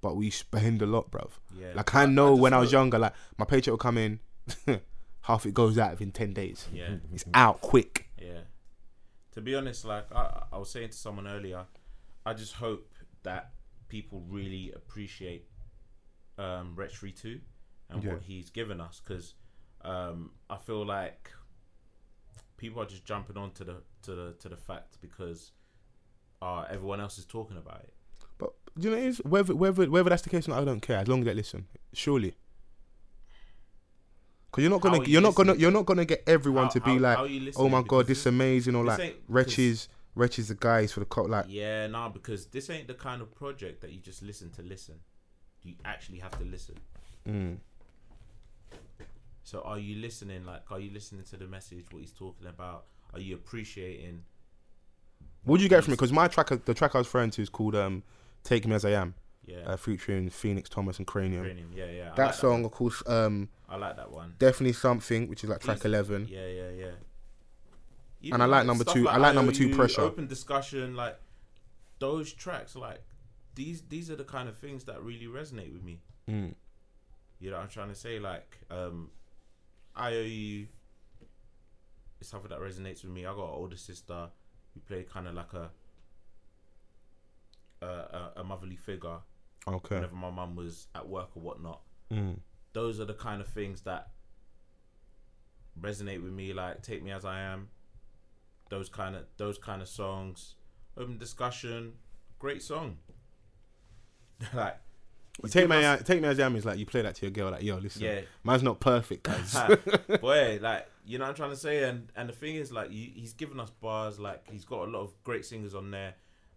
but 0.00 0.16
we 0.16 0.30
spend 0.30 0.80
a 0.80 0.86
lot, 0.86 1.10
bro. 1.10 1.28
yeah. 1.54 1.72
Like 1.74 1.94
I 1.94 2.06
know 2.06 2.30
just 2.32 2.40
when 2.40 2.54
I 2.54 2.58
was 2.60 2.72
younger, 2.72 2.98
like 2.98 3.12
my 3.36 3.44
paycheck 3.44 3.72
will 3.72 3.76
come 3.78 3.98
in, 3.98 4.20
half 5.22 5.46
it 5.46 5.54
goes 5.54 5.78
out 5.78 5.92
within 5.92 6.10
ten 6.12 6.32
days. 6.32 6.68
Yeah, 6.72 6.96
It's 7.12 7.24
out 7.34 7.60
quick. 7.60 8.08
yeah. 8.20 8.40
To 9.32 9.40
be 9.40 9.54
honest, 9.54 9.84
like 9.86 10.12
I, 10.14 10.42
I 10.52 10.58
was 10.58 10.70
saying 10.70 10.90
to 10.90 10.96
someone 10.96 11.26
earlier, 11.26 11.64
I 12.26 12.34
just 12.34 12.52
hope 12.54 12.92
that 13.22 13.52
people 13.88 14.22
really 14.28 14.72
appreciate 14.74 15.46
um, 16.38 16.76
Free 16.92 17.12
Two 17.12 17.40
and 17.88 18.02
Yeah. 18.04 18.12
what 18.14 18.22
he's 18.22 18.50
given 18.50 18.80
us 18.80 19.00
because 19.02 19.34
um, 19.84 20.32
I 20.50 20.56
feel 20.58 20.84
like 20.84 21.30
people 22.56 22.82
are 22.82 22.86
just 22.86 23.04
jumping 23.04 23.36
onto 23.36 23.64
the 23.64 23.76
to 24.02 24.14
the 24.14 24.32
to 24.40 24.48
the 24.48 24.56
fact 24.56 24.98
because 25.00 25.52
uh, 26.42 26.64
everyone 26.68 27.00
else 27.00 27.16
is 27.18 27.24
talking 27.24 27.56
about 27.56 27.80
it. 27.80 27.94
But 28.38 28.52
do 28.78 28.88
you 28.90 28.94
know 28.96 29.00
is 29.02 29.18
whether 29.24 29.54
whether 29.54 29.88
whether 29.90 30.10
that's 30.10 30.22
the 30.22 30.30
case 30.30 30.46
or 30.46 30.50
not, 30.50 30.62
I 30.62 30.64
don't 30.64 30.80
care 30.80 30.98
as 30.98 31.08
long 31.08 31.20
as 31.20 31.26
they 31.26 31.34
listen. 31.34 31.66
Surely. 31.94 32.34
Because 34.52 34.62
you're 34.64 34.70
not 34.70 34.82
gonna 34.82 34.98
you 34.98 35.04
you're 35.14 35.22
not 35.22 35.34
gonna 35.34 35.54
you're 35.54 35.70
not 35.70 35.86
gonna 35.86 36.04
get 36.04 36.22
everyone 36.26 36.64
How- 36.64 36.70
to 36.70 36.80
be 36.82 36.90
how- 36.92 36.98
like, 36.98 37.16
how 37.16 37.62
oh 37.62 37.68
my 37.70 37.80
god, 37.82 38.06
this 38.06 38.18
is 38.18 38.26
amazing, 38.26 38.74
or 38.76 38.84
like 38.84 39.00
ain't- 39.00 39.16
Wretch 39.26 39.46
'cause- 39.56 39.58
is 39.58 39.88
Wretch 40.14 40.38
is 40.38 40.48
the 40.48 40.54
guys 40.54 40.92
for 40.92 41.00
the 41.00 41.06
cult. 41.06 41.30
Like 41.30 41.46
Yeah, 41.48 41.86
nah, 41.86 42.10
because 42.10 42.44
this 42.46 42.68
ain't 42.68 42.86
the 42.86 42.92
kind 42.94 43.22
of 43.22 43.34
project 43.34 43.80
that 43.80 43.92
you 43.92 43.98
just 44.00 44.22
listen 44.22 44.50
to 44.50 44.62
listen. 44.62 44.96
You 45.62 45.74
actually 45.86 46.18
have 46.18 46.36
to 46.38 46.44
listen. 46.44 46.74
mm, 47.26 47.56
So 49.42 49.60
are 49.62 49.78
you 49.78 49.96
listening? 49.96 50.44
Like, 50.44 50.70
are 50.70 50.78
you 50.80 50.90
listening 50.92 51.24
to 51.30 51.36
the 51.36 51.46
message? 51.46 51.86
What 51.90 52.00
he's 52.00 52.12
talking 52.12 52.46
about? 52.46 52.84
Are 53.14 53.20
you 53.20 53.34
appreciating? 53.34 54.22
What 55.44 55.56
do 55.58 55.62
you 55.62 55.68
get 55.68 55.82
from 55.84 55.92
it? 55.94 55.96
Because 55.96 56.12
my 56.12 56.28
track, 56.28 56.48
the 56.64 56.74
track 56.74 56.94
I 56.94 56.98
was 56.98 57.06
referring 57.06 57.30
to 57.30 57.42
is 57.42 57.48
called 57.48 57.74
um, 57.74 58.02
"Take 58.44 58.66
Me 58.66 58.74
as 58.74 58.84
I 58.84 58.90
Am," 58.90 59.14
Yeah, 59.44 59.56
uh, 59.66 59.76
featuring 59.76 60.30
Phoenix 60.30 60.68
Thomas 60.68 60.98
and 60.98 61.06
Cranium. 61.06 61.42
Cranium. 61.44 61.70
Yeah, 61.74 61.86
yeah. 61.90 62.12
I 62.12 62.16
That 62.16 62.24
like 62.26 62.34
song, 62.34 62.64
of 62.64 62.70
course, 62.70 63.02
um, 63.08 63.48
I 63.68 63.76
like 63.76 63.96
that 63.96 64.10
one. 64.12 64.34
definitely 64.38 64.72
something, 64.74 65.28
which 65.28 65.42
is 65.42 65.50
like 65.50 65.60
track 65.60 65.84
eleven. 65.84 66.28
Yeah, 66.30 66.46
yeah, 66.46 66.70
yeah. 66.70 66.90
And 68.34 68.40
I 68.42 68.46
like 68.46 68.66
number 68.66 68.84
two- 68.84 69.08
I 69.08 69.16
like 69.16 69.34
number 69.34 69.50
two, 69.52 69.74
Pressure. 69.74 70.02
Open 70.02 70.28
discussion, 70.28 70.94
like 70.94 71.18
those 71.98 72.32
tracks, 72.32 72.76
like 72.76 73.00
these. 73.56 73.82
These 73.88 74.10
are 74.12 74.16
the 74.16 74.24
kind 74.24 74.48
of 74.48 74.56
things 74.56 74.84
that 74.84 75.02
really 75.02 75.26
resonate 75.26 75.72
with 75.72 75.82
me. 75.82 76.00
Mm. 76.28 76.54
You 77.40 77.50
know 77.50 77.56
what 77.56 77.64
I'm 77.64 77.68
trying 77.68 77.88
to 77.88 77.96
say? 77.96 78.20
Like, 78.20 78.58
um, 78.70 79.10
IOU 79.98 80.68
is 82.20 82.28
something 82.28 82.48
that 82.50 82.60
resonates 82.60 83.02
with 83.02 83.10
me. 83.12 83.26
I 83.26 83.34
got 83.34 83.42
an 83.44 83.54
older 83.54 83.76
sister 83.76 84.28
who 84.72 84.80
played 84.80 85.10
kind 85.10 85.26
of 85.26 85.34
like 85.34 85.52
a, 85.52 85.70
a 87.82 87.86
a 87.86 88.32
a 88.36 88.44
motherly 88.44 88.76
figure 88.76 89.18
Okay. 89.66 89.96
whenever 89.96 90.14
my 90.14 90.30
mum 90.30 90.56
was 90.56 90.88
at 90.94 91.08
work 91.08 91.30
or 91.36 91.42
whatnot. 91.42 91.80
Mm. 92.12 92.38
Those 92.72 93.00
are 93.00 93.04
the 93.04 93.14
kind 93.14 93.40
of 93.40 93.48
things 93.48 93.82
that 93.82 94.08
resonate 95.80 96.22
with 96.22 96.32
me. 96.32 96.52
Like, 96.52 96.82
take 96.82 97.02
me 97.02 97.10
as 97.12 97.24
I 97.24 97.40
am. 97.40 97.68
Those 98.70 98.88
kind 98.88 99.14
of 99.14 99.24
those 99.36 99.58
kind 99.58 99.82
of 99.82 99.88
songs. 99.88 100.54
Open 100.96 101.18
discussion, 101.18 101.92
great 102.38 102.62
song. 102.62 102.98
like, 104.54 104.78
Take 105.48 105.68
me, 105.68 105.82
us- 105.84 106.02
take 106.02 106.20
me 106.20 106.28
as 106.28 106.38
I 106.38 106.44
am 106.44 106.56
is 106.56 106.64
like 106.66 106.78
you 106.78 106.84
play 106.84 107.00
that 107.02 107.14
to 107.16 107.22
your 107.22 107.30
girl, 107.30 107.50
like 107.50 107.62
yo, 107.62 107.76
listen, 107.78 108.02
yeah. 108.02 108.20
man's 108.44 108.62
not 108.62 108.80
perfect, 108.80 109.22
guys. 109.24 109.56
boy, 110.20 110.58
like 110.60 110.86
you 111.06 111.18
know 111.18 111.24
what 111.24 111.30
I'm 111.30 111.34
trying 111.36 111.50
to 111.50 111.56
say, 111.56 111.84
and 111.88 112.08
and 112.14 112.28
the 112.28 112.34
thing 112.34 112.56
is, 112.56 112.70
like 112.70 112.92
you, 112.92 113.10
he's 113.14 113.32
given 113.32 113.58
us 113.58 113.70
bars, 113.70 114.18
like 114.18 114.48
he's 114.50 114.64
got 114.66 114.86
a 114.86 114.90
lot 114.90 115.00
of 115.00 115.14
great 115.24 115.46
singers 115.46 115.74
on 115.74 115.90
there, 115.90 116.14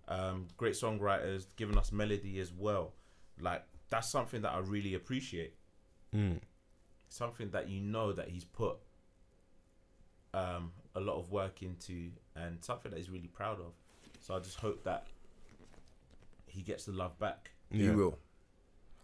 um, 0.08 0.48
great 0.58 0.74
songwriters, 0.74 1.46
giving 1.56 1.78
us 1.78 1.92
melody 1.92 2.40
as 2.40 2.52
well. 2.54 2.94
Like 3.40 3.64
that's 3.90 4.10
something 4.10 4.42
that 4.44 4.52
I 4.54 4.60
really 4.60 4.94
appreciate. 4.96 5.54
mm. 6.16 6.40
Something 7.10 7.50
that 7.52 7.70
you 7.70 7.80
know 7.82 8.12
that 8.14 8.28
he's 8.30 8.44
put 8.44 8.78
um 10.34 10.72
a 10.96 11.00
lot 11.00 11.18
of 11.18 11.32
work 11.32 11.62
into, 11.62 12.10
and 12.36 12.64
something 12.64 12.92
that 12.92 12.98
he's 12.98 13.10
really 13.10 13.28
proud 13.28 13.60
of. 13.60 13.74
So 14.22 14.36
I 14.36 14.40
just 14.40 14.60
hope 14.60 14.84
that 14.86 15.08
he 16.48 16.62
gets 16.62 16.86
the 16.86 16.92
love 16.94 17.18
back. 17.20 17.52
You 17.72 17.90
Yeah. 17.90 17.96
will. 17.96 18.20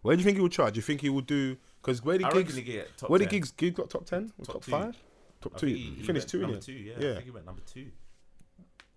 Where 0.02 0.16
do 0.16 0.22
you 0.22 0.26
think 0.26 0.38
he 0.38 0.41
will 0.41 0.49
charge? 0.49 0.74
Do 0.74 0.78
you 0.80 0.82
think 0.84 1.02
he 1.02 1.10
will 1.10 1.22
do? 1.22 1.58
Because 1.82 2.04
where 2.04 2.18
did 2.18 2.26
reckon 2.26 2.41
Giggs? 2.43 2.56
he 2.56 2.62
get 2.64 2.97
top 2.97 3.10
Where 3.10 3.20
did 3.20 3.26
10. 3.30 3.32
Giggs? 3.32 3.52
Giggs 3.52 3.76
got 3.78 3.89
top 3.89 4.06
ten? 4.06 4.32
Top 4.43 4.54
Top, 4.56 4.64
five? 4.64 4.97
Top 5.41 5.54
I 5.56 5.60
two. 5.60 5.66
think 5.68 5.78
he, 5.78 5.84
He 5.84 5.95
he 5.97 6.04
finished 6.04 6.30
two, 6.30 6.39
number 6.41 6.58
innit? 6.58 6.66
two. 6.66 6.72
Yeah, 6.74 6.93
Yeah. 6.99 7.10
I 7.12 7.14
think 7.16 7.26
he 7.26 7.32
went 7.32 7.45
number 7.45 7.62
two. 7.66 7.91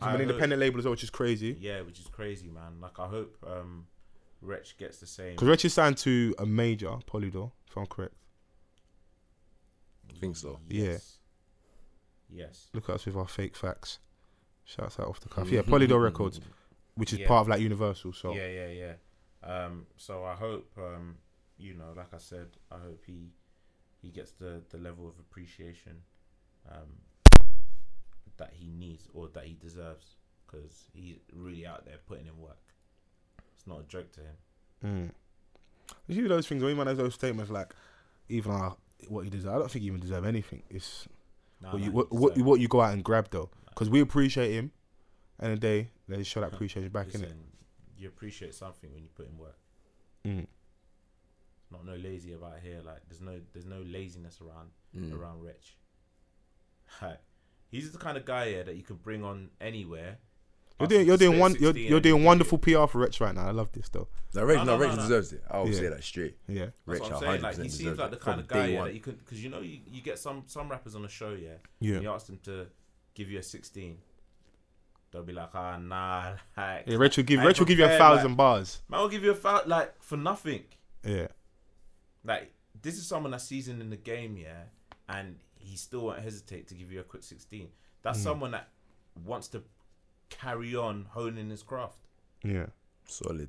From 0.04 0.10
I 0.12 0.14
an 0.14 0.20
hope- 0.20 0.28
independent 0.30 0.60
label 0.60 0.78
as 0.78 0.84
well, 0.84 0.92
which 0.92 1.02
is 1.04 1.10
crazy. 1.10 1.56
Yeah, 1.60 1.80
which 1.82 1.98
is 2.00 2.06
crazy, 2.08 2.48
man. 2.48 2.80
Like 2.80 2.98
I 2.98 3.06
hope 3.08 3.36
um 3.46 3.86
Wretch 4.40 4.76
gets 4.78 4.98
the 4.98 5.06
same. 5.06 5.32
Because 5.32 5.48
Rich 5.48 5.64
is 5.64 5.74
signed 5.74 5.96
to 5.98 6.34
a 6.38 6.46
major 6.46 6.90
Polydor, 7.06 7.50
if 7.68 7.76
I'm 7.76 7.86
correct. 7.86 8.14
I 10.10 10.18
think 10.18 10.36
so. 10.36 10.60
Yes. 10.68 11.18
Yes. 12.30 12.68
Look 12.72 12.88
at 12.88 12.96
us 12.96 13.06
with 13.06 13.16
our 13.16 13.28
fake 13.28 13.56
facts. 13.56 13.98
Shouts 14.64 14.98
out 14.98 15.08
off 15.08 15.20
the 15.20 15.28
cuff. 15.28 15.48
Yeah, 15.50 15.62
Polydor 15.62 16.02
Records, 16.02 16.40
which 16.94 17.12
is 17.12 17.18
Yeah. 17.20 17.28
part 17.28 17.42
of 17.42 17.48
like 17.48 17.60
Universal. 17.60 18.12
So 18.12 18.34
Yeah, 18.34 18.48
yeah, 18.48 18.68
yeah. 18.68 18.94
Um, 19.42 19.86
so 19.96 20.24
I 20.24 20.34
hope 20.34 20.70
um, 20.78 21.16
you 21.58 21.74
know, 21.74 21.92
like 21.96 22.12
I 22.14 22.18
said, 22.18 22.48
I 22.70 22.76
hope 22.78 23.02
he 23.06 23.30
he 24.00 24.10
gets 24.10 24.32
the 24.32 24.62
the 24.70 24.78
level 24.78 25.06
of 25.08 25.18
appreciation 25.18 26.02
um 26.70 27.00
that 28.36 28.52
he 28.54 28.68
needs 28.68 29.08
or 29.14 29.28
that 29.34 29.44
he 29.44 29.54
deserves 29.54 30.16
because 30.46 30.84
he's 30.92 31.16
really 31.32 31.66
out 31.66 31.84
there 31.84 31.96
putting 32.06 32.26
in 32.26 32.38
work. 32.38 32.58
It's 33.56 33.66
not 33.66 33.80
a 33.80 33.84
joke 33.84 34.12
to 34.12 34.20
him. 34.20 34.36
Mm. 34.84 35.10
You 36.08 36.14
see 36.14 36.28
those 36.28 36.46
things 36.46 36.62
when 36.62 36.76
man 36.76 36.86
has 36.86 36.98
those 36.98 37.14
statements 37.14 37.50
like, 37.50 37.74
even 38.28 38.52
uh, 38.52 38.70
what 39.08 39.24
he 39.24 39.30
deserves. 39.30 39.54
I 39.54 39.58
don't 39.58 39.70
think 39.70 39.82
he 39.82 39.88
even 39.88 40.00
deserve 40.00 40.24
anything. 40.24 40.62
It's 40.70 41.06
Nah, 41.60 41.72
what 41.72 41.78
you 41.78 41.84
he 41.84 41.90
what, 41.90 42.12
what 42.12 42.20
deserves 42.20 42.36
you 42.38 42.44
it. 42.44 42.46
what 42.48 42.60
you 42.60 42.68
go 42.68 42.80
out 42.80 42.92
and 42.94 43.04
grab 43.04 43.28
though, 43.30 43.50
because 43.68 43.88
we 43.90 44.00
appreciate 44.00 44.52
him. 44.52 44.70
And 45.40 45.52
the 45.52 45.56
day 45.58 45.88
they 46.08 46.22
show 46.22 46.40
that 46.40 46.52
appreciation 46.54 46.88
back 46.90 47.14
in 47.14 47.22
it. 47.24 47.32
You 47.96 48.08
appreciate 48.08 48.54
something 48.54 48.92
when 48.92 49.02
you 49.02 49.08
put 49.14 49.28
in 49.28 49.36
work. 49.38 49.56
Mm. 50.26 50.46
Not 51.70 51.84
no 51.86 51.94
lazy 51.96 52.32
about 52.34 52.58
here. 52.62 52.80
Like 52.84 53.00
there's 53.08 53.20
no 53.20 53.40
there's 53.52 53.66
no 53.66 53.82
laziness 53.86 54.40
around 54.40 54.70
Mm. 54.96 55.12
around 55.12 55.42
Rich. 55.42 55.76
Like, 57.72 57.82
he's 57.82 57.92
the 57.92 57.98
kind 57.98 58.16
of 58.16 58.24
guy 58.24 58.48
here 58.48 58.64
that 58.64 58.76
you 58.76 58.82
can 58.82 58.96
bring 58.96 59.24
on 59.24 59.50
anywhere. 59.60 60.18
You're 60.80 60.88
doing 60.88 61.06
you're 61.06 61.16
doing 61.16 61.38
one 61.38 61.54
you're, 61.60 61.76
you're 61.76 62.00
doing 62.00 62.24
wonderful 62.24 62.58
PR 62.58 62.86
for 62.86 62.98
Rich 62.98 63.20
right 63.20 63.32
now. 63.34 63.46
I 63.46 63.52
love 63.52 63.70
this 63.72 63.88
though. 63.90 64.08
No, 64.34 64.42
Rich, 64.42 64.56
No, 64.58 64.64
no, 64.64 64.72
no, 64.76 64.78
Rich 64.80 64.88
no, 64.90 64.96
no. 64.96 65.02
deserves 65.02 65.32
it. 65.32 65.42
I'll 65.48 65.68
Yeah. 65.68 65.78
say 65.78 65.88
that 65.88 66.02
straight. 66.02 66.36
Yeah. 66.48 66.54
you. 66.64 66.72
Rich, 66.86 66.98
That's 66.98 67.00
what 67.00 67.12
I'm 67.12 67.20
saying. 67.20 67.42
Like 67.42 67.54
100% 67.56 67.62
he 67.62 67.68
seems 67.68 67.78
deserves 67.78 67.98
like 68.00 68.10
the 68.10 68.16
from 68.16 68.24
kind 68.24 68.40
of 68.40 68.48
day 68.48 68.54
guy 68.54 68.66
yeah, 68.66 68.78
one. 68.78 68.88
that 68.88 68.94
you 68.94 69.00
could 69.00 69.18
because 69.18 69.42
you 69.44 69.50
know 69.50 69.60
you, 69.60 69.78
you 69.88 70.02
get 70.02 70.18
some 70.18 70.42
some 70.46 70.68
rappers 70.68 70.96
on 70.96 71.02
the 71.02 71.08
show 71.08 71.30
yeah. 71.34 71.50
Yeah. 71.78 71.94
And 71.94 72.02
you 72.02 72.10
ask 72.10 72.26
them 72.26 72.40
to 72.44 72.66
give 73.14 73.30
you 73.30 73.38
a 73.38 73.42
16. 73.42 73.98
They'll 75.12 75.22
be 75.22 75.32
like, 75.32 75.50
ah, 75.54 75.78
nah, 75.78 76.32
like, 76.56 76.84
Yeah, 76.88 76.96
Rich 76.96 77.18
will 77.18 77.24
give 77.24 77.38
I 77.38 77.42
ain't 77.42 77.46
Rich 77.48 77.58
will 77.60 77.66
give 77.66 77.78
you 77.78 77.84
a 77.84 77.88
prepared, 77.88 78.00
thousand 78.00 78.30
like- 78.32 78.36
bars. 78.36 78.82
man 78.88 79.00
will 79.00 79.08
give 79.08 79.22
you 79.22 79.30
a 79.30 79.36
foul 79.36 79.62
like 79.66 79.94
for 80.02 80.16
nothing. 80.16 80.64
Yeah. 81.06 81.28
Like 82.24 82.52
this 82.82 82.96
is 82.98 83.06
someone 83.06 83.30
that's 83.30 83.44
seasoned 83.44 83.80
in 83.80 83.90
the 83.90 83.96
game, 83.96 84.36
yeah, 84.36 84.64
and 85.08 85.36
he 85.64 85.76
still 85.76 86.00
won't 86.06 86.20
hesitate 86.20 86.68
to 86.68 86.74
give 86.74 86.92
you 86.92 87.00
a 87.00 87.04
quick 87.04 87.22
16. 87.22 87.68
That's 88.02 88.18
Mm. 88.20 88.22
someone 88.22 88.50
that 88.52 88.68
wants 89.24 89.48
to 89.48 89.62
carry 90.30 90.74
on 90.76 91.06
honing 91.10 91.50
his 91.50 91.62
craft. 91.62 91.98
Yeah. 92.42 92.66
Solid. 93.06 93.48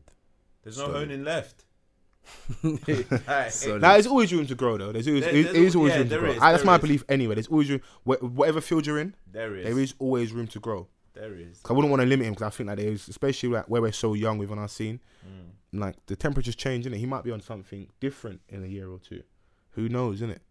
There's 0.64 0.78
no 0.78 0.86
Solid. 0.86 0.98
honing 1.10 1.24
left. 1.24 1.66
Like, 2.64 3.52
Solid. 3.52 3.82
Now 3.82 3.94
there's 3.94 4.08
always 4.08 4.34
room 4.34 4.48
to 4.48 4.56
grow 4.56 4.78
though. 4.78 4.92
There's 4.92 5.08
always, 5.08 5.24
There- 5.24 5.34
there 5.34 5.44
there's 5.54 5.58
is 5.68 5.76
always 5.76 5.92
yeah, 5.94 6.00
room 6.00 6.10
to 6.10 6.18
grow. 6.20 6.32
is, 6.32 6.38
Ah, 6.42 6.52
that's 6.52 6.64
my 6.64 6.76
is. 6.76 6.82
belief 6.82 7.04
anyway. 7.10 7.36
There's 7.36 7.48
always 7.48 7.70
room 7.70 7.82
wh- 8.04 8.22
whatever 8.24 8.62
field 8.62 8.86
you're 8.88 9.00
in, 9.00 9.16
there 9.32 9.56
is. 9.56 9.64
there 9.66 9.80
is 9.80 9.94
always 10.00 10.32
room 10.32 10.48
to 10.48 10.60
grow. 10.60 10.88
There 11.14 11.34
is. 11.36 11.62
I 11.70 11.74
wouldn't 11.74 11.90
want 11.92 12.02
to 12.02 12.08
limit 12.08 12.26
him 12.28 12.34
because 12.34 12.48
I 12.48 12.50
think 12.50 12.68
that 12.70 12.78
there 12.78 12.90
is, 12.92 13.08
especially 13.08 13.50
like 13.50 13.66
where 13.70 13.82
we're 13.82 13.92
so 13.92 14.14
young 14.16 14.38
within 14.38 14.58
our 14.60 14.68
scene, 14.68 15.00
Mm. 15.26 15.80
like 15.80 15.96
the 16.08 16.16
temperature's 16.16 16.56
changing. 16.56 16.94
It 16.94 16.98
he 16.98 17.06
might 17.06 17.24
be 17.24 17.32
on 17.32 17.42
something 17.42 17.88
different 18.00 18.42
in 18.50 18.64
a 18.64 18.68
year 18.68 18.90
or 18.90 19.00
two. 19.00 19.24
Who 19.72 19.88
knows, 19.88 20.16
isn't 20.16 20.32
it? 20.32 20.42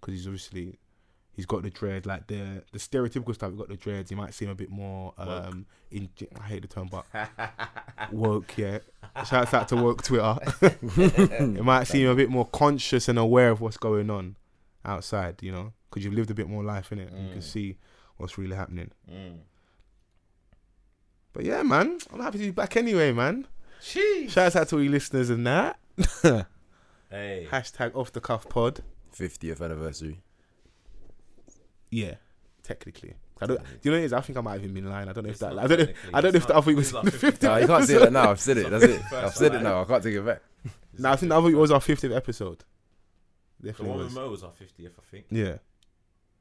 Because 0.00 0.14
he's 0.14 0.26
obviously 0.26 0.78
he's 1.34 1.46
got 1.46 1.62
the 1.62 1.70
dread, 1.70 2.06
like 2.06 2.26
the 2.26 2.62
the 2.72 2.78
stereotypical 2.78 3.34
stuff. 3.34 3.50
He's 3.50 3.58
got 3.58 3.68
the 3.68 3.76
dreads. 3.76 4.10
He 4.10 4.16
might 4.16 4.34
seem 4.34 4.48
a 4.50 4.54
bit 4.54 4.70
more 4.70 5.14
um 5.18 5.66
in. 5.90 6.08
I 6.40 6.44
hate 6.44 6.62
the 6.62 6.68
term, 6.68 6.88
but 6.90 7.04
woke. 8.12 8.56
Yeah, 8.56 8.78
shouts 9.26 9.52
out 9.54 9.68
to 9.68 9.76
woke 9.76 10.02
Twitter. 10.02 10.36
it 10.62 11.64
might 11.64 11.84
seem 11.84 12.08
a 12.08 12.14
bit 12.14 12.30
more 12.30 12.46
conscious 12.46 13.08
and 13.08 13.18
aware 13.18 13.50
of 13.50 13.60
what's 13.60 13.76
going 13.76 14.10
on 14.10 14.36
outside. 14.84 15.42
You 15.42 15.52
know, 15.52 15.72
because 15.90 16.04
you've 16.04 16.14
lived 16.14 16.30
a 16.30 16.34
bit 16.34 16.48
more 16.48 16.62
life 16.64 16.92
in 16.92 16.98
it. 16.98 17.10
You 17.12 17.28
can 17.30 17.38
Mm. 17.38 17.42
see 17.42 17.76
what's 18.16 18.36
really 18.38 18.56
happening. 18.56 18.90
Mm. 19.10 19.38
But 21.32 21.44
yeah, 21.44 21.62
man, 21.62 21.98
I'm 22.12 22.20
happy 22.20 22.38
to 22.38 22.44
be 22.44 22.50
back 22.50 22.76
anyway, 22.76 23.12
man. 23.12 23.46
Sheesh. 23.80 24.30
Shouts 24.30 24.54
out 24.54 24.68
to 24.68 24.76
all 24.76 24.82
you 24.82 24.90
listeners 24.90 25.30
and 25.30 25.46
that. 25.46 25.78
Hey. 27.10 27.46
Hashtag 27.50 27.94
off 27.96 28.12
the 28.12 28.20
cuff 28.20 28.48
pod. 28.48 28.80
50th 29.16 29.60
anniversary. 29.60 30.20
Yeah, 31.92 32.14
technically. 32.64 33.14
I 33.40 33.46
don't. 33.46 33.58
Do 33.58 33.64
you 33.82 33.90
know 33.90 33.96
what 33.98 34.02
it 34.02 34.06
is? 34.06 34.12
I 34.12 34.20
think 34.20 34.38
I 34.38 34.40
might 34.40 34.52
have 34.54 34.62
even 34.62 34.74
been 34.74 34.88
lying. 34.88 35.08
I 35.08 35.12
don't 35.12 35.24
know 35.24 35.28
if 35.30 35.34
It's 35.34 35.40
that. 35.40 35.58
I 35.58 35.66
don't 35.66 35.78
know. 35.80 35.92
I 36.14 36.20
don't 36.20 36.32
know 36.32 36.36
if 36.38 36.46
the 36.46 36.52
not- 36.54 36.58
other 36.58 36.66
week 36.68 36.76
was 36.78 36.88
is 36.88 36.94
our 36.94 37.02
the 37.04 37.10
50th. 37.10 37.32
50th. 37.38 37.42
No, 37.42 37.56
you 37.58 37.66
can't 37.66 37.84
say 37.84 37.98
that 37.98 38.12
now. 38.12 38.30
I've 38.30 38.40
said 38.40 38.56
it. 38.58 38.70
That's 38.70 38.84
it. 38.84 39.02
I've 39.12 39.34
said 39.34 39.54
it 39.54 39.62
now. 39.62 39.82
I 39.82 39.84
can't 39.84 40.02
take 40.02 40.14
it 40.14 40.24
back. 40.26 40.42
No, 40.98 41.10
I 41.10 41.16
think 41.16 41.30
the 41.30 41.36
other 41.38 41.46
week 41.46 41.56
was 41.56 41.70
our 41.70 41.80
50th 41.80 42.14
episode. 42.14 42.64
Definitely 43.62 43.62
The 43.62 43.66
Definitely 43.68 43.96
one 43.96 44.04
with. 44.04 44.14
Mo 44.14 44.30
was 44.30 44.42
our 44.44 44.50
50th, 44.50 44.90
I 44.98 45.02
think. 45.10 45.24
Yeah. 45.30 45.56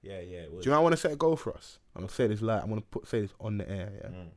Yeah, 0.02 0.20
yeah, 0.20 0.39
it 0.39 0.52
was. 0.54 0.64
Do 0.64 0.70
you 0.70 0.74
know? 0.74 0.80
I 0.80 0.84
want 0.84 0.91
to 0.93 0.97
set 0.97 1.12
a 1.12 1.16
goal 1.16 1.36
for 1.38 1.54
us. 1.56 1.80
I'm 1.95 2.02
gonna 2.02 2.12
say 2.12 2.28
this 2.28 2.41
live. 2.41 2.64
I'm 2.64 2.70
gonna 2.70 2.82
put 2.82 3.08
say 3.08 3.22
this 3.22 3.32
on 3.39 3.58
the 3.60 3.70
air. 3.70 3.91
Yeah. 4.04 4.10
Mm. 4.10 4.28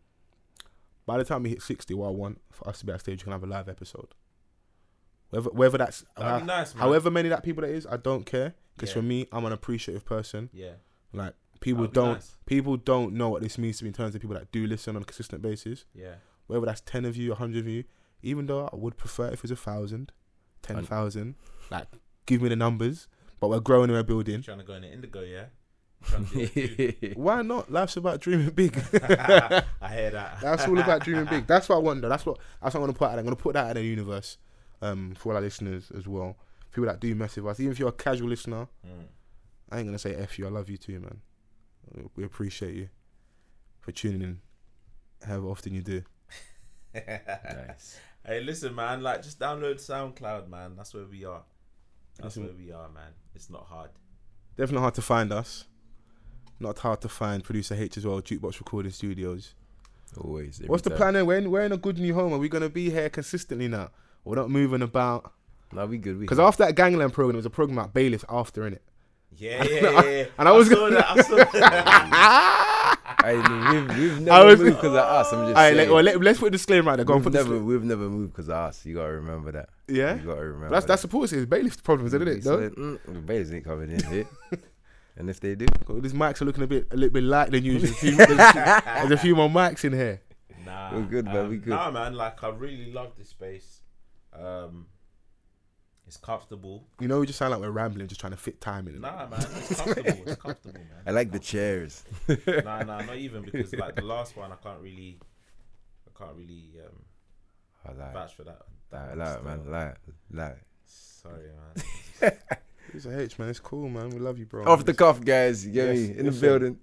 By 1.06 1.18
the 1.18 1.24
time 1.24 1.42
we 1.42 1.48
hit 1.50 1.62
60, 1.62 1.92
what 1.94 2.06
I 2.08 2.10
want 2.10 2.40
for 2.52 2.68
us 2.68 2.78
to 2.80 2.86
be 2.86 2.92
at 2.92 3.00
stage, 3.00 3.20
we 3.20 3.24
can 3.24 3.32
have 3.32 3.42
a 3.42 3.46
live 3.46 3.68
episode. 3.68 4.14
Whether 5.30 5.50
whether 5.50 5.78
that's 5.78 6.04
uh, 6.16 6.38
nice, 6.44 6.72
however 6.74 7.10
many 7.10 7.28
that 7.30 7.42
people 7.42 7.62
that 7.62 7.70
is, 7.70 7.86
I 7.86 7.96
don't 7.96 8.24
care. 8.24 8.54
Because 8.76 8.90
Yeah. 8.90 8.94
for 8.94 9.02
me, 9.02 9.26
I'm 9.32 9.44
an 9.44 9.52
appreciative 9.52 10.04
person. 10.04 10.48
yeah, 10.52 10.74
Like 11.14 11.34
people 11.60 11.86
don't 11.86 12.14
nice. 12.14 12.36
people 12.46 12.76
don't 12.76 13.14
know 13.14 13.28
what 13.30 13.42
this 13.42 13.56
means 13.56 13.78
to 13.78 13.84
me 13.84 13.88
in 13.88 13.94
terms 13.94 14.14
of 14.14 14.20
people 14.20 14.36
that 14.36 14.52
do 14.52 14.66
listen 14.66 14.96
on 14.96 15.02
a 15.02 15.04
consistent 15.04 15.40
basis. 15.42 15.84
Yeah, 15.94 16.16
Whether 16.46 16.66
that's 16.66 16.80
ten 16.82 17.04
of 17.04 17.16
you, 17.16 17.32
a 17.32 17.34
hundred 17.36 17.60
of 17.60 17.68
you, 17.68 17.84
even 18.22 18.46
though 18.46 18.68
I 18.72 18.76
would 18.76 18.96
prefer 18.96 19.28
if 19.28 19.34
it 19.34 19.42
was 19.42 19.50
a 19.50 19.56
thousand, 19.56 20.12
ten 20.62 20.84
thousand. 20.84 21.36
Like, 21.70 21.86
give 22.26 22.42
me 22.42 22.48
the 22.50 22.56
numbers. 22.56 23.08
But 23.40 23.48
we're 23.48 23.60
growing 23.60 23.90
and 23.90 23.92
we're 23.94 24.02
building. 24.02 24.42
trying 24.42 24.58
to 24.58 24.64
go 24.64 24.74
in 24.74 24.82
the 24.82 24.92
indigo, 24.92 25.20
yeah. 25.20 25.46
Trying 26.02 26.26
to 26.26 26.34
do 26.46 26.74
it 26.78 27.00
too. 27.00 27.12
Why 27.16 27.42
not? 27.42 27.70
Life's 27.70 27.96
about 27.96 28.20
dreaming 28.20 28.50
big. 28.50 28.76
I 28.92 29.62
hear 29.92 30.10
that. 30.10 30.38
That's 30.42 30.66
all 30.66 30.78
about 30.78 31.02
dreaming 31.04 31.26
big. 31.26 31.46
That's 31.46 31.68
what 31.68 31.76
I 31.76 31.78
want. 31.78 32.02
Though. 32.02 32.08
That's 32.08 32.24
what 32.26 32.38
that's 32.62 32.74
what 32.74 32.80
I'm 32.80 32.86
gonna 32.86 32.92
put 32.98 33.10
out. 33.10 33.18
I'm 33.18 33.24
gonna 33.24 33.36
put 33.36 33.54
that 33.54 33.76
in 33.76 33.82
the 33.82 33.88
universe, 33.88 34.38
um, 34.82 35.14
for 35.16 35.30
all 35.30 35.36
our 35.36 35.42
listeners 35.42 35.90
as 35.96 36.06
well. 36.06 36.36
People 36.72 36.86
that 36.86 37.00
do 37.00 37.14
mess 37.14 37.36
with 37.36 37.46
us, 37.46 37.60
even 37.60 37.72
if 37.72 37.78
you're 37.78 37.88
a 37.88 37.92
casual 37.92 38.28
listener, 38.28 38.66
Mm. 38.86 39.06
I 39.70 39.78
ain't 39.78 39.86
gonna 39.86 39.98
say 39.98 40.14
f 40.14 40.38
you. 40.38 40.46
I 40.46 40.50
love 40.50 40.68
you 40.70 40.76
too, 40.76 41.00
man. 41.00 41.20
We 42.16 42.24
appreciate 42.24 42.74
you 42.74 42.88
for 43.80 43.92
tuning 43.92 44.22
in, 44.22 44.40
however 45.26 45.48
often 45.48 45.74
you 45.74 45.82
do. 45.82 46.02
Nice. 46.94 47.98
Hey, 48.26 48.40
listen, 48.40 48.74
man. 48.74 49.02
Like, 49.02 49.22
just 49.22 49.38
download 49.38 49.74
SoundCloud, 49.74 50.48
man. 50.48 50.76
That's 50.76 50.94
where 50.94 51.04
we 51.04 51.26
are. 51.26 51.42
That's 52.16 52.38
Listen- 52.38 52.44
where 52.44 52.54
we 52.66 52.72
are, 52.72 52.88
man. 52.88 53.12
It's 53.34 53.50
not 53.50 53.66
hard. 53.66 53.90
Definitely 54.56 54.80
hard 54.80 54.94
to 54.94 55.02
find 55.02 55.30
us. 55.30 55.66
Not 56.58 56.78
hard 56.78 57.02
to 57.02 57.10
find 57.10 57.44
producer 57.44 57.74
H 57.74 57.98
as 57.98 58.06
well. 58.06 58.22
Jukebox 58.22 58.60
Recording 58.60 58.92
Studios. 58.92 59.52
Always. 60.16 60.56
every 60.58 60.68
What's 60.68 60.84
the 60.84 60.88
time. 60.88 60.96
plan? 60.96 61.12
Then? 61.14 61.26
We're 61.26 61.36
in, 61.36 61.50
we're 61.50 61.64
in 61.66 61.72
a 61.72 61.76
good 61.76 61.98
new 61.98 62.14
home. 62.14 62.32
Are 62.32 62.38
we 62.38 62.48
gonna 62.48 62.70
be 62.70 62.88
here 62.88 63.10
consistently 63.10 63.68
now? 63.68 63.90
We're 64.24 64.36
not 64.36 64.48
moving 64.48 64.80
about. 64.80 65.30
No, 65.72 65.84
we 65.84 65.98
good. 65.98 66.18
Because 66.18 66.38
after 66.38 66.64
that 66.64 66.76
gangland 66.76 67.12
program, 67.12 67.32
there 67.34 67.38
was 67.40 67.44
a 67.44 67.50
program 67.50 67.76
about 67.76 67.92
bailiffs 67.92 68.24
after, 68.30 68.62
innit? 68.62 68.78
Yeah, 69.36 69.64
yeah, 69.68 69.80
yeah. 69.90 70.02
yeah. 70.10 70.24
And 70.38 70.48
I 70.48 70.52
was 70.52 70.68
saw 70.68 70.88
that. 70.90 71.06
I 71.10 71.20
saw 71.22 71.36
that. 71.36 72.98
I, 73.24 73.34
we've, 73.34 73.98
we've 73.98 74.16
I 74.18 74.20
never 74.20 74.46
was- 74.46 74.60
moved 74.60 74.76
because 74.76 74.92
of 74.92 74.96
us. 74.96 75.32
I'm 75.32 75.38
just 75.46 75.48
Alright, 75.48 75.54
saying. 75.54 75.76
let, 75.76 75.90
well, 75.90 76.02
let, 76.02 76.20
let's 76.20 76.38
put 76.38 76.46
a 76.46 76.50
disclaimer 76.50 76.90
out 76.92 76.96
there. 76.96 77.04
Go 77.04 77.14
on, 77.14 77.18
we've 77.20 77.24
put 77.24 77.32
never, 77.34 77.48
never, 77.54 77.64
we've 77.64 77.82
never 77.84 78.08
moved 78.08 78.32
because 78.32 78.48
of 78.48 78.54
us. 78.56 78.84
You 78.84 78.94
gotta 78.96 79.12
remember 79.14 79.52
that. 79.52 79.68
Yeah? 79.88 80.16
You 80.16 80.26
gotta 80.26 80.42
remember. 80.42 80.70
That's 80.70 80.86
that's 80.86 81.02
that. 81.02 81.08
support 81.08 81.32
is 81.32 81.46
bailiffs 81.46 81.80
problems, 81.80 82.12
isn't 82.14 82.28
it? 82.28 82.44
So 82.44 82.58
No? 82.60 82.70
mm, 82.70 82.98
the 83.06 83.20
Bailey's 83.20 83.52
ain't 83.52 83.64
covered 83.64 83.90
in 83.90 84.02
here. 84.12 84.26
and 85.16 85.30
if 85.30 85.40
they 85.40 85.54
do, 85.54 85.66
Well, 85.88 86.00
These 86.00 86.12
mics 86.12 86.42
are 86.42 86.44
looking 86.44 86.64
a 86.64 86.66
bit 86.66 86.86
a 86.90 86.96
little 86.96 87.12
bit 87.12 87.24
light 87.24 87.50
than 87.50 87.64
usual. 87.64 87.80
There's 87.80 87.92
a 87.92 87.94
few- 87.94 88.16
there's 88.16 88.30
a 88.38 88.52
few- 88.52 88.92
there's 88.94 89.10
a 89.10 89.16
few 89.16 89.36
more 89.36 89.48
mics 89.48 89.84
in 89.84 89.92
here. 89.92 90.20
Nah, 90.66 90.94
We're 90.94 91.02
good, 91.02 91.24
man, 91.26 91.48
we 91.48 91.56
good. 91.58 91.70
Nah, 91.70 91.90
man. 91.90 92.14
Like, 92.14 92.42
I 92.44 92.48
really 92.50 92.90
love 92.92 93.12
this 93.18 93.28
space. 93.30 93.80
Um, 94.32 94.86
it's 96.14 96.24
comfortable. 96.24 96.84
You 97.00 97.08
know, 97.08 97.20
we 97.20 97.26
just 97.26 97.38
sound 97.38 97.50
like 97.52 97.60
we're 97.60 97.70
rambling, 97.70 98.06
just 98.08 98.20
trying 98.20 98.32
to 98.32 98.36
fit 98.36 98.60
time 98.60 98.86
in. 98.88 99.00
Nah, 99.00 99.26
man. 99.28 99.40
It's 99.40 99.80
comfortable. 99.80 100.22
It's 100.26 100.36
comfortable, 100.40 100.74
man. 100.80 101.02
I 101.06 101.10
like 101.10 101.32
the 101.32 101.38
chairs. 101.38 102.04
Nah, 102.46 102.82
nah, 102.82 103.02
not 103.02 103.16
even 103.16 103.42
because 103.42 103.72
like 103.74 103.96
the 103.96 104.02
last 104.02 104.36
one, 104.36 104.52
I 104.52 104.56
can't 104.56 104.80
really, 104.80 105.18
I 106.06 106.18
can't 106.18 106.36
really 106.36 106.70
um, 106.84 107.02
I 107.84 107.92
like, 108.04 108.12
vouch 108.12 108.34
for 108.34 108.44
that. 108.44 108.60
like, 108.92 109.08
that 109.08 109.18
like, 109.18 109.28
style. 109.28 109.42
man, 109.44 109.70
like, 109.70 109.96
like. 110.32 110.58
Sorry, 110.86 111.48
man. 112.22 112.32
It's 112.92 113.06
a 113.06 113.20
H, 113.20 113.38
man. 113.40 113.48
It's 113.48 113.58
cool, 113.58 113.88
man. 113.88 114.10
We 114.10 114.20
love 114.20 114.38
you, 114.38 114.46
bro. 114.46 114.64
Off 114.66 114.84
the 114.84 114.94
cuff, 114.94 115.20
guys. 115.24 115.66
You 115.66 115.72
get 115.72 115.88
Yes, 115.88 115.96
me 115.98 116.04
in 116.10 116.16
the 116.18 116.24
listen. 116.24 116.40
building. 116.40 116.78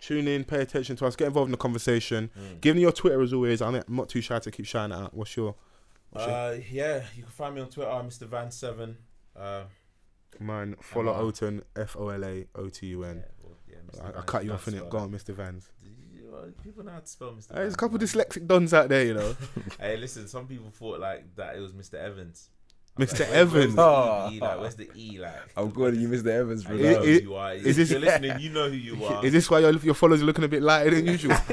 Tune 0.00 0.26
in, 0.28 0.44
pay 0.44 0.62
attention 0.62 0.96
to 0.96 1.06
us, 1.06 1.16
get 1.16 1.26
involved 1.26 1.48
in 1.48 1.50
the 1.50 1.58
conversation. 1.58 2.30
Mm. 2.38 2.60
Give 2.62 2.76
me 2.76 2.82
your 2.82 2.92
Twitter 2.92 3.20
as 3.20 3.32
always. 3.34 3.60
I'm 3.60 3.74
I'm 3.74 3.82
not 3.88 4.08
too 4.08 4.22
shy 4.22 4.38
to 4.38 4.50
keep 4.50 4.64
shouting 4.64 4.96
out. 4.96 5.12
What's 5.12 5.36
your- 5.36 5.54
Uh, 6.14 6.54
yeah, 6.70 7.02
you 7.16 7.22
can 7.22 7.30
find 7.32 7.54
me 7.54 7.60
on 7.60 7.68
Twitter, 7.68 7.90
Mr. 7.90 8.26
Van 8.26 8.50
Seven. 8.50 8.96
Uh, 9.36 9.62
mine? 10.40 10.74
Follow 10.80 11.12
Come 11.12 11.24
on. 11.24 11.32
Oten, 11.32 11.62
F 11.76 11.96
O 11.98 12.08
L 12.08 12.24
A 12.24 12.46
O 12.54 12.68
T 12.68 12.86
U 12.88 13.04
yeah, 13.04 13.12
well, 13.42 13.56
yeah, 13.68 13.76
I, 14.02 14.08
I 14.08 14.12
Vans, 14.12 14.24
cut 14.26 14.44
you 14.44 14.52
off 14.52 14.66
in 14.68 14.74
it. 14.74 14.88
Go 14.90 14.98
on, 14.98 15.10
Mr. 15.10 15.34
Vans. 15.34 15.68
You- 15.82 15.92
well, 16.30 16.44
People 16.62 16.84
know 16.84 16.92
how 16.92 16.98
to 17.00 17.06
spell 17.06 17.30
Mr. 17.32 17.48
Hey, 17.48 17.54
there's 17.56 17.74
a 17.74 17.76
couple 17.76 17.98
Vans, 17.98 18.14
man. 18.14 18.24
dyslexic 18.26 18.46
dons 18.46 18.74
out 18.74 18.88
there, 18.90 19.04
you 19.04 19.14
know. 19.14 19.34
Hey, 19.80 19.96
listen, 19.96 20.28
some 20.28 20.46
people 20.46 20.70
thought 20.70 21.00
like 21.00 21.34
that 21.36 21.56
it 21.56 21.60
was 21.60 21.72
Mr. 21.72 21.94
Evans. 21.94 22.50
Mr. 22.98 23.20
like, 23.20 23.20
where- 23.20 23.28
where's 23.28 23.34
Evans. 23.54 23.74
the 23.76 23.82
Oh. 23.82 24.30
E? 24.32 24.40
Like, 24.40 24.60
where's 24.60 24.74
the 24.74 24.90
E? 24.96 25.18
Like, 25.20 25.34
I'm 25.56 25.70
calling 25.70 26.00
you 26.00 26.08
Mr. 26.08 26.26
Evans 26.26 26.64
for 26.64 26.74
You 26.74 26.84
It- 26.84 26.92
know 26.92 26.98
that. 27.00 27.04
who 27.06 27.10
you 27.30 27.34
are. 27.36 27.54
is 27.54 27.66
if 27.66 27.76
this- 27.76 27.90
you're 27.92 28.00
listening, 28.00 28.40
you 28.40 28.50
know 28.50 28.68
who 28.68 28.76
you 28.76 29.04
are. 29.06 29.24
Is 29.24 29.32
this 29.32 29.48
why 29.48 29.60
your, 29.60 29.72
your 29.78 29.94
followers 29.94 30.20
are 30.22 30.24
looking 30.26 30.44
a 30.44 30.48
bit 30.48 30.62
lighter 30.62 30.90
than 30.90 31.06
usual? 31.06 31.36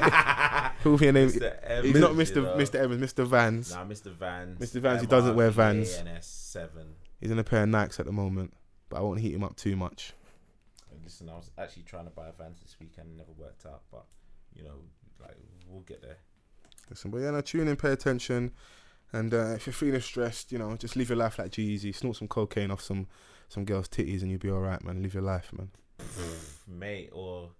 Who 0.86 1.02
your 1.02 1.12
name? 1.12 1.28
Mr. 1.28 1.60
Evans? 1.62 1.92
He's 1.92 2.00
not 2.00 2.10
you 2.12 2.16
Mr. 2.16 2.42
know. 2.44 2.56
Mr. 2.56 2.74
Evans, 2.76 3.12
Mr. 3.12 3.26
Vans. 3.26 3.72
Nah, 3.72 3.84
Mr. 3.84 4.12
Vans. 4.12 4.60
Mr. 4.60 4.80
Vans, 4.80 5.00
he 5.00 5.08
doesn't 5.08 5.34
wear 5.34 5.50
Vans. 5.50 5.98
Seven. 6.20 6.94
He's 7.20 7.32
in 7.32 7.40
a 7.40 7.44
pair 7.44 7.64
of 7.64 7.68
Nikes 7.68 7.98
at 7.98 8.06
the 8.06 8.12
moment, 8.12 8.54
but 8.88 8.98
I 8.98 9.00
won't 9.00 9.18
heat 9.18 9.34
him 9.34 9.42
up 9.42 9.56
too 9.56 9.74
much. 9.74 10.12
Listen, 11.02 11.28
I 11.28 11.34
was 11.34 11.50
actually 11.58 11.82
trying 11.82 12.04
to 12.04 12.10
buy 12.10 12.28
a 12.28 12.32
Vans 12.32 12.60
this 12.62 12.76
weekend, 12.80 13.08
it 13.10 13.16
never 13.16 13.32
worked 13.36 13.66
out. 13.66 13.82
But 13.90 14.04
you 14.54 14.62
know, 14.62 14.76
like 15.20 15.36
we'll 15.68 15.82
get 15.82 16.02
there. 16.02 16.18
Listen, 16.88 17.10
but 17.10 17.18
yeah, 17.18 17.32
no, 17.32 17.40
tune 17.40 17.66
in, 17.66 17.74
pay 17.74 17.90
attention, 17.90 18.52
and 19.12 19.34
uh, 19.34 19.54
if 19.54 19.66
you're 19.66 19.72
feeling 19.74 20.00
stressed, 20.00 20.52
you 20.52 20.58
know, 20.58 20.76
just 20.76 20.94
live 20.94 21.08
your 21.08 21.18
life 21.18 21.40
like 21.40 21.50
G-Eazy. 21.50 21.92
Snort 21.92 22.16
some 22.16 22.28
cocaine 22.28 22.70
off 22.70 22.80
some 22.80 23.08
some 23.48 23.64
girls' 23.64 23.88
titties, 23.88 24.22
and 24.22 24.30
you'll 24.30 24.38
be 24.38 24.50
all 24.50 24.60
right, 24.60 24.82
man. 24.84 25.02
Live 25.02 25.14
your 25.14 25.24
life, 25.24 25.52
man. 25.52 25.70
mate, 26.68 27.10
or 27.12 27.50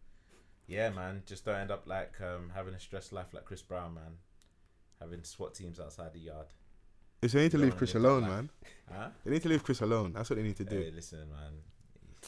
yeah, 0.66 0.90
man, 0.90 1.22
just 1.26 1.44
don't 1.44 1.56
end 1.56 1.70
up 1.70 1.84
like 1.86 2.14
um, 2.20 2.50
having 2.54 2.74
a 2.74 2.80
stressed 2.80 3.12
life 3.12 3.32
like 3.32 3.44
Chris 3.44 3.62
Brown, 3.62 3.94
man. 3.94 4.18
Having 5.00 5.24
SWAT 5.24 5.54
teams 5.54 5.78
outside 5.78 6.12
the 6.14 6.20
yard. 6.20 6.46
It's 7.22 7.32
they 7.34 7.42
need 7.42 7.50
to 7.52 7.58
leave 7.58 7.76
Chris 7.76 7.94
alone, 7.94 8.22
man. 8.22 8.50
Huh? 8.92 9.08
They 9.24 9.32
need 9.32 9.42
to 9.42 9.48
leave 9.48 9.64
Chris 9.64 9.80
alone. 9.80 10.12
That's 10.12 10.30
what 10.30 10.36
they 10.36 10.44
need 10.44 10.56
to 10.58 10.64
do. 10.64 10.78
Hey, 10.78 10.92
listen, 10.94 11.18
man. 11.28 11.54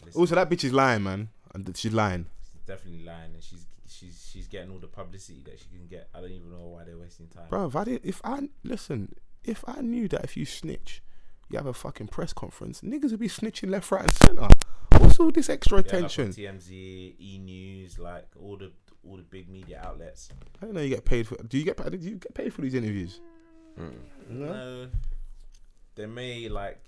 Listen, 0.05 0.21
Also, 0.21 0.35
that 0.35 0.51
bitch 0.51 0.65
is 0.65 0.73
lying, 0.73 1.05
man. 1.05 1.29
And 1.55 1.77
she's 1.77 1.93
lying. 1.93 2.27
she's 2.53 2.63
definitely 2.63 3.05
lying, 3.05 3.33
and 3.35 3.43
she's 3.43 3.65
she's 3.89 4.29
she's 4.33 4.49
getting 4.49 4.71
all 4.73 4.79
the 4.81 4.89
publicity 4.89 5.41
that 5.45 5.59
she 5.61 5.67
can 5.69 5.87
get. 5.87 6.09
I 6.15 6.21
don't 6.21 6.33
even 6.33 6.51
know 6.51 6.67
why 6.67 6.83
they're 6.85 6.99
wasting 6.99 7.29
time. 7.29 7.45
Bro, 7.49 7.67
if 7.69 7.77
I 7.77 7.85
did, 7.85 8.01
if 8.05 8.21
I 8.25 8.49
listen, 8.65 9.15
if 9.45 9.63
I 9.69 9.81
knew 9.83 10.09
that 10.09 10.25
if 10.25 10.37
you 10.37 10.45
snitch, 10.45 11.01
you 11.51 11.57
have 11.59 11.67
a 11.67 11.73
fucking 11.75 12.09
press 12.09 12.33
conference, 12.33 12.81
niggas 12.83 13.11
will 13.11 13.19
be 13.19 13.29
snitching 13.29 13.71
left, 13.71 13.91
right, 13.91 14.05
and 14.05 14.13
center. 14.13 14.49
What's 14.99 15.19
all 15.21 15.31
this 15.31 15.49
extra 15.49 15.79
Yeah, 15.79 15.83
like 15.85 15.87
attention? 16.05 16.29
TMZ, 16.33 16.71
E 16.73 17.39
News, 17.43 17.99
like 17.99 18.27
all 18.41 18.57
the 18.57 18.73
all 19.09 19.17
the 19.17 19.23
big 19.23 19.49
media 19.49 19.81
outlets. 19.85 20.29
I 20.61 20.65
don't 20.67 20.75
know. 20.75 20.81
You 20.83 20.89
get 20.91 21.05
paid 21.05 21.27
for. 21.27 21.37
Do 21.37 21.57
you 21.57 21.65
get? 21.65 21.77
paid- 21.77 21.93
Do 21.93 21.99
you 21.99 22.17
get 22.17 22.35
paid 22.35 22.53
for 22.53 22.61
these 22.63 22.75
interviews? 22.75 23.21
Mm. 23.79 23.93
No, 24.31 24.89
they 25.95 26.07
may 26.07 26.49
like. 26.49 26.79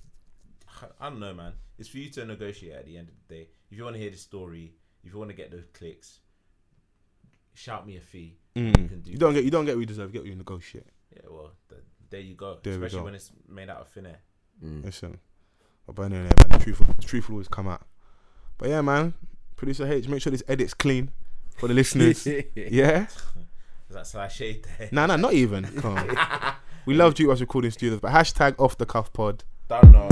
I 1.00 1.08
don't 1.10 1.20
know, 1.20 1.32
man. 1.34 1.52
It's 1.78 1.88
for 1.88 1.98
you 1.98 2.10
to 2.10 2.24
negotiate 2.24 2.74
at 2.74 2.84
the 2.86 2.96
end 2.98 3.08
of 3.08 3.14
the 3.28 3.34
day. 3.34 3.48
If 3.70 3.78
you 3.78 3.84
want 3.84 3.96
to 3.96 4.00
hear 4.02 4.10
the 4.10 4.16
story, 4.16 4.74
if 5.04 5.12
you 5.12 5.18
want 5.18 5.30
to 5.30 5.36
get 5.36 5.50
those 5.50 5.64
clicks, 5.72 6.18
shout 7.54 7.86
me 7.86 7.96
a 7.96 8.00
fee. 8.00 8.36
Mm. 8.56 8.74
can 8.88 9.00
do 9.00 9.10
You 9.12 9.16
don't 9.18 9.34
get. 9.34 9.44
You 9.44 9.50
don't 9.50 9.64
get 9.64 9.76
what 9.76 9.80
you 9.80 9.86
deserve. 9.86 10.12
Get 10.12 10.22
what 10.22 10.28
you 10.30 10.36
negotiate. 10.36 10.86
Yeah, 11.14 11.22
well, 11.30 11.52
th- 11.68 11.80
there 12.10 12.20
you 12.20 12.34
go. 12.34 12.58
There 12.62 12.72
we 12.78 12.86
Especially 12.86 12.98
go. 13.00 13.04
when 13.04 13.14
it's 13.14 13.30
made 13.48 13.68
out 13.70 13.80
of 13.82 13.88
thin 13.88 14.06
air. 14.06 14.18
Mm. 14.64 14.84
Listen, 14.84 15.18
I'll 15.88 15.94
burn 15.94 16.12
in 16.12 16.24
there, 16.24 16.32
man. 16.48 16.58
The 16.58 16.64
truth, 16.64 16.78
the 16.78 17.02
truth 17.02 17.28
will 17.28 17.36
always 17.36 17.48
come 17.48 17.68
out. 17.68 17.82
But 18.58 18.68
yeah, 18.68 18.80
man, 18.82 19.14
producer 19.56 19.90
H, 19.90 20.08
make 20.08 20.22
sure 20.22 20.30
this 20.30 20.42
edit's 20.48 20.74
clean 20.74 21.10
for 21.56 21.68
the 21.68 21.74
listeners. 21.74 22.26
yeah. 22.54 23.06
Is 23.88 23.96
that 23.96 24.06
slash 24.06 24.36
shade 24.36 24.66
there? 24.78 24.88
Nah, 24.92 25.06
nah, 25.06 25.16
not 25.16 25.32
even. 25.32 25.64
Come 25.64 25.96
on. 25.96 26.16
we 26.86 26.94
loved 26.94 27.18
you 27.18 27.32
as 27.32 27.40
recording 27.40 27.70
studios, 27.70 28.00
but 28.00 28.12
hashtag 28.12 28.54
off 28.58 28.76
the 28.76 28.86
cuff 28.86 29.12
pod. 29.12 29.44
Don't 29.68 29.92
know. 29.92 30.08